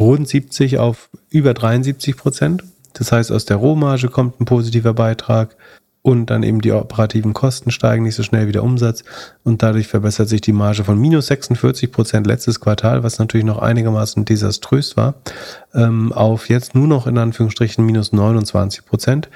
rund 0.00 0.26
70 0.26 0.78
auf 0.78 1.10
über 1.28 1.54
73 1.54 2.16
Prozent. 2.16 2.64
Das 2.94 3.12
heißt, 3.12 3.30
aus 3.30 3.44
der 3.44 3.58
Rohmarge 3.58 4.08
kommt 4.08 4.40
ein 4.40 4.46
positiver 4.46 4.94
Beitrag 4.94 5.56
und 6.02 6.30
dann 6.30 6.42
eben 6.42 6.62
die 6.62 6.72
operativen 6.72 7.34
Kosten 7.34 7.70
steigen 7.70 8.04
nicht 8.04 8.14
so 8.14 8.22
schnell 8.22 8.48
wie 8.48 8.52
der 8.52 8.64
Umsatz 8.64 9.04
und 9.44 9.62
dadurch 9.62 9.86
verbessert 9.86 10.30
sich 10.30 10.40
die 10.40 10.52
Marge 10.52 10.82
von 10.82 10.98
minus 10.98 11.26
46 11.26 11.92
Prozent 11.92 12.26
letztes 12.26 12.58
Quartal, 12.58 13.02
was 13.02 13.18
natürlich 13.18 13.44
noch 13.44 13.58
einigermaßen 13.58 14.24
desaströs 14.24 14.96
war, 14.96 15.14
ähm, 15.74 16.12
auf 16.12 16.48
jetzt 16.48 16.74
nur 16.74 16.86
noch 16.86 17.06
in 17.06 17.18
Anführungsstrichen 17.18 17.84
minus 17.84 18.12
29 18.12 18.86
Prozent. 18.86 19.28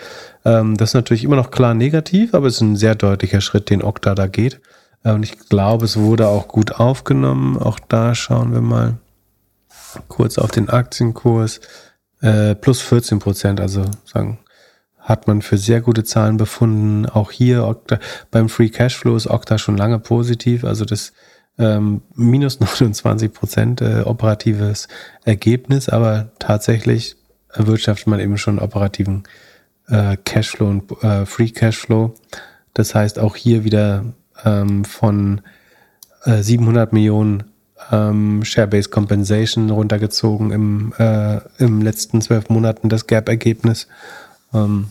Ähm, 0.47 0.77
das 0.79 0.91
ist 0.91 0.95
natürlich 0.95 1.25
immer 1.25 1.37
noch 1.37 1.51
klar 1.51 1.75
negativ, 1.75 2.33
aber 2.33 2.47
es 2.47 2.55
ist 2.55 2.63
ein 2.63 2.77
sehr 2.77 2.95
deutlicher 2.95 3.43
Schritt, 3.43 3.69
den 3.69 3.83
Okta 3.83 4.15
da 4.15 4.27
geht. 4.27 4.61
Äh, 5.03 5.13
und 5.13 5.23
ich 5.23 5.39
glaube, 5.51 5.85
es 5.85 5.99
wurde 5.99 6.29
auch 6.29 6.49
gut 6.49 6.73
aufgenommen. 6.73 7.59
Auch 7.59 7.79
da 7.79 8.15
schauen 8.15 8.55
wir 8.55 8.63
mal 8.63 8.95
kurz 10.09 10.39
auf 10.39 10.51
den 10.51 10.69
Aktienkurs, 10.69 11.61
äh, 12.21 12.55
plus 12.55 12.81
14 12.81 13.19
Prozent, 13.19 13.61
also 13.61 13.85
sagen, 14.05 14.39
hat 14.99 15.27
man 15.27 15.43
für 15.43 15.59
sehr 15.59 15.83
gute 15.83 16.03
Zahlen 16.03 16.39
befunden. 16.39 17.07
Auch 17.07 17.31
hier 17.31 17.65
Okta, 17.65 17.99
beim 18.31 18.49
Free 18.49 18.71
Cashflow 18.71 19.17
ist 19.17 19.27
Okta 19.27 19.59
schon 19.59 19.77
lange 19.77 19.99
positiv, 19.99 20.65
also 20.65 20.85
das 20.85 21.13
ähm, 21.59 22.03
minus 22.15 22.61
29 22.83 23.33
Prozent 23.33 23.81
äh, 23.81 24.03
operatives 24.05 24.89
Ergebnis, 25.25 25.89
aber 25.89 26.31
tatsächlich 26.39 27.17
erwirtschaftet 27.53 28.07
man 28.07 28.21
eben 28.21 28.39
schon 28.39 28.59
operativen 28.59 29.25
äh, 29.89 30.17
Cashflow 30.25 30.69
und 30.69 31.03
äh, 31.03 31.27
Free 31.27 31.51
Cashflow. 31.51 32.15
Das 32.73 32.95
heißt 32.95 33.19
auch 33.19 33.37
hier 33.37 33.65
wieder 33.65 34.05
ähm, 34.45 34.85
von 34.85 35.43
äh, 36.25 36.43
700 36.43 36.93
Millionen 36.93 37.45
ähm, 37.91 38.45
Share-Based 38.45 38.91
Compensation 38.91 39.71
runtergezogen 39.71 40.51
im, 40.51 40.93
äh, 40.99 41.41
im 41.59 41.83
letzten 41.83 42.21
zwölf 42.21 42.49
Monaten 42.49 42.89
das 42.89 43.07
Gap-Ergebnis. 43.07 43.89
Ähm, 44.53 44.89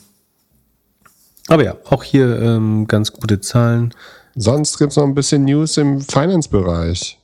aber 1.47 1.63
ja, 1.63 1.75
auch 1.89 2.03
hier 2.03 2.41
ähm, 2.41 2.87
ganz 2.87 3.11
gute 3.11 3.41
Zahlen. 3.41 3.93
Sonst 4.35 4.77
gibt 4.77 4.91
es 4.91 4.97
noch 4.97 5.03
ein 5.03 5.15
bisschen 5.15 5.45
News 5.45 5.77
im 5.77 6.01
Finance-Bereich. 6.01 7.19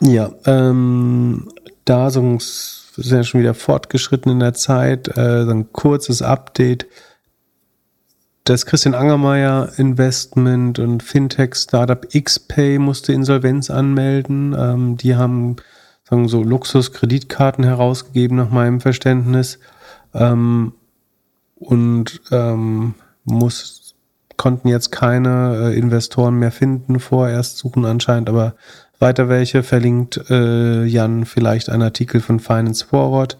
Ja, 0.00 0.32
ähm, 0.44 1.48
da 1.84 2.10
sind 2.10 2.42
ja 2.96 3.24
schon 3.24 3.40
wieder 3.40 3.54
fortgeschritten 3.54 4.32
in 4.32 4.40
der 4.40 4.54
Zeit. 4.54 5.08
Äh, 5.16 5.42
ein 5.50 5.72
kurzes 5.72 6.20
Update 6.20 6.86
das 8.44 8.66
Christian 8.66 8.94
Angermeier 8.94 9.72
Investment 9.78 10.78
und 10.78 11.02
Fintech 11.02 11.54
Startup 11.54 12.06
XPay 12.08 12.78
musste 12.78 13.12
Insolvenz 13.12 13.70
anmelden. 13.70 14.54
Ähm, 14.58 14.96
die 14.98 15.16
haben 15.16 15.56
sagen 16.08 16.28
so 16.28 16.42
Luxuskreditkarten 16.42 17.64
herausgegeben 17.64 18.36
nach 18.36 18.50
meinem 18.50 18.82
Verständnis 18.82 19.58
ähm, 20.12 20.74
und 21.56 22.20
ähm, 22.30 22.94
muss, 23.24 23.94
konnten 24.36 24.68
jetzt 24.68 24.92
keine 24.92 25.70
äh, 25.72 25.78
Investoren 25.78 26.38
mehr 26.38 26.52
finden. 26.52 27.00
Vorerst 27.00 27.56
suchen 27.56 27.86
anscheinend 27.86 28.28
aber 28.28 28.54
weiter 28.98 29.30
welche. 29.30 29.62
Verlinkt 29.62 30.28
äh, 30.28 30.84
Jan 30.84 31.24
vielleicht 31.24 31.70
einen 31.70 31.82
Artikel 31.82 32.20
von 32.20 32.40
Finance 32.40 32.84
Forward, 32.84 33.38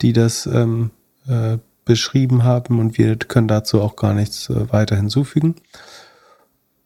die 0.00 0.12
das 0.12 0.46
ähm, 0.46 0.90
äh, 1.26 1.58
beschrieben 1.84 2.44
haben 2.44 2.78
und 2.78 2.98
wir 2.98 3.16
können 3.16 3.48
dazu 3.48 3.80
auch 3.80 3.96
gar 3.96 4.14
nichts 4.14 4.48
äh, 4.50 4.72
weiter 4.72 4.96
hinzufügen. 4.96 5.56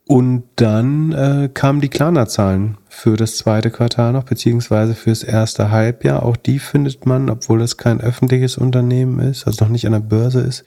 Und 0.09 0.45
dann 0.57 1.13
äh, 1.13 1.51
kamen 1.53 1.83
die 1.83 1.91
Klarna-Zahlen 1.91 2.79
für 2.89 3.17
das 3.17 3.37
zweite 3.37 3.71
Quartal 3.71 4.15
noch, 4.15 4.25
beziehungsweise 4.25 4.95
fürs 4.95 5.23
erste 5.23 5.71
Halbjahr. 5.71 6.23
Auch 6.23 6.37
die 6.37 6.59
findet 6.59 7.05
man, 7.05 7.29
obwohl 7.29 7.61
es 7.61 7.77
kein 7.77 8.01
öffentliches 8.01 8.57
Unternehmen 8.57 9.21
ist, 9.21 9.47
also 9.47 9.65
noch 9.65 9.71
nicht 9.71 9.85
an 9.85 9.93
der 9.93 10.01
Börse 10.01 10.41
ist, 10.41 10.65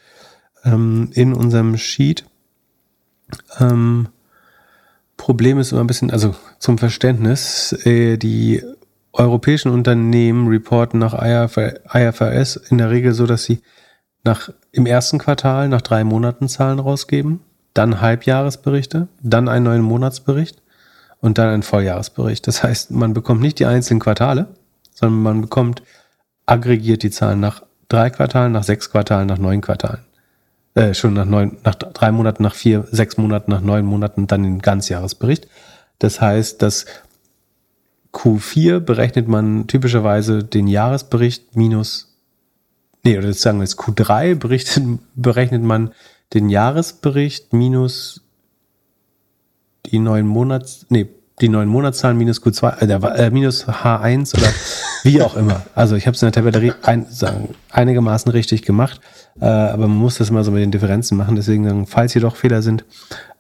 ähm, 0.64 1.10
in 1.14 1.34
unserem 1.34 1.76
Sheet. 1.78 2.26
Ähm, 3.60 4.10
Problem 5.18 5.58
ist 5.58 5.72
immer 5.72 5.82
ein 5.82 5.88
bisschen, 5.88 6.12
also 6.12 6.36
zum 6.60 6.78
Verständnis, 6.78 7.74
äh, 7.84 8.18
die 8.18 8.64
europäischen 9.12 9.72
Unternehmen 9.72 10.48
reporten 10.49 10.99
nach 10.99 11.14
IFRS 11.14 12.56
in 12.56 12.78
der 12.78 12.91
Regel 12.91 13.14
so, 13.14 13.26
dass 13.26 13.44
sie 13.44 13.62
nach, 14.23 14.49
im 14.72 14.85
ersten 14.85 15.18
Quartal 15.18 15.68
nach 15.69 15.81
drei 15.81 16.03
Monaten 16.03 16.48
Zahlen 16.48 16.80
rausgeben, 16.80 17.41
dann 17.73 18.02
Halbjahresberichte, 18.02 19.07
dann 19.22 19.48
einen 19.48 19.65
neuen 19.65 19.81
Monatsbericht 19.81 20.61
und 21.22 21.38
dann 21.38 21.49
einen 21.49 21.64
Volljahresbericht. 21.64 22.45
Das 22.48 22.64
heißt, 22.64 22.91
man 22.91 23.14
bekommt 23.14 23.41
nicht 23.41 23.60
die 23.60 23.65
einzelnen 23.65 23.99
Quartale, 23.99 24.48
sondern 24.93 25.22
man 25.22 25.41
bekommt 25.41 25.84
aggregiert 26.45 27.03
die 27.03 27.11
Zahlen 27.11 27.39
nach 27.39 27.64
drei 27.88 28.10
Quartalen, 28.10 28.52
nach 28.52 28.64
sechs 28.64 28.89
Quartalen, 28.89 29.27
nach 29.27 29.38
neun 29.38 29.61
Quartalen. 29.61 30.03
Äh, 30.73 30.93
schon 30.93 31.14
nach 31.14 31.26
neun, 31.26 31.57
nach 31.64 31.76
drei 31.76 32.11
Monaten, 32.11 32.43
nach 32.43 32.56
vier, 32.56 32.88
sechs 32.91 33.18
Monaten, 33.18 33.52
nach 33.52 33.61
neun 33.61 33.85
Monaten, 33.85 34.27
dann 34.27 34.43
den 34.43 34.60
Ganzjahresbericht. 34.60 35.48
Das 35.99 36.22
heißt, 36.22 36.61
dass 36.61 36.85
Q4 38.14 38.80
berechnet 38.80 39.27
man 39.27 39.68
typischerweise 39.68 40.43
den 40.43 40.68
Jahresbericht 40.68 41.56
minus, 41.56 42.11
nee, 43.03 43.18
oder 43.18 43.34
sagen 43.34 43.60
wir 43.60 43.64
jetzt 43.64 43.80
Q3 43.80 44.36
berichtet, 44.36 44.84
berechnet 45.15 45.64
man 45.64 45.91
den 46.34 46.49
Jahresbericht 46.49 47.53
minus 47.53 48.22
die 49.88 49.99
neun 49.99 50.28
Monats, 50.28 50.86
nee, 50.90 51.07
die 51.41 51.49
neuen 51.49 51.69
Monatszahlen 51.69 52.18
minus 52.18 52.41
Q2, 52.41 52.82
äh, 52.82 53.26
äh, 53.26 53.30
minus 53.32 53.68
H1 53.68 54.38
oder 54.38 54.48
wie 55.03 55.22
auch 55.22 55.36
immer. 55.36 55.64
Also 55.73 55.95
ich 55.95 56.06
habe 56.06 56.15
es 56.15 56.22
in 56.22 56.28
der 56.28 56.34
Tabelle 56.34 56.76
ein, 56.84 57.07
sagen, 57.10 57.56
einigermaßen 57.72 58.32
richtig 58.32 58.61
gemacht, 58.61 59.02
äh, 59.40 59.45
aber 59.45 59.88
man 59.88 59.98
muss 59.98 60.18
das 60.18 60.30
immer 60.30 60.44
so 60.44 60.52
mit 60.52 60.61
den 60.61 60.72
Differenzen 60.72 61.18
machen. 61.18 61.36
Deswegen, 61.36 61.88
falls 61.88 62.14
hier 62.14 62.22
doch 62.22 62.36
Fehler 62.36 62.61
sind, 62.61 62.86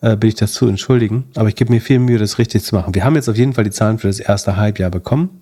äh, 0.01 0.15
bitte 0.15 0.27
ich 0.27 0.35
das 0.35 0.53
zu 0.53 0.67
entschuldigen. 0.67 1.25
Aber 1.35 1.49
ich 1.49 1.55
gebe 1.55 1.71
mir 1.71 1.81
viel 1.81 1.99
Mühe, 1.99 2.17
das 2.17 2.39
richtig 2.39 2.63
zu 2.63 2.75
machen. 2.75 2.95
Wir 2.95 3.03
haben 3.03 3.15
jetzt 3.15 3.29
auf 3.29 3.37
jeden 3.37 3.53
Fall 3.53 3.63
die 3.63 3.71
Zahlen 3.71 3.99
für 3.99 4.07
das 4.07 4.19
erste 4.19 4.57
Halbjahr 4.57 4.89
bekommen. 4.89 5.41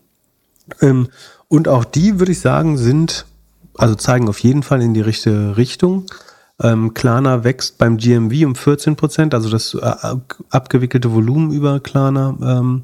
Ähm, 0.82 1.08
und 1.48 1.68
auch 1.68 1.86
die, 1.86 2.20
würde 2.20 2.32
ich 2.32 2.42
sagen, 2.42 2.78
sind, 2.78 3.26
also 3.80 3.96
zeigen 3.96 4.28
auf 4.28 4.40
jeden 4.40 4.62
Fall 4.62 4.82
in 4.82 4.94
die 4.94 5.02
richtige 5.02 5.56
Richtung. 5.58 6.06
Ähm, 6.62 6.94
Klarna 6.94 7.46
wächst 7.46 7.78
beim 7.78 7.98
GMV 7.98 8.46
um 8.46 8.56
14 8.56 8.98
Prozent, 8.98 9.34
also 9.34 9.50
das 9.50 9.74
äh, 9.74 10.16
abgewickelte 10.50 11.14
Volumen 11.14 11.52
über 11.52 11.80
Klarna 11.80 12.36
ähm, 12.42 12.84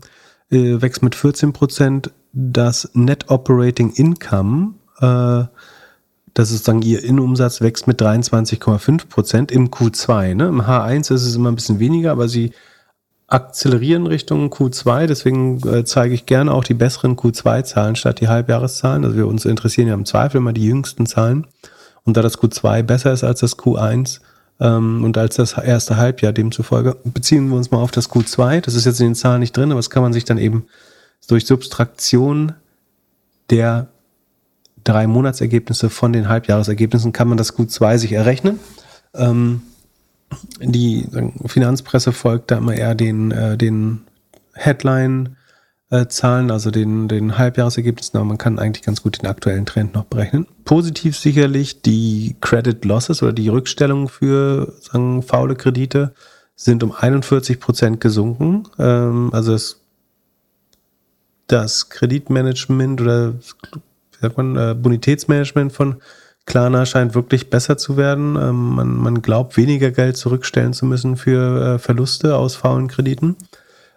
äh, 0.49 0.81
wächst 0.81 1.03
mit 1.03 1.13
14 1.13 1.51
Prozent. 1.51 2.11
Das 2.31 2.89
Net 2.93 3.29
Operating 3.29 3.91
Income, 3.91 4.75
äh, 4.99 5.43
das 6.33 6.51
ist 6.51 6.67
dann 6.67 6.81
ihr 6.81 7.03
Innenumsatz, 7.03 7.61
wächst 7.61 7.87
mit 7.87 8.01
23,5 8.01 9.07
Prozent 9.07 9.51
im 9.51 9.69
Q2. 9.69 10.35
Ne? 10.35 10.47
Im 10.47 10.61
H1 10.61 11.13
ist 11.13 11.25
es 11.25 11.35
immer 11.35 11.51
ein 11.51 11.55
bisschen 11.55 11.79
weniger, 11.79 12.11
aber 12.11 12.27
sie 12.27 12.51
akzelerieren 13.27 14.05
Richtung 14.05 14.49
Q2, 14.49 15.07
deswegen 15.07 15.67
äh, 15.67 15.83
zeige 15.83 16.13
ich 16.13 16.25
gerne 16.25 16.53
auch 16.53 16.63
die 16.63 16.75
besseren 16.75 17.15
Q2-Zahlen 17.15 17.95
statt 17.95 18.21
die 18.21 18.27
Halbjahreszahlen. 18.27 19.03
Also 19.03 19.17
wir 19.17 19.27
uns 19.27 19.45
interessieren 19.45 19.87
ja 19.87 19.95
im 19.95 20.05
Zweifel 20.05 20.37
immer 20.37 20.53
die 20.53 20.65
jüngsten 20.65 21.05
Zahlen. 21.05 21.47
Und 22.03 22.17
da 22.17 22.21
das 22.21 22.37
Q2 22.37 22.83
besser 22.83 23.13
ist 23.13 23.23
als 23.23 23.39
das 23.39 23.57
Q1 23.57 24.19
ähm, 24.59 25.03
und 25.03 25.17
als 25.17 25.37
das 25.37 25.53
erste 25.53 25.97
Halbjahr 25.97 26.33
demzufolge, 26.33 26.97
beziehen 27.03 27.49
wir 27.49 27.57
uns 27.57 27.71
mal 27.71 27.79
auf 27.79 27.91
das 27.91 28.11
Q2. 28.11 28.61
Das 28.61 28.75
ist 28.75 28.85
jetzt 28.85 28.99
in 28.99 29.07
den 29.07 29.15
Zahlen 29.15 29.39
nicht 29.39 29.57
drin, 29.57 29.71
aber 29.71 29.79
das 29.79 29.89
kann 29.89 30.03
man 30.03 30.13
sich 30.13 30.23
dann 30.23 30.37
eben 30.37 30.67
durch 31.27 31.47
Substraktion 31.47 32.53
der 33.49 33.87
drei 34.83 35.07
Monatsergebnisse 35.07 35.89
von 35.89 36.13
den 36.13 36.29
Halbjahresergebnissen 36.29 37.11
kann 37.11 37.27
man 37.27 37.37
das 37.37 37.57
Q2 37.57 37.97
sich 37.97 38.11
errechnen. 38.11 38.59
Ähm, 39.15 39.63
die 40.59 41.07
Finanzpresse 41.45 42.11
folgt 42.11 42.51
da 42.51 42.57
immer 42.57 42.73
eher 42.73 42.95
den, 42.95 43.31
äh, 43.31 43.57
den 43.57 44.01
Headline 44.53 45.37
äh, 45.91 46.07
Zahlen, 46.07 46.51
also 46.51 46.71
den, 46.71 47.07
den 47.07 47.37
Halbjahresergebnissen, 47.37 48.17
aber 48.17 48.25
man 48.25 48.37
kann 48.37 48.59
eigentlich 48.59 48.83
ganz 48.83 49.03
gut 49.03 49.21
den 49.21 49.27
aktuellen 49.27 49.65
Trend 49.65 49.93
noch 49.93 50.05
berechnen. 50.05 50.47
Positiv 50.63 51.17
sicherlich 51.17 51.81
die 51.81 52.35
Credit 52.41 52.83
Losses 52.85 53.21
oder 53.21 53.33
die 53.33 53.49
Rückstellungen 53.49 54.07
für 54.07 54.73
sagen, 54.81 55.21
faule 55.21 55.55
Kredite 55.55 56.13
sind 56.55 56.83
um 56.83 56.91
41 56.91 57.59
Prozent 57.59 58.01
gesunken. 58.01 58.63
Ähm, 58.79 59.29
also 59.33 59.51
das, 59.51 59.81
das 61.47 61.89
Kreditmanagement 61.89 63.01
oder 63.01 63.33
wie 63.33 64.21
sagt 64.21 64.37
man, 64.37 64.55
äh, 64.55 64.75
Bonitätsmanagement 64.75 65.71
von 65.71 65.97
Klarna 66.45 66.85
scheint 66.85 67.15
wirklich 67.15 67.49
besser 67.49 67.77
zu 67.77 67.97
werden. 67.97 68.35
Ähm, 68.35 68.75
man, 68.75 68.95
man 68.95 69.21
glaubt, 69.21 69.57
weniger 69.57 69.91
Geld 69.91 70.17
zurückstellen 70.17 70.73
zu 70.73 70.85
müssen 70.85 71.17
für 71.17 71.75
äh, 71.75 71.79
Verluste 71.79 72.35
aus 72.35 72.55
faulen 72.55 72.87
Krediten. 72.87 73.35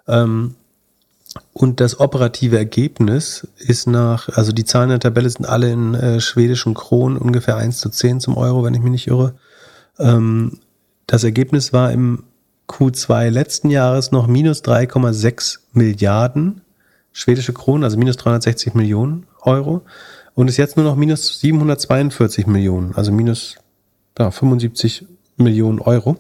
Ähm, 0.07 0.55
und 1.53 1.81
das 1.81 2.01
operative 2.01 2.57
Ergebnis 2.57 3.47
ist 3.59 3.87
nach, 3.87 4.29
also 4.31 4.53
die 4.53 4.65
Zahlen 4.65 4.89
der 4.89 5.01
Tabelle 5.01 5.29
sind 5.29 5.47
alle 5.47 5.71
in 5.71 5.95
äh, 5.95 6.21
schwedischen 6.21 6.75
Kronen, 6.75 7.19
ungefähr 7.19 7.57
1 7.57 7.79
zu 7.79 7.91
10 7.91 8.21
zum 8.21 8.37
Euro, 8.37 8.65
wenn 8.65 8.75
ich 8.75 8.81
mich 8.81 8.93
nicht 8.93 9.07
irre. 9.09 9.35
Ähm, 9.99 10.59
das 11.07 11.25
Ergebnis 11.25 11.73
war 11.73 11.93
im 11.93 12.25
Q2 12.69 13.31
letzten 13.31 13.71
Jahres 13.71 14.11
noch 14.11 14.27
minus 14.27 14.63
3,6 14.63 15.59
Milliarden 15.73 16.63
schwedische 17.13 17.53
Kronen, 17.53 17.85
also 17.85 17.97
minus 17.99 18.17
360 18.17 18.75
Millionen 18.75 19.27
Euro. 19.41 19.83
Und 20.39 20.47
ist 20.47 20.57
jetzt 20.57 20.77
nur 20.77 20.87
noch 20.87 20.95
minus 20.95 21.41
742 21.41 22.47
Millionen, 22.47 22.95
also 22.95 23.11
minus 23.11 23.57
ja, 24.17 24.31
75 24.31 25.05
Millionen 25.37 25.81
Euro. 25.81 26.17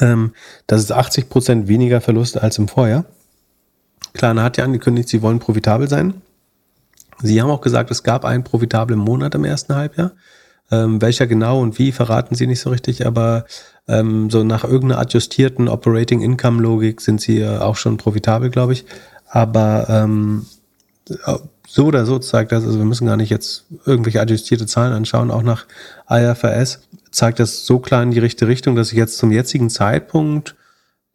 Ähm, 0.00 0.32
das 0.66 0.80
ist 0.80 0.90
80 0.90 1.28
Prozent 1.28 1.68
weniger 1.68 2.00
Verlust 2.00 2.40
als 2.40 2.56
im 2.56 2.66
Vorjahr. 2.66 3.04
Klarna 4.14 4.42
hat 4.42 4.56
ja 4.56 4.64
angekündigt, 4.64 5.10
sie 5.10 5.20
wollen 5.20 5.38
profitabel 5.38 5.86
sein. 5.86 6.22
Sie 7.20 7.42
haben 7.42 7.50
auch 7.50 7.60
gesagt, 7.60 7.90
es 7.90 8.04
gab 8.04 8.24
einen 8.24 8.42
profitablen 8.42 9.00
Monat 9.00 9.34
im 9.34 9.44
ersten 9.44 9.74
Halbjahr. 9.74 10.12
Ähm, 10.70 11.02
welcher 11.02 11.26
genau 11.26 11.60
und 11.60 11.78
wie 11.78 11.92
verraten 11.92 12.34
sie 12.34 12.46
nicht 12.46 12.60
so 12.60 12.70
richtig, 12.70 13.06
aber 13.06 13.44
ähm, 13.86 14.30
so 14.30 14.44
nach 14.44 14.64
irgendeiner 14.64 15.02
adjustierten 15.02 15.68
Operating 15.68 16.22
Income 16.22 16.62
Logik 16.62 17.02
sind 17.02 17.20
sie 17.20 17.40
äh, 17.40 17.58
auch 17.58 17.76
schon 17.76 17.98
profitabel, 17.98 18.48
glaube 18.48 18.72
ich. 18.72 18.86
Aber 19.26 19.88
ähm, 19.90 20.46
so 21.74 21.86
oder 21.86 22.06
so 22.06 22.20
zeigt 22.20 22.52
das, 22.52 22.64
also 22.64 22.78
wir 22.78 22.84
müssen 22.84 23.08
gar 23.08 23.16
nicht 23.16 23.30
jetzt 23.30 23.64
irgendwelche 23.84 24.20
adjustierte 24.20 24.64
Zahlen 24.64 24.92
anschauen, 24.92 25.32
auch 25.32 25.42
nach 25.42 25.66
IFRS 26.08 26.86
zeigt 27.10 27.40
das 27.40 27.66
so 27.66 27.80
klar 27.80 28.00
in 28.04 28.12
die 28.12 28.20
richtige 28.20 28.46
Richtung, 28.46 28.76
dass 28.76 28.92
ich 28.92 28.96
jetzt 28.96 29.18
zum 29.18 29.32
jetzigen 29.32 29.70
Zeitpunkt 29.70 30.54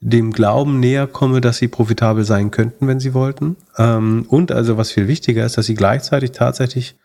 dem 0.01 0.33
Glauben 0.33 0.81
näher 0.81 1.07
komme, 1.07 1.39
dass 1.39 1.59
sie 1.59 1.69
profitabel 1.69 2.25
sein 2.25 2.51
könnten, 2.51 2.87
wenn 2.87 2.99
sie 2.99 3.13
wollten. 3.13 3.55
Ähm, 3.77 4.25
und 4.27 4.51
also 4.51 4.75
was 4.75 4.91
viel 4.91 5.07
wichtiger 5.07 5.45
ist, 5.45 5.57
dass 5.57 5.65
sie 5.65 5.75
gleichzeitig 5.75 6.31
tatsächlich 6.31 6.97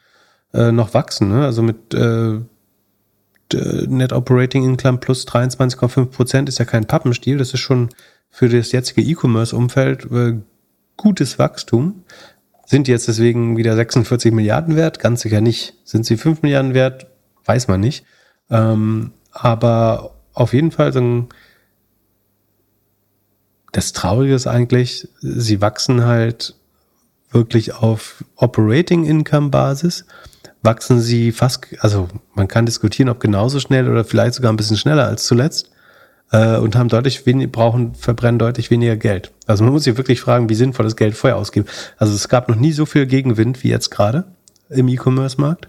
äh, 0.53 0.73
noch 0.73 0.93
wachsen. 0.93 1.29
Ne? 1.29 1.45
Also 1.45 1.63
mit 1.63 1.95
äh, 1.95 2.41
Net 3.53 4.13
Operating 4.13 4.65
Income 4.65 4.99
plus 4.99 5.29
23,5 5.29 6.07
Prozent 6.07 6.49
ist 6.49 6.59
ja 6.59 6.65
kein 6.65 6.87
Pappenstiel. 6.87 7.39
Das 7.39 7.55
ist 7.55 7.61
schon 7.61 7.91
für 8.31 8.49
das 8.49 8.73
jetzige 8.73 9.03
E-Commerce-Umfeld 9.03 10.11
äh, 10.11 10.41
gutes 10.97 11.39
Wachstum. 11.39 12.05
Sind 12.67 12.89
jetzt 12.89 13.09
deswegen 13.09 13.57
wieder 13.57 13.75
46 13.77 14.33
Milliarden 14.33 14.77
wert? 14.77 14.99
Ganz 14.99 15.21
sicher 15.21 15.41
nicht. 15.41 15.75
Sind 15.85 16.07
sie 16.07 16.17
5 16.17 16.43
Milliarden 16.43 16.75
wert? 16.75 17.07
Weiß 17.45 17.69
man 17.69 17.81
nicht. 17.81 18.05
Ähm, 18.51 19.13
aber 19.33 20.15
auf 20.33 20.53
jeden 20.53 20.71
Fall 20.71 20.93
so 20.93 21.01
ein 21.01 21.29
das 23.75 23.93
Traurige 23.93 24.35
ist 24.35 24.47
eigentlich, 24.47 25.09
sie 25.21 25.61
wachsen 25.61 26.05
halt 26.05 26.55
wirklich 27.33 27.75
auf 27.75 28.25
Operating 28.37 29.05
Income 29.05 29.49
Basis. 29.51 30.07
Wachsen 30.63 31.01
sie 31.01 31.33
fast, 31.33 31.67
also 31.81 32.09
man 32.35 32.47
kann 32.47 32.67
diskutieren, 32.67 33.09
ob 33.09 33.19
genauso 33.19 33.59
schnell 33.59 33.91
oder 33.91 34.05
vielleicht 34.05 34.35
sogar 34.35 34.53
ein 34.53 34.57
bisschen 34.57 34.77
schneller 34.77 35.07
als 35.07 35.25
zuletzt 35.25 35.71
äh, 36.33 36.57
und 36.59 36.77
haben 36.77 36.89
deutlich 36.89 37.27
wenig, 37.27 37.51
brauchen, 37.51 37.95
verbrennen 37.95 38.39
deutlich 38.39 38.71
weniger 38.71 38.97
Geld. 38.97 39.33
Also 39.47 39.65
man 39.65 39.73
muss 39.73 39.85
sich 39.85 39.97
wirklich 39.97 40.21
fragen, 40.21 40.49
wie 40.49 40.55
sinnvoll 40.55 40.85
das 40.85 40.97
Geld 40.97 41.15
vorher 41.15 41.37
ausgibt. 41.37 41.71
Also 41.99 42.15
es 42.15 42.29
gab 42.29 42.49
noch 42.49 42.57
nie 42.57 42.73
so 42.73 42.87
viel 42.87 43.07
Gegenwind 43.07 43.63
wie 43.63 43.69
jetzt 43.69 43.91
gerade 43.91 44.25
im 44.69 44.89
E-Commerce-Markt. 44.89 45.69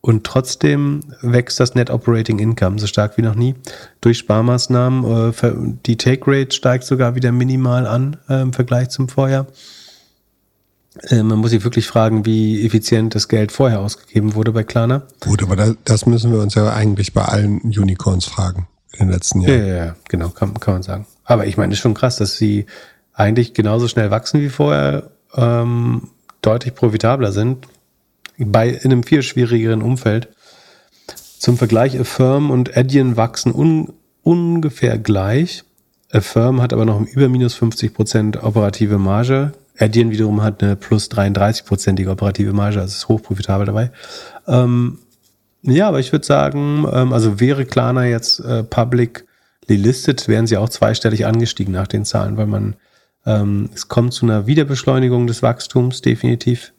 Und 0.00 0.24
trotzdem 0.24 1.00
wächst 1.22 1.58
das 1.58 1.74
Net 1.74 1.90
Operating 1.90 2.38
Income 2.38 2.78
so 2.78 2.86
stark 2.86 3.18
wie 3.18 3.22
noch 3.22 3.34
nie. 3.34 3.56
Durch 4.00 4.18
Sparmaßnahmen, 4.18 5.32
äh, 5.32 5.76
die 5.86 5.96
Take 5.96 6.22
Rate 6.26 6.54
steigt 6.54 6.84
sogar 6.84 7.14
wieder 7.16 7.32
minimal 7.32 7.86
an 7.86 8.16
äh, 8.28 8.40
im 8.40 8.52
Vergleich 8.52 8.90
zum 8.90 9.08
Vorjahr. 9.08 9.48
Äh, 11.02 11.24
man 11.24 11.38
muss 11.38 11.50
sich 11.50 11.64
wirklich 11.64 11.88
fragen, 11.88 12.24
wie 12.24 12.64
effizient 12.64 13.16
das 13.16 13.26
Geld 13.26 13.50
vorher 13.50 13.80
ausgegeben 13.80 14.34
wurde 14.34 14.52
bei 14.52 14.62
Klarna. 14.62 15.02
Gut, 15.20 15.42
aber 15.42 15.74
das 15.84 16.06
müssen 16.06 16.32
wir 16.32 16.40
uns 16.40 16.54
ja 16.54 16.72
eigentlich 16.72 17.12
bei 17.12 17.24
allen 17.24 17.60
Unicorns 17.62 18.24
fragen 18.24 18.68
in 18.98 19.06
den 19.06 19.14
letzten 19.14 19.40
Jahren. 19.40 19.60
Ja, 19.60 19.66
ja, 19.66 19.84
ja 19.86 19.96
genau, 20.08 20.28
kann, 20.30 20.54
kann 20.60 20.74
man 20.74 20.82
sagen. 20.82 21.06
Aber 21.24 21.46
ich 21.46 21.56
meine, 21.56 21.72
ist 21.72 21.78
schon 21.78 21.94
krass, 21.94 22.16
dass 22.16 22.36
sie 22.36 22.66
eigentlich 23.12 23.54
genauso 23.54 23.88
schnell 23.88 24.10
wachsen 24.10 24.40
wie 24.40 24.48
vorher, 24.48 25.10
ähm, 25.34 26.08
deutlich 26.42 26.74
profitabler 26.74 27.32
sind, 27.32 27.66
bei 28.38 28.68
in 28.68 28.92
einem 28.92 29.02
viel 29.02 29.22
schwierigeren 29.22 29.82
Umfeld. 29.82 30.28
Zum 31.38 31.56
Vergleich, 31.56 31.98
Affirm 31.98 32.50
und 32.50 32.76
Adyen 32.76 33.16
wachsen 33.16 33.52
un, 33.52 33.92
ungefähr 34.22 34.98
gleich. 34.98 35.64
Affirm 36.10 36.62
hat 36.62 36.72
aber 36.72 36.84
noch 36.84 37.00
über 37.00 37.28
minus 37.28 37.54
50 37.54 37.92
Prozent 37.94 38.42
operative 38.42 38.98
Marge. 38.98 39.52
Adyen 39.78 40.10
wiederum 40.10 40.42
hat 40.42 40.62
eine 40.62 40.76
plus 40.76 41.10
33-prozentige 41.10 42.10
operative 42.10 42.52
Marge, 42.52 42.80
also 42.80 42.92
ist 42.92 43.08
hochprofitabel 43.08 43.66
dabei. 43.66 43.90
Ähm, 44.46 44.98
ja, 45.62 45.88
aber 45.88 46.00
ich 46.00 46.12
würde 46.12 46.26
sagen, 46.26 46.86
ähm, 46.92 47.12
also 47.12 47.40
wäre 47.40 47.64
Klarna 47.64 48.06
jetzt 48.06 48.40
äh, 48.40 48.62
publicly 48.62 49.24
listed, 49.66 50.28
wären 50.28 50.46
sie 50.46 50.56
auch 50.56 50.68
zweistellig 50.68 51.26
angestiegen 51.26 51.72
nach 51.72 51.88
den 51.88 52.04
Zahlen, 52.04 52.36
weil 52.36 52.46
man, 52.46 52.76
ähm, 53.26 53.70
es 53.74 53.88
kommt 53.88 54.12
zu 54.14 54.26
einer 54.26 54.46
Wiederbeschleunigung 54.46 55.26
des 55.26 55.42
Wachstums, 55.42 56.00
definitiv 56.00 56.72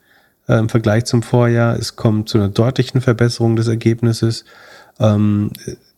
äh, 0.48 0.58
im 0.58 0.70
Vergleich 0.70 1.06
zum 1.06 1.24
Vorjahr. 1.24 1.78
Es 1.78 1.96
kommt 1.96 2.30
zu 2.30 2.38
einer 2.38 2.50
deutlichen 2.50 3.02
Verbesserung 3.02 3.56
des 3.56 3.68
Ergebnisses. 3.68 4.46
Ähm, 5.00 5.52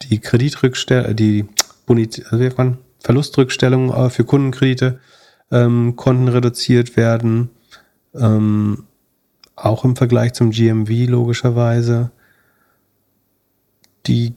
die 0.04 0.20
Kreditrückstellung, 0.20 1.16
die 1.16 1.46
Bonit 1.86 2.26
also 2.32 2.76
Verlustrückstellung 3.00 3.94
äh, 3.94 4.10
für 4.10 4.26
Kundenkredite 4.26 5.00
ähm, 5.52 5.96
konnten 5.96 6.28
reduziert 6.28 6.98
werden. 6.98 7.50
Ähm, 8.14 8.86
auch 9.56 9.84
im 9.86 9.96
Vergleich 9.96 10.34
zum 10.34 10.52
GMV 10.52 11.10
logischerweise. 11.10 12.12
Die 14.08 14.34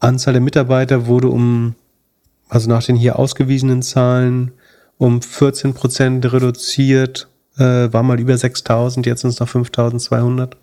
Anzahl 0.00 0.34
der 0.34 0.42
Mitarbeiter 0.42 1.06
wurde 1.06 1.28
um, 1.28 1.74
also 2.48 2.68
nach 2.68 2.82
den 2.82 2.96
hier 2.96 3.18
ausgewiesenen 3.18 3.82
Zahlen, 3.82 4.52
um 4.98 5.22
14 5.22 5.74
Prozent 5.74 6.32
reduziert. 6.32 7.28
Äh, 7.56 7.92
war 7.92 8.02
mal 8.02 8.18
über 8.18 8.36
6000, 8.36 9.06
jetzt 9.06 9.20
sind 9.20 9.30
es 9.30 9.40
noch 9.40 9.48
5200. 9.48 10.56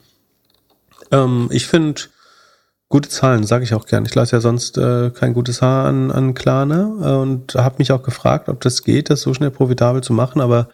Ähm, 1.11 1.48
ich 1.52 1.68
finde, 1.68 2.02
Gute 2.91 3.07
Zahlen, 3.07 3.45
sage 3.45 3.64
ich 3.64 3.73
auch 3.73 3.86
gern. 3.86 4.06
Ich 4.06 4.14
lasse 4.15 4.36
ja 4.36 4.41
sonst 4.41 4.78
äh, 4.78 5.11
kein 5.11 5.34
gutes 5.34 5.61
Haar 5.61 5.86
an, 5.86 6.11
an 6.11 6.34
Klarna 6.34 6.91
äh, 7.02 7.22
und 7.22 7.56
habe 7.56 7.76
mich 7.78 7.94
auch 7.94 8.03
gefragt, 8.03 8.49
ob 8.49 8.60
das 8.60 8.84
geht, 8.84 9.10
das 9.10 9.22
so 9.22 9.34
schnell 9.34 9.49
profitabel 9.49 10.03
zu 10.03 10.11
machen. 10.11 10.41
Aber 10.41 10.68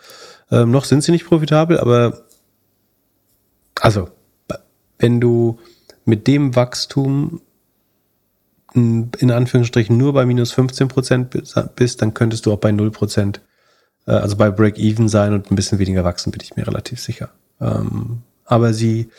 ähm, 0.50 0.72
noch 0.72 0.86
sind 0.86 1.04
sie 1.04 1.12
nicht 1.12 1.28
profitabel. 1.28 1.80
Aber 1.80 2.24
also, 3.80 4.10
wenn 4.98 5.22
du 5.22 5.60
mit 6.06 6.26
dem 6.26 6.56
Wachstum 6.56 7.40
in 8.78 9.32
Anführungsstrichen 9.32 9.98
nur 9.98 10.14
bei 10.14 10.26
minus 10.26 10.52
15 10.52 10.88
Prozent 10.88 11.36
bist, 11.76 12.02
dann 12.02 12.14
könntest 12.14 12.46
du 12.46 12.54
auch 12.54 12.60
bei 12.60 12.72
0 12.72 12.92
Prozent, 12.92 13.42
äh, 14.06 14.12
also 14.12 14.36
bei 14.36 14.50
Break-Even 14.50 15.10
sein 15.10 15.34
und 15.34 15.52
ein 15.52 15.56
bisschen 15.56 15.80
weniger 15.80 16.04
wachsen, 16.04 16.32
bin 16.32 16.42
ich 16.44 16.56
mir 16.56 16.68
relativ 16.68 17.00
sicher. 17.00 17.30
Ähm, 17.60 18.22
aber 18.46 18.74
sie 18.74 19.10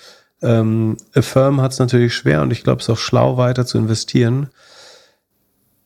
ähm, 0.42 0.96
Affirm 1.14 1.60
hat 1.60 1.72
es 1.72 1.78
natürlich 1.78 2.14
schwer 2.14 2.42
und 2.42 2.52
ich 2.52 2.62
glaube, 2.62 2.80
es 2.80 2.88
ist 2.88 2.90
auch 2.90 2.98
schlau, 2.98 3.36
weiter 3.36 3.66
zu 3.66 3.78
investieren. 3.78 4.48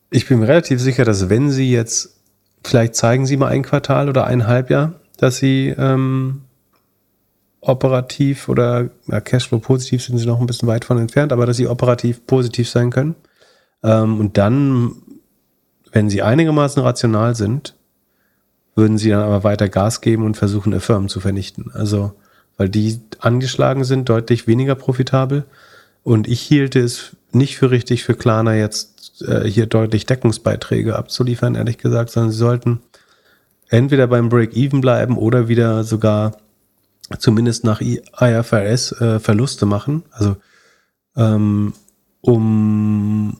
Ich 0.09 0.27
bin 0.27 0.39
mir 0.39 0.47
relativ 0.47 0.79
sicher, 0.79 1.05
dass 1.05 1.29
wenn 1.29 1.49
sie 1.49 1.71
jetzt, 1.71 2.17
vielleicht 2.63 2.95
zeigen 2.95 3.25
sie 3.25 3.37
mal 3.37 3.47
ein 3.47 3.63
Quartal 3.63 4.09
oder 4.09 4.25
ein 4.25 4.47
Halbjahr, 4.47 4.93
dass 5.17 5.37
sie 5.37 5.73
ähm, 5.77 6.41
operativ 7.61 8.49
oder 8.49 8.89
ja, 9.07 9.21
Cashflow 9.21 9.59
positiv 9.59 10.03
sind 10.03 10.17
sie 10.17 10.25
noch 10.25 10.39
ein 10.39 10.45
bisschen 10.45 10.67
weit 10.67 10.85
von 10.85 10.99
entfernt, 10.99 11.31
aber 11.31 11.45
dass 11.45 11.57
sie 11.57 11.67
operativ 11.67 12.25
positiv 12.27 12.69
sein 12.69 12.91
können. 12.91 13.15
Ähm, 13.83 14.19
und 14.19 14.37
dann, 14.37 14.95
wenn 15.91 16.09
sie 16.09 16.21
einigermaßen 16.21 16.81
rational 16.81 17.35
sind, 17.35 17.75
würden 18.75 18.97
sie 18.97 19.09
dann 19.09 19.21
aber 19.21 19.43
weiter 19.43 19.69
Gas 19.69 20.01
geben 20.01 20.25
und 20.25 20.35
versuchen, 20.35 20.73
Affirm 20.73 21.09
zu 21.09 21.19
vernichten. 21.19 21.71
Also 21.73 22.13
weil 22.57 22.69
die 22.69 23.01
angeschlagen 23.19 23.83
sind, 23.83 24.09
deutlich 24.09 24.47
weniger 24.47 24.75
profitabel. 24.75 25.45
Und 26.03 26.27
ich 26.27 26.41
hielte 26.41 26.79
es 26.79 27.15
nicht 27.31 27.57
für 27.57 27.71
richtig 27.71 28.03
für 28.03 28.13
Klarna 28.13 28.55
jetzt 28.55 29.23
äh, 29.27 29.47
hier 29.47 29.65
deutlich 29.65 30.05
Deckungsbeiträge 30.05 30.95
abzuliefern, 30.95 31.55
ehrlich 31.55 31.77
gesagt, 31.77 32.11
sondern 32.11 32.31
sie 32.31 32.37
sollten 32.37 32.81
entweder 33.69 34.07
beim 34.07 34.29
Break-Even 34.29 34.81
bleiben 34.81 35.17
oder 35.17 35.47
wieder 35.47 35.83
sogar 35.83 36.37
zumindest 37.17 37.63
nach 37.63 37.81
IFRS 37.81 38.91
äh, 39.01 39.19
Verluste 39.19 39.65
machen, 39.65 40.03
also 40.11 40.37
ähm, 41.15 41.73
um 42.21 43.39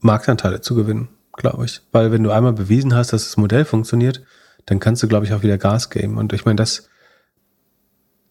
Marktanteile 0.00 0.60
zu 0.60 0.74
gewinnen, 0.74 1.08
glaube 1.32 1.64
ich. 1.64 1.80
Weil 1.92 2.12
wenn 2.12 2.22
du 2.22 2.30
einmal 2.30 2.52
bewiesen 2.52 2.94
hast, 2.94 3.12
dass 3.12 3.24
das 3.24 3.36
Modell 3.36 3.64
funktioniert, 3.64 4.22
dann 4.66 4.80
kannst 4.80 5.02
du, 5.02 5.08
glaube 5.08 5.26
ich, 5.26 5.32
auch 5.32 5.42
wieder 5.42 5.58
Gas 5.58 5.90
geben. 5.90 6.18
Und 6.18 6.32
ich 6.32 6.44
meine, 6.44 6.56
das 6.56 6.88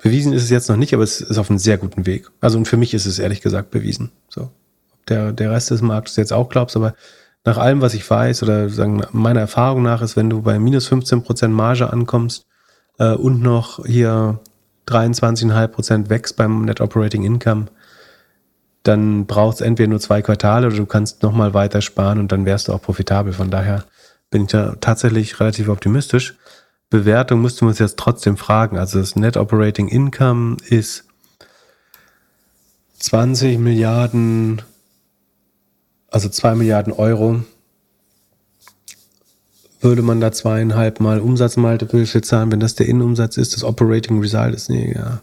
Bewiesen 0.02 0.32
ist 0.32 0.44
es 0.44 0.50
jetzt 0.50 0.70
noch 0.70 0.78
nicht, 0.78 0.94
aber 0.94 1.04
es 1.04 1.20
ist 1.20 1.38
auf 1.38 1.50
einem 1.50 1.60
sehr 1.60 1.78
guten 1.78 2.06
Weg. 2.06 2.30
Also 2.40 2.58
und 2.58 2.68
für 2.68 2.78
mich 2.78 2.94
ist 2.94 3.06
es 3.06 3.20
ehrlich 3.20 3.41
gesagt 3.41 3.70
bewiesen. 3.70 4.12
So. 4.30 4.50
Der, 5.10 5.34
der 5.34 5.52
Rest 5.52 5.72
des 5.72 5.82
Marktes 5.82 6.16
jetzt 6.16 6.32
auch 6.32 6.50
glaubst, 6.50 6.78
aber 6.78 6.96
nach 7.44 7.58
allem, 7.58 7.82
was 7.82 7.94
ich 7.94 8.10
weiß 8.10 8.44
oder 8.44 8.70
sagen, 8.70 9.02
meiner 9.12 9.41
Erfahrung 9.41 9.84
nach 9.84 10.02
ist, 10.02 10.16
wenn 10.16 10.30
du 10.30 10.41
bei 10.41 10.58
minus 10.60 10.88
15 10.88 11.24
Prozent 11.24 11.54
Marge 11.54 11.91
ankommst 11.91 12.46
äh, 12.98 13.14
und 13.14 13.41
noch 13.41 13.86
hier 13.86 14.40
23,5 14.88 15.68
Prozent 15.68 16.10
wächst 16.10 16.38
beim 16.38 16.64
Net 16.64 16.82
Operating 16.82 17.24
Income, 17.24 17.66
dann 18.84 19.26
brauchst 19.26 19.60
du 19.60 19.65
entweder 19.65 19.89
nur 19.89 19.99
zwei 19.99 20.22
Quartale 20.22 20.68
oder 20.68 20.77
du 20.77 20.85
kannst 20.85 21.23
nochmal 21.23 21.53
weiter 21.53 21.81
sparen 21.81 22.19
und 22.19 22.31
dann 22.31 22.45
wärst 22.45 22.68
du 22.68 22.73
auch 22.73 22.81
profitabel. 22.81 23.34
Von 23.34 23.51
daher 23.51 23.84
bin 24.30 24.43
ich 24.43 24.49
da 24.49 24.76
tatsächlich 24.80 25.39
relativ 25.39 25.69
optimistisch. 25.69 26.35
Bewertung 26.89 27.41
müssten 27.41 27.61
wir 27.61 27.69
uns 27.69 27.80
jetzt 27.80 27.97
trotzdem 27.97 28.38
fragen. 28.38 28.77
Also 28.77 28.99
das 28.99 29.15
Net 29.15 29.38
Operating 29.38 29.88
Income 29.88 30.57
ist 30.69 31.06
20 32.99 33.60
Milliarden, 33.60 34.61
also 36.10 36.30
2 36.30 36.56
Milliarden 36.56 36.93
Euro. 36.93 37.43
Würde 39.81 40.01
man 40.01 40.19
da 40.19 40.31
zweieinhalb 40.31 40.99
Mal 40.99 41.22
Umsatzmultiple 41.22 42.06
zahlen, 42.06 42.51
wenn 42.51 42.60
das 42.60 42.76
der 42.76 42.88
Innenumsatz 42.88 43.38
ist, 43.38 43.56
das 43.56 43.64
Operating 43.64 44.19
Result 44.19 44.53
ist, 44.53 44.69
nee, 44.69 44.93
ja. 44.93 45.22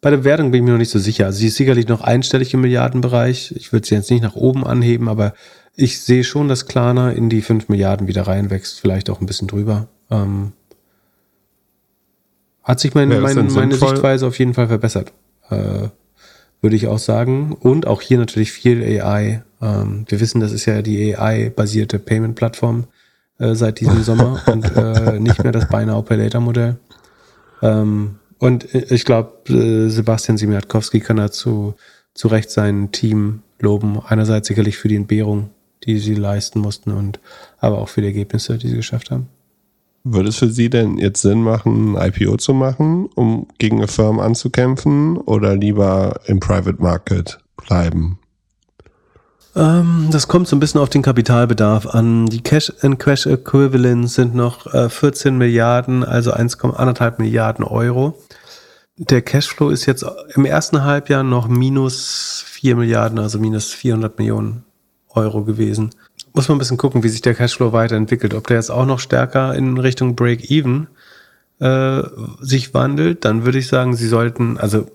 Bei 0.00 0.10
der 0.10 0.18
Bewertung 0.18 0.50
bin 0.50 0.62
ich 0.62 0.64
mir 0.64 0.72
noch 0.72 0.78
nicht 0.78 0.90
so 0.90 0.98
sicher. 0.98 1.26
Also 1.26 1.40
sie 1.40 1.48
ist 1.48 1.56
sicherlich 1.56 1.86
noch 1.86 2.00
einstellig 2.00 2.54
im 2.54 2.62
Milliardenbereich. 2.62 3.52
Ich 3.56 3.72
würde 3.72 3.86
sie 3.86 3.94
jetzt 3.94 4.10
nicht 4.10 4.22
nach 4.22 4.34
oben 4.34 4.66
anheben, 4.66 5.08
aber 5.08 5.34
ich 5.76 6.00
sehe 6.00 6.24
schon, 6.24 6.48
dass 6.48 6.66
Klarna 6.66 7.10
in 7.10 7.28
die 7.28 7.42
5 7.42 7.68
Milliarden 7.68 8.08
wieder 8.08 8.26
reinwächst, 8.26 8.80
vielleicht 8.80 9.10
auch 9.10 9.20
ein 9.20 9.26
bisschen 9.26 9.48
drüber. 9.48 9.88
Ähm, 10.10 10.52
hat 12.62 12.80
sich 12.80 12.94
mein, 12.94 13.08
mein, 13.08 13.52
meine 13.52 13.74
Sichtweise 13.74 14.26
auf 14.26 14.38
jeden 14.38 14.54
Fall 14.54 14.68
verbessert, 14.68 15.12
äh, 15.50 15.88
würde 16.60 16.76
ich 16.76 16.86
auch 16.86 16.98
sagen. 16.98 17.52
Und 17.52 17.86
auch 17.86 18.00
hier 18.00 18.18
natürlich 18.18 18.52
viel 18.52 18.82
AI. 18.82 19.42
Ähm, 19.60 20.04
wir 20.08 20.20
wissen, 20.20 20.40
das 20.40 20.52
ist 20.52 20.66
ja 20.66 20.80
die 20.80 21.16
AI-basierte 21.16 21.98
Payment-Plattform 21.98 22.84
äh, 23.38 23.54
seit 23.54 23.80
diesem 23.80 24.02
Sommer 24.02 24.42
und 24.46 24.64
äh, 24.76 25.18
nicht 25.18 25.42
mehr 25.42 25.52
das 25.52 25.68
Buy 25.68 25.84
Now 25.84 26.02
Pay 26.02 26.18
Later 26.18 26.40
Modell. 26.40 26.76
Ähm, 27.62 28.19
und 28.40 28.74
ich 28.74 29.04
glaube, 29.04 29.52
äh, 29.52 29.88
Sebastian 29.90 30.38
Simiatkowski 30.38 31.00
kann 31.00 31.18
dazu 31.18 31.74
zu 32.14 32.28
Recht 32.28 32.50
sein 32.50 32.90
Team 32.90 33.42
loben. 33.60 34.00
Einerseits 34.04 34.48
sicherlich 34.48 34.78
für 34.78 34.88
die 34.88 34.96
Entbehrung, 34.96 35.50
die 35.84 35.98
sie 35.98 36.14
leisten 36.14 36.58
mussten 36.58 36.90
und 36.90 37.20
aber 37.58 37.78
auch 37.78 37.90
für 37.90 38.00
die 38.00 38.08
Ergebnisse, 38.08 38.56
die 38.56 38.68
sie 38.68 38.76
geschafft 38.76 39.10
haben. 39.10 39.28
Würde 40.02 40.30
es 40.30 40.36
für 40.36 40.48
Sie 40.48 40.70
denn 40.70 40.96
jetzt 40.96 41.20
Sinn 41.20 41.42
machen, 41.42 41.94
ein 41.96 42.12
IPO 42.14 42.38
zu 42.38 42.54
machen, 42.54 43.10
um 43.14 43.46
gegen 43.58 43.76
eine 43.76 43.88
Firma 43.88 44.24
anzukämpfen 44.24 45.18
oder 45.18 45.54
lieber 45.54 46.20
im 46.24 46.40
Private 46.40 46.80
Market 46.80 47.38
bleiben? 47.58 48.19
Ähm, 49.56 50.08
das 50.10 50.28
kommt 50.28 50.48
so 50.48 50.56
ein 50.56 50.60
bisschen 50.60 50.80
auf 50.80 50.88
den 50.88 51.02
Kapitalbedarf 51.02 51.86
an. 51.86 52.26
Die 52.26 52.42
Cash 52.42 52.72
and 52.82 52.98
Cash 52.98 53.26
Equivalents 53.26 54.14
sind 54.14 54.34
noch 54.34 54.72
äh, 54.72 54.88
14 54.88 55.36
Milliarden, 55.36 56.04
also 56.04 56.32
1,1 56.32 57.14
Milliarden 57.18 57.64
Euro. 57.64 58.18
Der 58.96 59.22
Cashflow 59.22 59.70
ist 59.70 59.86
jetzt 59.86 60.04
im 60.34 60.44
ersten 60.44 60.84
Halbjahr 60.84 61.22
noch 61.22 61.48
minus 61.48 62.44
4 62.46 62.76
Milliarden, 62.76 63.18
also 63.18 63.38
minus 63.38 63.72
400 63.72 64.18
Millionen 64.18 64.64
Euro 65.08 65.42
gewesen 65.42 65.90
muss 66.32 66.48
man 66.48 66.56
ein 66.56 66.58
bisschen 66.58 66.76
gucken, 66.76 67.02
wie 67.02 67.08
sich 67.08 67.22
der 67.22 67.34
Cashflow 67.34 67.72
weiterentwickelt. 67.72 68.34
Ob 68.34 68.46
der 68.46 68.56
jetzt 68.56 68.70
auch 68.70 68.86
noch 68.86 69.00
stärker 69.00 69.54
in 69.54 69.78
Richtung 69.78 70.14
Break-Even 70.16 70.86
äh, 71.58 72.02
sich 72.40 72.74
wandelt, 72.74 73.24
dann 73.24 73.44
würde 73.44 73.58
ich 73.58 73.68
sagen, 73.68 73.94
sie 73.96 74.08
sollten, 74.08 74.58
also 74.58 74.86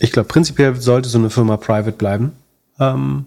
ich 0.00 0.12
glaube, 0.12 0.28
prinzipiell 0.28 0.76
sollte 0.76 1.08
so 1.08 1.18
eine 1.18 1.30
Firma 1.30 1.56
private 1.56 1.92
bleiben. 1.92 2.32
Ähm, 2.78 3.26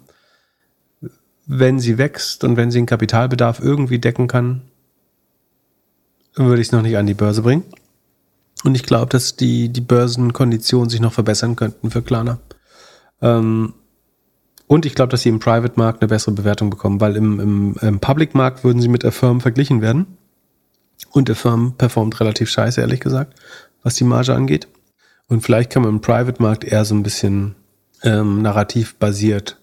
wenn 1.46 1.78
sie 1.78 1.98
wächst 1.98 2.44
und 2.44 2.56
wenn 2.56 2.70
sie 2.70 2.78
den 2.78 2.86
Kapitalbedarf 2.86 3.60
irgendwie 3.60 3.98
decken 3.98 4.28
kann, 4.28 4.62
würde 6.34 6.60
ich 6.60 6.68
es 6.68 6.72
noch 6.72 6.82
nicht 6.82 6.96
an 6.96 7.06
die 7.06 7.14
Börse 7.14 7.42
bringen. 7.42 7.64
Und 8.64 8.74
ich 8.76 8.84
glaube, 8.84 9.10
dass 9.10 9.36
die, 9.36 9.68
die 9.68 9.80
Börsenkonditionen 9.80 10.88
sich 10.88 11.00
noch 11.00 11.12
verbessern 11.12 11.56
könnten 11.56 11.90
für 11.90 12.02
Klarna. 12.02 12.38
Ähm, 13.20 13.74
und 14.68 14.86
ich 14.86 14.94
glaube, 14.94 15.10
dass 15.10 15.22
sie 15.22 15.28
im 15.28 15.40
Private-Markt 15.40 16.00
eine 16.00 16.08
bessere 16.08 16.32
Bewertung 16.32 16.70
bekommen, 16.70 17.00
weil 17.00 17.16
im, 17.16 17.40
im, 17.40 17.76
im 17.80 18.00
Public-Markt 18.00 18.64
würden 18.64 18.80
sie 18.80 18.88
mit 18.88 19.04
Affirm 19.04 19.40
verglichen 19.40 19.82
werden. 19.82 20.16
Und 21.10 21.28
Affirm 21.28 21.74
performt 21.76 22.20
relativ 22.20 22.48
scheiße, 22.48 22.80
ehrlich 22.80 23.00
gesagt, 23.00 23.38
was 23.82 23.96
die 23.96 24.04
Marge 24.04 24.34
angeht. 24.34 24.68
Und 25.28 25.42
vielleicht 25.42 25.70
kann 25.70 25.82
man 25.82 25.90
im 25.90 26.00
Private-Markt 26.00 26.64
eher 26.64 26.84
so 26.84 26.94
ein 26.94 27.02
bisschen 27.02 27.56
ähm, 28.02 28.42
narrativ 28.42 28.94
basiert 28.96 29.58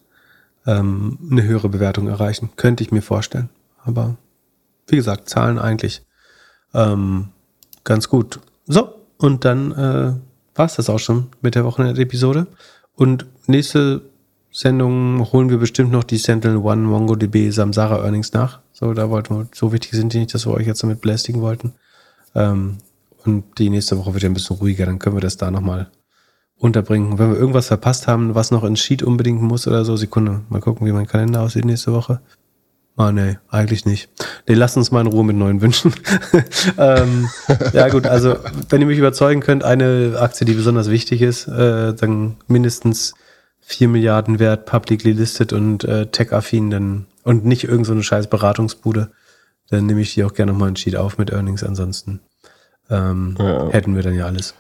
ähm, 0.65 1.18
eine 1.31 1.44
höhere 1.44 1.69
Bewertung 1.69 2.07
erreichen. 2.07 2.49
Könnte 2.56 2.84
ich 2.84 2.91
mir 2.91 3.02
vorstellen. 3.02 3.49
Aber 3.84 4.18
wie 4.88 4.95
gesagt, 4.95 5.30
Zahlen 5.30 5.60
eigentlich 5.60 6.03
ähm, 6.73 7.30
ganz 7.84 8.10
gut. 8.10 8.40
So, 8.65 8.95
und 9.18 9.45
dann 9.45 9.72
äh, 9.72 10.14
war 10.56 10.65
es 10.65 10.76
das 10.76 10.90
auch 10.90 10.99
schon 10.99 11.27
mit 11.41 11.56
der 11.56 11.65
Wochenende-Episode. 11.65 12.48
Und 12.95 13.26
nächste 13.48 14.02
Sendung 14.52 15.31
holen 15.31 15.49
wir 15.49 15.57
bestimmt 15.57 15.91
noch 15.91 16.03
die 16.03 16.18
Sentinel 16.18 16.57
One 16.57 16.81
MongoDB 16.81 17.52
Samsara 17.52 18.03
Earnings 18.03 18.34
nach. 18.34 18.60
So, 18.73 18.94
da 18.94 19.10
wollten 19.10 19.36
wir, 19.36 19.48
so 19.53 19.72
wichtig 19.72 19.91
sind 19.91 20.14
die 20.14 20.19
nicht, 20.19 20.34
dass 20.34 20.45
wir 20.45 20.53
euch 20.53 20.68
jetzt 20.68 20.84
damit 20.84 21.02
belästigen 21.02 21.41
wollten. 21.41 21.73
Ähm, 22.36 22.77
und 23.26 23.57
die 23.57 23.69
nächste 23.69 23.98
Woche 23.98 24.14
wird 24.14 24.23
ja 24.23 24.30
ein 24.30 24.34
bisschen 24.34 24.57
ruhiger, 24.57 24.86
dann 24.86 24.99
können 24.99 25.15
wir 25.15 25.22
das 25.22 25.38
da 25.38 25.52
nochmal 25.52 25.91
unterbringen. 26.60 27.18
Wenn 27.18 27.31
wir 27.31 27.38
irgendwas 27.38 27.68
verpasst 27.68 28.07
haben, 28.07 28.36
was 28.36 28.52
noch 28.52 28.64
ins 28.64 28.81
Sheet 28.81 29.02
unbedingt 29.02 29.41
muss 29.41 29.68
oder 29.68 29.86
so, 29.86 29.95
Sekunde, 29.95 30.41
mal 30.49 30.61
gucken, 30.61 30.86
wie 30.86 30.91
mein 30.91 31.07
Kalender 31.07 31.41
aussieht 31.41 31.65
nächste 31.65 31.94
Woche. 31.94 32.19
Ah, 32.98 33.14
nee, 33.14 33.38
eigentlich 33.48 33.86
nicht. 33.86 34.10
Nee, 34.45 34.56
lasst 34.56 34.76
uns 34.76 34.91
mal 34.91 34.99
in 34.99 35.07
Ruhe 35.07 35.23
mit 35.23 35.38
neuen 35.38 35.61
Wünschen. 35.61 35.94
ähm, 36.77 37.30
ja, 37.72 37.88
gut, 37.88 38.06
also, 38.06 38.36
wenn 38.68 38.81
ihr 38.81 38.88
mich 38.88 38.98
überzeugen 38.98 39.40
könnt, 39.40 39.64
eine 39.64 40.18
Aktie, 40.19 40.45
die 40.45 40.53
besonders 40.53 40.90
wichtig 40.90 41.22
ist, 41.22 41.48
äh, 41.48 41.94
dann 41.94 42.36
mindestens 42.48 43.14
4 43.61 43.88
Milliarden 43.88 44.40
wert, 44.40 44.65
publicly 44.65 45.14
listed 45.14 45.53
und 45.53 45.86
äh, 45.86 46.07
tech-affin, 46.07 46.72
dann, 46.72 47.06
und 47.23 47.45
nicht 47.45 47.64
irgendeine 47.64 47.86
so 47.86 47.91
eine 47.94 48.03
scheiß 48.03 48.27
Beratungsbude, 48.27 49.11
dann 49.69 49.86
nehme 49.86 50.02
ich 50.02 50.14
die 50.14 50.26
auch 50.26 50.34
gerne 50.34 50.52
nochmal 50.52 50.68
ein 50.68 50.76
Sheet 50.76 50.98
auf 50.98 51.18
mit 51.18 51.30
Earnings. 51.30 51.64
Ansonsten 51.64 52.19
ähm, 52.90 53.38
ja. 53.40 53.69
hätten 53.69 53.95
wir 53.95 54.03
dann 54.03 54.15
ja 54.15 54.26
alles. 54.26 54.56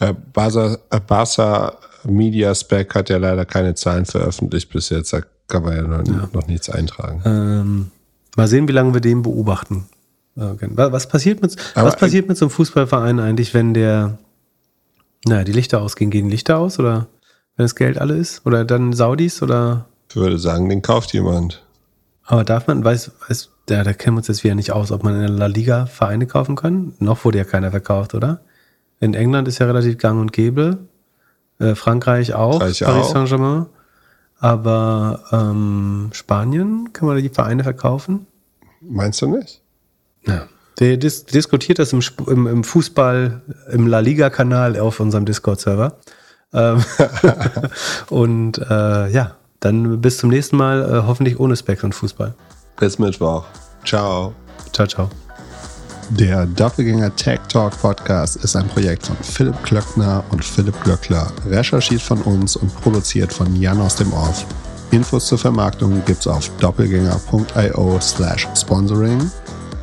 Äh, 0.00 0.14
Barca, 0.32 0.78
äh, 0.90 1.00
Barca 1.00 1.74
Media 2.04 2.54
Spec 2.54 2.94
hat 2.94 3.10
ja 3.10 3.18
leider 3.18 3.44
keine 3.44 3.74
Zahlen 3.74 4.06
veröffentlicht 4.06 4.70
bis 4.70 4.88
jetzt. 4.88 5.12
Da 5.12 5.20
kann 5.46 5.62
man 5.62 5.76
ja 5.76 5.82
noch, 5.82 6.06
ja. 6.06 6.28
noch 6.32 6.46
nichts 6.46 6.70
eintragen. 6.70 7.22
Ähm, 7.24 7.90
mal 8.36 8.48
sehen, 8.48 8.66
wie 8.66 8.72
lange 8.72 8.94
wir 8.94 9.00
den 9.00 9.22
beobachten. 9.22 9.86
Okay. 10.36 10.68
Was 10.72 11.08
passiert 11.08 11.42
mit, 11.42 11.54
was 11.74 11.96
passiert 11.96 12.28
mit 12.28 12.38
so 12.38 12.46
einem 12.46 12.50
Fußballverein 12.50 13.20
eigentlich, 13.20 13.52
wenn 13.52 13.74
der, 13.74 14.18
naja, 15.26 15.44
die 15.44 15.52
Lichter 15.52 15.82
ausgehen? 15.82 16.10
Gehen 16.10 16.30
Lichter 16.30 16.58
aus 16.58 16.78
oder 16.78 17.08
wenn 17.56 17.64
das 17.64 17.74
Geld 17.74 17.98
alle 17.98 18.16
ist? 18.16 18.46
Oder 18.46 18.64
dann 18.64 18.94
Saudis 18.94 19.42
oder? 19.42 19.86
Ich 20.08 20.16
würde 20.16 20.38
sagen, 20.38 20.68
den 20.68 20.82
kauft 20.82 21.12
jemand. 21.12 21.62
Aber 22.24 22.44
darf 22.44 22.68
man, 22.68 22.82
weiß, 22.82 23.10
weiß, 23.28 23.50
ja, 23.68 23.84
da 23.84 23.92
kennen 23.92 24.16
wir 24.16 24.18
uns 24.18 24.28
jetzt 24.28 24.44
wieder 24.44 24.54
nicht 24.54 24.72
aus, 24.72 24.92
ob 24.92 25.02
man 25.02 25.14
in 25.14 25.20
der 25.20 25.30
La 25.30 25.46
Liga 25.46 25.86
Vereine 25.86 26.26
kaufen 26.26 26.56
kann. 26.56 26.94
Noch 27.00 27.24
wurde 27.24 27.38
ja 27.38 27.44
keiner 27.44 27.70
verkauft, 27.70 28.14
oder? 28.14 28.40
In 29.00 29.14
England 29.14 29.48
ist 29.48 29.58
ja 29.58 29.66
relativ 29.66 29.98
gang 29.98 30.20
und 30.20 30.32
gäbe. 30.32 30.78
Äh, 31.58 31.74
Frankreich 31.74 32.34
auch, 32.34 32.58
Paris 32.58 32.78
Saint-Germain. 32.78 33.66
Aber 34.38 35.20
ähm, 35.32 36.10
Spanien, 36.12 36.92
kann 36.92 37.06
man 37.06 37.16
da 37.16 37.22
die 37.22 37.28
Vereine 37.28 37.62
verkaufen? 37.62 38.26
Meinst 38.80 39.20
du 39.20 39.26
nicht? 39.26 39.60
Ja. 40.26 40.46
Der 40.78 40.96
dis 40.96 41.26
diskutiert 41.26 41.78
das 41.78 41.92
im, 41.92 42.00
im, 42.26 42.46
im, 42.46 42.64
Fußball, 42.64 43.42
im 43.70 43.86
La 43.86 44.00
Liga-Kanal 44.00 44.78
auf 44.80 44.98
unserem 45.00 45.26
Discord-Server. 45.26 45.98
Ähm 46.54 46.82
und 48.08 48.58
äh, 48.58 49.08
ja, 49.10 49.36
dann 49.60 50.00
bis 50.00 50.16
zum 50.16 50.30
nächsten 50.30 50.56
Mal, 50.56 50.82
äh, 50.82 51.06
hoffentlich 51.06 51.38
ohne 51.38 51.54
Specs 51.54 51.84
und 51.84 51.94
Fußball. 51.94 52.34
Bis 52.78 52.98
Mittwoch. 52.98 53.44
Ciao. 53.84 54.34
Ciao, 54.72 54.86
ciao. 54.86 55.10
Der 56.10 56.44
Doppelgänger 56.44 57.14
Tech 57.14 57.38
Talk 57.48 57.80
Podcast 57.80 58.34
ist 58.36 58.56
ein 58.56 58.66
Projekt 58.66 59.06
von 59.06 59.16
Philipp 59.22 59.62
Klöckner 59.62 60.24
und 60.30 60.44
Philipp 60.44 60.74
Glöckler, 60.82 61.30
recherchiert 61.46 62.02
von 62.02 62.20
uns 62.22 62.56
und 62.56 62.74
produziert 62.80 63.32
von 63.32 63.54
Jan 63.54 63.80
aus 63.80 63.94
dem 63.94 64.12
Off. 64.12 64.44
Infos 64.90 65.26
zur 65.26 65.38
Vermarktung 65.38 66.02
gibt's 66.04 66.26
auf 66.26 66.50
doppelgänger.io 66.58 68.00
slash 68.00 68.48
sponsoring. 68.56 69.30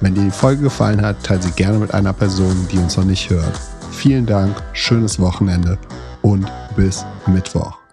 Wenn 0.02 0.16
dir 0.16 0.26
die 0.26 0.32
Folge 0.32 0.64
gefallen 0.64 1.02
hat, 1.02 1.24
teile 1.24 1.42
sie 1.42 1.52
gerne 1.52 1.80
mit 1.80 1.94
einer 1.94 2.12
Person, 2.12 2.68
die 2.70 2.78
uns 2.78 2.98
noch 2.98 3.06
nicht 3.06 3.30
hört. 3.30 3.58
Vielen 3.92 4.26
Dank, 4.26 4.62
schönes 4.74 5.20
Wochenende 5.22 5.78
und 6.24 6.46
bis 6.76 7.06
Mittwoch. 7.26 7.87